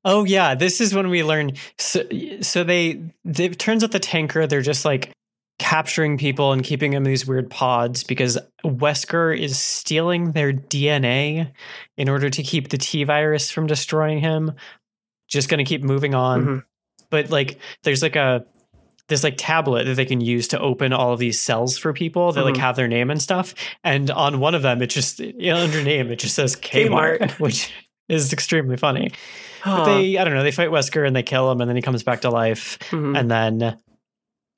Oh 0.05 0.23
yeah, 0.23 0.55
this 0.55 0.79
is 0.79 0.93
when 0.93 1.09
we 1.09 1.23
learn. 1.23 1.51
So, 1.77 2.03
so 2.41 2.63
they, 2.63 3.01
they 3.25 3.45
it 3.45 3.59
turns 3.59 3.83
out 3.83 3.91
the 3.91 3.99
tanker 3.99 4.47
they're 4.47 4.61
just 4.61 4.85
like 4.85 5.11
capturing 5.59 6.17
people 6.19 6.53
and 6.53 6.63
keeping 6.63 6.91
them 6.91 7.03
in 7.03 7.09
these 7.09 7.25
weird 7.25 7.49
pods 7.49 8.03
because 8.03 8.37
Wesker 8.63 9.37
is 9.37 9.57
stealing 9.59 10.31
their 10.33 10.53
DNA 10.53 11.51
in 11.97 12.09
order 12.09 12.29
to 12.29 12.43
keep 12.43 12.69
the 12.69 12.77
T 12.77 13.03
virus 13.03 13.49
from 13.49 13.65
destroying 13.67 14.19
him. 14.19 14.53
Just 15.27 15.49
going 15.49 15.57
to 15.57 15.63
keep 15.67 15.83
moving 15.83 16.13
on, 16.15 16.45
Mhm. 16.45 16.63
but 17.09 17.29
like 17.31 17.59
there's 17.83 18.01
like 18.03 18.15
a 18.15 18.45
this 19.09 19.23
like 19.23 19.35
tablet 19.37 19.85
that 19.85 19.95
they 19.95 20.05
can 20.05 20.19
use 20.21 20.47
to 20.49 20.59
open 20.59 20.91
all 20.93 21.13
of 21.13 21.19
these 21.19 21.39
cells 21.39 21.77
for 21.77 21.93
people 21.93 22.31
that 22.33 22.43
like 22.43 22.55
Mhm. 22.55 22.59
have 22.59 22.75
their 22.75 22.87
name 22.87 23.09
and 23.09 23.21
stuff. 23.21 23.55
And 23.83 24.11
on 24.11 24.39
one 24.39 24.53
of 24.55 24.61
them, 24.63 24.81
it 24.81 24.87
just 24.87 25.19
you 25.19 25.53
know, 25.53 25.57
under 25.57 25.81
name 25.83 26.11
it 26.11 26.19
just 26.19 26.35
says 26.35 26.55
Kmart, 26.55 27.19
Kmart. 27.19 27.31
which 27.39 27.71
is 28.09 28.33
extremely 28.33 28.77
funny. 28.77 29.11
Huh. 29.61 29.77
But 29.77 29.85
they, 29.97 30.17
I 30.17 30.23
don't 30.23 30.33
know, 30.33 30.43
they 30.43 30.51
fight 30.51 30.69
Wesker 30.69 31.05
and 31.05 31.15
they 31.15 31.23
kill 31.23 31.49
him, 31.51 31.61
and 31.61 31.69
then 31.69 31.75
he 31.75 31.81
comes 31.81 32.03
back 32.03 32.21
to 32.21 32.29
life, 32.29 32.77
Mhm. 32.91 33.17
and 33.19 33.31
then 33.31 33.77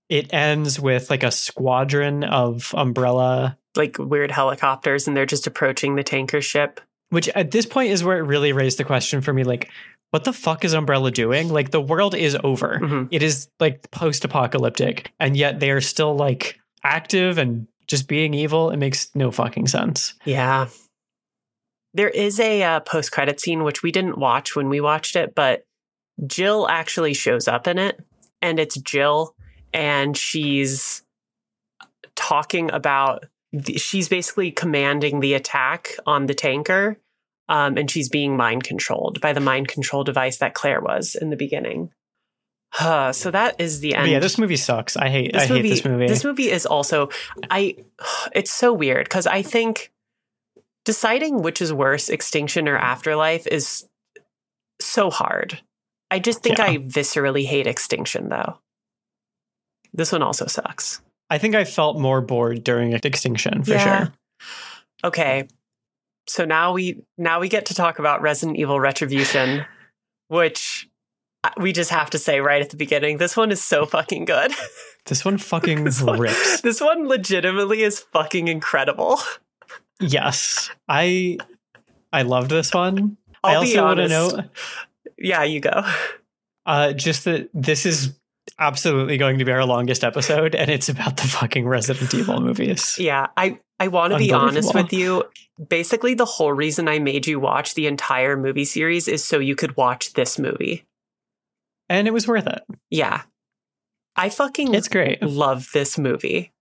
it 0.09 0.33
ends 0.33 0.79
with 0.79 1.09
like 1.11 1.21
a 1.23 1.31
squadron 1.31 2.23
of 2.23 2.73
Umbrella, 2.75 3.57
like 3.75 3.97
weird 3.99 4.31
helicopters 4.31 5.07
and 5.07 5.15
they're 5.15 5.25
just 5.27 5.45
approaching 5.47 5.95
the 5.95 6.03
tanker 6.03 6.41
ship. 6.41 6.81
which 7.11 7.27
at 7.29 7.49
this 7.49 7.65
point 7.65 7.89
is 7.91 8.03
where 8.03 8.19
it 8.19 8.23
really 8.23 8.51
raised 8.53 8.77
the 8.77 8.83
question 8.83 9.19
for 9.21 9.33
me, 9.33 9.43
like, 9.43 9.67
what 10.11 10.23
the 10.23 10.33
fuck 10.33 10.65
is 10.65 10.73
Umbrella 10.73 11.11
doing? 11.11 11.49
Like, 11.49 11.71
the 11.71 11.81
world 11.81 12.15
is 12.15 12.37
over. 12.43 12.79
Mhm. 12.81 13.07
It 13.11 13.21
is 13.21 13.47
like 13.59 13.89
post-apocalyptic, 13.91 15.11
and 15.19 15.37
yet 15.37 15.59
they 15.59 15.71
are 15.71 15.81
still 15.81 16.15
like 16.15 16.59
active 16.83 17.37
and 17.37 17.67
just 17.87 18.07
being 18.07 18.33
evil. 18.33 18.71
It 18.71 18.77
makes 18.77 19.09
no 19.15 19.31
fucking 19.31 19.67
sense. 19.67 20.13
Yeah. 20.25 20.67
There 21.93 22.09
is 22.09 22.39
a 22.39 22.61
uh, 22.61 22.79
post 22.81 23.11
credit 23.11 23.39
scene, 23.39 23.63
which 23.63 23.81
we 23.81 23.91
didn't 23.91 24.19
watch 24.19 24.55
when 24.55 24.69
we 24.69 24.79
watched 24.79 25.15
it, 25.15 25.33
but 25.33 25.63
Jill 26.27 26.67
actually 26.69 27.13
shows 27.13 27.47
up 27.47 27.67
in 27.67 27.77
it. 27.79 27.99
And 28.41 28.59
it's 28.59 28.77
Jill, 28.77 29.35
and 29.73 30.15
she's 30.15 31.03
talking 32.15 32.71
about, 32.71 33.25
she's 33.75 34.07
basically 34.07 34.51
commanding 34.51 35.19
the 35.19 35.33
attack 35.33 35.95
on 36.05 36.27
the 36.27 36.33
tanker. 36.33 36.97
Um, 37.49 37.77
and 37.77 37.89
she's 37.89 38.07
being 38.09 38.37
mind 38.37 38.63
controlled 38.63 39.19
by 39.21 39.33
the 39.33 39.39
mind 39.41 39.67
control 39.67 40.03
device 40.03 40.37
that 40.37 40.53
Claire 40.53 40.79
was 40.81 41.15
in 41.15 41.31
the 41.31 41.35
beginning. 41.35 41.91
Uh, 42.79 43.11
so 43.11 43.31
that 43.31 43.59
is 43.59 43.79
the 43.79 43.93
But 43.93 44.01
end. 44.01 44.11
yeah, 44.11 44.19
this 44.19 44.37
movie 44.37 44.55
sucks. 44.55 44.95
I 44.95 45.09
hate. 45.09 45.33
This 45.33 45.41
I 45.43 45.47
hate 45.47 45.63
this 45.63 45.83
movie. 45.83 46.07
This 46.07 46.23
movie 46.23 46.51
is 46.51 46.67
also 46.67 47.09
I 47.49 47.75
it's 48.33 48.51
so 48.51 48.71
weird 48.71 49.05
because 49.05 49.25
I 49.25 49.41
think 49.41 49.91
deciding 50.85 51.41
which 51.41 51.61
is 51.61 51.73
worse, 51.73 52.09
Extinction 52.09 52.67
or 52.67 52.77
Afterlife 52.77 53.47
is 53.47 53.87
so 54.79 55.09
hard. 55.09 55.59
I 56.11 56.19
just 56.19 56.43
think 56.43 56.59
Yeah. 56.59 56.65
I 56.65 56.77
viscerally 56.77 57.45
hate 57.45 57.65
Extinction 57.65 58.29
though. 58.29 58.59
This 59.91 60.11
one 60.11 60.21
also 60.21 60.45
sucks. 60.45 61.01
I 61.31 61.39
think 61.39 61.55
I 61.55 61.63
felt 61.63 61.97
more 61.97 62.21
bored 62.21 62.63
during 62.63 62.93
Extinction 62.93 63.63
for 63.63 63.71
Yeah. 63.71 63.97
sure. 63.97 64.13
Okay. 65.03 65.47
So 66.29 66.45
now 66.45 66.73
we 66.73 67.01
now 67.17 67.39
we 67.39 67.49
get 67.49 67.65
to 67.67 67.73
talk 67.73 67.99
about 67.99 68.21
Resident 68.21 68.57
Evil 68.57 68.79
Retribution, 68.79 69.65
which 70.27 70.87
we 71.57 71.71
just 71.71 71.89
have 71.89 72.09
to 72.11 72.19
say 72.19 72.39
right 72.41 72.61
at 72.61 72.69
the 72.69 72.77
beginning, 72.77 73.17
this 73.17 73.35
one 73.37 73.51
is 73.51 73.63
so 73.63 73.85
fucking 73.85 74.25
good. 74.25 74.51
This 75.05 75.23
one 75.25 75.37
fucking 75.37 75.85
This 75.85 76.01
one- 76.01 76.19
rips. 76.19 76.61
this 76.67 76.81
one 76.81 77.07
legitimately 77.07 77.81
is 77.81 77.99
fucking 77.99 78.47
incredible. 78.47 79.19
Yes, 80.01 80.69
I 80.87 81.37
I 82.13 82.21
loved 82.21 82.49
this 82.51 82.73
one. 82.73 83.17
I'll 83.43 83.51
I 83.51 83.55
also 83.55 83.83
want 83.83 83.97
to 83.99 84.07
know 84.07 84.43
Yeah, 85.17 85.43
you 85.43 85.59
go. 85.59 85.83
uh, 86.65 86.93
just 86.93 87.25
that 87.25 87.49
this 87.53 87.85
is 87.85 88.17
absolutely 88.59 89.17
going 89.17 89.39
to 89.39 89.45
be 89.45 89.51
our 89.51 89.65
longest 89.65 90.03
episode, 90.05 90.55
and 90.55 90.69
it's 90.71 90.87
about 90.89 91.17
the 91.17 91.27
fucking 91.27 91.67
Resident 91.67 92.13
Evil 92.13 92.39
movies. 92.39 92.97
Yeah, 92.97 93.27
I 93.35 93.59
I 93.79 93.87
want 93.89 94.13
to 94.13 94.19
be 94.19 94.31
honest 94.31 94.73
with 94.73 94.93
you. 94.93 95.23
Basically, 95.67 96.13
the 96.13 96.25
whole 96.25 96.53
reason 96.53 96.87
I 96.87 96.99
made 96.99 97.27
you 97.27 97.39
watch 97.39 97.73
the 97.73 97.87
entire 97.87 98.37
movie 98.37 98.65
series 98.65 99.07
is 99.07 99.23
so 99.25 99.39
you 99.39 99.55
could 99.55 99.75
watch 99.75 100.13
this 100.13 100.39
movie. 100.39 100.85
And 101.89 102.07
it 102.07 102.11
was 102.11 102.27
worth 102.27 102.47
it. 102.47 102.61
Yeah. 102.89 103.23
I 104.15 104.29
fucking 104.29 104.73
It's 104.73 104.87
great. 104.87 105.21
love 105.21 105.69
this 105.73 105.97
movie. 105.97 106.51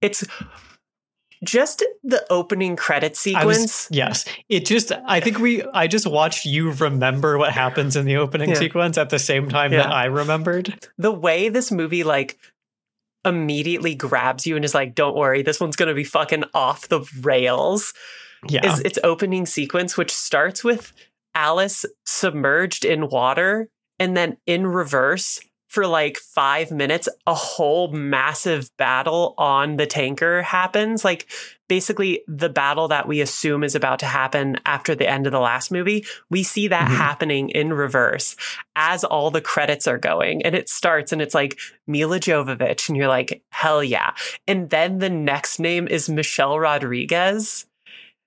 It's 0.00 0.24
just 1.44 1.84
the 2.04 2.24
opening 2.30 2.76
credit 2.76 3.18
I 3.34 3.44
was- 3.44 3.56
sequence. 3.58 3.88
yes, 3.90 4.24
it 4.48 4.64
just. 4.66 4.92
I 5.06 5.20
think 5.20 5.38
we. 5.38 5.62
I 5.74 5.86
just 5.86 6.06
watched 6.06 6.44
you 6.44 6.70
remember 6.72 7.38
what 7.38 7.52
happens 7.52 7.96
in 7.96 8.04
the 8.04 8.16
opening 8.16 8.50
Yeah. 8.50 8.56
sequence 8.56 8.96
at 8.98 9.10
the 9.10 9.18
same 9.18 9.48
time 9.48 9.70
that 9.72 9.90
I 9.90 10.04
remembered. 10.06 10.88
the 10.98 11.10
way 11.12 11.48
this 11.48 11.70
movie 11.72 12.04
like 12.04 12.38
immediately 13.24 13.94
grabs 13.94 14.46
you 14.46 14.56
and 14.56 14.64
is 14.64 14.74
like, 14.74 14.94
"Don't 14.94 15.16
worry, 15.16 15.42
this 15.42 15.60
one's 15.60 15.76
going 15.76 15.88
to 15.88 15.94
be 15.94 16.04
fucking 16.04 16.44
off 16.54 16.88
the 16.88 17.00
rails." 17.22 17.92
Yeah, 18.48 18.72
is 18.72 18.80
its 18.80 18.98
opening 19.04 19.46
sequence, 19.46 19.96
which 19.96 20.12
starts 20.12 20.64
with 20.64 20.92
Alice 21.34 21.84
submerged 22.04 22.84
in 22.84 23.08
water 23.08 23.68
and 23.98 24.16
then 24.16 24.36
in 24.46 24.66
reverse 24.66 25.40
for 25.68 25.86
like 25.86 26.18
five 26.18 26.70
minutes, 26.70 27.08
a 27.26 27.32
whole 27.32 27.90
massive 27.92 28.68
battle 28.76 29.34
on 29.38 29.76
the 29.78 29.86
tanker 29.86 30.42
happens. 30.42 31.02
Like 31.02 31.26
basically 31.66 32.20
the 32.28 32.50
battle 32.50 32.88
that 32.88 33.08
we 33.08 33.22
assume 33.22 33.64
is 33.64 33.74
about 33.74 34.00
to 34.00 34.06
happen 34.06 34.58
after 34.66 34.94
the 34.94 35.08
end 35.08 35.24
of 35.26 35.32
the 35.32 35.40
last 35.40 35.70
movie. 35.72 36.04
We 36.28 36.42
see 36.42 36.68
that 36.68 36.90
Mhm. 36.90 36.96
happening 36.96 37.48
in 37.48 37.72
reverse 37.72 38.36
as 38.76 39.02
all 39.02 39.30
the 39.30 39.40
credits 39.40 39.86
are 39.86 39.96
going. 39.96 40.44
And 40.44 40.54
it 40.54 40.68
starts 40.68 41.10
and 41.10 41.22
it's 41.22 41.34
like 41.34 41.58
Milla 41.86 42.20
Jovovich. 42.20 42.90
And 42.90 42.98
you're 42.98 43.08
like, 43.08 43.42
hell 43.48 43.82
yeah. 43.82 44.10
And 44.46 44.68
then 44.68 44.98
the 44.98 45.08
next 45.08 45.58
name 45.58 45.88
is 45.88 46.06
Michelle 46.10 46.58
Rodriguez. 46.58 47.64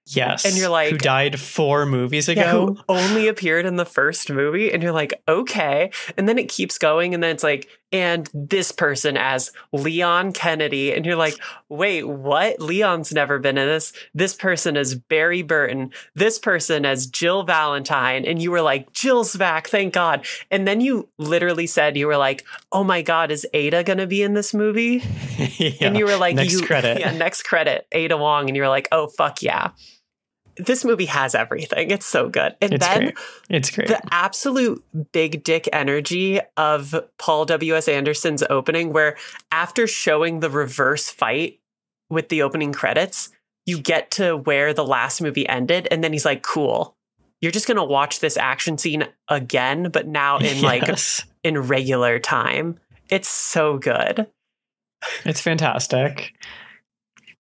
Yes. 0.05 0.45
and 0.45 0.55
you're 0.55 0.69
like- 0.69 0.91
who 0.91 0.97
died 0.97 1.39
four 1.39 1.85
movies 1.85 2.27
Yeah, 2.27 2.49
ago? 2.49 2.65
who 2.67 2.77
only 2.89 3.27
appeared 3.27 3.65
in 3.65 3.75
the 3.75 3.85
first 3.85 4.29
movie, 4.29 4.71
and 4.71 4.81
you're 4.81 4.91
like, 4.91 5.13
okay. 5.27 5.91
And 6.17 6.27
then 6.27 6.37
it 6.37 6.49
keeps 6.49 6.77
going, 6.77 7.13
and 7.13 7.23
then 7.23 7.31
it's 7.31 7.43
like 7.43 7.69
and 7.95 8.29
this 8.33 8.73
person 8.73 9.15
as 9.15 9.53
Leon 9.71 10.33
Kennedy. 10.33 10.93
And 10.93 11.05
you're 11.05 11.15
like, 11.15 11.37
wait, 11.69 12.03
what? 12.03 12.59
Leon's 12.59 13.13
never 13.13 13.39
been 13.39 13.57
in 13.57 13.67
this. 13.67 13.93
This 14.13 14.33
person 14.33 14.75
is 14.75 14.95
Barry 14.95 15.43
Burton. 15.43 15.91
This 16.13 16.37
person 16.37 16.85
as 16.85 17.07
Jill 17.07 17.43
Valentine. 17.43 18.25
And 18.25 18.41
you 18.41 18.51
were 18.51 18.61
like, 18.61 18.91
Jill's 18.91 19.35
back, 19.37 19.69
thank 19.69 19.93
God. 19.93 20.25
And 20.51 20.67
then 20.67 20.81
you 20.81 21.07
literally 21.17 21.67
said, 21.67 21.95
you 21.95 22.07
were 22.07 22.17
like, 22.17 22.43
oh 22.73 22.83
my 22.83 23.01
God, 23.01 23.31
is 23.31 23.47
Ada 23.53 23.85
going 23.85 23.99
to 23.99 24.07
be 24.07 24.21
in 24.21 24.33
this 24.33 24.53
movie? 24.53 25.01
yeah. 25.57 25.87
And 25.87 25.97
you 25.97 26.05
were 26.05 26.17
like, 26.17 26.35
next 26.35 26.51
you, 26.51 26.65
credit. 26.65 26.99
Yeah, 26.99 27.11
next 27.11 27.43
credit, 27.43 27.87
Ada 27.93 28.17
Wong. 28.17 28.49
And 28.49 28.57
you 28.57 28.61
were 28.63 28.67
like, 28.67 28.89
oh, 28.91 29.07
fuck 29.07 29.41
yeah. 29.41 29.69
This 30.57 30.85
movie 30.85 31.05
has 31.05 31.35
everything. 31.35 31.91
It's 31.91 32.05
so 32.05 32.29
good. 32.29 32.55
And 32.61 32.73
It's 32.73 32.87
then 32.87 32.99
great. 33.01 33.15
It's 33.49 33.71
great. 33.71 33.87
the 33.87 34.01
absolute 34.13 34.83
big 35.11 35.43
dick 35.43 35.67
energy 35.73 36.39
of 36.55 36.95
Paul 37.17 37.45
W.S. 37.45 37.87
Anderson's 37.87 38.43
opening, 38.49 38.93
where 38.93 39.17
after 39.51 39.87
showing 39.87 40.39
the 40.39 40.49
reverse 40.49 41.09
fight 41.09 41.59
with 42.09 42.29
the 42.29 42.41
opening 42.41 42.71
credits, 42.71 43.29
you 43.65 43.79
get 43.79 44.11
to 44.11 44.37
where 44.37 44.73
the 44.73 44.85
last 44.85 45.21
movie 45.21 45.47
ended. 45.49 45.87
And 45.91 46.03
then 46.03 46.13
he's 46.13 46.25
like, 46.25 46.43
cool. 46.43 46.95
You're 47.41 47.51
just 47.51 47.67
going 47.67 47.77
to 47.77 47.83
watch 47.83 48.19
this 48.21 48.37
action 48.37 48.77
scene 48.77 49.07
again, 49.27 49.89
but 49.91 50.07
now 50.07 50.37
in 50.37 50.61
like 50.61 50.87
in 51.43 51.59
regular 51.59 52.19
time. 52.19 52.79
It's 53.09 53.27
so 53.27 53.77
good. 53.77 54.27
It's 55.25 55.41
fantastic. 55.41 56.33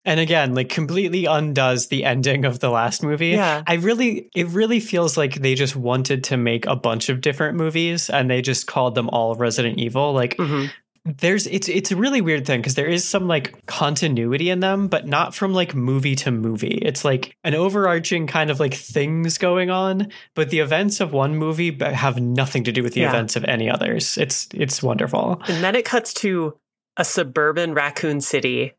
And 0.04 0.20
again, 0.20 0.54
like 0.54 0.68
completely 0.68 1.24
undoes 1.24 1.88
the 1.88 2.04
ending 2.04 2.44
of 2.44 2.60
the 2.60 2.68
last 2.70 3.02
movie. 3.02 3.28
Yeah. 3.30 3.62
I 3.66 3.74
really 3.74 4.28
it 4.34 4.46
really 4.48 4.80
feels 4.80 5.16
like 5.16 5.36
they 5.36 5.54
just 5.54 5.76
wanted 5.76 6.24
to 6.24 6.36
make 6.36 6.66
a 6.66 6.76
bunch 6.76 7.08
of 7.08 7.20
different 7.20 7.56
movies 7.56 8.10
and 8.10 8.28
they 8.30 8.42
just 8.42 8.66
called 8.66 8.94
them 8.94 9.08
all 9.10 9.34
Resident 9.34 9.78
Evil. 9.78 10.12
Like 10.12 10.36
Mhm. 10.36 10.70
there's 11.06 11.46
it's 11.46 11.68
it's 11.68 11.90
a 11.90 11.96
really 11.96 12.20
weird 12.20 12.46
thing 12.46 12.60
because 12.60 12.74
there 12.74 12.86
is 12.86 13.02
some 13.06 13.26
like 13.28 13.64
continuity 13.66 14.50
in 14.50 14.60
them, 14.60 14.88
but 14.88 15.06
not 15.06 15.34
from 15.34 15.54
like 15.54 15.74
movie 15.74 16.16
to 16.16 16.30
movie. 16.30 16.78
It's 16.82 17.04
like 17.04 17.34
an 17.44 17.54
overarching 17.54 18.26
kind 18.26 18.50
of 18.50 18.60
like 18.60 18.74
things 18.74 19.38
going 19.38 19.70
on, 19.70 20.08
but 20.34 20.50
the 20.50 20.58
events 20.60 21.00
of 21.00 21.12
one 21.14 21.34
movie 21.36 21.76
have 21.80 22.20
nothing 22.20 22.64
to 22.64 22.72
do 22.72 22.82
with 22.82 22.92
the 22.94 23.00
Yeah. 23.02 23.08
events 23.08 23.36
of 23.36 23.44
any 23.44 23.70
others. 23.70 24.18
It's 24.18 24.48
it's 24.52 24.82
wonderful. 24.82 25.40
And 25.48 25.64
then 25.64 25.74
it 25.74 25.84
cuts 25.86 26.12
to 26.14 26.56
a 26.98 27.04
suburban 27.04 27.72
raccoon 27.74 28.20
city. 28.20 28.72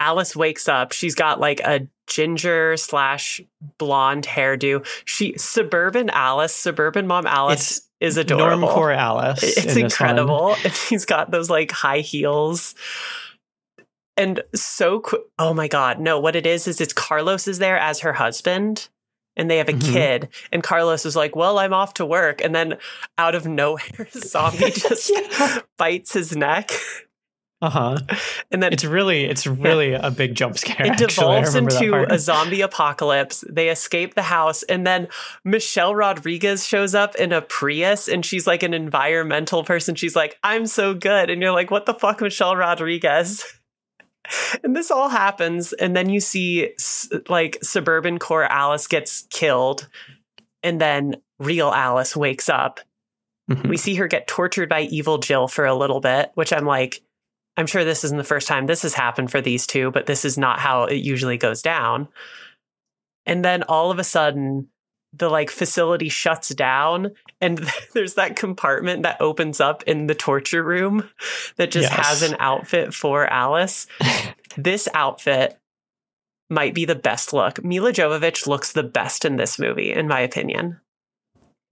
Alice 0.00 0.36
wakes 0.36 0.68
up. 0.68 0.92
She's 0.92 1.14
got 1.14 1.40
like 1.40 1.60
a 1.60 1.86
ginger 2.06 2.76
slash 2.76 3.40
blonde 3.78 4.24
hairdo. 4.26 4.86
She 5.04 5.36
suburban 5.36 6.08
Alice, 6.10 6.54
suburban 6.54 7.06
mom 7.06 7.26
Alice 7.26 7.78
It's 7.78 7.88
is 8.00 8.16
adorable. 8.16 8.68
Normcore 8.68 8.96
Alice. 8.96 9.42
It's 9.42 9.74
in 9.76 9.84
incredible. 9.86 10.54
And 10.64 10.72
she's 10.72 11.04
got 11.04 11.30
those 11.30 11.50
like 11.50 11.70
high 11.72 12.00
heels. 12.00 12.74
And 14.16 14.42
so 14.54 15.00
quick. 15.00 15.22
Oh 15.38 15.54
my 15.54 15.68
God. 15.68 16.00
No, 16.00 16.18
what 16.18 16.34
it 16.36 16.46
is, 16.46 16.66
is 16.66 16.80
it's 16.80 16.92
Carlos 16.92 17.46
is 17.46 17.58
there 17.58 17.78
as 17.78 18.00
her 18.00 18.12
husband 18.12 18.88
and 19.36 19.48
they 19.48 19.58
have 19.58 19.68
a 19.68 19.72
Mhm. 19.74 19.92
kid. 19.92 20.28
And 20.50 20.62
Carlos 20.62 21.06
is 21.06 21.14
like, 21.14 21.36
well, 21.36 21.58
I'm 21.60 21.72
off 21.72 21.94
to 21.94 22.06
work. 22.06 22.40
And 22.40 22.54
then 22.54 22.78
out 23.16 23.34
of 23.36 23.46
nowhere, 23.48 24.08
zombie 24.12 24.70
just 24.72 25.10
Yeah. 25.14 25.60
bites 25.76 26.12
his 26.14 26.34
neck. 26.36 26.70
Uh-huh. 27.60 27.98
And 28.50 28.62
then 28.62 28.72
It's 28.72 28.84
really 28.84 29.24
it's 29.24 29.46
really 29.66 29.92
a 29.92 30.10
big 30.10 30.34
jump 30.34 30.56
scare. 30.58 30.86
it. 30.86 30.96
Devolves 30.98 31.54
into 31.54 31.94
a 32.08 32.18
zombie 32.18 32.60
apocalypse. 32.62 33.44
They 33.50 33.68
escape 33.68 34.14
the 34.14 34.22
house, 34.22 34.62
and 34.64 34.86
then 34.86 35.08
Michelle 35.44 35.94
Rodriguez 35.94 36.66
shows 36.66 36.94
up 36.94 37.14
in 37.16 37.32
a 37.32 37.42
Prius, 37.42 38.08
and 38.08 38.24
she's 38.24 38.46
like 38.46 38.62
an 38.62 38.74
environmental 38.74 39.64
person. 39.64 39.94
She's 39.96 40.16
like, 40.16 40.38
"I'm 40.42 40.66
so 40.66 40.94
good," 40.94 41.30
and 41.30 41.42
you're 41.42 41.52
like, 41.52 41.70
"What 41.70 41.84
the 41.86 41.94
fuck, 41.94 42.20
Michelle 42.20 42.56
Rodriguez?" 42.56 43.44
And 44.62 44.76
this 44.76 44.90
all 44.90 45.08
happens, 45.08 45.72
and 45.72 45.96
then 45.96 46.10
you 46.10 46.20
see 46.20 46.74
like 47.30 47.56
suburban 47.62 48.18
core 48.18 48.44
Alice 48.44 48.86
gets 48.86 49.26
killed, 49.30 49.88
and 50.62 50.78
then 50.78 51.16
real 51.38 51.70
Alice 51.70 52.14
wakes 52.14 52.48
up. 52.50 52.80
Mhm. 53.50 53.68
We 53.70 53.78
see 53.78 53.94
her 53.94 54.06
get 54.06 54.26
tortured 54.28 54.68
by 54.68 54.82
evil 54.82 55.16
Jill 55.16 55.48
for 55.48 55.64
a 55.64 55.74
little 55.74 56.00
bit, 56.00 56.30
which 56.34 56.52
I'm 56.52 56.66
like, 56.66 57.00
I'm 57.58 57.66
sure 57.66 57.84
this 57.84 58.04
isn't 58.04 58.16
the 58.16 58.22
first 58.24 58.46
time 58.46 58.66
this 58.66 58.82
has 58.82 58.94
happened 58.94 59.32
for 59.32 59.40
these 59.40 59.66
two, 59.66 59.90
but 59.90 60.06
this 60.06 60.24
is 60.24 60.38
not 60.38 60.60
how 60.60 60.84
it 60.84 60.98
usually 60.98 61.36
goes 61.36 61.60
down. 61.60 62.06
And 63.26 63.44
then 63.44 63.64
all 63.64 63.90
of 63.90 63.98
a 63.98 64.04
sudden, 64.04 64.68
the 65.12 65.28
like 65.28 65.50
facility 65.50 66.08
shuts 66.08 66.50
down 66.50 67.10
and 67.40 67.58
there's 67.94 68.14
that 68.14 68.36
compartment 68.36 69.02
that 69.02 69.20
opens 69.20 69.60
up 69.60 69.82
in 69.84 70.06
the 70.06 70.14
torture 70.14 70.62
room 70.62 71.10
that 71.56 71.72
just 71.72 71.90
Yes. 71.90 72.06
has 72.06 72.22
an 72.22 72.36
outfit 72.38 72.94
for 72.94 73.26
Alice. 73.26 73.88
this 74.56 74.88
outfit 74.94 75.58
might 76.48 76.74
be 76.74 76.84
the 76.84 76.94
best 76.94 77.32
look. 77.32 77.64
Milla 77.64 77.92
Jovovich 77.92 78.46
looks 78.46 78.72
the 78.72 78.84
best 78.84 79.24
in 79.24 79.34
this 79.34 79.58
movie, 79.58 79.92
in 79.92 80.06
my 80.06 80.20
opinion. 80.20 80.80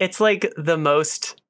It's 0.01 0.21
like 0.21 0.53
the 0.57 0.77
most 0.77 1.41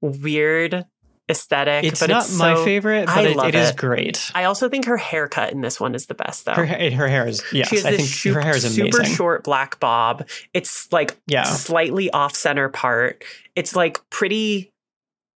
weird 0.00 0.86
aesthetic. 1.30 1.84
It's 1.84 2.00
but 2.00 2.10
not 2.10 2.24
it's 2.24 2.36
my 2.36 2.54
so- 2.54 2.64
favorite, 2.64 3.08
I 3.08 3.14
but 3.14 3.24
it, 3.26 3.36
love 3.36 3.48
it 3.48 3.54
is 3.54 3.72
great. 3.72 4.30
I 4.34 4.44
also 4.44 4.68
think 4.68 4.84
her 4.86 4.96
haircut 4.96 5.52
in 5.52 5.60
this 5.60 5.80
one 5.80 5.94
is 5.94 6.06
the 6.06 6.14
best, 6.14 6.44
though. 6.44 6.52
Her 6.54 6.66
her 6.66 7.08
hair 7.08 7.26
is 7.26 7.42
yes, 7.52 7.68
she 7.68 7.76
has 7.76 7.86
I 7.86 7.96
think 7.96 8.08
shu- 8.08 8.32
her 8.34 8.40
hair 8.40 8.56
is 8.56 8.64
amazing. 8.64 8.92
super 8.92 9.04
short 9.04 9.44
black 9.44 9.78
bob. 9.80 10.28
It's 10.52 10.92
like 10.92 11.16
Yeah. 11.26 11.44
slightly 11.44 12.10
off 12.10 12.34
center 12.34 12.68
part. 12.68 13.24
It's 13.56 13.74
like 13.76 13.98
pretty, 14.10 14.70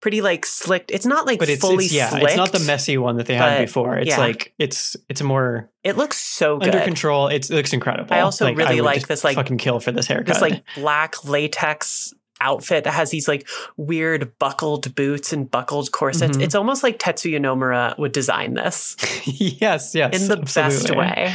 pretty 0.00 0.20
like 0.22 0.46
slicked. 0.46 0.90
It's 0.90 1.06
not 1.06 1.26
like 1.26 1.38
But 1.38 1.48
it's, 1.48 1.60
fully 1.60 1.84
it's 1.86 1.94
yeah, 1.94 2.08
slicked. 2.10 2.24
it's 2.26 2.36
not 2.36 2.52
the 2.52 2.60
messy 2.60 2.96
one 2.98 3.16
that 3.16 3.26
they 3.26 3.34
had 3.34 3.60
before. 3.66 3.96
It's 3.98 4.08
yeah. 4.10 4.18
like 4.18 4.52
it's 4.58 4.96
it's 5.08 5.22
more 5.22 5.68
It 5.84 5.96
looks 5.96 6.16
so 6.18 6.58
good. 6.58 6.74
under 6.74 6.84
control. 6.84 7.28
It's, 7.28 7.50
it 7.50 7.54
looks 7.56 7.72
incredible. 7.72 8.14
I 8.14 8.20
also 8.20 8.44
Like, 8.46 8.56
really 8.56 8.76
would 8.76 8.84
like 8.84 9.06
this, 9.08 9.24
like- 9.24 9.34
fucking 9.36 9.58
kill 9.58 9.80
for 9.80 9.92
this 9.92 10.06
haircut. 10.06 10.26
this 10.26 10.40
like 10.40 10.62
black 10.76 11.24
latex 11.24 12.14
outfit 12.42 12.84
that 12.84 12.92
has 12.92 13.10
these 13.10 13.28
like 13.28 13.48
weird 13.76 14.36
buckled 14.38 14.94
boots 14.94 15.32
and 15.32 15.50
buckled 15.50 15.92
corsets. 15.92 16.36
Mhm. 16.36 16.42
It's 16.42 16.54
almost 16.54 16.82
like 16.82 16.98
Tetsuya 16.98 17.38
Nomura 17.40 17.96
would 17.98 18.12
design 18.12 18.54
this 18.54 18.96
yes, 19.26 19.94
yes, 19.94 20.20
in 20.20 20.28
the 20.28 20.36
best 20.38 20.94
way. 20.94 21.34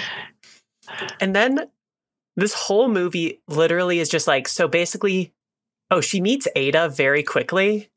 And 1.20 1.36
then 1.36 1.70
this 2.36 2.54
whole 2.54 2.88
movie 2.90 3.42
literally 3.48 4.00
is 4.00 4.10
just 4.10 4.28
like 4.28 4.48
so 4.48 4.68
basically 4.68 5.34
oh 5.90 6.02
she 6.02 6.20
meets 6.22 6.48
Ada 6.56 6.90
very 6.90 7.24
quickly 7.24 7.90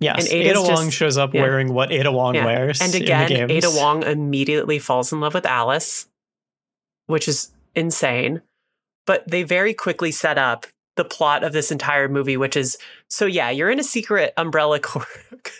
Yes, 0.00 0.24
And 0.24 0.28
Ada's 0.34 0.50
Ada 0.50 0.62
Wong 0.62 0.84
just- 0.86 0.96
shows 0.96 1.18
up 1.18 1.34
yeah. 1.34 1.42
wearing 1.42 1.72
what 1.74 1.90
Ada 1.90 2.12
Wong 2.12 2.34
Yeah. 2.34 2.44
wears. 2.44 2.80
and 2.80 2.94
in 2.94 3.04
the 3.04 3.12
again. 3.12 3.50
Ada 3.50 3.70
Wong 3.70 4.02
immediately 4.02 4.78
falls 4.78 5.12
in 5.12 5.20
love 5.20 5.34
with 5.34 5.46
Alice 5.46 6.06
which 7.06 7.26
is 7.26 7.50
insane 7.74 8.42
but 9.06 9.26
they 9.26 9.42
very 9.42 9.72
quickly 9.74 10.10
set 10.12 10.36
up 10.36 10.66
the 10.98 11.04
plot 11.04 11.42
of 11.42 11.54
this 11.54 11.70
entire 11.72 12.08
movie 12.08 12.36
which 12.36 12.56
is 12.56 12.76
so 13.08 13.24
yeah 13.24 13.48
you're 13.48 13.70
in 13.70 13.80
a 13.80 13.84
secret 13.84 14.34
umbrella 14.36 14.78
cor- 14.88 15.06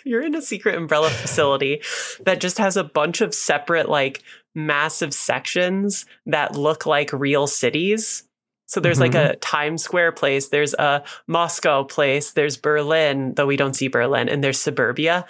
you're 0.05 0.21
in 0.21 0.35
a 0.35 0.41
secret 0.41 0.75
umbrella 0.75 1.09
facility 1.09 1.81
that 2.25 2.39
just 2.39 2.59
has 2.59 2.77
a 2.77 2.83
bunch 2.83 3.21
of 3.21 3.33
separate 3.33 3.89
like 3.89 4.21
massive 4.53 5.13
sections 5.13 6.05
that 6.27 6.55
look 6.55 6.85
like 6.85 7.11
real 7.11 7.47
cities 7.47 8.23
so 8.67 8.79
there's 8.79 8.99
like 8.99 9.13
Mhm. 9.13 9.31
a 9.31 9.35
Times 9.37 9.81
Square 9.83 10.11
place, 10.11 10.49
there's 10.49 10.75
a 10.75 11.03
Moscow 11.27 11.83
place, 11.83 12.33
there's 12.33 12.55
Berlin, 12.55 13.33
though 13.35 13.47
we 13.47 13.57
don't 13.57 13.73
see 13.75 13.87
Berlin, 13.87 14.29
and 14.29 14.43
there's 14.43 14.59
suburbia. 14.59 15.25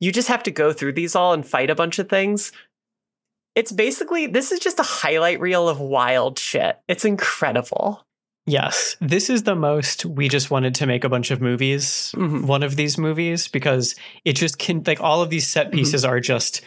You 0.00 0.12
just 0.12 0.28
have 0.28 0.42
to 0.42 0.50
go 0.50 0.70
through 0.70 0.92
these 0.92 1.16
all 1.16 1.32
and 1.32 1.46
fight 1.46 1.70
a 1.70 1.74
bunch 1.74 1.98
of 1.98 2.10
things. 2.10 2.52
It's 3.54 3.72
basically 3.72 4.26
this 4.26 4.52
is 4.52 4.60
just 4.60 4.80
a 4.80 4.82
highlight 4.82 5.40
reel 5.40 5.66
of 5.66 5.80
wild 5.80 6.38
shit. 6.38 6.78
It's 6.86 7.06
incredible. 7.06 8.04
Yes, 8.46 8.96
this 9.00 9.30
is 9.30 9.44
the 9.44 9.54
most 9.54 10.04
we 10.04 10.28
just 10.28 10.50
wanted 10.50 10.74
to 10.76 10.86
make 10.86 11.02
a 11.04 11.08
bunch 11.08 11.30
of 11.30 11.40
movies. 11.40 12.12
Mhm. 12.16 12.44
One 12.46 12.62
of 12.62 12.76
these 12.76 12.98
movies 12.98 13.48
because 13.48 13.94
it 14.24 14.34
just 14.34 14.58
can 14.58 14.82
like 14.86 15.00
all 15.00 15.22
of 15.22 15.30
these 15.30 15.46
set 15.46 15.68
Mhm. 15.70 15.74
pieces 15.74 16.04
are 16.04 16.20
just 16.20 16.60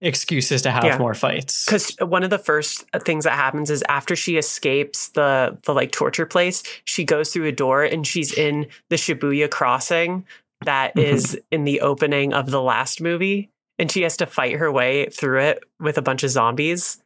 excuses 0.00 0.62
to 0.62 0.70
have 0.70 0.84
Yeah. 0.84 0.96
more 0.96 1.12
fights. 1.12 1.66
Because 1.66 1.94
one 2.00 2.22
of 2.22 2.30
the 2.30 2.38
first 2.38 2.84
things 3.04 3.24
that 3.24 3.34
happens 3.34 3.68
is 3.70 3.84
after 3.86 4.16
she 4.16 4.38
escapes 4.38 5.08
the 5.08 5.58
the 5.66 5.74
like 5.74 5.92
torture 5.92 6.24
place, 6.24 6.62
she 6.86 7.04
goes 7.04 7.30
through 7.32 7.46
a 7.48 7.52
door 7.52 7.84
and 7.84 8.06
she's 8.06 8.32
in 8.32 8.66
the 8.88 8.96
Shibuya 8.96 9.50
crossing 9.50 10.24
that 10.64 10.96
Mhm. 10.96 11.02
is 11.04 11.38
in 11.50 11.64
the 11.64 11.82
opening 11.82 12.32
of 12.32 12.50
the 12.50 12.62
last 12.62 13.02
movie, 13.02 13.50
and 13.78 13.92
she 13.92 14.02
has 14.02 14.16
to 14.18 14.26
fight 14.26 14.54
her 14.56 14.72
way 14.72 15.06
through 15.10 15.40
it 15.40 15.64
with 15.78 15.98
a 15.98 16.02
bunch 16.02 16.22
of 16.22 16.30
zombies. 16.30 17.02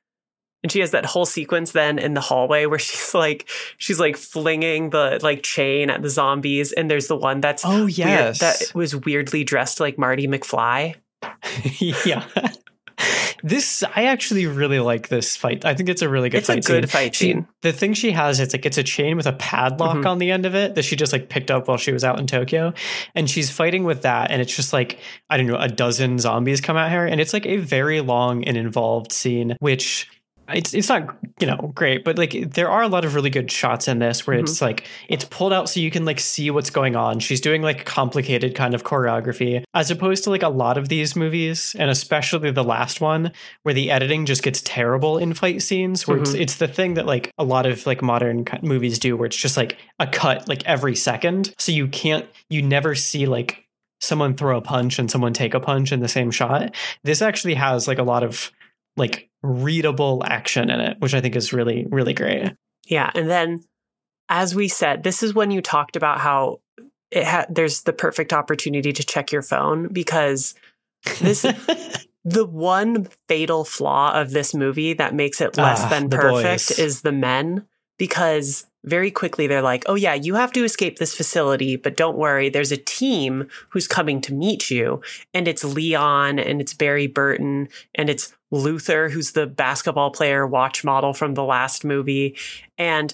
And 0.65 0.73
she 0.73 0.81
has 0.81 0.91
that 0.93 1.05
whole 1.05 1.27
sequence 1.27 1.71
then 1.73 1.99
in 2.01 2.15
the 2.15 2.21
hallway 2.23 2.65
where 2.67 2.79
she's 2.81 3.15
like 3.15 3.49
she's 3.79 4.01
like 4.01 4.17
flinging 4.17 4.91
the 4.91 5.21
like 5.23 5.43
chain 5.45 5.91
at 5.91 6.03
the 6.03 6.09
zombies, 6.11 6.73
and 6.73 6.91
there's 6.91 7.07
the 7.07 7.17
one 7.17 7.41
that's 7.41 7.65
oh 7.65 7.85
weird, 7.85 7.91
yes, 7.99 8.39
that 8.41 8.73
was 8.75 8.97
weirdly 8.97 9.45
dressed 9.45 9.79
like 9.79 9.99
Marty 9.99 10.27
McFly. 10.27 10.97
yeah. 12.05 12.25
This 13.43 13.83
I 13.95 14.05
actually 14.07 14.47
really 14.47 14.79
like 14.81 15.09
this 15.09 15.37
fight. 15.37 15.67
I 15.67 15.75
think 15.75 15.91
it's 15.91 16.01
a 16.01 16.09
really 16.09 16.31
good 16.31 16.39
It's 16.39 16.49
a 16.49 16.55
fight 16.55 16.65
good 16.65 16.85
scene. 16.85 16.89
fight 16.89 17.15
She- 17.15 17.25
scene. 17.33 17.47
the 17.61 17.73
thing 17.73 17.93
she 17.93 18.13
has, 18.13 18.41
it's 18.41 18.55
like 18.55 18.65
it's 18.65 18.79
a 18.79 18.83
chain 18.83 19.19
with 19.19 19.27
a 19.27 19.35
padlock 19.35 19.99
Mhm. 19.99 20.07
on 20.07 20.19
the 20.19 20.31
end 20.31 20.47
of 20.47 20.55
it 20.55 20.77
that 20.77 20.85
she 20.85 20.97
just 20.97 21.13
like 21.13 21.29
picked 21.29 21.51
up 21.51 21.69
while 21.69 21.77
she 21.77 21.93
was 21.93 22.05
out 22.05 22.19
in 22.19 22.27
Tokyo. 22.27 22.73
And 23.15 23.29
she's 23.29 23.51
fighting 23.51 23.85
with 23.85 24.01
that, 24.03 24.31
and 24.31 24.41
it's 24.41 24.55
just 24.57 24.73
like, 24.73 24.99
I 25.29 25.37
don't 25.37 25.47
know, 25.47 25.59
a 25.59 25.69
dozen 25.69 26.19
zombies 26.19 26.63
come 26.63 26.79
at 26.79 26.91
her. 26.93 27.05
And 27.05 27.21
it's 27.21 27.35
like 27.35 27.45
a 27.45 27.59
very 27.59 28.01
long 28.01 28.45
and 28.45 28.57
involved 28.57 29.13
scene, 29.13 29.57
which 29.61 30.09
it's 30.53 30.75
it's 30.75 30.89
not 30.89 31.17
you 31.41 31.47
know 31.47 31.73
great 31.75 32.05
but 32.05 32.19
like 32.19 32.53
there 32.53 32.69
are 32.69 32.83
a 32.83 32.89
lot 32.89 33.05
of 33.05 33.15
really 33.15 33.31
good 33.31 33.51
shots 33.51 33.89
in 33.89 33.99
this 33.99 34.27
where 34.27 34.37
it's 34.37 34.57
mm-hmm. 34.57 34.67
like 34.67 34.87
it's 35.09 35.25
pulled 35.25 35.53
out 35.53 35.69
so 35.69 35.81
you 35.81 35.91
can 35.91 36.05
like 36.05 36.21
see 36.21 36.51
what's 36.51 36.71
going 36.71 36.97
on. 36.97 37.19
She's 37.19 37.41
doing 37.41 37.63
like 37.63 37.85
complicated 37.85 38.55
kind 38.55 38.75
of 38.75 38.85
choreography 38.85 39.65
as 39.75 39.91
opposed 39.91 40.25
to 40.25 40.31
like 40.31 40.43
a 40.43 40.49
lot 40.49 40.77
of 40.79 40.89
these 40.89 41.17
movies 41.17 41.75
and 41.79 41.91
especially 41.91 42.51
the 42.51 42.65
last 42.65 43.01
one 43.01 43.33
where 43.63 43.75
the 43.75 43.91
editing 43.91 44.27
just 44.27 44.43
gets 44.43 44.61
terrible 44.63 45.19
in 45.19 45.35
fight 45.35 45.63
scenes 45.63 46.07
where 46.07 46.19
it's, 46.19 46.33
mm-hmm. 46.33 46.43
it's 46.43 46.57
the 46.57 46.69
thing 46.69 46.95
that 46.95 47.07
like 47.07 47.31
a 47.39 47.45
lot 47.45 47.67
of 47.67 47.87
like 47.87 48.03
modern 48.03 48.45
movies 48.63 48.99
do 48.99 49.17
where 49.17 49.27
it's 49.27 49.37
just 49.37 49.57
like 49.57 49.79
a 49.99 50.07
cut 50.07 50.49
like 50.49 50.65
every 50.67 50.97
second. 50.97 51.55
So 51.59 51.73
you 51.73 51.89
can't 51.89 52.27
you 52.51 52.63
never 52.63 52.95
see 52.95 53.27
like 53.27 53.65
someone 54.01 54.35
throw 54.35 54.59
a 54.59 54.61
punch 54.61 54.99
and 54.99 55.11
someone 55.11 55.33
take 55.33 55.55
a 55.55 55.61
punch 55.61 55.91
in 55.91 56.01
the 56.01 56.09
same 56.09 56.31
shot. 56.31 56.75
This 57.03 57.23
actually 57.23 57.55
has 57.55 57.89
like 57.89 57.99
a 57.99 58.03
lot 58.03 58.23
of 58.23 58.53
like 58.97 59.29
readable 59.43 60.23
action 60.27 60.71
in 60.71 60.81
it, 60.81 60.97
which 61.01 61.15
I 61.15 61.21
think 61.21 61.37
is 61.37 61.53
really, 61.53 61.87
really 61.91 62.15
great. 62.15 62.53
Yeah, 62.87 63.11
and 63.15 63.29
then 63.31 63.65
as 64.29 64.55
we 64.55 64.69
said, 64.69 65.03
this 65.03 65.23
is 65.23 65.35
when 65.35 65.51
you 65.51 65.61
talked 65.61 65.97
about 65.97 66.21
how 66.21 66.61
it 67.11 67.25
ha- 67.25 67.47
there's 67.49 67.83
the 67.83 67.93
perfect 67.93 68.33
opportunity 68.33 68.93
to 68.93 69.03
check 69.03 69.31
your 69.33 69.43
phone 69.43 69.89
because 69.89 70.55
this 71.21 71.43
the 72.25 72.47
one 72.47 73.07
fatal 73.29 73.65
flaw 73.65 74.13
of 74.19 74.31
this 74.31 74.55
movie 74.55 74.95
that 74.95 75.15
makes 75.15 75.41
it 75.41 75.57
less 75.57 75.83
Ah, 75.83 75.89
than 75.89 76.09
perfect 76.09 76.69
boys. 76.69 76.79
is 76.79 77.03
the 77.03 77.13
men 77.13 77.67
because 77.99 78.67
very 78.85 79.11
quickly 79.11 79.47
they're 79.47 79.63
like, 79.63 79.85
"Oh 79.87 79.95
yeah, 79.95 80.15
you 80.15 80.35
have 80.35 80.53
to 80.53 80.65
escape 80.65 80.99
this 80.99 81.15
facility, 81.15 81.77
but 81.77 81.97
don't 81.97 82.17
worry, 82.19 82.49
there's 82.49 82.73
a 82.73 82.77
team 82.77 83.49
who's 83.71 83.87
coming 83.89 84.21
to 84.23 84.35
meet 84.35 84.71
you." 84.71 85.01
And 85.33 85.47
it's 85.49 85.65
Leon 85.65 86.39
and 86.39 86.61
it's 86.61 86.75
Barry 86.75 87.07
Burton 87.07 87.69
and 87.95 88.11
it's 88.11 88.34
Luther 88.51 89.09
who's 89.09 89.33
the 89.33 89.47
basketball 89.47 90.11
player 90.11 90.47
watch 90.47 90.85
model 90.85 91.13
from 91.13 91.35
the 91.35 91.45
last 91.45 91.85
movie. 91.85 92.37
And 92.79 93.13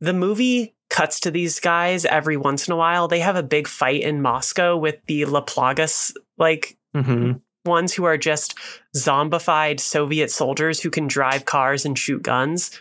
the 0.00 0.12
movie 0.12 0.74
cuts 0.90 1.20
to 1.20 1.30
these 1.30 1.60
guys 1.60 2.04
every 2.04 2.36
once 2.36 2.66
in 2.66 2.72
a 2.72 2.76
while. 2.76 3.08
They 3.08 3.20
have 3.20 3.36
a 3.36 3.42
big 3.42 3.68
fight 3.68 4.02
in 4.02 4.20
Moscow 4.22 4.76
with 4.76 4.96
the 5.06 5.24
La 5.26 5.44
Plagas 5.44 6.12
like 6.38 6.76
hmm 6.94 7.32
ones 7.64 7.92
who 7.94 8.02
are 8.02 8.18
just 8.18 8.56
zombified 8.96 9.78
Soviet 9.78 10.32
soldiers 10.32 10.80
who 10.80 10.90
can 10.90 11.06
drive 11.06 11.44
cars 11.44 11.84
and 11.84 11.96
shoot 11.96 12.20
guns. 12.20 12.72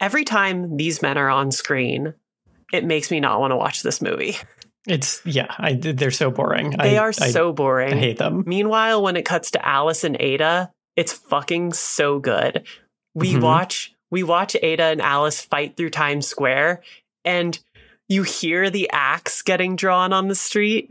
Every 0.00 0.22
time 0.24 0.76
these 0.76 1.00
men 1.00 1.16
are 1.16 1.30
on 1.30 1.50
screen, 1.50 2.12
it 2.70 2.84
makes 2.84 3.10
me 3.10 3.20
not 3.20 3.40
want 3.40 3.52
to 3.52 3.56
watch 3.56 3.82
this 3.82 4.02
movie. 4.02 4.36
It's 4.86 5.20
yeah, 5.24 5.54
I, 5.58 5.74
they're 5.74 6.10
so 6.10 6.30
boring. 6.30 6.70
They 6.70 6.96
I, 6.96 7.02
are 7.02 7.08
I- 7.08 7.30
so 7.30 7.52
boring. 7.52 7.94
I 7.94 7.96
hate 7.96 8.18
them. 8.18 8.44
Meanwhile, 8.46 9.02
when 9.02 9.16
it 9.16 9.24
cuts 9.24 9.50
to 9.52 9.66
Alice 9.66 10.04
and 10.04 10.16
Ada, 10.20 10.70
it's 10.98 11.12
fucking 11.12 11.72
so 11.72 12.18
good. 12.18 12.66
We 13.14 13.34
Mhm. 13.34 13.40
watch 13.42 13.92
we 14.10 14.22
watch 14.22 14.56
Ada 14.62 14.84
and 14.84 15.02
Alice 15.02 15.40
fight 15.42 15.76
through 15.76 15.90
Times 15.90 16.26
Square 16.26 16.82
and 17.24 17.58
you 18.08 18.22
hear 18.22 18.70
the 18.70 18.88
axe 18.90 19.42
getting 19.42 19.76
drawn 19.76 20.12
on 20.14 20.28
the 20.28 20.34
street 20.34 20.90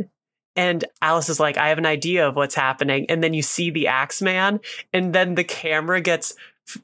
and 0.56 0.86
Alice 1.02 1.30
is 1.30 1.40
like 1.40 1.58
I 1.58 1.70
have 1.70 1.78
an 1.80 1.86
idea 1.86 2.28
of 2.28 2.36
what's 2.36 2.54
happening 2.56 3.06
and 3.10 3.24
then 3.24 3.34
you 3.34 3.42
see 3.42 3.70
the 3.72 3.88
axe 3.88 4.22
man 4.22 4.60
and 4.94 5.14
then 5.14 5.36
the 5.36 5.44
camera 5.44 6.00
gets 6.02 6.36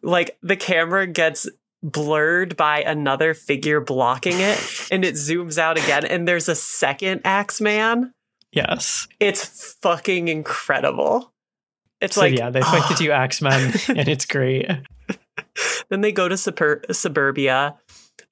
like 0.01 0.37
the 0.41 0.55
camera 0.55 1.05
gets 1.07 1.47
blurred 1.83 2.55
by 2.55 2.81
another 2.81 3.33
figure 3.33 3.81
blocking 3.81 4.39
it 4.39 4.87
and 4.91 5.03
it 5.03 5.15
zooms 5.15 5.57
out 5.57 5.77
again 5.77 6.05
and 6.05 6.27
there's 6.27 6.47
a 6.49 6.55
second 6.55 7.21
axe 7.25 7.59
man 7.61 8.13
Yes. 8.53 9.07
it's 9.19 9.73
fucking 9.81 10.27
incredible. 10.29 11.32
It's 12.03 12.15
So 12.15 12.21
like 12.21 12.37
yeah, 12.37 12.49
they 12.49 12.61
fight 12.61 12.87
the 12.89 12.95
two 12.95 13.11
Axemen, 13.11 13.73
and 13.87 14.09
it's 14.09 14.25
great. 14.25 14.69
then 15.89 16.01
they 16.01 16.11
go 16.11 16.27
to 16.27 16.35
super, 16.35 16.81
suburbia. 16.91 17.75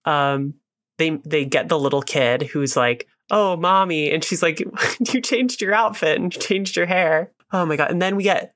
Um, 0.04 0.56
they 0.98 1.12
they 1.26 1.46
get 1.46 1.70
the 1.70 1.80
little 1.80 2.02
kid 2.02 2.44
who's 2.44 2.76
like, 2.76 3.08
"Oh, 3.30 3.56
mommy," 3.56 4.12
and 4.12 4.24
she's 4.24 4.44
like, 4.44 4.60
"You 5.00 5.22
changed 5.22 5.62
your 5.62 5.74
outfit 5.74 6.20
and 6.20 6.36
you 6.36 6.42
changed 6.42 6.76
your 6.76 6.86
hair." 6.86 7.32
Oh 7.54 7.66
my 7.66 7.78
god! 7.78 7.92
And 7.92 8.02
then 8.02 8.18
we 8.18 8.24
get 8.24 8.54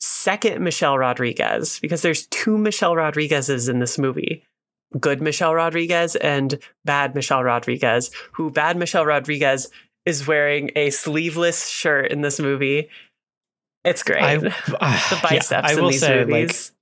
second 0.00 0.62
Michelle 0.62 0.98
Rodriguez 0.98 1.80
because 1.80 2.02
there's 2.02 2.26
two 2.26 2.58
Michelle 2.58 2.94
Rodriguezes 2.94 3.70
in 3.70 3.78
this 3.78 3.98
movie. 3.98 4.44
Good 5.00 5.22
Michelle 5.22 5.54
Rodriguez 5.54 6.14
and 6.16 6.58
bad 6.84 7.14
Michelle 7.14 7.42
Rodriguez. 7.42 8.10
Who 8.32 8.50
bad 8.50 8.76
Michelle 8.76 9.06
Rodriguez 9.06 9.70
is 10.04 10.26
wearing 10.26 10.70
a 10.76 10.90
sleeveless 10.90 11.68
shirt 11.68 12.10
in 12.10 12.20
this 12.22 12.38
movie. 12.38 12.88
It's 13.84 14.02
great. 14.02 14.22
I, 14.22 14.36
the 14.38 14.50
yeah, 14.80 15.20
biceps 15.22 15.52
I 15.68 15.72
in 15.72 15.80
will 15.82 15.90
these 15.90 16.00
say, 16.00 16.24
movies. 16.24 16.72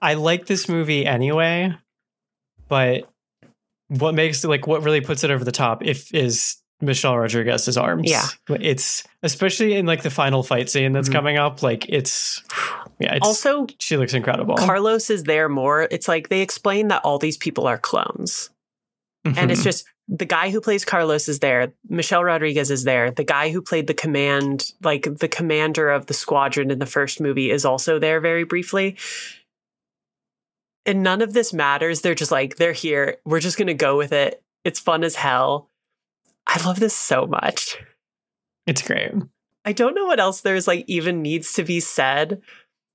like, 0.00 0.10
I 0.10 0.14
like 0.14 0.46
this 0.46 0.68
movie 0.68 1.06
anyway, 1.06 1.74
but 2.68 3.08
what 3.88 4.14
makes 4.14 4.44
like 4.44 4.66
what 4.66 4.82
really 4.82 5.00
puts 5.00 5.24
it 5.24 5.30
over 5.30 5.44
the 5.44 5.52
top 5.52 5.84
if 5.84 6.12
is 6.14 6.56
Michelle 6.80 7.16
Rodriguez's 7.18 7.76
arms. 7.76 8.08
Yeah. 8.08 8.26
it's 8.48 9.02
especially 9.24 9.74
in 9.74 9.86
like 9.86 10.02
the 10.02 10.10
final 10.10 10.42
fight 10.44 10.68
scene 10.70 10.92
that's 10.92 11.08
Mhm. 11.08 11.12
coming 11.12 11.36
up. 11.38 11.62
Like 11.62 11.88
it's 11.88 12.42
yeah, 13.00 13.14
it's 13.16 13.26
also, 13.26 13.66
she 13.80 13.96
looks 13.96 14.14
incredible. 14.14 14.54
Carlos 14.56 15.10
is 15.10 15.24
there 15.24 15.48
more. 15.48 15.88
It's 15.90 16.06
like 16.06 16.28
they 16.28 16.40
explain 16.42 16.88
that 16.88 17.02
all 17.04 17.18
these 17.18 17.36
people 17.36 17.66
are 17.66 17.78
clones. 17.78 18.50
And 19.24 19.50
it's 19.50 19.60
Mhm. 19.60 19.64
just 19.64 19.84
the 20.08 20.24
guy 20.24 20.50
who 20.50 20.60
plays 20.60 20.84
Carlos 20.84 21.28
is 21.28 21.40
there. 21.40 21.72
Michelle 21.88 22.24
Rodriguez 22.24 22.70
is 22.70 22.84
there. 22.84 23.10
The 23.10 23.24
guy 23.24 23.50
who 23.50 23.60
played 23.60 23.86
the 23.86 23.94
command, 23.94 24.72
like 24.82 25.18
the 25.18 25.28
commander 25.28 25.90
of 25.90 26.06
the 26.06 26.14
squadron 26.14 26.70
in 26.70 26.78
the 26.78 26.86
first 26.86 27.20
movie, 27.20 27.50
is 27.50 27.66
also 27.66 27.98
there 27.98 28.20
very 28.20 28.44
briefly. 28.44 28.96
And 30.86 31.02
none 31.02 31.20
of 31.20 31.34
this 31.34 31.52
matters. 31.52 32.00
They're 32.00 32.14
just 32.14 32.32
like, 32.32 32.56
they're 32.56 32.72
here. 32.72 33.18
We're 33.26 33.40
just 33.40 33.58
going 33.58 33.66
to 33.66 33.74
go 33.74 33.98
with 33.98 34.12
it. 34.12 34.42
It's 34.64 34.80
fun 34.80 35.04
as 35.04 35.14
hell. 35.14 35.68
I 36.46 36.64
love 36.64 36.80
this 36.80 36.96
so 36.96 37.26
much. 37.26 37.76
it's 38.66 38.80
great. 38.80 39.12
I 39.66 39.72
don't 39.72 39.94
know 39.94 40.06
what 40.06 40.20
else 40.20 40.40
there's 40.40 40.66
like 40.66 40.84
even 40.88 41.20
needs 41.20 41.52
to 41.54 41.64
be 41.64 41.80
said. 41.80 42.40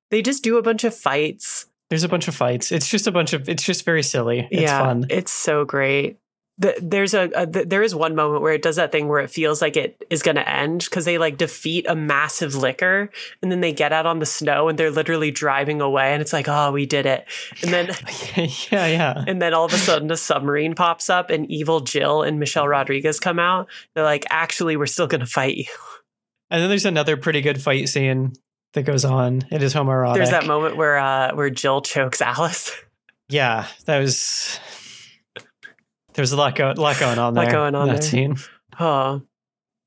They 0.09 0.23
just 0.23 0.43
do 0.43 0.57
a 0.57 0.63
bunch 0.63 0.83
of 0.83 0.95
fights. 0.95 1.67
There's 1.91 2.03
a 2.03 2.09
bunch 2.09 2.27
of 2.27 2.33
fights. 2.33 2.71
It's 2.71 2.89
just 2.89 3.05
a 3.05 3.11
bunch 3.11 3.33
of. 3.33 3.47
It's 3.47 3.61
just 3.61 3.85
very 3.85 4.01
silly. 4.01 4.47
It's 4.49 4.63
yeah, 4.63 4.79
fun. 4.79 5.05
It's 5.11 5.31
so 5.31 5.65
great. 5.65 6.17
The, 6.59 6.75
there's 6.79 7.15
a, 7.15 7.31
a 7.35 7.47
th- 7.47 7.67
there 7.67 7.81
is 7.81 7.95
one 7.95 8.13
moment 8.13 8.43
where 8.43 8.53
it 8.53 8.61
does 8.61 8.75
that 8.75 8.91
thing 8.91 9.07
where 9.07 9.19
it 9.21 9.31
feels 9.31 9.59
like 9.59 9.75
it 9.75 10.05
is 10.11 10.21
going 10.21 10.35
to 10.35 10.47
end 10.47 10.85
because 10.85 11.03
they 11.03 11.17
like 11.17 11.37
defeat 11.37 11.87
a 11.89 11.95
massive 11.95 12.53
licker 12.53 13.09
and 13.41 13.51
then 13.51 13.59
they 13.61 13.73
get 13.73 13.91
out 13.91 14.05
on 14.05 14.19
the 14.19 14.25
snow 14.27 14.69
and 14.69 14.77
they're 14.77 14.91
literally 14.91 15.31
driving 15.31 15.81
away 15.81 16.13
and 16.13 16.21
it's 16.21 16.31
like 16.31 16.47
oh 16.47 16.71
we 16.71 16.85
did 16.85 17.07
it 17.07 17.25
and 17.63 17.73
then 17.73 17.87
yeah, 18.71 18.85
yeah. 18.85 19.23
and 19.25 19.41
then 19.41 19.51
all 19.55 19.65
of 19.65 19.73
a 19.73 19.77
sudden 19.77 20.11
a 20.11 20.15
submarine 20.15 20.75
pops 20.75 21.09
up 21.09 21.31
and 21.31 21.49
evil 21.49 21.79
Jill 21.79 22.21
and 22.21 22.39
Michelle 22.39 22.67
Rodriguez 22.67 23.19
come 23.19 23.39
out 23.39 23.67
they're 23.95 24.03
like 24.03 24.25
actually 24.29 24.77
we're 24.77 24.85
still 24.85 25.07
going 25.07 25.21
to 25.21 25.25
fight 25.25 25.57
you 25.57 25.65
And 26.51 26.61
then 26.61 26.69
there's 26.69 26.85
another 26.85 27.17
pretty 27.17 27.41
good 27.41 27.63
fight 27.63 27.89
scene 27.89 28.33
that 28.73 28.83
goes 28.83 29.05
on. 29.05 29.41
It 29.51 29.63
is 29.63 29.73
homoerotic. 29.73 30.13
there's 30.15 30.29
that 30.29 30.45
moment 30.45 30.77
where 30.77 30.99
uh 30.99 31.33
where 31.33 31.49
Jill 31.49 31.81
chokes 31.81 32.21
Alice 32.21 32.71
Yeah, 33.29 33.65
that 33.85 33.97
was. 33.97 34.59
There 36.13 36.23
was 36.23 36.31
a 36.31 36.37
lot, 36.37 36.55
go, 36.55 36.73
lot 36.77 36.99
going 36.99 37.19
on 37.19 37.33
Lot 37.33 37.43
there. 37.43 37.51
going 37.51 37.75
on 37.75 37.87
that 37.87 38.01
there. 38.01 38.09
scene. 38.09 38.37
oh 38.79 39.21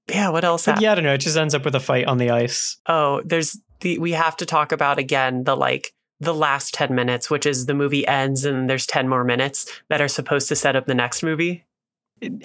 yeah 0.08 0.28
what 0.28 0.44
else 0.44 0.66
But 0.66 0.80
yeah, 0.80 0.92
I 0.92 0.94
don't 0.94 1.04
know. 1.04 1.14
It 1.14 1.18
just 1.18 1.36
ends 1.36 1.54
up 1.54 1.64
with 1.64 1.74
a 1.74 1.80
fight 1.80 2.06
on 2.06 2.18
the 2.18 2.30
ice. 2.30 2.78
Oh, 2.86 3.22
there's 3.24 3.58
the 3.80 3.98
we 3.98 4.12
have 4.12 4.36
to 4.36 4.46
talk 4.46 4.72
about 4.72 4.98
again 4.98 5.44
the 5.44 5.56
like 5.56 5.92
the 6.20 6.34
last 6.34 6.72
10 6.74 6.94
minutes, 6.94 7.28
which 7.30 7.44
is 7.44 7.66
the 7.66 7.74
movie 7.74 8.06
ends 8.06 8.44
and 8.44 8.70
there's 8.70 8.86
10 8.86 9.08
more 9.08 9.22
minutes 9.24 9.66
that 9.90 10.00
are 10.00 10.08
supposed 10.08 10.48
to 10.48 10.56
set 10.56 10.74
up 10.76 10.86
the 10.86 10.94
next 10.94 11.22
movie. 11.22 11.64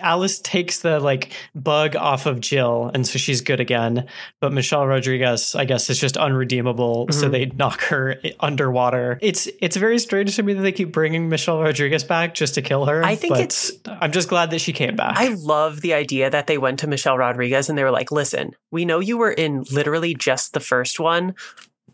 Alice 0.02 0.40
takes 0.40 0.82
the 0.82 1.00
like 1.00 1.32
bug 1.56 1.96
off 1.96 2.26
of 2.26 2.42
Jill, 2.42 2.92
and 2.94 3.08
so 3.08 3.18
she's 3.18 3.40
good 3.42 3.60
again. 3.62 4.08
But 4.42 4.52
Michelle 4.52 4.86
Rodriguez, 4.86 5.56
I 5.56 5.64
guess, 5.66 5.90
is 5.90 5.98
just 5.98 6.18
unredeemable. 6.18 7.08
So 7.12 7.28
Mhm. 7.28 7.32
they 7.32 7.46
knock 7.46 7.82
her 7.84 8.18
underwater. 8.42 9.18
It's 9.22 9.48
it's 9.62 9.78
very 9.78 9.98
strange 10.00 10.36
to 10.36 10.44
me 10.44 10.54
that 10.54 10.62
they 10.62 10.74
keep 10.74 10.92
bringing 10.92 11.30
Michelle 11.30 11.62
Rodriguez 11.62 12.04
back 12.04 12.34
just 12.34 12.56
to 12.56 12.62
kill 12.62 12.86
her. 12.86 13.04
I 13.04 13.16
think 13.16 13.38
it's- 13.38 13.72
I'm 13.88 14.12
just 14.12 14.28
glad 14.28 14.52
that 14.52 14.60
she 14.60 14.74
came 14.74 14.96
back. 14.98 15.16
I 15.18 15.30
love 15.30 15.80
the 15.82 15.94
idea 15.94 16.30
that 16.30 16.48
they 16.48 16.58
went 16.58 16.80
to 16.80 16.88
Michelle 16.88 17.18
Rodriguez 17.18 17.70
and 17.70 17.78
they 17.78 17.84
were 17.84 17.92
like, 17.92 18.12
listen, 18.12 18.56
we 18.72 18.84
know 18.84 19.00
you 19.00 19.18
were 19.18 19.32
in 19.32 19.64
literally 19.72 20.14
just 20.16 20.54
the 20.54 20.60
first 20.60 21.00
one 21.00 21.34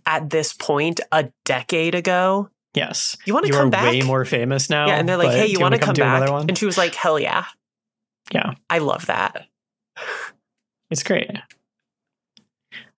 at 0.07 0.29
this 0.31 0.51
point 0.53 0.99
a 1.11 1.29
decade 1.45 1.93
ago. 1.93 2.49
yes, 2.73 3.17
You 3.25 3.33
want 3.33 3.45
to 3.45 3.51
you 3.51 3.57
come 3.57 3.67
are 3.67 3.71
back? 3.71 3.91
way 3.91 4.01
more 4.03 4.23
famous 4.23 4.69
now. 4.69 4.87
yeah. 4.87 4.95
And 4.99 5.09
they're 5.09 5.17
like, 5.17 5.31
hey, 5.31 5.47
do 5.47 5.51
you 5.53 5.59
want 5.59 5.73
to 5.73 5.77
wanna 5.79 5.85
come 5.85 5.95
back? 5.95 6.29
And 6.49 6.57
she 6.57 6.65
was 6.67 6.77
like, 6.77 6.93
hell 6.95 7.19
yeah. 7.19 7.45
Yeah. 8.31 8.53
I 8.69 8.79
love 8.79 9.05
that. 9.07 9.47
It's 10.89 11.03
great. 11.03 11.31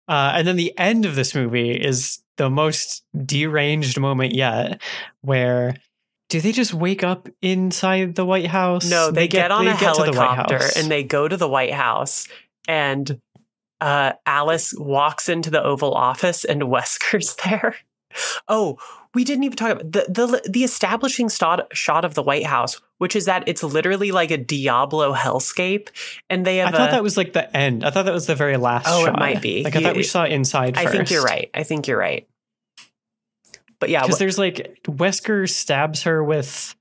Uh, 0.07 0.33
and 0.35 0.47
then 0.47 0.55
the 0.55 0.77
end 0.77 1.05
of 1.05 1.15
this 1.15 1.35
movie 1.35 1.71
is 1.71 2.21
the 2.37 2.49
most 2.49 3.03
deranged 3.25 3.99
moment 3.99 4.33
yet 4.33 4.81
where 5.21 5.75
do 6.29 6.39
they 6.39 6.51
just 6.51 6.73
wake 6.73 7.03
up 7.03 7.27
inside 7.41 8.15
the 8.15 8.25
White 8.25 8.47
House? 8.47 8.89
No, 8.89 9.11
they, 9.11 9.27
get, 9.27 9.51
on 9.51 9.65
they 9.65 9.71
a 9.71 9.73
get 9.77 9.95
the 9.95 10.03
helicopter 10.03 10.57
House. 10.59 10.77
and 10.77 10.89
they 10.89 11.03
go 11.03 11.27
to 11.27 11.37
the 11.37 11.47
White 11.47 11.73
House 11.73 12.27
and 12.67 13.19
uh, 13.81 14.13
Alice 14.25 14.73
walks 14.77 15.27
into 15.27 15.49
the 15.49 15.63
Oval 15.63 15.93
Office 15.93 16.43
and 16.43 16.61
Wesker's 16.69 17.35
there. 17.43 17.75
Oh, 18.47 18.77
we 19.15 19.23
didn't 19.23 19.43
even 19.43 19.57
talk 19.57 19.71
about 19.71 19.91
the 19.91 20.05
the, 20.07 20.49
the 20.49 20.63
establishing 20.63 21.29
shot, 21.29 21.67
shot 21.75 22.05
of 22.05 22.13
the 22.13 22.21
White 22.23 22.45
House, 22.45 22.79
which 22.99 23.15
is 23.15 23.25
that 23.25 23.43
it's 23.47 23.63
literally 23.63 24.11
like 24.11 24.31
a 24.31 24.37
Diablo 24.37 25.13
hellscape, 25.13 25.89
and 26.29 26.45
they 26.45 26.57
have. 26.57 26.73
I 26.73 26.77
thought 26.77 26.89
a- 26.89 26.91
that 26.91 27.03
was 27.03 27.17
like 27.17 27.33
the 27.33 27.55
end. 27.55 27.83
I 27.83 27.89
thought 27.89 28.05
that 28.05 28.13
was 28.13 28.27
the 28.27 28.35
very 28.35 28.57
last 28.57 28.85
Oh, 28.87 29.05
it 29.05 29.13
might 29.13 29.41
be. 29.41 29.63
Like 29.63 29.75
I 29.75 29.81
thought 29.81 29.95
we 29.95 30.03
saw 30.03 30.25
inside 30.25 30.75
First. 30.75 30.87
I 30.87 30.91
think 30.91 31.09
you're 31.09 31.23
right. 31.23 31.49
I 31.53 31.63
think 31.63 31.87
you're 31.87 31.97
right. 31.97 32.27
But 33.79 33.89
yeah, 33.89 34.01
Because 34.01 34.17
wh- 34.17 34.19
there's 34.19 34.37
like 34.37 34.77
Wesker 34.85 35.49
stabs 35.49 36.03
her 36.03 36.23
with 36.23 36.75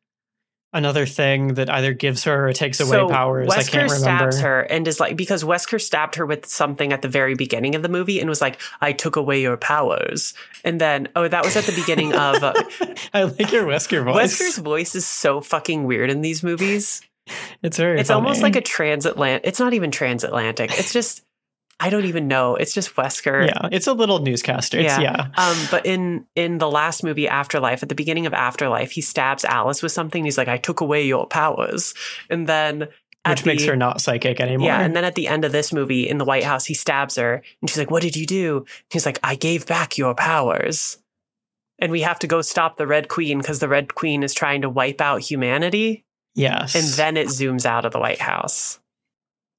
another 0.72 1.06
thing 1.06 1.54
that 1.54 1.70
either 1.70 1.92
gives 1.92 2.24
her 2.24 2.48
or 2.48 2.52
takes 2.52 2.80
away 2.80 2.90
so 2.90 3.08
powers. 3.08 3.48
I 3.50 3.62
can't 3.62 3.90
remember. 3.90 4.30
stabs 4.32 4.40
her 4.40 4.60
and 4.62 4.86
is 4.86 5.00
like 5.00 5.16
because 5.16 5.44
Wesker 5.44 5.80
stabbed 5.80 6.16
her 6.16 6.26
with 6.26 6.46
something 6.46 6.92
at 6.92 7.02
the 7.02 7.08
very 7.08 7.34
beginning 7.34 7.74
of 7.74 7.82
the 7.82 7.88
movie 7.88 8.20
and 8.20 8.28
was 8.28 8.40
like, 8.40 8.60
"I 8.80 8.92
took 8.92 9.16
away 9.16 9.40
your 9.40 9.56
powers," 9.56 10.34
and 10.64 10.80
then 10.80 11.08
oh, 11.16 11.28
that 11.28 11.44
was 11.44 11.56
at 11.56 11.64
the 11.64 11.72
beginning 11.72 12.14
of. 12.14 12.42
Uh, 12.42 12.54
I 13.14 13.24
like 13.24 13.52
your 13.52 13.64
Wesker 13.64 14.04
voice. 14.04 14.38
Wesker's 14.38 14.58
voice 14.58 14.94
is 14.94 15.06
so 15.06 15.40
fucking 15.40 15.84
weird 15.84 16.10
in 16.10 16.20
these 16.20 16.42
movies. 16.42 17.02
it's 17.62 17.76
very. 17.76 18.00
It's 18.00 18.10
almost 18.10 18.42
like 18.42 18.56
a 18.56 18.60
transatlantic. 18.60 19.46
It's 19.46 19.60
not 19.60 19.74
even 19.74 19.90
transatlantic. 19.90 20.78
It's 20.78 20.92
just 20.92 21.22
I 21.80 21.90
don't 21.90 22.06
even 22.06 22.26
know. 22.26 22.56
It's 22.56 22.74
just 22.74 22.94
Wesker. 22.96 23.46
yeah. 23.46 23.68
It's 23.70 23.86
a 23.86 23.92
little 23.92 24.18
newscaster. 24.18 24.78
It's, 24.78 24.98
yeah. 24.98 25.28
Um, 25.36 25.56
but 25.70 25.86
in 25.86 26.26
in 26.34 26.58
the 26.58 26.68
last 26.70 27.04
movie, 27.04 27.28
Afterlife, 27.28 27.82
at 27.82 27.88
the 27.88 27.94
beginning 27.94 28.26
of 28.26 28.34
Afterlife, 28.34 28.90
he 28.90 29.00
stabs 29.00 29.44
Alice 29.44 29.82
with 29.82 29.92
something. 29.92 30.24
He's 30.24 30.36
like, 30.38 30.48
"I 30.48 30.56
took 30.56 30.80
away 30.80 31.06
your 31.06 31.26
powers," 31.26 31.94
and 32.28 32.46
then 32.48 32.88
Which 33.28 33.44
makes 33.44 33.62
the- 33.62 33.68
her 33.70 33.76
not 33.76 34.00
psychic 34.00 34.40
anymore. 34.40 34.68
Yeah, 34.68 34.80
and 34.80 34.96
then 34.96 35.04
at 35.04 35.14
the 35.14 35.28
end 35.28 35.44
of 35.44 35.52
this 35.52 35.72
movie 35.72 36.08
in 36.08 36.18
the 36.18 36.24
White 36.24 36.44
House, 36.44 36.64
he 36.64 36.74
stabs 36.74 37.14
her, 37.16 37.42
and 37.60 37.70
she's 37.70 37.78
like, 37.78 37.90
"What 37.92 38.02
did 38.02 38.16
you 38.16 38.26
do?" 38.26 38.64
He's 38.90 39.06
like, 39.06 39.20
"I 39.22 39.36
gave 39.36 39.64
back 39.66 39.96
your 39.96 40.14
powers." 40.14 40.98
And 41.78 41.92
we 41.92 42.00
have 42.00 42.18
to 42.20 42.26
go 42.26 42.42
stop 42.42 42.76
the 42.76 42.88
Red 42.88 43.06
Queen 43.06 43.38
because 43.38 43.60
the 43.60 43.68
Red 43.68 43.94
Queen 43.94 44.24
is 44.24 44.34
trying 44.34 44.62
to 44.62 44.68
wipe 44.68 45.00
out 45.00 45.20
humanity. 45.20 46.04
yes. 46.34 46.74
And 46.74 46.84
then 46.98 47.16
it 47.16 47.28
zooms 47.28 47.64
out 47.64 47.84
of 47.84 47.92
the 47.92 48.00
White 48.00 48.20
House. 48.20 48.80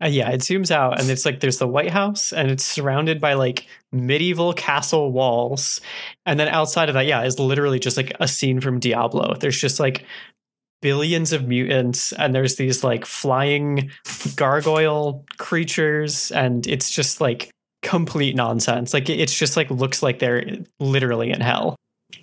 Uh, 0.01 0.07
yeah, 0.07 0.29
it 0.29 0.39
zooms 0.39 0.71
out 0.71 0.99
and 0.99 1.09
it's 1.09 1.25
like 1.25 1.41
there's 1.41 1.57
the 1.57 1.67
White 1.67 1.91
House 1.91 2.31
and 2.31 2.49
it's 2.49 2.65
surrounded 2.65 3.19
by 3.19 3.33
like 3.33 3.67
medieval 3.91 4.53
castle 4.53 5.11
walls. 5.11 5.81
And 6.25 6.39
then 6.39 6.47
outside 6.47 6.87
of 6.87 6.93
that, 6.93 7.05
yeah, 7.05 7.23
is 7.23 7.37
literally 7.37 7.79
just 7.79 7.97
like 7.97 8.13
a 8.19 8.27
scene 8.27 8.61
from 8.61 8.79
Diablo. 8.79 9.35
There's 9.35 9.59
just 9.59 9.79
like 9.79 10.05
billions 10.81 11.33
of 11.33 11.47
mutants 11.47 12.13
and 12.13 12.33
there's 12.33 12.55
these 12.55 12.83
like 12.83 13.05
flying 13.05 13.91
gargoyle 14.35 15.25
creatures 15.37 16.31
and 16.31 16.65
it's 16.67 16.89
just 16.89 17.19
like 17.19 17.51
complete 17.81 18.35
nonsense. 18.35 18.93
Like 18.93 19.09
it's 19.09 19.37
just 19.37 19.57
like 19.57 19.69
looks 19.69 20.01
like 20.01 20.19
they're 20.19 20.59
literally 20.79 21.31
in 21.31 21.41
hell. 21.41 21.75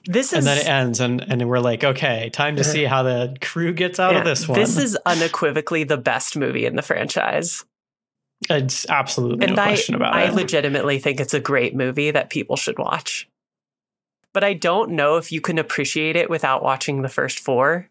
This 0.07 0.33
is 0.33 0.39
And 0.39 0.47
then 0.47 0.59
it 0.59 0.69
ends 0.69 1.01
and 1.01 1.21
and 1.21 1.49
we're 1.49 1.61
like, 1.61 1.85
okay, 1.85 2.31
time 2.31 2.57
to 2.57 2.65
see 2.65 2.87
uh-huh. 2.87 2.95
how 2.95 3.03
the 3.03 3.37
crew 3.41 3.73
gets 3.73 4.01
out 4.01 4.13
yeah, 4.13 4.19
of 4.21 4.25
this 4.25 4.49
one. 4.49 4.59
This 4.59 4.77
is 4.77 4.97
unequivocally 5.07 5.85
the 5.85 5.97
best 5.97 6.37
movie 6.37 6.67
in 6.67 6.77
the 6.77 6.83
franchise. 6.83 7.65
it's 8.51 8.89
absolutely 8.89 9.47
and 9.47 9.57
no 9.57 9.63
I, 9.63 9.67
question 9.67 9.95
about 9.95 10.15
I 10.15 10.25
it. 10.25 10.35
legitimately 10.35 10.99
think 10.99 11.21
it's 11.21 11.35
a 11.35 11.41
great 11.41 11.75
movie 11.75 12.11
that 12.11 12.31
people 12.31 12.57
should 12.57 12.79
watch. 12.79 13.29
But 14.33 14.45
I 14.45 14.53
don't 14.53 14.91
know 14.91 15.17
if 15.17 15.33
you 15.33 15.41
can 15.41 15.59
appreciate 15.59 16.17
it 16.17 16.29
without 16.29 16.63
watching 16.63 17.03
the 17.03 17.09
first 17.09 17.41
four. 17.41 17.89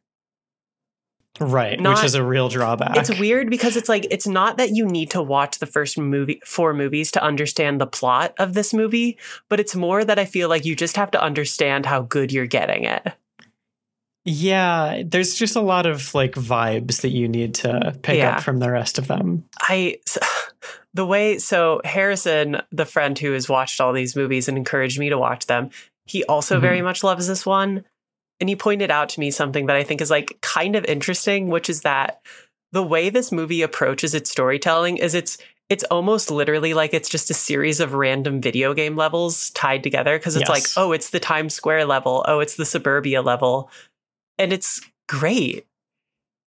Right, 1.40 1.78
Not- 1.80 1.98
which 1.98 2.06
is 2.06 2.16
a 2.16 2.24
real 2.24 2.48
drawback. 2.48 2.96
It's 2.96 3.20
weird 3.20 3.50
because 3.50 3.76
it's 3.76 3.90
like 3.90 4.08
it's 4.10 4.26
not 4.28 4.58
that 4.58 4.70
you 4.76 4.86
need 4.86 5.12
to 5.12 5.22
watch 5.22 5.60
the 5.60 5.66
first 5.66 5.98
movie 5.98 6.40
four 6.46 6.74
movies 6.74 7.12
to 7.12 7.24
understand 7.24 7.82
the 7.82 7.88
plot 7.88 8.34
of 8.40 8.54
this 8.54 8.74
movie, 8.74 9.18
but 9.50 9.60
it's 9.60 9.76
more 9.76 10.06
that 10.06 10.18
I 10.18 10.24
feel 10.26 10.48
like 10.48 10.64
you 10.66 10.76
just 10.76 10.96
have 10.96 11.12
to 11.12 11.22
understand 11.22 11.86
how 11.86 12.04
good 12.04 12.32
you're 12.32 12.46
getting 12.48 12.86
it. 12.86 13.06
Yeah, 14.28 15.04
there's 15.06 15.36
just 15.36 15.56
a 15.56 15.62
lot 15.62 15.86
of 15.86 16.14
like 16.16 16.32
vibes 16.34 17.02
that 17.02 17.10
you 17.12 17.28
need 17.28 17.54
to 17.56 17.96
pick 18.02 18.18
Yeah. 18.18 18.38
up 18.38 18.44
from 18.44 18.60
the 18.60 18.72
rest 18.72 18.98
of 18.98 19.08
them. 19.08 19.44
I 19.62 19.98
the 20.96 21.06
way 21.06 21.38
so 21.38 21.82
Harrison, 21.86 22.62
the 22.72 22.86
friend 22.86 23.18
who 23.20 23.34
has 23.34 23.48
watched 23.50 23.80
all 23.80 23.94
these 23.94 24.16
movies 24.16 24.48
and 24.48 24.58
encouraged 24.58 24.98
me 24.98 25.10
to 25.10 25.18
watch 25.18 25.46
them, 25.46 25.70
he 26.06 26.24
also 26.24 26.58
Mhm. 26.58 26.62
very 26.62 26.82
much 26.82 27.04
loves 27.04 27.28
this 27.28 27.46
one. 27.46 27.84
And 28.40 28.50
he 28.50 28.56
pointed 28.56 28.92
out 28.92 29.10
to 29.10 29.20
me 29.20 29.32
something 29.32 29.68
that 29.68 29.76
I 29.76 29.84
think 29.84 30.02
is 30.02 30.12
like 30.12 30.38
kind 30.42 30.76
of 30.76 30.86
interesting, 30.86 31.48
which 31.48 31.70
is 31.70 31.82
that 31.82 32.22
the 32.72 32.84
way 32.84 33.10
this 33.10 33.32
movie 33.32 33.62
approaches 33.62 34.14
its 34.14 34.30
storytelling 34.30 34.98
is 34.98 35.14
it's 35.14 35.38
it's 35.70 35.84
almost 35.86 36.30
literally 36.30 36.74
like 36.74 36.94
it's 36.94 37.10
just 37.10 37.32
a 37.32 37.34
series 37.34 37.80
of 37.80 37.94
random 37.94 38.40
video 38.40 38.74
game 38.74 38.96
levels 38.96 39.50
tied 39.52 39.82
together 39.82 40.18
because 40.18 40.36
it's 40.36 40.50
like, 40.50 40.66
oh, 40.78 40.92
it's 40.92 41.10
the 41.10 41.20
Times 41.20 41.56
Square 41.56 41.86
level, 41.86 42.24
oh, 42.28 42.40
it's 42.40 42.56
the 42.56 42.66
suburbia 42.66 43.22
level. 43.22 43.72
And 44.38 44.54
it's 44.54 44.82
great. 45.08 45.66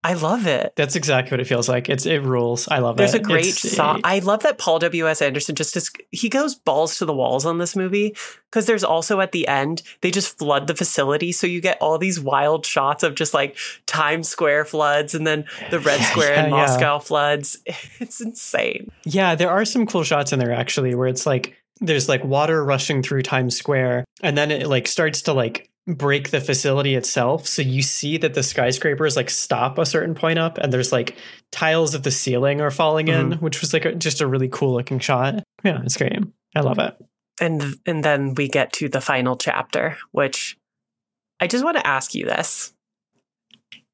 I 0.04 0.14
love 0.14 0.48
it. 0.48 0.74
That's 0.76 0.96
exactly 0.96 1.32
what 1.36 1.40
it 1.42 1.48
feels 1.48 1.70
like. 1.70 1.88
It's 1.88 2.08
it 2.08 2.24
rules. 2.24 2.68
I 2.68 2.80
love 2.80 2.98
There's 2.98 3.14
it. 3.14 3.20
There's 3.20 3.22
a 3.22 3.32
great 3.34 3.46
It's- 3.48 3.76
song. 3.76 4.02
I 4.04 4.18
love 4.20 4.42
that 4.44 4.58
Paul 4.58 4.80
W. 4.80 5.08
S. 5.08 5.22
Anderson 5.22 5.54
just 5.56 5.78
is, 5.78 5.92
he 6.10 6.28
goes 6.28 6.56
balls 6.56 6.98
to 6.98 7.06
the 7.06 7.14
walls 7.14 7.46
on 7.46 7.60
this 7.60 7.76
movie 7.76 8.16
because 8.50 8.66
there's 8.66 8.84
also 8.84 9.20
at 9.22 9.32
the 9.32 9.48
end 9.48 9.84
they 10.02 10.10
just 10.10 10.40
flood 10.40 10.66
the 10.66 10.74
facility, 10.76 11.32
so 11.32 11.46
you 11.46 11.62
get 11.62 11.78
all 11.82 12.00
these 12.00 12.20
wild 12.20 12.66
shots 12.66 13.04
of 13.04 13.14
just 13.14 13.34
like 13.36 13.58
Times 13.86 14.28
Square 14.28 14.66
floods 14.66 15.14
and 15.14 15.28
then 15.28 15.46
the 15.70 15.80
Red 15.80 16.00
Yeah, 16.00 16.06
Square 16.12 16.34
yeah, 16.34 16.44
in 16.46 16.50
yeah. 16.50 16.56
Moscow 16.58 17.00
floods. 17.00 17.58
It's 18.00 18.20
insane. 18.22 18.90
Yeah, 19.06 19.36
there 19.36 19.52
are 19.52 19.64
some 19.66 19.86
cool 19.86 20.04
shots 20.04 20.34
in 20.34 20.40
there 20.40 20.52
actually 20.52 20.96
where 20.96 21.08
it's 21.08 21.26
like 21.28 21.56
there's 21.80 22.10
like 22.10 22.24
water 22.24 22.64
rushing 22.64 23.04
through 23.04 23.22
Times 23.22 23.56
Square 23.56 24.06
and 24.24 24.38
then 24.38 24.50
it 24.52 24.68
like 24.68 24.88
starts 24.88 25.22
to 25.24 25.34
like 25.34 25.70
break 25.88 26.30
the 26.30 26.40
facility 26.40 26.94
itself 26.96 27.48
so 27.48 27.62
you 27.62 27.82
see 27.82 28.18
that 28.18 28.34
the 28.36 28.44
skyscrapers 28.44 29.16
like 29.16 29.30
stop 29.30 29.78
a 29.80 29.86
certain 29.86 30.14
point 30.14 30.38
up 30.38 30.58
and 30.60 30.72
there's 30.72 30.92
like 30.92 31.18
tiles 31.52 31.96
of 31.96 32.04
the 32.04 32.12
ceiling 32.12 32.62
are 32.62 32.70
falling 32.72 33.08
in 33.08 33.32
Mm-hmm. 33.32 33.44
which 33.44 33.62
was 33.62 33.74
like 33.74 33.86
a, 33.86 33.96
just 33.96 34.22
a 34.22 34.28
really 34.28 34.48
cool 34.50 34.74
looking 34.74 35.00
shot 35.00 35.44
yeah 35.64 35.82
it's 35.84 35.98
great 35.98 36.20
i 36.56 36.60
love 36.62 36.78
it 36.80 36.96
And 37.40 37.64
and 37.88 38.04
then 38.04 38.36
we 38.36 38.48
get 38.48 38.72
to 38.74 38.90
the 38.90 39.02
final 39.02 39.36
chapter, 39.36 39.98
which 40.12 40.56
I 41.40 41.48
just 41.48 41.64
want 41.64 41.78
to 41.78 41.88
ask 41.88 42.14
you 42.14 42.26
this 42.26 42.74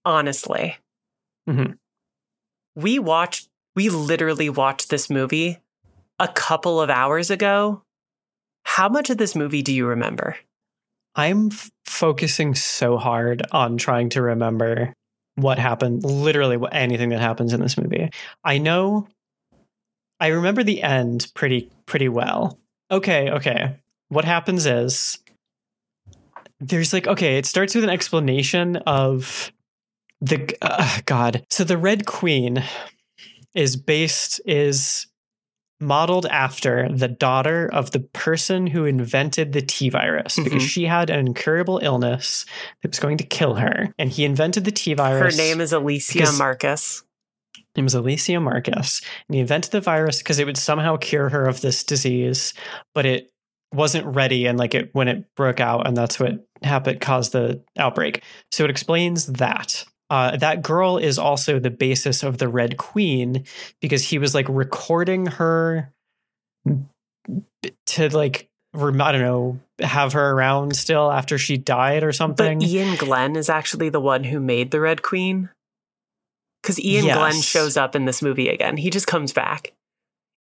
honestly. 0.04 0.78
Mhm. 1.50 1.78
We 2.76 3.00
watched, 3.00 3.48
we 3.76 3.90
literally 3.90 4.50
watched 4.50 4.90
this 4.90 5.10
movie 5.10 5.60
a 6.20 6.28
couple 6.28 6.82
of 6.82 6.90
hours 6.90 7.30
ago. 7.32 7.84
How 8.64 8.90
much 8.90 9.10
of 9.10 9.18
this 9.18 9.36
movie 9.36 9.62
do 9.62 9.74
you 9.74 9.86
remember? 9.88 10.36
I'm 11.18 11.48
f- 11.52 11.70
focusing 11.86 12.56
so 12.56 12.98
hard 12.98 13.42
on 13.52 13.78
trying 13.78 14.10
to 14.10 14.22
remember 14.22 14.94
what 15.36 15.60
happened 15.60 16.04
literally 16.04 16.58
anything 16.72 17.10
that 17.10 17.22
happens 17.22 17.54
in 17.54 17.62
this 17.62 17.78
movie. 17.78 18.10
I 18.44 18.58
know 18.58 19.08
i 20.20 20.28
remember 20.28 20.64
the 20.64 20.82
end 20.82 21.28
pretty 21.36 21.70
pretty 21.86 22.10
well. 22.10 22.60
Okay 22.90 23.30
okay 23.32 23.76
what 24.10 24.26
happens 24.26 24.66
is 24.66 25.20
there's 26.60 26.94
like 26.94 27.08
okay 27.08 27.38
it 27.38 27.46
starts 27.46 27.76
with 27.76 27.84
an 27.84 27.90
explanation 27.90 28.78
of 28.78 29.52
the 30.22 30.56
uh, 30.62 31.00
god. 31.06 31.46
So 31.50 31.64
the 31.64 31.78
red 31.78 32.06
queen 32.06 32.64
is 33.54 33.76
based 33.76 34.42
is 34.46 35.08
modeled 35.80 36.26
after 36.28 36.90
the 36.90 37.08
daughter 37.08 37.70
of 37.72 37.92
the 37.92 38.00
person 38.00 38.68
who 38.68 38.86
invented 38.86 39.54
the 39.54 39.62
T 39.62 39.90
virus 39.90 40.36
because 40.36 40.64
Mhm. 40.64 40.68
she 40.68 40.86
had 40.86 41.10
an 41.10 41.20
incurable 41.28 41.80
illness 41.84 42.46
that 42.82 42.90
was 42.92 43.00
going 43.00 43.18
to 43.18 43.24
kill 43.24 43.56
her 43.56 43.94
and 44.00 44.10
he 44.12 44.26
invented 44.26 44.66
the 44.66 44.72
T 44.72 44.94
virus. 44.96 45.36
Her 45.36 45.42
name 45.42 45.62
is 45.62 45.72
Alicia 45.74 46.14
because- 46.14 46.38
Marcus. 46.40 47.04
it 47.76 47.84
was 47.84 47.94
Alicia 47.94 48.40
Marcus. 48.40 49.02
And 49.30 49.36
he 49.36 49.40
invented 49.42 49.72
the 49.72 49.82
virus 49.82 50.18
because 50.18 50.40
it 50.40 50.46
would 50.46 50.58
somehow 50.58 50.98
cure 50.98 51.30
her 51.30 51.46
of 51.46 51.62
this 51.62 51.84
disease, 51.84 52.56
but 52.96 53.06
it 53.06 53.30
wasn't 53.72 54.08
ready 54.08 54.48
and 54.48 54.58
like 54.58 54.74
it 54.74 54.90
when 54.94 55.08
it 55.08 55.26
broke 55.36 55.60
out 55.60 55.86
and 55.86 55.96
that's 55.96 56.20
what 56.20 56.44
happened 56.64 57.02
caused 57.02 57.34
the 57.34 57.62
outbreak. 57.78 58.24
So 58.52 58.64
it 58.64 58.72
explains 58.72 59.28
that. 59.28 59.86
Uh, 60.10 60.38
that 60.38 60.62
girl 60.62 60.98
is 60.98 61.20
also 61.20 61.60
the 61.60 61.70
basis 61.70 62.24
of 62.24 62.38
the 62.38 62.48
Red 62.48 62.78
Queen 62.78 63.44
because 63.82 64.04
he 64.04 64.20
was 64.20 64.34
like 64.34 64.46
recording 64.50 65.26
her 65.26 65.92
to 67.88 68.10
like 68.16 68.48
I 68.74 68.80
don't 68.80 69.22
know 69.22 69.60
have 69.80 70.14
her 70.14 70.32
around 70.32 70.76
still 70.76 71.12
after 71.12 71.38
she 71.38 71.58
died 71.58 72.04
or 72.04 72.14
something. 72.14 72.60
But 72.60 72.68
Iain 72.68 72.96
Glen 72.96 73.36
is 73.36 73.50
actually 73.50 73.90
the 73.90 74.00
one 74.00 74.24
who 74.24 74.40
made 74.40 74.72
the 74.72 74.80
Red 74.80 75.02
Queen. 75.02 75.50
Because 76.62 76.80
Iain 76.80 77.06
Yes. 77.06 77.18
Glen 77.18 77.42
shows 77.42 77.78
up 77.78 77.96
in 77.96 78.06
this 78.06 78.22
movie 78.22 78.50
again. 78.50 78.78
He 78.78 78.90
just 78.90 79.08
comes 79.08 79.34
back. 79.34 79.74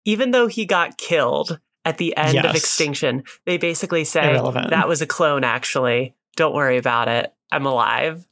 Even 0.05 0.31
though 0.31 0.47
he 0.47 0.65
got 0.65 0.97
killed 0.97 1.59
at 1.87 1.99
the 1.99 2.17
end 2.17 2.45
of 2.45 2.55
Extinction. 2.55 3.23
They 3.47 3.57
basically 3.59 4.05
say 4.05 4.31
Irrelevant. 4.31 4.71
that 4.71 4.89
was 4.89 5.01
a 5.01 5.07
clone. 5.07 5.45
Actually, 5.45 6.15
don't 6.35 6.55
worry 6.55 6.77
about 6.79 7.09
it. 7.09 7.33
I'm 7.53 7.65
alive. 7.65 8.27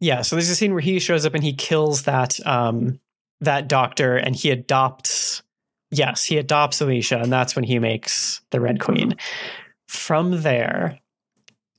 Yeah, 0.00 0.22
so 0.22 0.36
there's 0.36 0.48
a 0.48 0.54
scene 0.54 0.72
where 0.72 0.80
he 0.80 0.98
shows 0.98 1.26
up 1.26 1.34
and 1.34 1.42
he 1.42 1.52
kills 1.52 2.02
that 2.02 2.44
um 2.46 3.00
that 3.40 3.68
doctor 3.68 4.16
and 4.16 4.34
he 4.34 4.50
adopts 4.50 5.42
yes, 5.90 6.24
he 6.24 6.38
adopts 6.38 6.80
Alicia 6.80 7.18
and 7.18 7.32
that's 7.32 7.56
when 7.56 7.64
he 7.64 7.78
makes 7.78 8.40
the 8.50 8.60
Red 8.60 8.80
Queen. 8.80 9.16
From 9.88 10.42
there, 10.42 11.00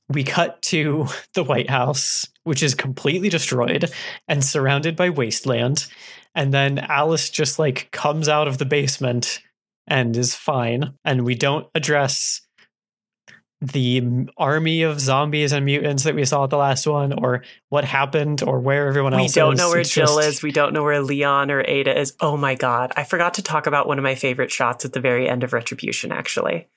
we 0.08 0.24
cut 0.24 0.60
to 0.62 1.06
the 1.34 1.44
White 1.44 1.70
House, 1.70 2.26
which 2.44 2.62
is 2.62 2.74
completely 2.74 3.28
destroyed 3.28 3.90
and 4.28 4.44
surrounded 4.44 4.96
by 4.96 5.10
wasteland. 5.10 5.86
And 6.34 6.52
then 6.52 6.78
Alice 6.78 7.30
just 7.30 7.58
like 7.58 7.90
comes 7.90 8.28
out 8.28 8.48
of 8.48 8.58
the 8.58 8.64
basement 8.64 9.40
and 9.86 10.16
is 10.16 10.34
fine. 10.34 10.94
And 11.04 11.24
we 11.24 11.34
don't 11.34 11.66
address 11.74 12.42
the 13.62 14.26
army 14.38 14.82
of 14.82 14.98
zombies 15.00 15.52
and 15.52 15.66
mutants 15.66 16.04
that 16.04 16.14
we 16.14 16.24
saw 16.24 16.44
at 16.44 16.50
the 16.50 16.56
last 16.56 16.86
one, 16.86 17.12
or 17.12 17.42
what 17.68 17.84
happened, 17.84 18.42
or 18.42 18.58
where 18.58 18.88
everyone 18.88 19.14
We 19.14 19.22
else 19.22 19.36
We 19.36 19.40
don't 19.40 19.52
is. 19.54 19.58
know 19.58 19.68
where 19.68 19.80
It's 19.80 19.90
Jill 19.94 20.06
just- 20.16 20.28
is. 20.28 20.42
We 20.42 20.50
don't 20.52 20.72
know 20.72 20.82
where 20.82 21.00
Leon 21.02 21.50
or 21.50 21.62
Ada 21.66 21.98
is. 21.98 22.14
Oh 22.20 22.36
my 22.38 22.54
God. 22.54 22.92
I 22.96 23.04
forgot 23.04 23.34
to 23.34 23.42
talk 23.42 23.66
about 23.66 23.86
one 23.86 23.98
of 23.98 24.02
my 24.02 24.14
favorite 24.14 24.50
shots 24.50 24.84
at 24.84 24.92
the 24.94 25.00
very 25.00 25.28
end 25.28 25.44
of 25.44 25.52
Retribution, 25.52 26.10
actually, 26.10 26.68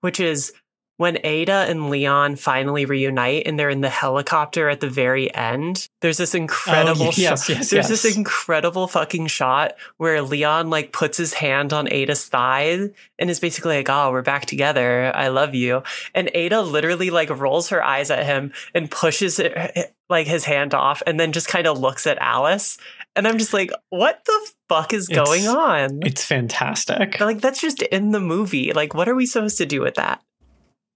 which 0.00 0.20
is 0.20 0.52
when 0.98 1.18
Ada 1.24 1.66
and 1.68 1.90
Leon 1.90 2.36
finally 2.36 2.84
reunite 2.84 3.46
and 3.46 3.58
they're 3.58 3.70
in 3.70 3.80
the 3.80 3.88
helicopter 3.88 4.68
at 4.68 4.80
the 4.80 4.88
very 4.90 5.32
end. 5.34 5.88
There's 6.00 6.18
this 6.18 6.34
incredible 6.34 7.08
Oh, 7.08 7.10
shot. 7.10 7.18
yes, 7.18 7.48
yes, 7.48 7.70
There's 7.70 7.88
yes. 7.90 8.02
this 8.02 8.16
incredible 8.16 8.86
fucking 8.86 9.26
shot 9.28 9.74
where 9.96 10.22
Leon 10.22 10.70
like 10.70 10.92
puts 10.92 11.16
his 11.18 11.34
hand 11.34 11.72
on 11.72 11.90
Ada's 11.92 12.26
thigh 12.26 12.90
and 13.18 13.30
is 13.30 13.40
basically 13.40 13.76
like, 13.76 13.88
"Oh, 13.90 14.12
we're 14.12 14.22
back 14.22 14.46
together. 14.46 15.10
I 15.14 15.28
love 15.28 15.54
you." 15.54 15.82
And 16.14 16.30
Ada 16.34 16.60
literally 16.62 17.10
like 17.10 17.30
rolls 17.30 17.70
her 17.70 17.82
eyes 17.82 18.10
at 18.10 18.24
him 18.26 18.52
and 18.74 18.90
pushes 18.90 19.38
it, 19.38 19.94
like 20.08 20.26
his 20.26 20.44
hand 20.44 20.74
off, 20.74 21.02
and 21.06 21.18
then 21.18 21.32
just 21.32 21.48
kind 21.48 21.66
of 21.66 21.78
looks 21.80 22.06
at 22.06 22.18
Alice. 22.18 22.78
And 23.16 23.26
I'm 23.26 23.38
just 23.38 23.52
like, 23.52 23.70
"What 23.90 24.24
the 24.24 24.50
fuck 24.68 24.92
is 24.92 25.08
It's- 25.10 25.26
going 25.26 25.48
on?" 25.48 26.00
It's 26.04 26.24
fantastic. 26.24 27.12
But, 27.18 27.24
like 27.26 27.40
that's 27.40 27.60
just 27.60 27.82
in 27.82 28.10
the 28.12 28.20
movie. 28.20 28.72
Like, 28.72 28.94
what 28.94 29.08
are 29.08 29.14
we 29.14 29.26
supposed 29.26 29.58
to 29.58 29.66
do 29.66 29.80
with 29.80 29.94
that? 29.94 30.20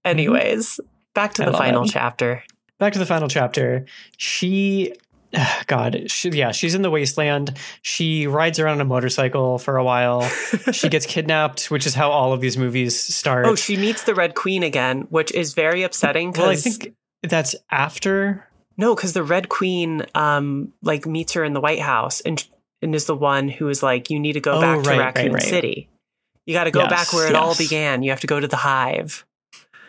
Anyways, 0.09 0.79
back 1.13 1.33
to 1.35 1.43
I 1.43 1.51
the 1.51 1.57
final 1.57 1.83
it. 1.83 1.89
chapter. 1.91 2.43
Back 2.79 2.93
to 2.93 2.99
the 2.99 3.05
final 3.05 3.27
chapter. 3.27 3.85
She, 4.17 4.93
God, 5.67 6.09
she, 6.11 6.29
yeah, 6.29 6.51
she's 6.51 6.75
in 6.75 6.81
the 6.81 6.91
wasteland. 6.91 7.57
She 7.81 8.27
rides 8.27 8.59
around 8.59 8.75
on 8.75 8.81
a 8.81 8.85
motorcycle 8.85 9.57
for 9.57 9.77
a 9.77 9.83
while. 9.83 10.21
she 10.71 10.89
gets 10.89 11.05
kidnapped, 11.05 11.71
which 11.71 11.85
is 11.85 11.93
how 11.95 12.11
all 12.11 12.33
of 12.33 12.41
these 12.41 12.57
movies 12.57 12.97
start. 13.01 13.45
Oh, 13.45 13.55
she 13.55 13.77
meets 13.77 14.03
the 14.03 14.13
Red 14.15 14.35
Queen 14.35 14.63
again, 14.63 15.01
which 15.09 15.31
is 15.33 15.53
very 15.53 15.83
upsetting. 15.83 16.31
well, 16.33 16.49
I 16.49 16.55
think 16.55 16.93
that's 17.23 17.55
after. 17.71 18.47
no, 18.77 18.95
because 18.95 19.13
the 19.13 19.23
Red 19.23 19.49
Queen, 19.49 20.03
um, 20.13 20.71
like 20.83 21.05
meets 21.07 21.33
her 21.33 21.43
in 21.43 21.53
the 21.53 21.61
White 21.61 21.81
House 21.81 22.21
and 22.21 22.45
and 22.83 22.93
is 22.93 23.05
the 23.05 23.15
one 23.15 23.49
who 23.49 23.69
is 23.69 23.81
like, 23.81 24.11
you 24.11 24.19
need 24.19 24.33
to 24.33 24.39
go 24.39 24.53
Oh, 24.59 24.61
back 24.61 24.83
to 24.83 24.89
right, 24.91 24.99
right, 24.99 25.15
Raccoon 25.15 25.33
right. 25.33 25.41
City. 25.41 25.89
You 26.45 26.53
got 26.53 26.65
to 26.65 26.71
go 26.71 26.81
Yes, 26.81 26.89
back 26.91 27.11
where 27.11 27.27
it 27.27 27.33
all 27.35 27.55
began. 27.55 28.03
You 28.03 28.11
have 28.11 28.19
to 28.19 28.27
go 28.27 28.39
to 28.39 28.47
the 28.47 28.55
Hive. 28.55 29.25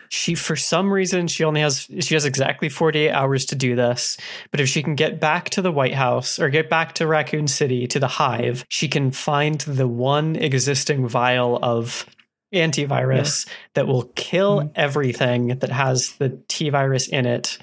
She, 0.09 0.33
for 0.35 0.55
some 0.55 0.91
reason, 0.91 1.27
she 1.27 1.43
only 1.43 1.61
has 1.61 1.87
she 1.99 2.15
has 2.15 2.25
exactly 2.25 2.67
forty 2.67 2.99
eight 3.07 3.11
hours 3.11 3.45
to 3.45 3.55
do 3.55 3.75
this. 3.75 4.17
But 4.51 4.59
if 4.59 4.67
she 4.67 4.81
can 4.83 4.95
get 4.95 5.19
back 5.19 5.49
to 5.51 5.61
the 5.61 5.71
White 5.71 5.93
House 5.93 6.39
or 6.39 6.49
get 6.49 6.69
back 6.69 6.93
to 6.95 7.07
Raccoon 7.07 7.47
City 7.47 7.85
to 7.87 7.99
the 7.99 8.07
Hive, 8.07 8.65
she 8.69 8.87
can 8.87 9.11
find 9.11 9.61
the 9.61 9.87
one 9.87 10.35
existing 10.35 11.07
vial 11.07 11.59
of 11.61 12.05
antivirus 12.53 13.47
that 13.75 13.87
will 13.87 14.11
kill 14.15 14.61
Mhm. 14.61 14.71
everything 14.75 15.47
that 15.59 15.69
has 15.71 16.13
the 16.13 16.39
T 16.47 16.69
virus 16.69 17.07
in 17.07 17.25
it, 17.27 17.59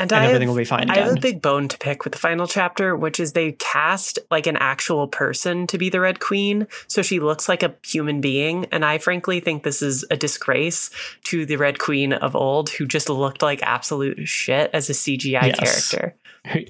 And, 0.00 0.12
and 0.12 0.24
everything 0.24 0.46
have, 0.46 0.54
will 0.54 0.60
be 0.60 0.64
fine 0.64 0.90
I 0.90 0.98
have 0.98 1.16
a 1.16 1.20
big 1.20 1.42
bone 1.42 1.66
to 1.68 1.78
pick 1.78 2.04
with 2.04 2.12
the 2.12 2.18
final 2.18 2.46
chapter, 2.46 2.94
which 2.94 3.18
is 3.18 3.32
they 3.32 3.52
cast 3.52 4.18
like 4.30 4.46
an 4.46 4.56
actual 4.56 5.08
person 5.08 5.66
to 5.66 5.78
be 5.78 5.90
the 5.90 6.00
Red 6.00 6.20
Queen. 6.20 6.68
So 6.86 7.02
she 7.02 7.18
looks 7.18 7.48
like 7.48 7.64
a 7.64 7.74
human 7.84 8.20
being. 8.20 8.66
And 8.66 8.84
I 8.84 8.98
frankly 8.98 9.40
think 9.40 9.64
this 9.64 9.82
is 9.82 10.04
a 10.10 10.16
disgrace 10.16 10.90
to 11.24 11.44
the 11.44 11.56
Red 11.56 11.80
Queen 11.80 12.12
of 12.12 12.36
old, 12.36 12.70
who 12.70 12.86
just 12.86 13.08
looked 13.08 13.42
like 13.42 13.60
absolute 13.62 14.28
shit 14.28 14.70
as 14.72 14.88
a 14.88 14.92
CGI 14.92 15.48
Yes. 15.48 15.90
character. 15.90 16.14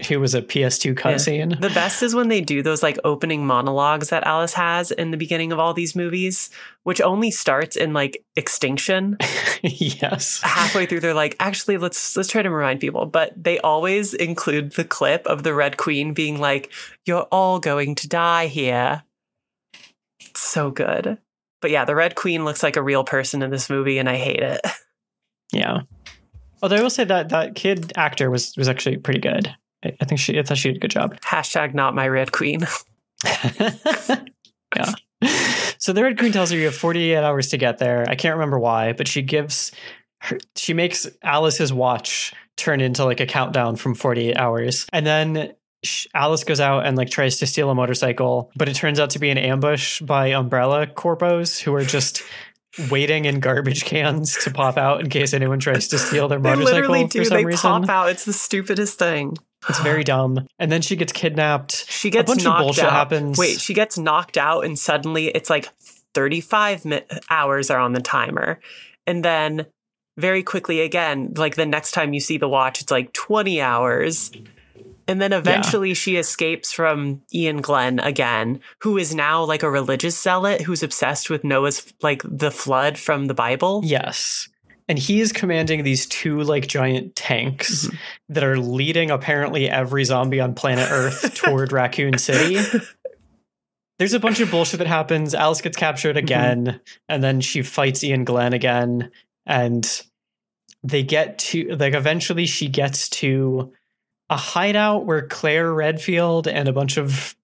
Who, 0.09 0.19
was 0.19 0.35
a 0.35 0.43
PS2 0.43 0.95
cutscene? 0.95 1.61
The 1.61 1.71
best 1.71 2.03
is 2.03 2.15
when 2.15 2.29
they 2.29 2.41
do 2.41 2.63
those 2.63 2.83
like 2.83 2.99
opening 3.05 3.47
monologues 3.47 4.09
that 4.09 4.27
Alice 4.27 4.55
has 4.55 4.91
in 4.91 5.11
the 5.11 5.17
beginning 5.17 5.53
of 5.53 5.59
all 5.59 5.75
these 5.75 5.95
movies, 5.95 6.51
which 6.83 7.01
only 7.01 7.31
starts 7.31 7.77
in 7.77 7.93
like 7.93 8.25
extinction. 8.35 9.17
yes. 9.63 10.41
Halfway 10.43 10.87
through, 10.87 11.01
they're 11.01 11.15
like, 11.15 11.37
actually, 11.39 11.77
let's 11.77 12.17
let's 12.17 12.29
try 12.29 12.43
to 12.43 12.51
remind 12.51 12.81
people. 12.81 13.07
But 13.07 13.33
they 13.37 13.59
always 13.61 14.15
include 14.15 14.73
the 14.73 14.85
clip 14.85 15.27
of 15.27 15.43
the 15.43 15.55
Red 15.55 15.77
Queen 15.77 16.13
being 16.15 16.41
like, 16.41 16.73
"You're 17.05 17.29
all 17.31 17.61
going 17.61 17.95
to 17.97 18.09
die 18.09 18.47
here." 18.47 19.05
It's 20.21 20.41
so 20.41 20.71
good. 20.71 21.19
But 21.61 21.71
yeah, 21.71 21.85
the 21.85 21.95
Red 21.95 22.15
Queen 22.15 22.45
looks 22.45 22.63
like 22.63 22.77
a 22.77 22.83
real 22.83 23.05
person 23.05 23.43
in 23.43 23.51
this 23.51 23.71
movie, 23.71 23.99
and 23.99 24.09
I 24.09 24.17
hate 24.17 24.43
it. 24.43 24.61
Yeah. 25.51 25.81
Although 26.63 26.77
I 26.77 26.83
will 26.83 26.91
say 26.91 27.05
that 27.05 27.29
that 27.31 27.55
kid 27.55 27.93
actor 27.97 28.31
was 28.31 28.57
was 28.57 28.69
actually 28.69 28.97
pretty 28.97 29.21
good. 29.21 29.55
I, 29.85 29.97
I 30.01 30.05
think 30.05 30.21
she 30.21 30.39
I 30.39 30.43
thought 30.43 30.59
she 30.59 30.69
did 30.69 30.77
a 30.77 30.81
good 30.81 30.91
job. 30.91 31.21
Hashtag 31.21 31.75
not 31.75 31.95
my 31.95 32.09
Red 32.09 32.33
Queen. 32.33 32.61
yeah. 34.77 34.93
So 35.79 35.93
the 35.93 36.03
Red 36.03 36.19
Queen 36.19 36.33
tells 36.33 36.51
her 36.51 36.57
you 36.57 36.67
have 36.67 36.75
48 36.75 37.17
hours 37.17 37.49
to 37.49 37.57
get 37.57 37.79
there. 37.79 38.05
I 38.09 38.15
can't 38.15 38.35
remember 38.35 38.59
why, 38.59 38.93
but 38.93 39.09
she 39.09 39.23
gives 39.23 39.73
her, 40.21 40.39
she 40.57 40.75
makes 40.75 41.09
Alice's 41.23 41.73
watch 41.73 42.33
turn 42.57 42.81
into 42.81 43.05
like 43.05 43.21
a 43.21 43.27
countdown 43.27 43.77
from 43.77 43.95
48 43.95 44.37
hours. 44.37 44.87
And 44.93 45.07
then 45.07 45.55
Alice 46.15 46.45
goes 46.45 46.61
out 46.61 46.87
and 46.87 46.97
like 46.97 47.11
tries 47.11 47.39
to 47.39 47.47
steal 47.47 47.71
a 47.71 47.75
motorcycle, 47.75 48.51
but 48.57 48.69
it 48.69 48.75
turns 48.75 48.99
out 48.99 49.11
to 49.11 49.19
be 49.19 49.31
an 49.31 49.39
ambush 49.39 50.01
by 50.01 50.29
Umbrella 50.29 50.87
Corpos 50.87 51.61
who 51.61 51.73
are 51.75 51.85
just 51.85 52.23
waiting 52.91 53.25
in 53.25 53.41
garbage 53.41 53.85
cans 53.85 54.37
to 54.45 54.51
pop 54.51 54.77
out 54.77 55.01
in 55.01 55.09
case 55.09 55.35
anyone 55.35 55.59
tries 55.59 55.89
to 55.89 55.99
steal 55.99 56.29
their 56.29 56.39
They 56.41 56.51
motorcycle 56.51 56.75
literally 56.81 57.03
for 57.05 57.09
do. 57.13 57.25
some 57.25 57.37
They 57.37 57.45
reason. 57.45 57.71
pop 57.83 57.89
out. 57.89 58.09
It's 58.11 58.25
the 58.25 58.33
stupidest 58.33 58.99
thing. 58.99 59.37
It's 59.69 59.81
very 59.81 60.05
dumb. 60.13 60.47
And 60.59 60.71
then 60.71 60.83
she 60.83 60.97
gets 60.97 61.13
kidnapped. 61.13 61.87
She 61.91 62.11
gets 62.11 62.31
a 62.31 62.35
bunch 62.35 62.47
of 62.47 62.59
bullshit 62.59 62.85
out. 62.85 62.93
happens. 62.93 63.37
Wait, 63.39 63.61
she 63.61 63.75
gets 63.75 63.99
knocked 63.99 64.37
out, 64.39 64.65
and 64.65 64.79
suddenly 64.79 65.27
it's 65.29 65.51
like 65.51 65.69
35 66.15 66.85
mi- 66.85 67.03
hours 67.31 67.71
are 67.71 67.79
on 67.81 67.93
the 67.93 68.01
timer. 68.01 68.61
And 69.07 69.25
then 69.25 69.67
very 70.17 70.43
quickly 70.43 70.81
again, 70.81 71.33
like 71.37 71.55
the 71.57 71.67
next 71.67 71.93
time 71.93 72.13
you 72.13 72.21
see 72.21 72.39
the 72.39 72.49
watch, 72.49 72.81
it's 72.81 72.91
like 72.91 73.13
20 73.13 73.61
hours. 73.61 74.31
And 75.09 75.21
then 75.23 75.33
eventually 75.33 75.95
she 75.95 76.17
escapes 76.17 76.71
from 76.73 77.23
Iain 77.35 77.63
Glen 77.63 77.99
again, 77.99 78.61
who 78.83 78.99
is 78.99 79.15
now 79.15 79.43
like 79.43 79.63
a 79.63 79.71
religious 79.71 80.21
zealot 80.21 80.61
who's 80.61 80.83
obsessed 80.83 81.31
with 81.31 81.43
Noah's, 81.45 81.93
like 82.03 82.23
the 82.25 82.51
flood 82.51 82.99
from 82.99 83.25
the 83.27 83.35
Bible. 83.35 83.81
Yes. 83.85 84.49
And 84.87 84.99
he 84.99 85.21
is 85.21 85.33
commanding 85.33 85.83
these 85.83 86.07
two 86.07 86.43
like 86.43 86.67
giant 86.67 87.17
tanks 87.17 87.87
Mhm. 87.87 87.97
that 88.29 88.45
are 88.45 88.59
leading 88.59 89.11
apparently 89.11 89.69
every 89.69 90.05
zombie 90.05 90.41
on 90.41 90.55
planet 90.55 90.89
Earth 90.91 91.35
toward 91.43 91.73
Raccoon 91.73 92.19
City. 92.19 92.59
There's 93.99 94.15
a 94.15 94.21
bunch 94.21 94.41
of 94.41 94.51
bullshit 94.51 94.79
that 94.79 94.87
happens. 94.87 95.35
Alice 95.35 95.61
gets 95.61 95.77
captured 95.77 96.17
again, 96.17 96.81
and 97.09 97.23
then 97.25 97.41
she 97.41 97.63
fights 97.63 98.05
Iain 98.05 98.25
Glen 98.25 98.53
again. 98.53 99.11
And 99.45 99.87
they 100.85 101.03
get 101.03 101.39
to 101.39 101.75
like 101.77 101.95
eventually 101.95 102.47
she 102.47 102.69
gets 102.69 103.09
to 103.09 103.73
a 104.31 104.37
hideout 104.37 105.05
where 105.07 105.27
Claire 105.27 105.73
Redfield 105.73 106.47
and 106.49 106.69
a 106.69 106.73
bunch 106.73 106.97
of 106.97 107.35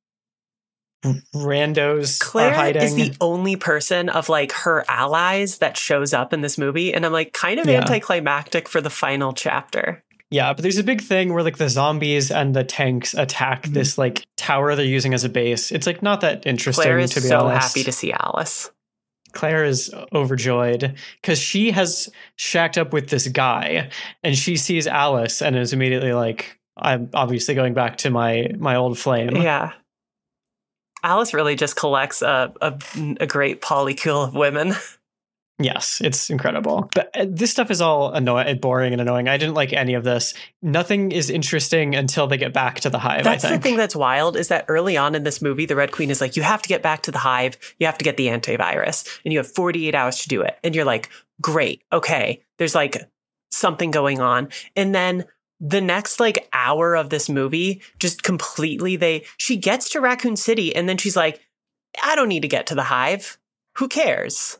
randos 1.34 2.20
are 2.20 2.24
Claire 2.24 2.54
hiding. 2.54 2.82
is 2.82 2.94
the 2.94 3.14
only 3.20 3.56
person 3.56 4.08
of 4.08 4.28
like 4.28 4.52
her 4.52 4.84
allies 4.88 5.58
that 5.58 5.76
shows 5.76 6.14
up 6.14 6.32
in 6.32 6.40
this 6.40 6.56
movie. 6.56 6.94
And 6.94 7.04
I'm 7.04 7.12
like 7.12 7.32
kind 7.32 7.60
of 7.60 7.66
Yeah. 7.66 7.80
anticlimactic 7.80 8.68
for 8.68 8.80
the 8.80 8.90
final 8.90 9.32
chapter. 9.32 10.02
Yeah, 10.30 10.52
but 10.52 10.62
there's 10.62 10.78
a 10.78 10.82
big 10.84 11.02
thing 11.02 11.32
where 11.32 11.42
like 11.42 11.58
the 11.58 11.68
zombies 11.68 12.30
and 12.30 12.56
the 12.56 12.64
tanks 12.64 13.12
attack 13.14 13.64
Mhm. 13.64 13.74
this 13.74 13.98
like 13.98 14.24
tower 14.36 14.74
they're 14.74 14.84
using 14.84 15.12
as 15.14 15.24
a 15.24 15.28
base. 15.28 15.70
It's 15.70 15.86
like 15.86 16.02
not 16.02 16.22
that 16.22 16.46
interesting 16.46 16.82
Claire 16.84 16.98
is 16.98 17.10
to 17.12 17.20
be 17.20 17.28
so 17.28 17.40
honest. 17.46 17.68
happy 17.68 17.84
to 17.84 17.92
see 17.92 18.12
Alice. 18.12 18.70
Claire 19.32 19.64
is 19.64 19.92
overjoyed 20.14 20.94
because 21.20 21.38
she 21.38 21.72
has 21.72 22.08
shacked 22.36 22.78
up 22.78 22.92
with 22.92 23.08
this 23.10 23.26
guy 23.28 23.90
and 24.22 24.36
she 24.38 24.56
sees 24.56 24.86
Alice 24.86 25.42
and 25.42 25.54
is 25.56 25.72
immediately 25.72 26.12
like, 26.12 26.58
I'm 26.76 27.10
obviously 27.14 27.54
going 27.54 27.74
back 27.74 27.98
to 27.98 28.10
my 28.10 28.48
my 28.58 28.76
old 28.76 28.98
flame. 28.98 29.36
Yeah. 29.36 29.72
Alice 31.02 31.34
really 31.34 31.54
just 31.54 31.76
collects 31.76 32.22
a, 32.22 32.52
a, 32.62 32.78
a 33.20 33.26
great 33.26 33.60
polycule 33.60 34.26
of 34.26 34.34
women. 34.34 34.72
Yes, 35.60 36.00
it's 36.02 36.30
incredible. 36.30 36.90
But 36.94 37.10
uh, 37.16 37.26
this 37.28 37.52
stuff 37.52 37.70
is 37.70 37.80
all 37.80 38.12
annoying, 38.12 38.58
boring 38.58 38.92
and 38.92 39.00
annoying. 39.00 39.28
I 39.28 39.36
didn't 39.36 39.54
like 39.54 39.72
any 39.72 39.94
of 39.94 40.02
this. 40.02 40.34
Nothing 40.62 41.12
is 41.12 41.30
interesting 41.30 41.94
until 41.94 42.26
they 42.26 42.36
get 42.36 42.52
back 42.52 42.80
to 42.80 42.90
the 42.90 42.98
hive. 42.98 43.22
That's 43.22 43.44
I 43.44 43.56
the 43.56 43.62
thing 43.62 43.76
that's 43.76 43.94
wild 43.94 44.36
is 44.36 44.48
that 44.48 44.64
early 44.66 44.96
on 44.96 45.14
in 45.14 45.22
this 45.22 45.40
movie, 45.40 45.64
the 45.64 45.76
Red 45.76 45.92
Queen 45.92 46.10
is 46.10 46.20
like, 46.20 46.36
you 46.36 46.42
have 46.42 46.60
to 46.62 46.68
get 46.68 46.82
back 46.82 47.02
to 47.04 47.12
the 47.12 47.18
hive. 47.18 47.56
You 47.78 47.86
have 47.86 47.98
to 47.98 48.04
get 48.04 48.16
the 48.16 48.26
antivirus 48.26 49.08
and 49.24 49.32
you 49.32 49.38
have 49.38 49.46
48 49.46 49.94
hours 49.94 50.18
to 50.22 50.28
do 50.28 50.42
it. 50.42 50.58
And 50.64 50.74
you're 50.74 50.84
like, 50.84 51.08
great. 51.40 51.82
Okay. 51.92 52.42
There's 52.58 52.74
like 52.74 53.08
something 53.52 53.92
going 53.92 54.20
on. 54.20 54.48
And 54.74 54.92
then 54.92 55.24
the 55.60 55.80
next 55.80 56.20
like 56.20 56.48
hour 56.52 56.94
of 56.94 57.10
this 57.10 57.28
movie, 57.28 57.82
just 57.98 58.22
completely, 58.22 58.96
they, 58.96 59.24
she 59.36 59.56
gets 59.56 59.90
to 59.90 60.00
Raccoon 60.00 60.36
City 60.36 60.74
and 60.74 60.88
then 60.88 60.96
she's 60.96 61.16
like, 61.16 61.40
I 62.02 62.14
don't 62.14 62.28
need 62.28 62.42
to 62.42 62.48
get 62.48 62.66
to 62.68 62.74
the 62.74 62.82
hive. 62.84 63.38
Who 63.78 63.88
cares? 63.88 64.58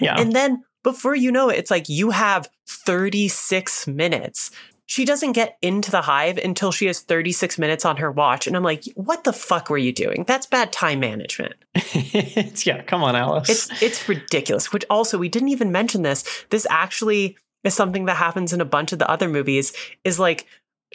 yeah. 0.00 0.18
And 0.18 0.32
then 0.32 0.64
before 0.82 1.14
you 1.14 1.30
know 1.30 1.50
it, 1.50 1.58
it's 1.58 1.70
like 1.70 1.88
you 1.88 2.10
have 2.10 2.48
36 2.66 3.86
minutes. 3.86 4.50
She 4.86 5.04
doesn't 5.04 5.32
get 5.32 5.56
into 5.62 5.90
the 5.90 6.02
hive 6.02 6.36
until 6.36 6.72
she 6.72 6.86
has 6.86 7.00
36 7.00 7.58
minutes 7.58 7.84
on 7.84 7.98
her 7.98 8.10
watch. 8.10 8.48
And 8.48 8.56
I'm 8.56 8.64
like, 8.64 8.84
what 8.96 9.22
the 9.22 9.32
fuck 9.32 9.70
were 9.70 9.78
you 9.78 9.92
doing? 9.92 10.24
That's 10.26 10.46
bad 10.46 10.72
time 10.72 10.98
management. 10.98 11.54
it's, 11.74 12.66
yeah, 12.66 12.82
come 12.82 13.04
on, 13.04 13.14
Alice. 13.14 13.48
It's 13.48 13.82
it's 13.82 14.08
ridiculous. 14.08 14.72
Which 14.72 14.84
also 14.90 15.16
we 15.16 15.28
didn't 15.28 15.50
even 15.50 15.70
mention 15.70 16.02
this. 16.02 16.24
This 16.50 16.66
actually 16.70 17.36
is 17.64 17.74
something 17.74 18.06
that 18.06 18.16
happens 18.16 18.52
in 18.52 18.60
a 18.60 18.64
bunch 18.64 18.92
of 18.92 18.98
the 18.98 19.10
other 19.10 19.28
movies, 19.28 19.72
is 20.04 20.18
like 20.18 20.46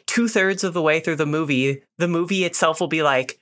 two 0.07 0.27
thirds 0.27 0.63
of 0.63 0.73
the 0.73 0.81
way 0.81 0.99
through 0.99 1.15
the 1.15 1.25
movie, 1.25 1.81
the 1.97 2.07
movie 2.07 2.43
itself 2.43 2.79
will 2.79 2.87
be 2.87 3.03
like, 3.03 3.39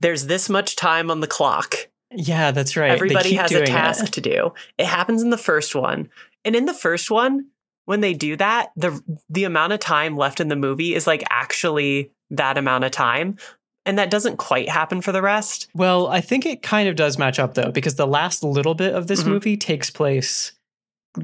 there's 0.00 0.26
this 0.26 0.48
much 0.48 0.76
time 0.76 1.10
on 1.10 1.20
the 1.20 1.26
clock. 1.26 1.74
yeah, 2.10 2.50
that's 2.50 2.76
right. 2.76 2.90
Everybody 2.90 3.34
has 3.34 3.52
a 3.52 3.64
task 3.66 4.04
it. 4.06 4.12
to 4.12 4.20
do. 4.20 4.52
It 4.78 4.86
happens 4.86 5.22
in 5.22 5.30
the 5.30 5.38
first 5.38 5.74
one. 5.74 6.08
And 6.44 6.54
in 6.54 6.66
the 6.66 6.74
first 6.74 7.10
one, 7.10 7.46
when 7.86 8.00
they 8.00 8.14
do 8.14 8.36
that, 8.36 8.70
the 8.76 9.00
the 9.28 9.44
amount 9.44 9.72
of 9.72 9.80
time 9.80 10.16
left 10.16 10.40
in 10.40 10.48
the 10.48 10.56
movie 10.56 10.94
is 10.94 11.06
like 11.06 11.22
actually 11.30 12.10
that 12.30 12.58
amount 12.58 12.84
of 12.84 12.90
time. 12.90 13.36
And 13.84 13.98
that 13.98 14.10
doesn't 14.10 14.36
quite 14.38 14.68
happen 14.68 15.00
for 15.00 15.12
the 15.12 15.22
rest. 15.22 15.68
Well, 15.72 16.08
I 16.08 16.20
think 16.20 16.44
it 16.44 16.60
kind 16.62 16.88
of 16.88 16.96
does 16.96 17.18
match 17.18 17.38
up 17.38 17.54
though, 17.54 17.70
because 17.70 17.94
the 17.94 18.06
last 18.06 18.42
little 18.42 18.74
bit 18.74 18.94
of 18.94 19.06
this 19.06 19.22
Mhm. 19.22 19.26
movie 19.28 19.56
takes 19.56 19.90
place 19.90 20.52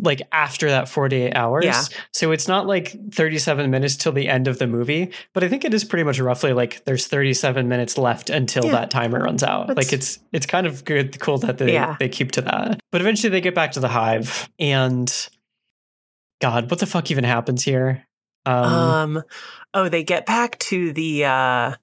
like 0.00 0.22
after 0.32 0.68
that 0.70 0.88
48 0.88 1.34
hours. 1.34 1.64
Yeah. 1.64 1.82
So 2.12 2.32
it's 2.32 2.48
not 2.48 2.66
like 2.66 2.96
37 3.12 3.70
minutes 3.70 3.96
till 3.96 4.12
the 4.12 4.28
end 4.28 4.48
of 4.48 4.58
the 4.58 4.66
movie, 4.66 5.10
but 5.34 5.44
I 5.44 5.48
think 5.48 5.64
it 5.64 5.74
is 5.74 5.84
pretty 5.84 6.04
much 6.04 6.18
roughly 6.18 6.52
like 6.52 6.84
there's 6.84 7.06
37 7.06 7.68
minutes 7.68 7.98
left 7.98 8.30
until 8.30 8.64
Yeah. 8.66 8.72
that 8.72 8.90
timer 8.90 9.20
runs 9.20 9.42
out. 9.42 9.66
That's- 9.68 9.86
like 9.86 9.92
it's 9.92 10.18
it's 10.32 10.46
kind 10.46 10.66
of 10.66 10.84
good 10.84 11.18
cool 11.20 11.38
that 11.38 11.58
they 11.58 11.72
Yeah. 11.74 11.96
they 11.98 12.08
keep 12.08 12.32
to 12.32 12.42
that. 12.42 12.80
But 12.90 13.00
eventually 13.00 13.30
they 13.30 13.40
get 13.40 13.54
back 13.54 13.72
to 13.72 13.80
the 13.80 13.88
hive 13.88 14.48
and 14.58 15.12
god, 16.40 16.70
what 16.70 16.80
the 16.80 16.86
fuck 16.86 17.10
even 17.10 17.24
happens 17.24 17.62
here? 17.64 18.06
Um, 18.44 18.54
Um, 18.64 19.22
oh, 19.74 19.88
they 19.88 20.02
get 20.02 20.26
back 20.26 20.58
to 20.60 20.92
the 20.92 21.24
uh 21.26 21.74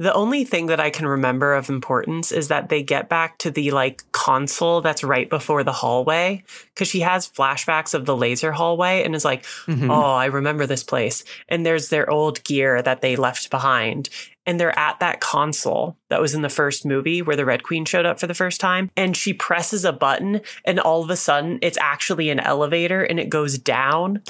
the 0.00 0.14
only 0.14 0.44
thing 0.44 0.66
that 0.66 0.80
I 0.80 0.88
can 0.88 1.06
remember 1.06 1.52
of 1.52 1.68
importance 1.68 2.32
is 2.32 2.48
that 2.48 2.70
they 2.70 2.82
get 2.82 3.10
back 3.10 3.36
to 3.38 3.50
the 3.50 3.70
like 3.70 4.02
console 4.12 4.80
that's 4.80 5.04
right 5.04 5.28
before 5.28 5.62
the 5.62 5.74
hallway 5.74 6.42
because 6.72 6.88
she 6.88 7.00
has 7.00 7.28
flashbacks 7.28 7.92
of 7.92 8.06
the 8.06 8.16
laser 8.16 8.50
hallway 8.50 9.04
and 9.04 9.14
is 9.14 9.26
like, 9.26 9.44
mhm. 9.66 9.90
oh, 9.90 10.14
I 10.14 10.24
remember 10.24 10.64
this 10.64 10.82
place. 10.82 11.22
And 11.50 11.66
there's 11.66 11.90
their 11.90 12.08
old 12.08 12.42
gear 12.44 12.80
that 12.80 13.02
they 13.02 13.14
left 13.14 13.50
behind. 13.50 14.08
And 14.46 14.58
they're 14.58 14.76
at 14.78 15.00
that 15.00 15.20
console 15.20 15.98
that 16.08 16.22
was 16.22 16.32
in 16.32 16.40
the 16.40 16.48
first 16.48 16.86
movie 16.86 17.20
where 17.20 17.36
the 17.36 17.44
Red 17.44 17.62
Queen 17.62 17.84
showed 17.84 18.06
up 18.06 18.18
for 18.18 18.26
the 18.26 18.32
first 18.32 18.58
time. 18.58 18.90
And 18.96 19.14
she 19.14 19.34
presses 19.34 19.84
a 19.84 19.92
button, 19.92 20.40
and 20.64 20.80
all 20.80 21.04
of 21.04 21.10
a 21.10 21.16
sudden, 21.16 21.58
it's 21.60 21.78
actually 21.78 22.30
an 22.30 22.40
elevator 22.40 23.04
and 23.04 23.20
it 23.20 23.28
goes 23.28 23.58
down. 23.58 24.22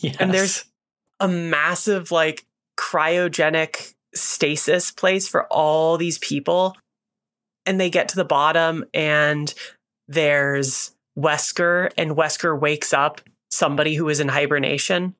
Yes. 0.00 0.16
And 0.20 0.34
there's 0.34 0.64
a 1.20 1.28
massive, 1.28 2.10
like, 2.10 2.44
cryogenic 2.76 3.94
stasis 4.14 4.90
place 4.90 5.28
for 5.28 5.44
all 5.46 5.96
these 5.96 6.18
people. 6.18 6.76
And 7.66 7.80
they 7.80 7.90
get 7.90 8.08
to 8.08 8.16
the 8.16 8.24
bottom, 8.24 8.84
and 8.92 9.52
there's 10.08 10.90
Wesker, 11.16 11.92
and 11.96 12.12
Wesker 12.16 12.58
wakes 12.58 12.92
up 12.92 13.20
somebody 13.50 13.94
who 13.94 14.08
is 14.08 14.18
in 14.18 14.28
hibernation. 14.28 15.14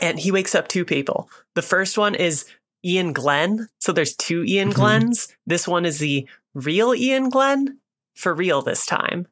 And 0.00 0.18
he 0.18 0.30
wakes 0.30 0.54
up 0.54 0.68
two 0.68 0.84
people. 0.84 1.30
The 1.54 1.62
first 1.62 1.96
one 1.96 2.14
is 2.14 2.44
Iain 2.84 3.12
Glen. 3.12 3.68
So 3.80 3.92
there's 3.92 4.14
two 4.16 4.40
Iain 4.42 4.70
Mhm. 4.70 4.74
Glens. 4.74 5.28
This 5.46 5.66
one 5.68 5.84
is 5.86 5.98
the 5.98 6.28
real 6.54 6.92
Iain 6.92 7.28
Glen 7.30 7.78
for 8.14 8.34
real 8.34 8.60
this 8.62 8.84
time. 8.86 9.26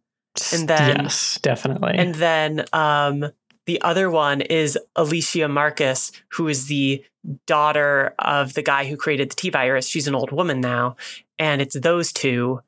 and 0.52 0.68
then- 0.68 1.00
yes, 1.02 1.38
definitely. 1.42 1.96
And 1.98 2.14
then 2.14 2.64
um, 2.72 3.32
the 3.66 3.80
other 3.82 4.10
one 4.10 4.40
is 4.40 4.78
Alicia 4.96 5.48
Marcus, 5.48 6.12
who 6.32 6.48
is 6.48 6.66
the 6.66 7.04
daughter 7.46 8.14
of 8.18 8.54
the 8.54 8.62
guy 8.62 8.86
who 8.86 8.96
created 8.96 9.30
the 9.30 9.36
T 9.36 9.50
virus. 9.50 9.86
She's 9.86 10.08
an 10.08 10.14
old 10.14 10.32
woman 10.32 10.60
now. 10.60 10.96
And 11.38 11.60
it's 11.60 11.78
those 11.78 12.12
two. 12.12 12.60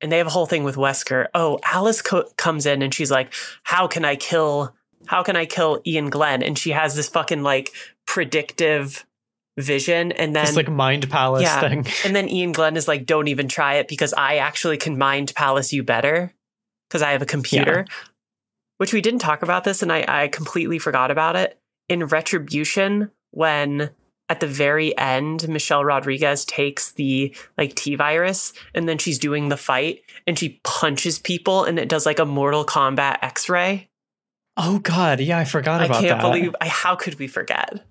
And 0.00 0.12
they 0.12 0.18
have 0.18 0.28
a 0.28 0.30
whole 0.30 0.46
thing 0.46 0.62
with 0.62 0.76
Wesker. 0.76 1.26
Oh, 1.34 1.58
Alice 1.64 2.00
co- 2.02 2.28
comes 2.36 2.66
in 2.66 2.82
and 2.82 2.94
she's 2.94 3.10
like, 3.10 3.34
How 3.64 3.88
can 3.88 4.04
I 4.04 4.14
kill? 4.16 4.74
How 5.06 5.22
can 5.22 5.34
I 5.36 5.44
kill 5.46 5.82
Iain 5.86 6.10
Glen? 6.10 6.42
And 6.42 6.56
she 6.56 6.70
has 6.70 6.94
this 6.94 7.08
fucking 7.08 7.42
like 7.42 7.72
predictive 8.06 9.04
vision. 9.58 10.12
And 10.12 10.34
then 10.36 10.46
this 10.46 10.56
like 10.56 10.68
mind 10.68 11.10
palace 11.10 11.42
Yeah. 11.42 11.60
thing. 11.60 11.86
and 12.04 12.14
then 12.14 12.28
Iain 12.28 12.52
Glen 12.52 12.76
is 12.76 12.86
like, 12.86 13.06
don't 13.06 13.28
even 13.28 13.48
try 13.48 13.74
it 13.74 13.88
because 13.88 14.12
I 14.14 14.36
actually 14.36 14.76
can 14.76 14.96
mind 14.98 15.32
palace 15.34 15.72
you 15.72 15.82
better 15.82 16.32
because 16.88 17.02
I 17.02 17.10
have 17.12 17.22
a 17.22 17.26
computer. 17.26 17.84
Which 18.78 18.92
we 18.92 19.00
didn't 19.00 19.20
talk 19.20 19.42
about 19.42 19.64
this 19.64 19.82
and 19.82 19.92
I, 19.92 20.04
I 20.08 20.28
completely 20.28 20.78
forgot 20.78 21.10
about 21.10 21.36
it. 21.36 21.58
In 21.88 22.06
Retribution, 22.06 23.10
when 23.30 23.90
at 24.28 24.40
the 24.40 24.46
very 24.46 24.96
end, 24.96 25.48
Michelle 25.48 25.84
Rodriguez 25.84 26.44
takes 26.44 26.92
the 26.92 27.34
like 27.56 27.74
T 27.74 27.94
virus 27.94 28.52
and 28.74 28.88
then 28.88 28.98
she's 28.98 29.18
doing 29.18 29.48
the 29.48 29.56
fight 29.56 30.02
and 30.26 30.38
she 30.38 30.60
punches 30.64 31.18
people 31.18 31.64
and 31.64 31.78
it 31.78 31.88
does 31.88 32.06
like 32.06 32.18
a 32.18 32.24
Mortal 32.24 32.64
Kombat 32.64 33.18
X 33.22 33.48
ray. 33.48 33.88
Oh 34.56 34.80
god, 34.80 35.20
yeah, 35.20 35.38
I 35.38 35.44
forgot 35.44 35.84
about 35.84 36.02
that 36.02 36.04
I 36.04 36.08
can't 36.08 36.20
that. 36.20 36.32
believe 36.32 36.56
I, 36.60 36.68
how 36.68 36.96
could 36.96 37.18
we 37.18 37.26
forget? 37.26 37.84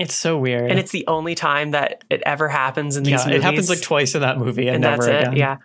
it's 0.00 0.14
so 0.14 0.38
weird. 0.38 0.70
And 0.70 0.80
it's 0.80 0.92
the 0.92 1.06
only 1.06 1.34
time 1.34 1.72
that 1.72 2.04
it 2.08 2.22
ever 2.24 2.48
happens 2.48 2.96
in 2.96 3.04
these 3.04 3.10
yeah, 3.10 3.26
movies. 3.26 3.36
it 3.36 3.42
happens 3.42 3.68
like 3.68 3.82
twice 3.82 4.14
in 4.14 4.22
that 4.22 4.38
movie 4.38 4.66
and, 4.66 4.76
and 4.76 4.82
never 4.82 5.04
that's 5.04 5.22
again. 5.22 5.32
it. 5.34 5.38
Yeah. 5.38 5.56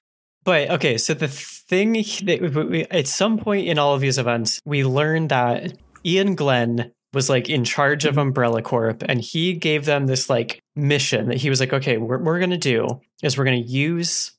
But 0.46 0.70
okay, 0.70 0.98
so 0.98 1.14
the 1.14 1.28
thing 1.28 1.94
that 1.94 2.40
we, 2.42 2.64
we, 2.66 2.84
at 2.86 3.08
some 3.08 3.38
point 3.38 3.68
in 3.68 3.80
all 3.80 3.96
of 3.96 4.02
these 4.02 4.18
events, 4.20 4.62
we 4.64 4.86
learned 4.86 5.30
that 5.30 5.74
Iain 6.06 6.36
Glen 6.36 6.92
was 7.14 7.30
like 7.30 7.50
in 7.50 7.64
charge 7.64 8.04
Mm-hmm. 8.04 8.10
of 8.10 8.18
Umbrella 8.18 8.62
Corp, 8.62 9.04
and 9.08 9.20
he 9.20 9.54
gave 9.54 9.86
them 9.86 10.06
this 10.06 10.30
like 10.30 10.62
mission 10.76 11.30
that 11.30 11.38
he 11.38 11.50
was 11.50 11.60
like, 11.60 11.74
okay, 11.74 11.98
what 11.98 12.22
we're 12.22 12.40
gonna 12.40 12.58
do 12.58 13.02
is 13.24 13.38
we're 13.38 13.46
gonna 13.46 13.58
use 13.58 14.32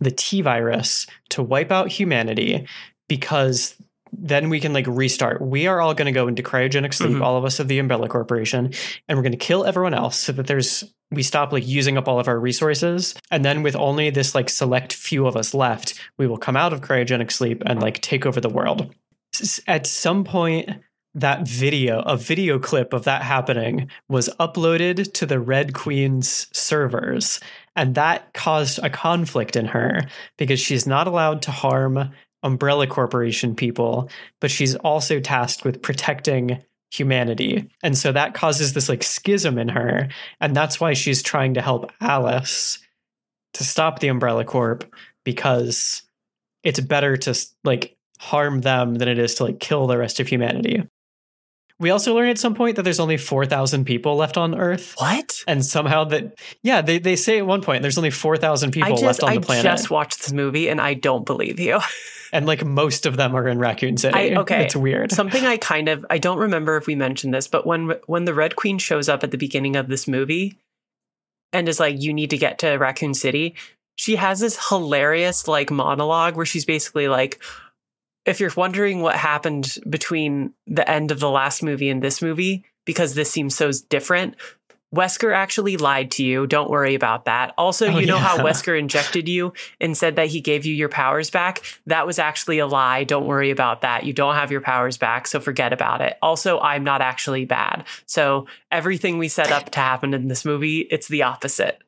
the 0.00 0.10
T 0.12 0.40
virus 0.40 1.06
to 1.30 1.42
wipe 1.42 1.72
out 1.72 1.88
humanity 1.88 2.66
because 3.08 3.74
then 4.22 4.50
we 4.50 4.60
can 4.60 4.72
like 4.72 4.86
restart. 4.86 5.40
We 5.40 5.66
are 5.66 5.80
all 5.80 5.94
going 5.94 6.06
to 6.06 6.12
go 6.12 6.28
into 6.28 6.42
cryogenic 6.42 6.92
sleep, 6.94 7.12
Mhm. 7.12 7.22
all 7.22 7.36
of 7.36 7.44
us 7.44 7.58
of 7.58 7.68
the 7.68 7.78
Umbrella 7.78 8.08
Corporation, 8.08 8.72
and 9.08 9.16
we're 9.18 9.22
going 9.22 9.32
to 9.32 9.38
kill 9.38 9.64
everyone 9.64 9.94
else 9.94 10.18
so 10.18 10.32
that 10.32 10.46
there's 10.46 10.84
we 11.12 11.24
stop 11.24 11.50
like 11.52 11.66
using 11.66 11.96
up 11.98 12.06
all 12.06 12.20
of 12.20 12.28
our 12.28 12.38
resources. 12.38 13.16
And 13.32 13.44
then 13.44 13.64
with 13.64 13.74
only 13.74 14.10
this 14.10 14.32
like 14.32 14.48
select 14.48 14.92
few 14.92 15.26
of 15.26 15.36
us 15.36 15.54
left, 15.54 15.94
we 16.18 16.28
will 16.28 16.36
come 16.38 16.56
out 16.56 16.72
of 16.72 16.82
cryogenic 16.82 17.32
sleep 17.32 17.62
and 17.66 17.80
like 17.82 18.00
take 18.00 18.24
over 18.26 18.40
the 18.40 18.48
world. 18.48 18.94
At 19.66 19.88
some 19.88 20.22
point, 20.22 20.70
that 21.14 21.48
video, 21.48 22.00
a 22.02 22.16
video 22.16 22.60
clip 22.60 22.92
of 22.92 23.02
that 23.04 23.22
happening, 23.22 23.88
was 24.08 24.28
uploaded 24.38 25.12
to 25.14 25.26
the 25.26 25.40
Red 25.40 25.74
Queen's 25.74 26.46
servers. 26.56 27.40
And 27.74 27.96
that 27.96 28.32
caused 28.32 28.78
a 28.80 28.90
conflict 28.90 29.56
in 29.56 29.66
her 29.66 30.02
because 30.38 30.60
she's 30.60 30.86
not 30.86 31.08
allowed 31.08 31.42
to 31.42 31.50
harm 31.50 32.10
Umbrella 32.42 32.86
Corporation 32.86 33.54
people, 33.54 34.10
but 34.40 34.50
she's 34.50 34.74
also 34.76 35.20
tasked 35.20 35.64
with 35.64 35.82
protecting 35.82 36.62
humanity. 36.90 37.70
And 37.82 37.96
so 37.96 38.12
that 38.12 38.34
causes 38.34 38.72
this 38.72 38.88
like 38.88 39.02
schism 39.02 39.58
in 39.58 39.68
her. 39.68 40.08
And 40.40 40.54
that's 40.54 40.80
why 40.80 40.94
she's 40.94 41.22
trying 41.22 41.54
to 41.54 41.62
help 41.62 41.92
Alice 42.00 42.78
to 43.54 43.64
stop 43.64 43.98
the 43.98 44.08
Umbrella 44.08 44.44
Corp 44.44 44.84
because 45.24 46.02
it's 46.62 46.80
better 46.80 47.16
to 47.16 47.34
like 47.64 47.96
harm 48.18 48.60
them 48.60 48.96
than 48.96 49.08
it 49.08 49.18
is 49.18 49.36
to 49.36 49.44
like 49.44 49.60
kill 49.60 49.86
the 49.86 49.98
rest 49.98 50.20
of 50.20 50.28
humanity. 50.28 50.82
We 51.78 51.88
also 51.88 52.14
learn 52.14 52.28
at 52.28 52.38
some 52.38 52.54
point 52.54 52.76
that 52.76 52.82
there's 52.82 53.00
only 53.00 53.16
4,000 53.16 53.86
people 53.86 54.16
left 54.16 54.36
on 54.36 54.54
Earth. 54.54 54.94
What? 54.98 55.42
And 55.48 55.64
somehow 55.64 56.04
that, 56.04 56.38
yeah, 56.62 56.82
they, 56.82 56.98
they 56.98 57.16
say 57.16 57.38
at 57.38 57.46
one 57.46 57.62
point 57.62 57.80
there's 57.80 57.96
only 57.96 58.10
4,000 58.10 58.70
people 58.70 58.90
just, 58.90 59.02
left 59.02 59.22
on 59.22 59.30
I 59.30 59.34
the 59.36 59.40
planet. 59.40 59.64
I 59.64 59.70
just 59.70 59.90
watched 59.90 60.18
this 60.18 60.32
movie 60.32 60.68
and 60.68 60.78
I 60.78 60.92
don't 60.92 61.24
believe 61.24 61.58
you. 61.58 61.78
and 62.32 62.46
like 62.46 62.64
most 62.64 63.06
of 63.06 63.16
them 63.16 63.34
are 63.34 63.48
in 63.48 63.58
Raccoon 63.58 63.96
City. 63.96 64.16
I- 64.34 64.40
okay. 64.40 64.64
It's 64.64 64.76
weird. 64.76 65.12
Something 65.12 65.44
I 65.46 65.56
kind 65.56 65.88
of 65.88 66.04
I 66.10 66.18
don't 66.18 66.38
remember 66.38 66.76
if 66.76 66.86
we 66.86 66.94
mentioned 66.94 67.34
this, 67.34 67.48
but 67.48 67.66
when 67.66 67.94
when 68.06 68.24
the 68.24 68.34
Red 68.34 68.56
Queen 68.56 68.78
shows 68.78 69.08
up 69.08 69.24
at 69.24 69.30
the 69.30 69.38
beginning 69.38 69.76
of 69.76 69.88
this 69.88 70.06
movie 70.08 70.58
and 71.52 71.68
is 71.68 71.80
like, 71.80 72.00
"You 72.00 72.12
need 72.12 72.30
to 72.30 72.38
get 72.38 72.58
to 72.60 72.76
Raccoon 72.76 73.14
City," 73.14 73.54
she 73.96 74.16
has 74.16 74.40
this 74.40 74.68
hilarious 74.68 75.46
like 75.48 75.70
monologue 75.70 76.36
where 76.36 76.46
she's 76.46 76.64
basically 76.64 77.08
like, 77.08 77.42
if 78.24 78.40
you're 78.40 78.52
wondering 78.56 79.02
what 79.02 79.16
happened 79.16 79.76
between 79.88 80.52
the 80.66 80.88
end 80.88 81.10
of 81.10 81.20
the 81.20 81.30
last 81.30 81.62
movie 81.62 81.90
and 81.90 82.02
this 82.02 82.22
movie, 82.22 82.64
because 82.86 83.14
this 83.14 83.30
seems 83.30 83.54
so 83.54 83.70
different, 83.88 84.36
Wesker 84.94 85.32
actually 85.34 85.76
lied 85.76 86.10
to 86.12 86.24
you. 86.24 86.46
Don't 86.48 86.68
worry 86.68 86.94
about 86.96 87.26
that. 87.26 87.54
Also, 87.56 87.86
Oh, 87.86 87.98
you 87.98 88.06
know 88.06 88.18
how. 88.18 88.38
Wesker 88.44 88.76
injected 88.76 89.28
you 89.28 89.52
and 89.80 89.96
said 89.96 90.16
that 90.16 90.26
he 90.28 90.40
gave 90.40 90.66
you 90.66 90.74
your 90.74 90.88
powers 90.88 91.30
back? 91.30 91.62
That 91.86 92.06
was 92.06 92.18
actually 92.18 92.58
a 92.58 92.66
lie. 92.66 93.04
Don't 93.04 93.26
worry 93.26 93.50
about 93.50 93.82
that. 93.82 94.04
You 94.04 94.12
don't 94.12 94.34
have 94.34 94.50
your 94.50 94.60
powers 94.60 94.98
back, 94.98 95.28
so 95.28 95.38
forget 95.38 95.72
about 95.72 96.00
it. 96.00 96.16
Also, 96.22 96.58
I'm 96.58 96.82
not 96.82 97.02
actually 97.02 97.44
bad. 97.44 97.84
So, 98.06 98.46
everything 98.72 99.18
we 99.18 99.28
set 99.28 99.52
up 99.52 99.70
to 99.70 99.78
happen 99.78 100.12
in 100.12 100.26
this 100.26 100.44
movie, 100.44 100.80
it's 100.90 101.06
the 101.06 101.22
opposite, 101.22 101.78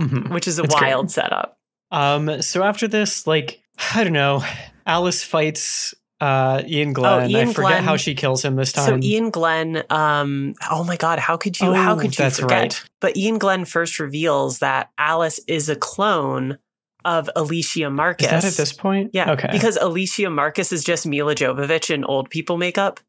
Mhm. 0.00 0.30
which 0.30 0.46
is 0.46 0.58
a 0.60 0.62
It's 0.62 0.74
great. 0.76 0.90
wild 0.90 1.10
setup. 1.10 1.58
Um, 1.90 2.40
so 2.40 2.62
after 2.62 2.86
this, 2.88 3.26
like, 3.26 3.60
I 3.94 4.04
don't 4.04 4.12
know, 4.12 4.44
Alice 4.86 5.24
fights 5.24 5.92
uh 6.22 6.62
Iain 6.64 6.92
Glen. 6.92 7.12
Oh, 7.12 7.18
Iain 7.36 7.48
I 7.48 7.52
forget 7.52 7.70
Glen- 7.72 7.84
how 7.84 7.96
she 7.96 8.14
kills 8.14 8.44
him 8.44 8.54
this 8.56 8.72
time. 8.72 9.02
So. 9.02 9.08
Iain 9.08 9.30
Glen, 9.30 9.82
um, 9.90 10.54
oh 10.70 10.84
my 10.84 10.96
God, 10.96 11.18
how 11.18 11.36
could 11.36 11.58
you? 11.60 11.72
how 11.74 11.94
Oh, 11.94 11.96
could 11.98 12.16
you 12.16 12.22
that's 12.24 12.38
forget? 12.38 12.62
right. 12.62 12.90
But 13.00 13.16
Iain 13.16 13.38
Glen 13.38 13.64
first 13.64 13.98
reveals 13.98 14.60
that 14.60 14.90
Alice 14.96 15.40
is 15.48 15.68
a 15.68 15.74
clone 15.76 16.58
of 17.04 17.28
Alicia 17.34 17.90
Marcus. 17.90 18.26
Is 18.26 18.30
that 18.30 18.44
at 18.44 18.54
this 18.54 18.72
point? 18.72 19.10
Yeah, 19.12 19.32
Okay. 19.32 19.48
because 19.50 19.76
Alicia 19.76 20.30
Marcus 20.30 20.70
is 20.70 20.84
just 20.84 21.04
Milla 21.06 21.34
Jovovich 21.34 21.90
in 21.92 22.04
old 22.04 22.30
people 22.30 22.56
makeup, 22.56 23.00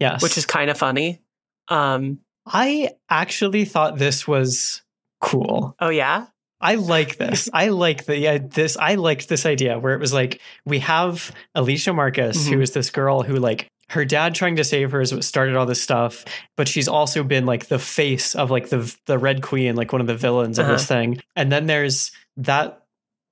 yes. 0.00 0.20
which 0.20 0.36
is 0.36 0.44
kind 0.44 0.68
of 0.70 0.76
funny. 0.76 1.20
Um, 1.68 2.18
I 2.44 2.90
actually 3.08 3.64
thought 3.66 3.98
this 3.98 4.26
was 4.26 4.82
cool. 5.20 5.76
oh 5.78 5.90
yeah, 5.90 6.26
I 6.60 6.74
like 6.74 7.16
this. 7.16 7.48
I 7.52 7.68
like 7.68 8.04
the 8.04 8.16
yeah, 8.18 8.38
this. 8.38 8.76
I 8.76 8.96
liked 8.96 9.28
this 9.28 9.46
idea 9.46 9.78
where 9.78 9.94
it 9.94 10.00
was 10.00 10.12
like 10.12 10.40
we 10.64 10.80
have 10.80 11.32
Alicia 11.54 11.92
Marcus, 11.92 12.46
who 12.48 12.56
Mhm. 12.56 12.62
is 12.62 12.72
this 12.72 12.90
girl 12.90 13.22
who 13.22 13.36
like 13.36 13.66
her 13.88 14.04
dad 14.04 14.34
trying 14.34 14.56
to 14.56 14.62
save 14.64 14.92
her 14.92 15.00
is 15.00 15.12
what 15.12 15.24
started 15.24 15.56
all 15.56 15.66
this 15.66 15.82
stuff, 15.82 16.24
but 16.56 16.68
she's 16.68 16.86
also 16.86 17.24
been 17.24 17.44
like 17.46 17.66
the 17.66 17.78
face 17.78 18.34
of 18.34 18.50
like 18.50 18.68
the 18.68 18.94
the 19.06 19.18
Red 19.18 19.42
Queen, 19.42 19.74
like 19.74 19.92
one 19.92 20.00
of 20.00 20.06
the 20.06 20.14
villains 20.16 20.58
of 20.58 20.66
this 20.66 20.86
thing. 20.86 21.20
And 21.34 21.50
then 21.50 21.66
there's 21.66 22.12
that 22.36 22.82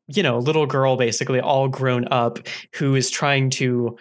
you 0.09 0.23
know 0.23 0.39
little 0.39 0.65
girl 0.67 0.97
basically 0.97 1.39
all 1.39 1.69
grown 1.69 2.09
up 2.09 2.39
who 2.77 2.95
is 2.95 3.11
trying 3.11 3.51
to 3.51 3.97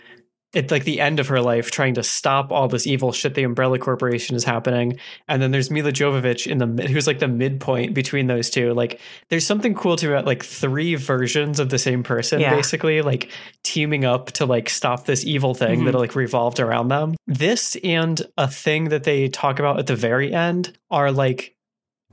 at 0.55 0.71
like 0.71 0.85
the 0.85 1.01
end 1.01 1.19
of 1.19 1.27
her 1.27 1.41
life 1.41 1.71
trying 1.71 1.93
to 1.93 2.01
stop 2.03 2.51
all 2.53 2.67
this 2.69 2.87
evil 2.87 3.11
shit 3.11 3.33
the 3.35 3.43
umbrella 3.43 3.77
corporation 3.77 4.33
is 4.35 4.45
happening 4.45 4.97
and 5.27 5.41
then 5.41 5.51
there's 5.51 5.69
milla 5.69 5.91
jovovich 5.91 6.47
in 6.47 6.57
the 6.57 6.65
mid- 6.65 6.89
who's 6.89 7.05
like 7.05 7.19
the 7.19 7.27
midpoint 7.27 7.93
between 7.93 8.27
those 8.27 8.49
two 8.49 8.73
like 8.73 8.99
there's 9.29 9.45
something 9.45 9.75
cool 9.75 9.97
to 9.97 10.09
about 10.09 10.25
like 10.25 10.41
three 10.43 10.95
versions 10.95 11.59
of 11.59 11.69
the 11.69 11.77
same 11.77 12.01
person 12.01 12.39
Yeah. 12.39 12.55
basically 12.55 13.01
like 13.01 13.29
teaming 13.63 14.05
up 14.05 14.31
to 14.33 14.45
like 14.45 14.69
stop 14.69 15.05
this 15.05 15.25
evil 15.25 15.53
thing 15.53 15.81
Mhm. 15.81 15.85
that 15.91 15.95
like 15.95 16.15
revolved 16.15 16.61
around 16.61 16.87
them 16.87 17.15
this 17.27 17.75
and 17.83 18.21
a 18.37 18.47
thing 18.47 18.85
that 18.89 19.03
they 19.03 19.27
talk 19.27 19.59
about 19.59 19.79
at 19.79 19.87
the 19.87 19.95
very 19.97 20.33
end 20.33 20.77
are 20.89 21.11
like 21.11 21.55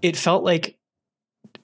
it 0.03 0.17
felt 0.17 0.43
like 0.43 0.77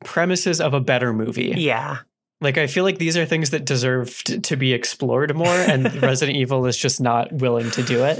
premises 0.04 0.60
of 0.60 0.72
a 0.72 0.80
better 0.80 1.12
movie 1.12 1.52
yeah. 1.56 1.98
Like 2.40 2.56
I 2.58 2.66
feel 2.66 2.84
like 2.84 2.98
these 2.98 3.16
are 3.16 3.26
things 3.26 3.50
that 3.50 3.64
deserve 3.64 4.22
t- 4.24 4.40
to 4.40 4.56
be 4.56 4.72
explored 4.72 5.34
more, 5.36 5.48
and 5.48 5.92
Resident 6.02 6.38
Evil 6.38 6.66
is 6.66 6.76
just 6.76 7.00
not 7.00 7.32
willing 7.32 7.70
to 7.72 7.82
do 7.82 8.04
it. 8.04 8.18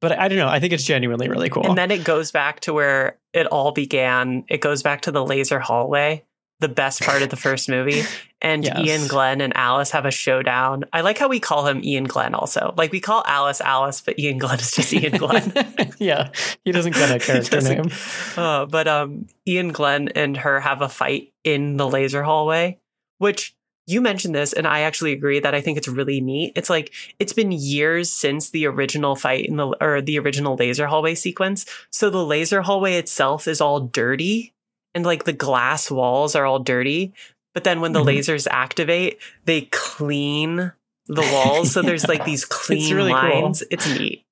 But 0.00 0.18
I 0.18 0.28
don't 0.28 0.38
know. 0.38 0.48
I 0.48 0.60
think 0.60 0.72
it's 0.72 0.84
genuinely 0.84 1.28
really 1.28 1.50
cool. 1.50 1.66
And 1.66 1.76
then 1.78 1.90
it 1.90 2.04
goes 2.04 2.30
back 2.30 2.60
to 2.60 2.72
where 2.72 3.18
it 3.32 3.46
all 3.46 3.72
began. 3.72 4.44
It 4.48 4.60
goes 4.62 4.82
back 4.82 5.02
to 5.02 5.12
the 5.12 5.24
laser 5.24 5.60
hallway, 5.60 6.24
the 6.60 6.68
best 6.68 7.02
part 7.02 7.20
of 7.22 7.28
the 7.28 7.36
first 7.36 7.68
movie. 7.68 8.02
And 8.42 8.64
Yes. 8.64 8.78
Iain 8.78 9.06
Glen 9.06 9.42
and 9.42 9.54
Alice 9.54 9.90
have 9.90 10.06
a 10.06 10.10
showdown. 10.10 10.84
I 10.94 11.02
like 11.02 11.18
how 11.18 11.28
we 11.28 11.40
call 11.40 11.66
him 11.66 11.82
Iain 11.84 12.04
Glen 12.04 12.34
also. 12.34 12.72
Like 12.74 12.90
we 12.90 12.98
call 12.98 13.22
Alice 13.26 13.60
Alice, 13.60 14.00
but 14.00 14.18
Iain 14.18 14.38
Glen 14.38 14.58
is 14.58 14.70
just 14.70 14.94
Iain 14.94 15.18
Glen. 15.18 15.52
yeah, 15.98 16.30
he 16.64 16.72
doesn't 16.72 16.94
get 16.94 17.14
a 17.14 17.18
character 17.18 17.60
name. 17.60 17.90
Uh, 18.38 18.64
but 18.64 18.88
um, 18.88 19.26
Iain 19.46 19.68
Glen 19.72 20.08
and 20.14 20.38
her 20.38 20.58
have 20.58 20.80
a 20.80 20.88
fight 20.88 21.34
in 21.44 21.76
the 21.76 21.86
laser 21.86 22.22
hallway, 22.22 22.78
which 23.20 23.54
you 23.86 24.00
mentioned 24.00 24.34
this, 24.34 24.52
and 24.52 24.66
I 24.68 24.80
actually 24.80 25.12
agree 25.12 25.40
that 25.40 25.54
I 25.54 25.60
think 25.60 25.76
it's 25.78 25.88
really 25.88 26.20
neat. 26.20 26.52
It's 26.54 26.70
like 26.70 26.92
it's 27.18 27.32
been 27.32 27.50
years 27.50 28.12
since 28.12 28.50
the 28.50 28.66
original 28.66 29.16
fight 29.16 29.46
in 29.46 29.56
the 29.56 29.68
or 29.80 30.00
the 30.00 30.18
original 30.18 30.54
laser 30.56 30.86
hallway 30.86 31.14
sequence, 31.14 31.66
so 31.90 32.08
the 32.10 32.24
laser 32.24 32.62
hallway 32.62 32.94
itself 32.96 33.48
is 33.48 33.60
all 33.60 33.80
dirty, 33.80 34.52
and 34.94 35.04
like 35.06 35.24
the 35.24 35.32
glass 35.32 35.90
walls 35.90 36.34
are 36.36 36.44
all 36.46 36.58
dirty. 36.60 37.12
But 37.54 37.64
then 37.64 37.80
when 37.80 37.92
the 37.92 38.00
Mhm. 38.04 38.18
lasers 38.18 38.46
activate, 38.48 39.18
they 39.44 39.62
clean 39.72 40.72
the 41.06 41.22
walls, 41.32 41.72
so 41.72 41.82
there's 41.82 42.06
like 42.06 42.24
these 42.30 42.44
clean 42.44 42.94
really 42.94 43.12
cool. 43.12 43.42
lines. 43.42 43.64
It's 43.72 43.88
neat. 43.98 44.24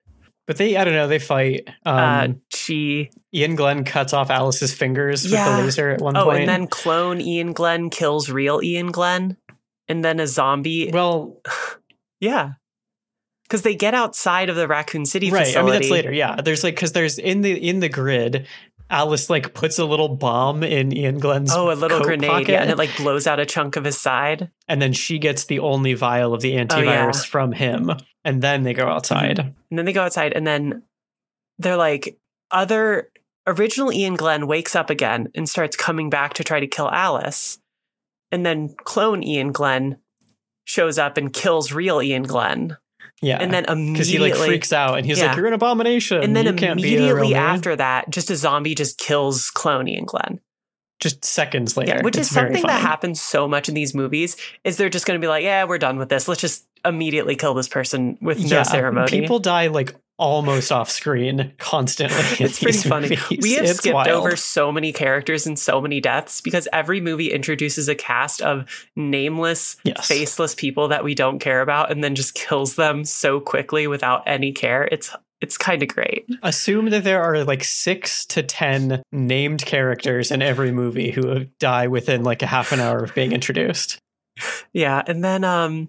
But 0.49 0.57
they, 0.57 0.77
I 0.77 0.83
don't 0.85 0.95
know, 0.95 1.07
they 1.07 1.19
fight. 1.21 1.69
Um, 1.85 1.95
uh, 1.95 2.29
she 2.49 3.11
Iain 3.37 3.55
Glen 3.55 3.85
cuts 3.85 4.13
off 4.13 4.31
Alice's 4.31 4.75
fingers 4.75 5.23
with 5.23 5.33
the 5.33 5.59
laser 5.63 5.91
at 5.91 6.01
one 6.01 6.17
Oh, 6.17 6.25
point. 6.25 6.37
Oh, 6.37 6.41
and 6.41 6.49
then 6.49 6.67
clone 6.67 7.21
Iain 7.21 7.53
Glen 7.53 7.91
kills 7.91 8.29
real 8.31 8.61
Iain 8.65 8.87
Glen. 8.87 9.37
And 9.89 10.05
then 10.05 10.19
a 10.21 10.27
zombie. 10.27 10.91
well, 10.93 11.41
yeah. 12.21 12.53
Because 13.45 13.63
they 13.63 13.75
get 13.75 13.95
outside 13.95 14.49
of 14.51 14.57
the 14.57 14.67
Raccoon 14.69 15.07
City 15.07 15.31
right. 15.31 15.47
facility. 15.47 15.59
I 15.59 15.63
mean, 15.73 15.81
that's 15.81 15.91
later. 15.91 16.13
Yeah, 16.13 16.41
there's 16.43 16.65
like 16.65 16.75
because 16.75 16.93
there's 16.93 17.19
in 17.19 17.43
the 17.43 17.53
in 17.53 17.81
the 17.81 17.89
grid. 17.89 18.47
Alice 18.91 19.29
like 19.29 19.53
puts 19.53 19.79
a 19.79 19.85
little 19.85 20.09
bomb 20.09 20.63
in 20.63 20.97
Iain 20.97 21.19
Glen's 21.19 21.53
Oh, 21.55 21.71
a 21.71 21.75
little 21.75 22.01
grenade. 22.01 22.31
pocket, 22.31 22.49
Yeah. 22.49 22.63
And 22.63 22.71
it 22.71 22.79
like 22.79 22.97
blows 22.97 23.27
out 23.27 23.39
a 23.39 23.45
chunk 23.45 23.77
of 23.77 23.85
his 23.85 23.99
side. 24.01 24.51
and 24.67 24.81
then 24.81 24.95
she 24.95 25.19
gets 25.19 25.45
the 25.45 25.59
only 25.59 25.93
vial 25.93 26.33
of 26.33 26.41
the 26.41 26.55
antivirus 26.55 26.73
Oh, 26.79 26.87
yeah. 26.87 27.13
from 27.13 27.53
him, 27.53 27.91
and 28.29 28.43
then 28.43 28.63
they 28.63 28.75
go 28.75 28.85
mm-hmm. 28.85 28.93
outside. 28.93 29.39
And 29.39 29.79
then 29.79 29.87
they 29.87 29.93
go 29.93 30.03
outside 30.03 30.35
and 30.35 30.47
then 30.47 30.83
they're 31.59 31.77
like, 31.77 32.19
other 32.51 33.11
original 33.47 33.91
Iain 33.91 34.17
Glen 34.17 34.47
wakes 34.47 34.77
up 34.77 34.91
again 34.91 35.29
and 35.35 35.49
starts 35.49 35.77
coming 35.77 36.11
back 36.11 36.35
to 36.35 36.45
try 36.45 36.61
to 36.61 36.67
kill 36.67 36.91
Alice. 36.91 37.59
And 38.31 38.45
then 38.45 38.75
clone 38.85 39.25
Iain 39.25 39.53
Glen 39.53 39.97
shows 40.65 40.99
up 40.99 41.17
and 41.17 41.33
kills 41.33 41.73
real 41.73 42.01
Iain 42.01 42.25
Glen. 42.25 42.77
Yeah, 43.23 43.39
And 43.41 43.53
then 43.53 43.65
because 43.65 44.09
immediately 44.09 44.29
he 44.29 44.35
like 44.35 44.47
freaks 44.47 44.73
out 44.73 44.99
and 44.99 45.07
he's 45.07 45.19
Yeah. 45.19 45.29
like, 45.29 45.37
"You're 45.37 45.47
an 45.47 45.53
abomination." 45.55 46.23
and 46.23 46.37
then 46.37 46.47
you 46.47 46.53
can't 46.53 46.81
be 46.81 46.95
a 46.95 46.99
real 46.99 47.17
immediately 47.17 47.33
man." 47.33 47.57
after 47.57 47.75
that, 47.75 48.11
just 48.11 48.31
a 48.31 48.37
zombie 48.37 48.77
just 48.77 48.99
kills 48.99 49.51
clone 49.51 49.89
Iain 49.89 50.05
Glen. 50.05 50.41
just 51.01 51.25
seconds 51.25 51.77
later, 51.77 51.97
Yeah, 51.97 52.03
which 52.03 52.17
It's 52.17 52.29
is 52.29 52.35
something 52.35 52.63
that 52.63 52.81
happens 52.81 53.21
so 53.21 53.49
much 53.49 53.69
in 53.69 53.75
these 53.75 53.95
movies. 53.95 54.37
Is 54.63 54.77
they're 54.77 54.89
just 54.89 55.07
going 55.07 55.19
to 55.19 55.25
be 55.25 55.29
like, 55.29 55.43
yeah, 55.43 55.65
we're 55.65 55.79
done 55.79 55.97
with 55.97 56.11
this. 56.11 56.29
Let's 56.29 56.41
just 56.41 56.68
immediately 56.89 57.37
kill 57.37 57.55
this 57.55 57.69
person 57.69 58.19
with 58.21 58.39
no 58.51 58.63
ceremony. 58.65 59.09
People 59.11 59.39
die 59.39 59.69
like 59.69 59.95
almost 60.19 60.73
off 60.73 60.91
screen 60.91 61.53
constantly. 61.59 62.17
it's 62.45 62.59
pretty 62.61 62.79
funny. 62.79 63.11
movies. 63.11 63.39
We 63.41 63.53
have 63.55 63.65
It's 63.67 63.79
skipped 63.79 63.95
wild. 63.95 64.09
over 64.09 64.35
so 64.35 64.73
many 64.73 64.93
characters 64.93 65.47
and 65.47 65.57
so 65.57 65.81
many 65.81 66.01
deaths 66.01 66.41
because 66.41 66.67
every 66.73 67.01
movie 67.01 67.31
introduces 67.33 67.89
a 67.89 67.95
cast 67.95 68.43
of 68.43 68.69
nameless, 68.97 69.77
Yes. 69.85 70.07
faceless 70.09 70.55
people 70.57 70.89
that 70.89 71.05
we 71.05 71.15
don't 71.15 71.39
care 71.39 71.61
about, 71.61 71.93
and 71.93 72.03
then 72.03 72.17
just 72.17 72.35
kills 72.35 72.75
them 72.75 73.05
so 73.05 73.39
quickly 73.39 73.87
without 73.87 74.23
any 74.27 74.51
care. 74.53 74.89
It's 74.91 75.15
it's 75.41 75.57
kind 75.57 75.85
of 75.85 75.89
great. 75.89 76.27
Assume 76.43 76.91
that 76.91 77.05
there 77.05 77.23
are 77.23 77.45
like 77.45 77.63
six 77.63 78.27
to 78.27 78.43
ten 78.43 79.05
named 79.13 79.65
characters 79.65 80.33
in 80.33 80.43
every 80.43 80.73
movie 80.73 81.13
who 81.13 81.45
die 81.61 81.87
within 81.87 82.25
like 82.25 82.43
a 82.43 82.47
half 82.47 82.73
an 82.73 82.81
hour 82.81 82.99
of 83.05 83.15
being 83.15 83.31
introduced. 83.33 83.99
Yeah, 84.73 85.03
and 85.07 85.25
then 85.25 85.43
um 85.43 85.89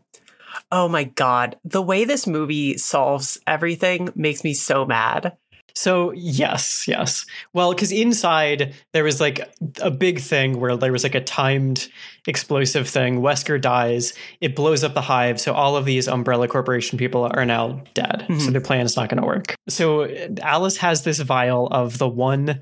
oh 0.71 0.87
my 0.87 1.05
god, 1.05 1.57
the 1.63 1.81
way 1.81 2.05
this 2.05 2.27
movie 2.27 2.77
solves 2.77 3.39
everything 3.47 4.09
makes 4.15 4.43
me 4.43 4.53
so 4.53 4.85
mad. 4.85 5.35
So 5.75 6.11
yes, 6.11 6.87
yes. 6.87 7.25
Well, 7.53 7.73
because 7.73 7.91
inside 7.91 8.73
there 8.91 9.03
was 9.03 9.21
like 9.21 9.49
a 9.81 9.91
big 9.91 10.19
thing 10.19 10.59
where 10.59 10.75
there 10.75 10.91
was 10.91 11.03
like 11.03 11.15
a 11.15 11.21
timed 11.21 11.87
explosive 12.27 12.89
thing. 12.89 13.21
Wesker 13.21 13.61
dies. 13.61 14.13
It 14.41 14.55
blows 14.55 14.83
up 14.83 14.93
the 14.93 15.01
hive. 15.01 15.39
So 15.39 15.53
all 15.53 15.77
of 15.77 15.85
these 15.85 16.07
Umbrella 16.07 16.47
Corporation 16.47 16.97
people 16.97 17.29
are 17.31 17.45
now 17.45 17.83
dead. 17.93 18.25
So 18.27 18.33
Mhm. 18.33 18.51
their 18.51 18.61
plan 18.61 18.85
is 18.85 18.97
not 18.97 19.09
going 19.09 19.21
to 19.21 19.27
work. 19.27 19.55
So 19.69 20.09
Alice 20.41 20.77
has 20.77 21.03
this 21.03 21.19
vial 21.19 21.67
of 21.67 21.97
the 21.97 22.09
one 22.09 22.61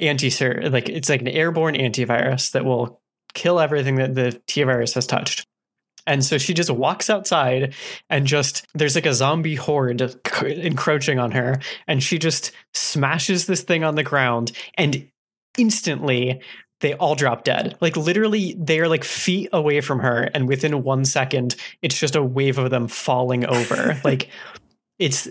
anti 0.00 0.30
like 0.68 0.88
it's 0.88 1.08
like 1.08 1.20
an 1.20 1.28
airborne 1.28 1.76
antivirus 1.76 2.50
that 2.50 2.64
will 2.64 3.00
kill 3.32 3.60
everything 3.60 3.94
that 3.94 4.14
the 4.14 4.40
T 4.46 4.62
virus 4.64 4.94
has 4.94 5.06
touched. 5.06 5.46
And 6.06 6.24
so 6.24 6.38
she 6.38 6.54
just 6.54 6.70
walks 6.70 7.08
outside 7.08 7.74
and 8.10 8.26
just 8.26 8.66
there's 8.74 8.94
like 8.94 9.06
a 9.06 9.14
zombie 9.14 9.54
horde 9.54 10.00
encroaching 10.42 11.18
on 11.18 11.30
her 11.32 11.60
and 11.86 12.02
she 12.02 12.18
just 12.18 12.52
smashes 12.74 13.46
this 13.46 13.62
thing 13.62 13.84
on 13.84 13.94
the 13.94 14.02
ground 14.02 14.52
and 14.74 15.08
instantly 15.56 16.40
they 16.80 16.94
all 16.94 17.14
drop 17.14 17.44
dead. 17.44 17.76
Like 17.80 17.96
literally 17.96 18.54
they 18.58 18.80
are 18.80 18.88
like 18.88 19.04
feet 19.04 19.48
away 19.52 19.80
from 19.80 20.00
her 20.00 20.28
and 20.34 20.48
within 20.48 20.82
1 20.82 21.04
second 21.04 21.54
it's 21.82 21.98
just 21.98 22.16
a 22.16 22.22
wave 22.22 22.58
of 22.58 22.70
them 22.70 22.88
falling 22.88 23.46
over. 23.46 24.00
like 24.04 24.28
it's 24.98 25.28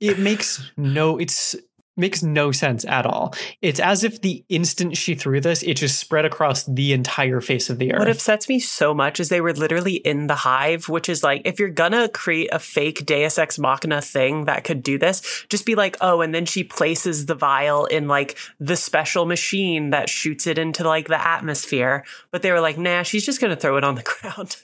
it 0.00 0.18
makes 0.18 0.70
no 0.76 1.18
it's 1.18 1.56
makes 1.98 2.22
no 2.22 2.52
sense 2.52 2.84
at 2.84 3.06
all. 3.06 3.34
It's 3.60 3.80
as 3.80 4.04
if 4.04 4.20
the 4.20 4.44
instant 4.48 4.96
she 4.96 5.14
threw 5.14 5.40
this, 5.40 5.62
it 5.62 5.74
just 5.74 5.98
spread 5.98 6.24
across 6.24 6.64
the 6.64 6.92
entire 6.92 7.40
face 7.40 7.70
of 7.70 7.78
the 7.78 7.92
earth. 7.92 7.98
What 7.98 8.08
upsets 8.08 8.48
me 8.48 8.60
so 8.60 8.94
much 8.94 9.20
is 9.20 9.28
they 9.28 9.40
were 9.40 9.52
literally 9.52 9.94
in 9.94 10.26
the 10.26 10.34
hive, 10.34 10.88
which 10.88 11.08
is 11.08 11.22
like, 11.22 11.42
if 11.44 11.58
you're 11.58 11.68
gonna 11.68 12.08
create 12.08 12.50
a 12.52 12.58
fake 12.58 13.04
Deus 13.04 13.38
Ex 13.38 13.58
Machina 13.58 14.00
thing 14.00 14.44
that 14.46 14.64
could 14.64 14.82
do 14.82 14.98
this, 14.98 15.44
just 15.48 15.66
be 15.66 15.74
like, 15.74 15.96
oh, 16.00 16.20
and 16.20 16.34
then 16.34 16.46
she 16.46 16.64
places 16.64 17.26
the 17.26 17.34
vial 17.34 17.86
in 17.86 18.08
like 18.08 18.38
the 18.60 18.76
special 18.76 19.26
machine 19.26 19.90
that 19.90 20.08
shoots 20.08 20.46
it 20.46 20.58
into 20.58 20.86
like 20.86 21.08
the 21.08 21.26
atmosphere. 21.26 22.04
But 22.30 22.42
they 22.42 22.52
were 22.52 22.60
like, 22.60 22.78
nah, 22.78 23.02
she's 23.02 23.26
just 23.26 23.40
gonna 23.40 23.56
throw 23.56 23.76
it 23.76 23.84
on 23.84 23.94
the 23.94 24.02
ground. 24.20 24.56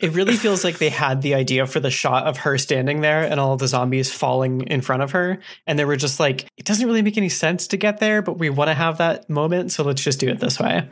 It 0.00 0.12
really 0.12 0.36
feels 0.36 0.62
like 0.62 0.78
they 0.78 0.90
had 0.90 1.22
the 1.22 1.34
idea 1.34 1.66
for 1.66 1.80
the 1.80 1.90
shot 1.90 2.26
of 2.26 2.38
her 2.38 2.56
standing 2.56 3.00
there 3.00 3.24
and 3.24 3.40
all 3.40 3.56
the 3.56 3.66
zombies 3.66 4.12
falling 4.12 4.62
in 4.62 4.80
front 4.80 5.02
of 5.02 5.10
her. 5.10 5.40
And 5.66 5.78
they 5.78 5.84
were 5.84 5.96
just 5.96 6.20
like, 6.20 6.46
it 6.56 6.64
doesn't 6.64 6.86
really 6.86 7.02
make 7.02 7.16
any 7.16 7.28
sense 7.28 7.66
to 7.68 7.76
get 7.76 7.98
there, 7.98 8.22
but 8.22 8.38
we 8.38 8.48
want 8.48 8.68
to 8.68 8.74
have 8.74 8.98
that 8.98 9.28
moment. 9.28 9.72
So 9.72 9.82
let's 9.82 10.02
just 10.02 10.20
do 10.20 10.28
it 10.28 10.38
this 10.38 10.60
way. 10.60 10.88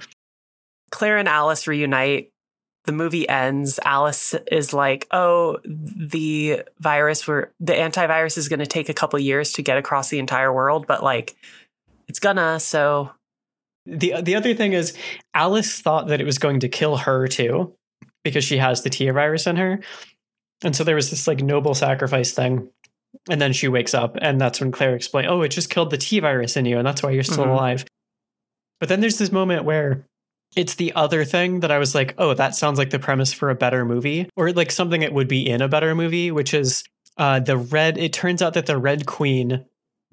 Claire 0.91 1.19
and 1.19 1.29
Alice 1.29 1.67
reunite. 1.67 2.31
The 2.85 2.93
movie 2.93 3.29
ends. 3.29 3.81
Alice 3.85 4.35
is 4.51 4.73
like, 4.73 5.09
"Oh, 5.11 5.59
the 5.65 6.63
virus 6.79 7.27
were 7.27 7.53
the 7.59 7.73
antivirus 7.73 8.39
is 8.39 8.49
going 8.49 8.61
to 8.61 8.67
take 8.67 8.89
a 8.89 8.95
couple 8.95 9.19
years 9.19 9.53
to 9.55 9.63
get 9.63 9.77
across 9.77 10.09
the 10.09 10.21
entire 10.21 10.53
world, 10.53 10.87
but 10.87 11.03
like 11.03 11.35
it's 12.07 12.21
gonna." 12.21 12.61
So 12.61 13.11
the 13.87 14.21
the 14.23 14.37
other 14.37 14.55
thing 14.55 14.73
is 14.73 14.97
Alice 15.35 15.81
thought 15.81 16.07
that 16.07 16.21
it 16.21 16.25
was 16.25 16.39
going 16.39 16.61
to 16.61 16.69
kill 16.69 16.97
her 16.99 17.27
too 17.27 17.76
because 18.31 18.45
she 18.45 18.59
has 18.59 18.83
the 18.83 18.91
Tia 18.91 19.13
virus 19.13 19.47
in 19.47 19.57
her. 19.57 19.81
And 20.65 20.75
so 20.75 20.85
there 20.85 20.97
was 20.97 21.11
this 21.11 21.27
like 21.27 21.41
noble 21.43 21.75
sacrifice 21.75 22.33
thing. 22.33 22.69
And 23.31 23.41
then 23.41 23.53
she 23.53 23.69
wakes 23.69 23.95
up 23.95 24.17
and 24.21 24.41
that's 24.41 24.61
when 24.61 24.73
Claire 24.73 24.95
explained, 24.95 25.29
"Oh, 25.29 25.43
it 25.43 25.49
just 25.49 25.71
killed 25.71 25.91
the 25.91 25.97
T 25.97 26.21
virus 26.21 26.57
in 26.57 26.67
you 26.67 26.79
and 26.79 26.87
that's 26.87 27.03
why 27.03 27.11
you're 27.11 27.23
still 27.23 27.45
Mhm. 27.47 27.53
alive." 27.53 27.85
But 28.81 28.89
then 28.89 29.01
there's 29.01 29.19
this 29.19 29.33
moment 29.33 29.65
where 29.65 30.07
it's 30.55 30.75
the 30.75 30.93
other 30.95 31.25
thing 31.25 31.61
that 31.61 31.71
I 31.71 31.79
was 31.79 31.95
like, 31.95 32.15
oh, 32.19 32.35
that 32.35 32.55
sounds 32.55 32.79
like 32.79 32.91
the 32.91 32.99
premise 32.99 33.33
for 33.33 33.51
a 33.51 33.55
better 33.55 33.85
movie, 33.85 34.29
or 34.37 34.53
like 34.53 34.71
something 34.71 35.01
that 35.03 35.13
would 35.13 35.29
be 35.29 35.49
in 35.49 35.61
a 35.61 35.69
better 35.69 35.95
movie, 35.95 36.31
which 36.31 36.53
is 36.55 36.83
uh, 37.19 37.41
the 37.41 37.57
red. 37.57 37.97
It 37.99 38.13
turns 38.13 38.43
out 38.43 38.55
that 38.55 38.67
the 38.67 38.77
Red 38.79 39.07
Queen, 39.07 39.65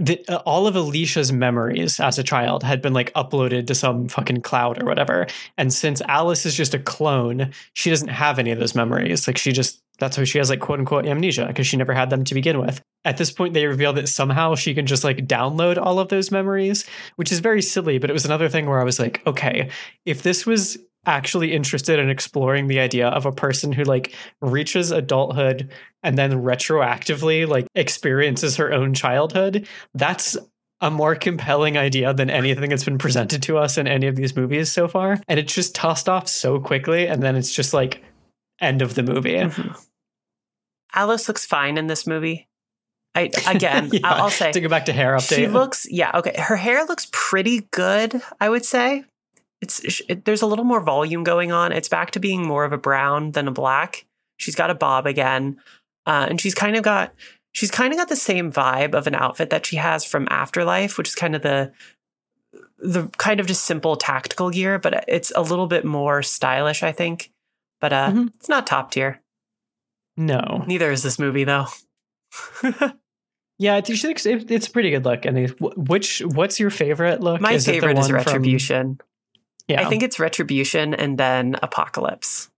uh, 0.09 0.41
all 0.45 0.67
of 0.67 0.75
Alicia's 0.75 1.31
memories 1.31 1.99
as 1.99 2.17
a 2.19 2.23
child 2.23 2.63
had 2.63 2.81
been 2.81 2.93
like 2.93 3.13
uploaded 3.13 3.67
to 3.67 3.75
some 3.75 4.07
fucking 4.07 4.41
cloud 4.41 4.81
or 4.81 4.85
whatever. 4.85 5.27
And 5.57 5.73
since 5.73 6.01
Alice 6.07 6.45
is 6.45 6.55
just 6.55 6.73
a 6.73 6.79
clone, 6.79 7.51
she 7.73 7.89
doesn't 7.89 8.09
have 8.09 8.39
any 8.39 8.51
of 8.51 8.59
those 8.59 8.75
memories. 8.75 9.27
Like 9.27 9.37
she 9.37 9.51
just 9.51 9.81
that's 9.99 10.17
why 10.17 10.23
she 10.23 10.37
has 10.39 10.49
like 10.49 10.59
quote 10.59 10.79
unquote 10.79 11.05
amnesia 11.05 11.45
because 11.47 11.67
she 11.67 11.77
never 11.77 11.93
had 11.93 12.09
them 12.09 12.23
to 12.23 12.33
begin 12.33 12.59
with. 12.59 12.81
At 13.05 13.17
this 13.17 13.31
point, 13.31 13.53
they 13.53 13.65
reveal 13.65 13.93
that 13.93 14.09
somehow 14.09 14.55
she 14.55 14.73
can 14.73 14.85
just 14.85 15.03
like 15.03 15.17
download 15.27 15.77
all 15.77 15.99
of 15.99 16.09
those 16.09 16.31
memories, 16.31 16.85
which 17.15 17.31
is 17.31 17.39
very 17.39 17.61
silly. 17.61 17.97
But 17.97 18.09
it 18.09 18.13
was 18.13 18.25
another 18.25 18.49
thing 18.49 18.65
where 18.65 18.81
I 18.81 18.85
was 18.85 18.99
like, 18.99 19.21
okay, 19.27 19.69
if 20.05 20.23
this 20.23 20.45
was 20.45 20.77
actually 21.05 21.51
interested 21.53 21.99
in 21.99 22.09
exploring 22.09 22.67
the 22.67 22.79
idea 22.79 23.07
of 23.09 23.25
a 23.25 23.31
person 23.31 23.71
who 23.71 23.83
like 23.83 24.13
reaches 24.41 24.91
adulthood 24.91 25.69
and 26.01 26.17
then 26.17 26.31
retroactively 26.43 27.47
like 27.47 27.67
experiences 27.75 28.55
her 28.57 28.71
own 28.71 28.93
childhood, 28.93 29.67
that's 29.93 30.37
a 30.81 30.89
more 30.91 31.15
compelling 31.15 31.77
idea 31.77 32.13
than 32.13 32.29
anything 32.29 32.69
that's 32.69 32.83
been 32.83 32.97
presented 32.97 33.41
to 33.43 33.57
us 33.57 33.77
in 33.77 33.87
any 33.87 34.07
of 34.07 34.15
these 34.15 34.35
movies 34.35 34.71
so 34.71 34.87
far. 34.87 35.19
And 35.27 35.39
it's 35.39 35.53
just 35.53 35.73
tossed 35.75 36.09
off 36.09 36.27
so 36.27 36.59
quickly. 36.59 37.07
And 37.07 37.21
then 37.23 37.35
it's 37.35 37.53
just 37.53 37.73
like 37.73 38.03
end 38.59 38.81
of 38.81 38.95
the 38.95 39.03
movie. 39.03 39.35
Mhm. 39.35 39.77
Alice 40.93 41.27
looks 41.27 41.45
fine 41.45 41.77
in 41.77 41.87
this 41.87 42.05
movie. 42.05 42.47
I 43.15 43.29
again, 43.47 43.89
Yeah, 43.93 43.99
I'll 44.03 44.29
say 44.29 44.51
to 44.51 44.61
go 44.61 44.69
back 44.69 44.85
to 44.85 44.93
hair 44.93 45.15
update. 45.15 45.35
she 45.35 45.47
looks 45.47 45.85
yeah 45.89 46.11
okay. 46.15 46.33
Her 46.39 46.55
hair 46.55 46.85
looks 46.85 47.07
pretty 47.11 47.61
good. 47.71 48.21
I 48.39 48.49
would 48.49 48.65
say 48.65 49.03
it's 49.63 50.01
it, 50.09 50.25
there's 50.25 50.41
a 50.41 50.45
little 50.47 50.65
more 50.65 50.81
volume 50.81 51.23
going 51.23 51.51
on. 51.51 51.71
It's 51.71 51.89
back 51.89 52.11
to 52.11 52.19
being 52.19 52.45
more 52.45 52.65
of 52.65 52.73
a 52.73 52.77
brown 52.77 53.31
than 53.31 53.47
a 53.47 53.51
black. 53.51 54.05
She's 54.37 54.55
got 54.55 54.69
a 54.69 54.75
bob 54.75 55.07
again, 55.07 55.57
uh, 56.05 56.27
and 56.29 56.39
she's 56.39 56.53
kind 56.55 56.75
of 56.75 56.83
got 56.83 57.13
she's 57.53 57.71
kind 57.71 57.93
of 57.93 57.97
got 57.99 58.09
the 58.09 58.15
same 58.15 58.51
vibe 58.51 58.93
of 58.93 59.07
an 59.07 59.15
outfit 59.15 59.49
that 59.51 59.65
she 59.65 59.75
has 59.77 60.03
from 60.05 60.27
Afterlife, 60.29 60.97
which 60.97 61.09
is 61.09 61.15
kind 61.15 61.35
of 61.35 61.41
the 61.41 61.71
the 62.77 63.07
kind 63.17 63.39
of 63.39 63.47
just 63.47 63.63
simple 63.65 63.95
tactical 63.95 64.49
gear, 64.49 64.77
but 64.79 65.05
it's 65.07 65.31
a 65.35 65.41
little 65.41 65.67
bit 65.67 65.85
more 65.85 66.21
stylish, 66.21 66.83
I 66.83 66.91
think. 66.91 67.31
But 67.79 67.93
uh, 67.93 68.09
Mhm. 68.11 68.33
it's 68.35 68.49
not 68.49 68.67
top 68.67 68.91
tier. 68.91 69.21
no. 70.17 70.63
Neither 70.67 70.91
is 70.91 71.01
this 71.03 71.17
movie, 71.17 71.43
though. 71.45 71.67
Yeah, 73.59 73.75
I 73.75 73.81
think 73.81 73.99
she 73.99 74.07
looks, 74.07 74.25
it, 74.25 74.49
it's 74.51 74.67
a 74.67 74.71
pretty 74.71 74.89
good 74.89 75.05
look. 75.05 75.25
And 75.25 75.49
which, 75.61 76.21
what's 76.25 76.59
your 76.59 76.71
favorite 76.71 77.21
look? 77.21 77.39
My 77.39 77.53
Is 77.53 77.67
it 77.67 77.71
the 77.73 77.79
favorite 77.79 77.99
is 77.99 78.09
one 78.11 78.23
from- 78.23 78.33
Retribution. 78.33 78.99
Yeah, 79.67 79.81
I 79.81 79.89
think 79.89 80.03
it's 80.03 80.19
Retribution 80.19 80.93
and 80.93 81.17
then 81.17 81.55
Apocalypse. 81.63 82.49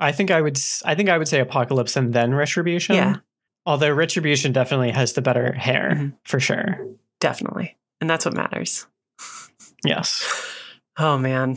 I 0.00 0.12
think 0.12 0.30
I 0.30 0.40
would. 0.40 0.58
I 0.84 0.94
think 0.94 1.08
I 1.08 1.18
would 1.18 1.28
say 1.28 1.40
Apocalypse 1.40 1.96
and 1.96 2.12
then 2.12 2.34
Retribution. 2.34 2.94
Yeah. 2.96 3.16
Although 3.66 3.92
Retribution 3.92 4.52
definitely 4.52 4.90
has 4.92 5.12
the 5.12 5.22
better 5.22 5.52
hair 5.52 5.92
Mhm. 5.94 6.12
for 6.24 6.40
sure. 6.40 6.78
Definitely. 7.20 7.76
And 8.00 8.08
that's 8.08 8.24
what 8.24 8.34
matters. 8.34 8.86
Yes. 9.84 10.24
Oh, 11.00 11.16
man. 11.16 11.56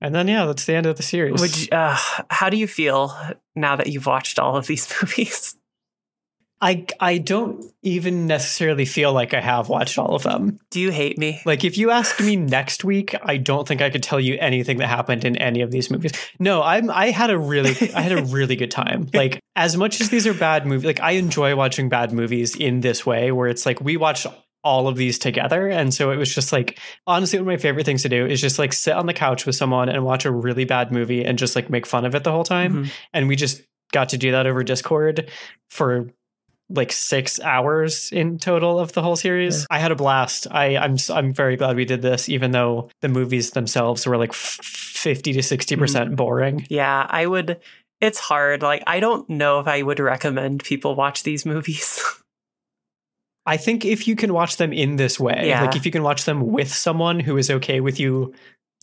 And 0.00 0.12
then 0.12 0.26
yeah, 0.26 0.44
that's 0.44 0.64
the 0.64 0.74
end 0.74 0.86
of 0.86 0.96
the 0.96 1.02
series. 1.04 1.40
Would 1.40 1.56
you, 1.56 1.68
uh, 1.70 1.96
how 2.30 2.50
do 2.50 2.56
you 2.56 2.66
feel 2.66 3.16
now 3.54 3.76
that 3.76 3.86
you've 3.86 4.06
watched 4.06 4.40
all 4.40 4.56
of 4.56 4.66
these 4.66 4.92
movies? 5.02 5.54
I 6.60 6.86
I 7.00 7.18
don't 7.18 7.64
even 7.82 8.26
necessarily 8.26 8.86
feel 8.86 9.12
like 9.12 9.34
I 9.34 9.40
have 9.40 9.68
watched 9.68 9.98
all 9.98 10.14
of 10.14 10.22
them. 10.22 10.58
Do 10.70 10.80
you 10.80 10.90
hate 10.90 11.18
me? 11.18 11.40
Like 11.44 11.64
if 11.64 11.76
you 11.76 11.90
ask 11.90 12.18
me 12.20 12.36
next 12.36 12.82
week, 12.82 13.14
I 13.22 13.36
don't 13.36 13.68
think 13.68 13.82
I 13.82 13.90
could 13.90 14.02
tell 14.02 14.18
you 14.18 14.38
anything 14.40 14.78
that 14.78 14.86
happened 14.88 15.24
in 15.24 15.36
any 15.36 15.60
of 15.60 15.70
these 15.70 15.90
movies. 15.90 16.12
No, 16.38 16.62
I'm 16.62 16.90
I 16.90 17.10
had 17.10 17.30
a 17.30 17.38
really 17.38 17.74
I 17.94 18.00
had 18.00 18.12
a 18.12 18.24
really 18.24 18.56
good 18.56 18.70
time. 18.70 19.08
Like 19.14 19.40
as 19.54 19.76
much 19.76 20.00
as 20.00 20.08
these 20.10 20.26
are 20.26 20.34
bad 20.34 20.66
movies, 20.66 20.84
like 20.86 21.00
I 21.00 21.12
enjoy 21.12 21.54
watching 21.56 21.88
bad 21.88 22.12
movies 22.12 22.56
in 22.56 22.80
this 22.80 23.04
way 23.04 23.32
where 23.32 23.48
it's 23.48 23.66
like 23.66 23.80
we 23.80 23.96
watched 23.96 24.26
all 24.64 24.88
of 24.88 24.96
these 24.96 25.18
together 25.18 25.68
and 25.68 25.94
so 25.94 26.10
it 26.10 26.16
was 26.16 26.34
just 26.34 26.52
like 26.52 26.76
honestly 27.06 27.38
one 27.38 27.42
of 27.46 27.52
my 27.52 27.56
favorite 27.56 27.86
things 27.86 28.02
to 28.02 28.08
do 28.08 28.26
is 28.26 28.40
just 28.40 28.58
like 28.58 28.72
sit 28.72 28.94
on 28.96 29.06
the 29.06 29.12
couch 29.14 29.46
with 29.46 29.54
someone 29.54 29.88
and 29.88 30.04
watch 30.04 30.24
a 30.24 30.30
really 30.32 30.64
bad 30.64 30.90
movie 30.90 31.24
and 31.24 31.38
just 31.38 31.54
like 31.54 31.70
make 31.70 31.86
fun 31.86 32.04
of 32.04 32.16
it 32.16 32.24
the 32.24 32.32
whole 32.32 32.42
time 32.42 32.84
Mhm. 32.84 32.90
and 33.12 33.28
we 33.28 33.36
just 33.36 33.62
got 33.92 34.08
to 34.08 34.18
do 34.18 34.32
that 34.32 34.44
over 34.46 34.64
Discord 34.64 35.30
for 35.70 36.10
like 36.68 36.90
six 36.92 37.40
hours 37.40 38.10
in 38.12 38.38
total 38.38 38.78
of 38.78 38.92
the 38.92 39.02
whole 39.02 39.16
series. 39.16 39.66
I 39.70 39.78
had 39.78 39.92
a 39.92 39.96
blast. 39.96 40.46
I 40.50 40.76
I'm 40.76 40.96
I'm 41.10 41.32
very 41.32 41.56
glad 41.56 41.76
we 41.76 41.84
did 41.84 42.02
this, 42.02 42.28
even 42.28 42.50
though 42.50 42.90
the 43.02 43.08
movies 43.08 43.50
themselves 43.52 44.06
were 44.06 44.16
like 44.16 44.32
fifty 44.32 45.32
to 45.32 45.42
sixty 45.42 45.76
mm. 45.76 45.78
percent 45.78 46.16
boring. 46.16 46.66
Yeah, 46.68 47.06
I 47.08 47.26
would. 47.26 47.60
It's 48.00 48.18
hard. 48.18 48.62
Like, 48.62 48.82
I 48.86 49.00
don't 49.00 49.28
know 49.30 49.60
if 49.60 49.66
I 49.66 49.82
would 49.82 50.00
recommend 50.00 50.62
people 50.64 50.94
watch 50.94 51.22
these 51.22 51.46
movies. 51.46 52.02
I 53.46 53.56
think 53.56 53.84
if 53.84 54.08
you 54.08 54.16
can 54.16 54.34
watch 54.34 54.56
them 54.56 54.72
in 54.72 54.96
this 54.96 55.20
way, 55.20 55.48
Yeah. 55.48 55.62
like 55.62 55.76
if 55.76 55.86
you 55.86 55.92
can 55.92 56.02
watch 56.02 56.24
them 56.24 56.48
with 56.48 56.72
someone 56.72 57.20
who 57.20 57.36
is 57.36 57.48
okay 57.48 57.80
with 57.80 58.00
you 58.00 58.34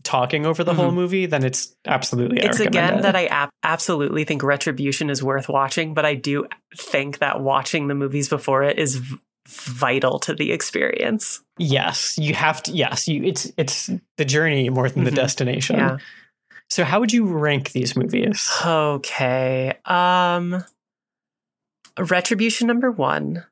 talking 0.03 0.45
over 0.45 0.63
the 0.63 0.73
whole 0.73 0.91
Mhm. 0.91 0.95
movie, 0.95 1.25
then 1.25 1.43
it's 1.43 1.75
absolutely. 1.85 2.39
It's 2.39 2.59
again 2.59 3.01
that 3.01 3.15
I 3.15 3.25
ab- 3.27 3.49
absolutely 3.63 4.23
think 4.25 4.43
Retribution 4.43 5.09
is 5.09 5.23
worth 5.23 5.47
watching, 5.49 5.93
but 5.93 6.05
I 6.05 6.15
do 6.15 6.45
think 6.75 7.19
that 7.19 7.41
watching 7.41 7.87
the 7.87 7.95
movies 7.95 8.27
before 8.29 8.63
it 8.63 8.77
is 8.77 8.95
v- 8.97 9.17
vital 9.47 10.19
to 10.19 10.33
the 10.33 10.51
experience. 10.51 11.41
yes, 11.57 12.17
you 12.17 12.33
have 12.33 12.61
to. 12.63 12.71
Yes, 12.71 13.07
you. 13.07 13.23
It's 13.23 13.51
it's 13.57 13.89
the 14.17 14.25
journey 14.25 14.69
more 14.69 14.89
than 14.89 15.03
the 15.03 15.11
Mhm. 15.11 15.15
destination. 15.15 15.77
Yeah. 15.77 15.97
So 16.69 16.83
how 16.83 16.99
would 16.99 17.13
you 17.13 17.25
rank 17.25 17.71
these 17.71 17.95
movies? 17.95 18.49
Okay. 18.65 19.73
Um 19.85 20.63
Retribution 21.99 22.65
number 22.67 22.89
1, 22.91 23.45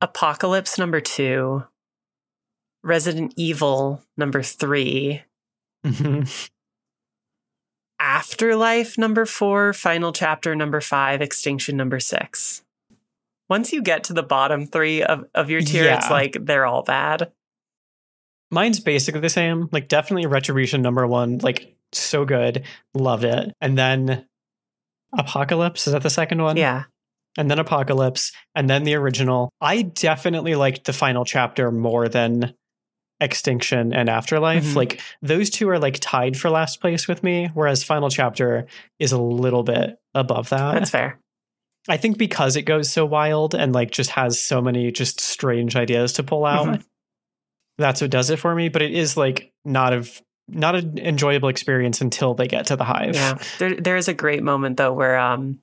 Apocalypse 0.00 0.78
number 0.78 1.00
2, 1.00 1.64
Resident 2.84 3.34
Evil 3.36 4.02
number 4.16 4.42
3, 4.42 5.22
Mhm. 5.84 6.50
Afterlife 7.98 8.96
number 8.96 9.26
4, 9.26 9.72
Final 9.72 10.12
Chapter 10.12 10.54
number 10.54 10.80
5, 10.80 11.20
Extinction 11.20 11.76
number 11.76 12.00
6. 12.00 12.62
Once 13.48 13.72
you 13.72 13.82
get 13.82 14.04
to 14.04 14.12
the 14.12 14.22
bottom 14.22 14.66
3 14.66 15.02
of 15.02 15.24
of 15.34 15.50
your 15.50 15.60
tier 15.60 15.84
it's 15.92 16.10
like 16.10 16.36
they're 16.40 16.66
all 16.66 16.82
bad. 16.82 17.32
Mine's 18.50 18.80
basically 18.80 19.20
the 19.20 19.28
same. 19.28 19.68
Like 19.72 19.88
definitely 19.88 20.26
Retribution 20.26 20.82
number 20.82 21.06
one. 21.06 21.38
Like 21.38 21.74
so 21.92 22.24
good, 22.24 22.64
loved 22.94 23.24
it. 23.24 23.52
And 23.60 23.76
then 23.76 24.26
Apocalypse 25.16 25.86
is 25.86 25.92
that 25.92 26.02
the 26.02 26.10
second 26.10 26.42
one? 26.42 26.56
Yeah. 26.56 26.84
And 27.38 27.50
then 27.50 27.58
Apocalypse, 27.58 28.32
and 28.56 28.68
then 28.68 28.82
the 28.84 28.94
original. 28.94 29.50
I 29.60 29.82
definitely 29.82 30.54
liked 30.56 30.84
the 30.84 30.92
final 30.92 31.24
chapter 31.24 31.70
more 31.70 32.08
than 32.08 32.54
Extinction 33.20 33.92
and 33.92 34.08
Afterlife. 34.08 34.64
Mhm. 34.64 34.74
Like 34.76 35.00
those 35.22 35.50
two 35.50 35.68
are 35.68 35.78
like 35.78 35.98
tied 36.00 36.36
for 36.38 36.48
last 36.50 36.80
place 36.80 37.06
with 37.06 37.22
me, 37.22 37.50
whereas 37.54 37.84
Final 37.84 38.08
Chapter 38.10 38.66
is 38.98 39.12
a 39.12 39.20
little 39.20 39.62
bit 39.62 39.96
above 40.14 40.48
that. 40.50 40.74
That's 40.74 40.90
fair. 40.90 41.18
I 41.88 41.96
think 41.96 42.18
because 42.18 42.56
it 42.56 42.62
goes 42.62 42.90
so 42.90 43.04
wild 43.06 43.54
and 43.54 43.72
like 43.74 43.90
just 43.90 44.10
has 44.10 44.42
so 44.42 44.60
many 44.60 44.90
just 44.92 45.20
strange 45.20 45.76
ideas 45.76 46.14
to 46.14 46.22
pull 46.22 46.44
out, 46.44 46.66
Mhm. 46.68 46.84
that's 47.78 48.00
what 48.00 48.10
does 48.10 48.30
it 48.30 48.38
for 48.38 48.54
me. 48.54 48.68
But 48.68 48.82
it 48.82 48.92
is 48.92 49.16
like 49.16 49.52
not 49.64 49.92
a 49.92 50.06
not 50.48 50.74
an 50.74 50.98
enjoyable 50.98 51.48
experience 51.48 52.00
until 52.00 52.34
they 52.34 52.48
get 52.48 52.66
to 52.66 52.76
the 52.76 52.84
hive. 52.84 53.14
Yeah. 53.14 53.38
There 53.58 53.74
there 53.80 53.96
is 53.96 54.08
a 54.08 54.14
great 54.14 54.42
moment 54.42 54.76
though 54.78 54.92
where 54.92 55.18
um 55.18 55.60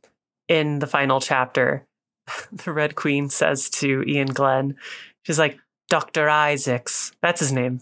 in 0.47 0.79
the 0.79 0.87
final 0.87 1.19
chapter 1.19 1.85
the 2.51 2.71
Red 2.71 2.95
Queen 2.95 3.29
says 3.29 3.69
to 3.71 4.03
Iain 4.07 4.27
Glen, 4.27 4.75
she's 5.23 5.39
like, 5.39 5.59
Dr. 5.89 6.29
Isaacs. 6.29 7.11
That's 7.21 7.39
his 7.39 7.51
name. 7.51 7.81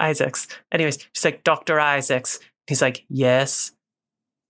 Isaacs. 0.00 0.48
Anyways, 0.72 0.98
she's 1.12 1.24
like, 1.24 1.44
Dr. 1.44 1.80
Isaacs. 1.80 2.40
He's 2.66 2.82
like, 2.82 3.04
Yes, 3.08 3.72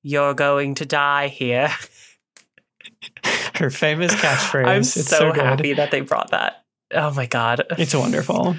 you're 0.02 0.34
going 0.34 0.74
to 0.76 0.86
die 0.86 1.28
here. 1.28 1.70
Her 3.54 3.70
famous 3.70 4.14
catchphrase. 4.14 4.66
I'm 4.66 4.80
it's 4.80 4.92
so, 4.92 5.02
so, 5.02 5.32
good. 5.32 5.42
happy 5.42 5.72
that 5.74 5.90
they 5.90 6.00
brought 6.00 6.30
that. 6.30 6.64
Oh 6.92 7.12
my 7.14 7.26
god. 7.26 7.62
It's 7.78 7.94
wonderful. 7.94 8.56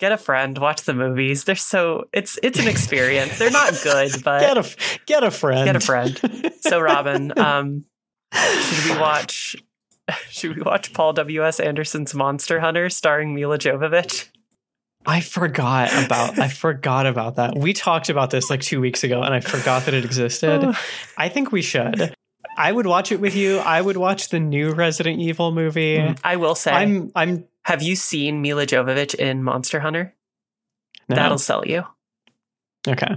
Get 0.00 0.12
a 0.12 0.16
friend, 0.16 0.58
watch 0.58 0.82
the 0.82 0.94
movies. 0.94 1.44
They're 1.44 1.54
so 1.54 2.08
it's 2.12 2.38
it's 2.42 2.58
an 2.58 2.66
experience. 2.68 3.38
They're 3.38 3.50
not 3.50 3.78
good, 3.82 4.10
but 4.24 4.40
Get 4.40 4.58
a 4.58 4.76
get 5.06 5.24
a 5.24 5.30
friend. 5.30 5.64
Get 5.64 5.76
a 5.76 5.80
friend. 5.80 6.52
so 6.60 6.80
Robin, 6.80 7.32
um 7.38 7.84
should 8.34 8.92
we 8.92 9.00
watch 9.00 9.56
should 10.30 10.56
we 10.56 10.62
watch 10.62 10.92
Paul 10.92 11.12
W.S. 11.14 11.60
Anderson's 11.60 12.14
Monster 12.14 12.60
Hunter 12.60 12.88
starring 12.90 13.34
Milla 13.34 13.58
Jovovich? 13.58 14.28
I 15.06 15.20
forgot 15.20 15.90
about 16.04 16.38
I 16.38 16.48
forgot 16.48 17.06
about 17.06 17.36
that. 17.36 17.56
We 17.58 17.72
talked 17.74 18.08
about 18.08 18.30
this 18.30 18.48
like 18.48 18.62
two 18.62 18.80
weeks 18.80 19.04
ago, 19.04 19.22
and 19.22 19.34
I 19.34 19.40
forgot 19.40 19.84
that 19.84 19.94
it 19.94 20.04
existed. 20.04 20.74
I 21.18 21.28
think 21.28 21.52
we 21.52 21.62
should. 21.62 22.14
I 22.56 22.72
would 22.72 22.86
watch 22.86 23.12
it 23.12 23.20
with 23.20 23.34
you. 23.34 23.58
I 23.58 23.80
would 23.80 23.96
watch 23.96 24.30
the 24.30 24.40
new 24.40 24.72
Resident 24.72 25.20
Evil 25.20 25.52
movie. 25.52 25.98
Mm, 25.98 26.18
I 26.24 26.36
will 26.36 26.54
say, 26.54 26.70
I'm 26.70 27.10
I'm 27.14 27.44
have 27.64 27.82
you 27.82 27.96
seen 27.96 28.40
Milla 28.40 28.66
Jovovich 28.66 29.14
in 29.14 29.42
Monster 29.42 29.80
Hunter? 29.80 30.14
no. 31.08 31.16
That'll 31.16 31.38
sell 31.38 31.66
you. 31.66 31.84
okay. 32.88 33.16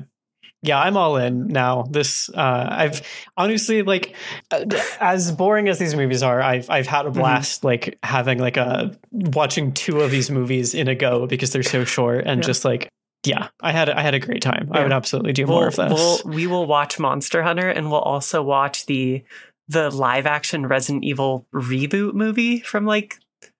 Yeah, 0.63 0.79
I'm 0.79 0.97
all 0.97 1.17
in 1.17 1.47
now. 1.47 1.83
This 1.89 2.29
uh 2.33 2.67
I've 2.69 3.01
honestly 3.37 3.83
like 3.83 4.15
uh, 4.51 4.65
as 4.99 5.31
boring 5.31 5.69
as 5.69 5.77
these 5.79 5.95
movies 5.95 6.23
are, 6.23 6.41
I've 6.41 6.69
I've 6.69 6.87
had 6.87 7.05
a 7.05 7.09
Mm-hmm. 7.09 7.19
blast 7.19 7.63
like 7.63 7.97
having 8.03 8.39
like 8.39 8.57
a 8.57 8.97
watching 9.11 9.71
two 9.71 10.01
of 10.01 10.11
these 10.11 10.29
movies 10.31 10.73
in 10.73 10.87
a 10.87 10.95
go 10.95 11.27
because 11.27 11.51
they're 11.53 11.63
so 11.63 11.83
short 11.83 12.25
and 12.25 12.41
Yeah. 12.41 12.47
just 12.47 12.65
like 12.65 12.89
yeah, 13.25 13.49
I 13.61 13.71
had 13.71 13.89
I 13.89 14.01
had 14.01 14.13
a 14.13 14.19
great 14.19 14.41
time. 14.41 14.69
I 14.71 14.83
would 14.83 14.91
absolutely 14.93 15.33
do 15.33 15.45
We'll, 15.45 15.57
more 15.57 15.67
of 15.67 15.75
this. 15.75 15.91
we'll 15.91 16.19
we 16.33 16.47
will 16.47 16.65
watch 16.65 16.97
Monster 16.99 17.43
Hunter 17.43 17.69
and 17.69 17.91
we'll 17.91 17.99
also 17.99 18.41
watch 18.41 18.85
the 18.87 19.23
the 19.67 19.89
live 19.91 20.25
action 20.25 20.65
Resident 20.65 21.03
Evil 21.03 21.45
reboot 21.53 22.13
movie 22.13 22.59
from 22.61 22.85
like 22.85 23.17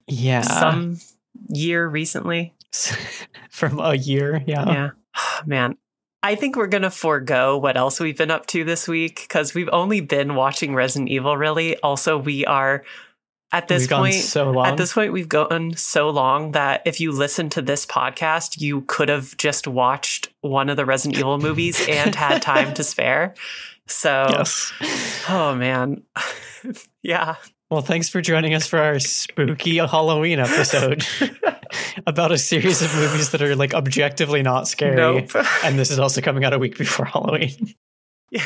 yeah. 0.08 0.42
some 0.42 1.00
year 1.50 1.86
recently. 1.88 2.54
from 3.50 3.80
a 3.80 3.94
year. 3.96 4.44
Yeah. 4.48 4.66
Yeah. 4.68 4.90
Man, 5.46 5.76
I 6.28 6.36
think 6.36 6.58
we're 6.58 6.68
going 6.68 6.84
to 6.84 6.92
forego 6.92 7.58
what 7.58 7.78
else 7.78 8.02
we've 8.02 8.18
been 8.18 8.32
up 8.32 8.48
to 8.48 8.66
this 8.66 8.86
week 8.86 9.22
because 9.22 9.54
we've 9.54 9.70
only 9.72 10.02
been 10.02 10.36
watching 10.36 10.76
Resident 10.76 11.10
Evil, 11.10 11.38
really. 11.38 11.80
Also, 11.80 12.18
we 12.18 12.46
are 12.46 12.84
at 13.54 13.70
this 13.70 13.84
We've 13.84 13.92
point. 13.92 14.16
so 14.16 14.52
long. 14.52 14.68
At 14.68 14.76
this 14.76 14.92
point, 14.92 15.14
we've 15.14 15.30
gone 15.30 15.78
so 15.78 16.10
long 16.10 16.52
that 16.52 16.82
if 16.86 17.00
you 17.00 17.14
listen 17.14 17.48
to 17.52 17.62
this 17.62 17.86
podcast, 17.86 18.60
you 18.60 18.82
could 18.82 19.08
have 19.08 19.38
just 19.38 19.70
watched 19.70 20.28
one 20.42 20.68
of 20.68 20.76
the 20.76 20.84
Resident 20.84 21.18
Evil 21.18 21.38
movies 21.42 21.82
and 21.88 22.14
had 22.14 22.42
time 22.42 22.74
to 22.74 22.84
spare. 22.84 23.34
So, 23.88 24.28
yes. 24.30 24.74
oh 25.30 25.56
man. 25.56 26.04
yeah. 27.04 27.36
Well, 27.70 27.82
thanks 27.82 28.08
for 28.08 28.22
joining 28.22 28.54
us 28.54 28.66
for 28.66 28.80
our 28.80 28.98
spooky 28.98 29.78
Halloween 29.78 30.40
episode 30.40 31.06
about 32.08 32.32
a 32.32 32.38
series 32.38 32.82
of 32.82 32.96
movies 32.96 33.32
that 33.32 33.42
are 33.42 33.58
like 33.58 33.74
objectively 33.74 34.42
not 34.42 34.70
scary. 34.70 34.96
Nope. 34.96 35.36
And 35.66 35.78
this 35.78 35.92
is 35.92 36.00
also 36.00 36.22
coming 36.22 36.46
out 36.46 36.54
a 36.54 36.60
week 36.60 36.78
before 36.78 37.06
Halloween. 37.06 37.74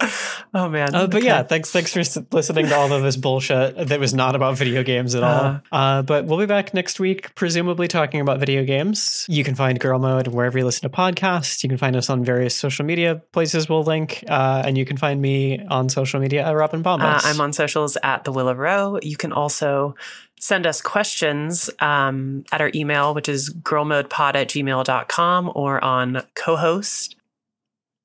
oh 0.54 0.68
man. 0.68 0.94
Uh, 0.94 1.06
but 1.06 1.16
Okay. 1.16 1.26
yeah, 1.26 1.42
thanks 1.42 1.70
thanks 1.70 1.92
for 1.92 2.00
listening 2.32 2.66
to 2.66 2.74
all 2.76 2.92
of 2.92 3.02
this 3.02 3.16
bullshit 3.16 3.88
that 3.88 4.00
was 4.00 4.14
not 4.14 4.34
about 4.34 4.56
video 4.56 4.82
games 4.82 5.14
at 5.14 5.22
all. 5.22 5.44
Uh. 5.44 5.60
Uh, 5.72 6.02
but 6.02 6.24
we'll 6.26 6.38
be 6.38 6.46
back 6.46 6.72
next 6.74 6.98
week, 7.00 7.34
presumably 7.34 7.88
talking 7.88 8.20
about 8.20 8.38
video 8.40 8.64
games. 8.64 9.26
You 9.28 9.44
can 9.44 9.54
find 9.54 9.78
Girl 9.78 9.98
Mode 9.98 10.28
wherever 10.28 10.58
you 10.58 10.64
listen 10.64 10.88
to 10.90 10.96
podcasts. 10.96 11.62
You 11.62 11.68
can 11.68 11.78
find 11.78 11.96
us 11.96 12.08
on 12.10 12.24
various 12.24 12.54
social 12.56 12.84
media 12.84 13.22
places 13.32 13.68
we'll 13.68 13.82
link. 13.82 14.24
Uh, 14.28 14.62
and 14.64 14.76
you 14.78 14.84
can 14.84 14.96
find 14.96 15.20
me 15.20 15.64
on 15.66 15.88
social 15.88 16.20
media 16.20 16.46
at 16.46 16.52
Robin 16.52 16.82
Bombas. 16.82 17.24
Uh, 17.24 17.28
I'm 17.28 17.40
on 17.40 17.52
socials 17.52 17.96
at 18.02 18.24
the 18.24 18.32
Willow 18.32 18.54
Row. 18.54 18.98
You 19.02 19.16
can 19.16 19.32
also 19.32 19.94
send 20.38 20.66
us 20.66 20.80
questions 20.80 21.68
um, 21.80 22.44
at 22.50 22.60
our 22.62 22.70
email, 22.74 23.12
which 23.14 23.28
is 23.28 23.52
girlmodepod 23.52 24.34
at 24.34 24.48
gmail.com 24.48 25.52
or 25.54 25.82
on 25.84 26.22
co-host. 26.34 27.16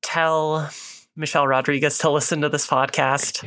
Tell 0.02 0.70
Michelle 1.16 1.48
Rodriguez 1.48 1.98
to 2.00 2.10
listen 2.10 2.42
to 2.42 2.50
this 2.50 2.68
podcast. 2.68 3.44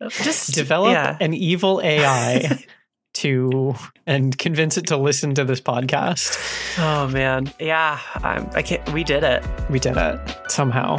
Just 0.22 0.54
develop 0.54 0.92
yeah. 0.92 1.16
an 1.20 1.32
evil 1.34 1.80
AI 1.82 2.64
to 3.14 3.74
and 4.06 4.36
convince 4.38 4.76
it 4.76 4.86
to 4.88 4.96
listen 4.96 5.34
to 5.34 5.44
this 5.44 5.60
podcast. 5.60 6.38
Oh 6.78 7.08
man, 7.08 7.52
yeah, 7.58 7.98
I'm, 8.16 8.48
I 8.52 8.62
can't. 8.62 8.86
We 8.92 9.04
did 9.04 9.24
it. 9.24 9.44
We 9.70 9.78
did 9.78 9.96
it 9.96 10.36
somehow. 10.48 10.96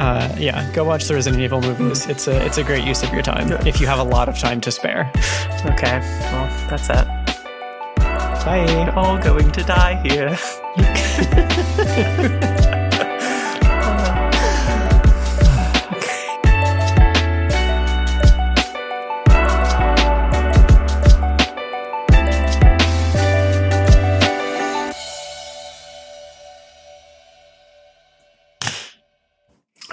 Uh, 0.00 0.34
yeah, 0.38 0.70
go 0.72 0.84
watch 0.84 1.04
the 1.04 1.14
Resident 1.14 1.42
Evil 1.42 1.60
movies. 1.60 2.06
It's 2.06 2.26
a 2.26 2.44
it's 2.44 2.58
a 2.58 2.64
great 2.64 2.84
use 2.84 3.02
of 3.02 3.12
your 3.12 3.22
time 3.22 3.52
if 3.66 3.80
you 3.80 3.86
have 3.86 3.98
a 3.98 4.04
lot 4.04 4.28
of 4.28 4.38
time 4.38 4.60
to 4.62 4.70
spare. 4.70 5.10
Okay, 5.64 6.00
well 6.32 6.48
that's 6.68 6.88
it. 6.88 7.06
Bye. 8.44 8.64
We're 8.66 8.90
all 8.96 9.18
going 9.18 9.52
to 9.52 9.62
die 9.62 10.02
here. 10.02 10.36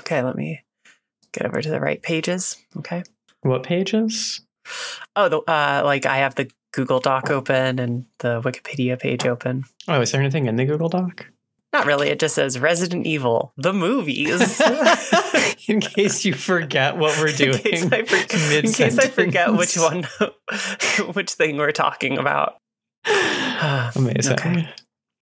Okay, 0.09 0.23
let 0.23 0.35
me 0.35 0.63
get 1.33 1.45
over 1.45 1.61
to 1.61 1.69
the 1.69 1.79
right 1.79 2.01
pages. 2.01 2.57
Okay. 2.77 3.03
What 3.41 3.61
pages? 3.61 4.41
Oh, 5.15 5.29
the 5.29 5.37
uh, 5.41 5.83
like 5.85 6.07
I 6.07 6.17
have 6.17 6.33
the 6.33 6.49
Google 6.73 6.99
Doc 6.99 7.29
open 7.29 7.77
and 7.77 8.05
the 8.17 8.41
Wikipedia 8.41 8.97
page 8.99 9.27
open. 9.27 9.65
Oh, 9.87 10.01
is 10.01 10.11
there 10.11 10.19
anything 10.19 10.47
in 10.47 10.55
the 10.55 10.65
Google 10.65 10.89
Doc? 10.89 11.27
Not 11.73 11.85
really. 11.85 12.09
It 12.09 12.19
just 12.19 12.33
says 12.33 12.57
Resident 12.57 13.05
Evil, 13.05 13.53
the 13.55 13.71
movies. 13.71 14.59
in 15.67 15.79
case 15.79 16.25
you 16.25 16.33
forget 16.33 16.97
what 16.97 17.15
we're 17.19 17.31
doing. 17.31 17.59
in 17.59 17.61
case 17.61 17.91
I, 17.93 18.01
for- 18.01 18.55
in 18.55 18.71
case 18.73 18.97
I 18.97 19.09
forget 19.09 19.53
which 19.53 19.77
one, 19.77 20.07
which 21.13 21.33
thing 21.33 21.57
we're 21.57 21.71
talking 21.71 22.17
about. 22.17 22.57
Amazing. 23.05 24.33
Okay. 24.33 24.69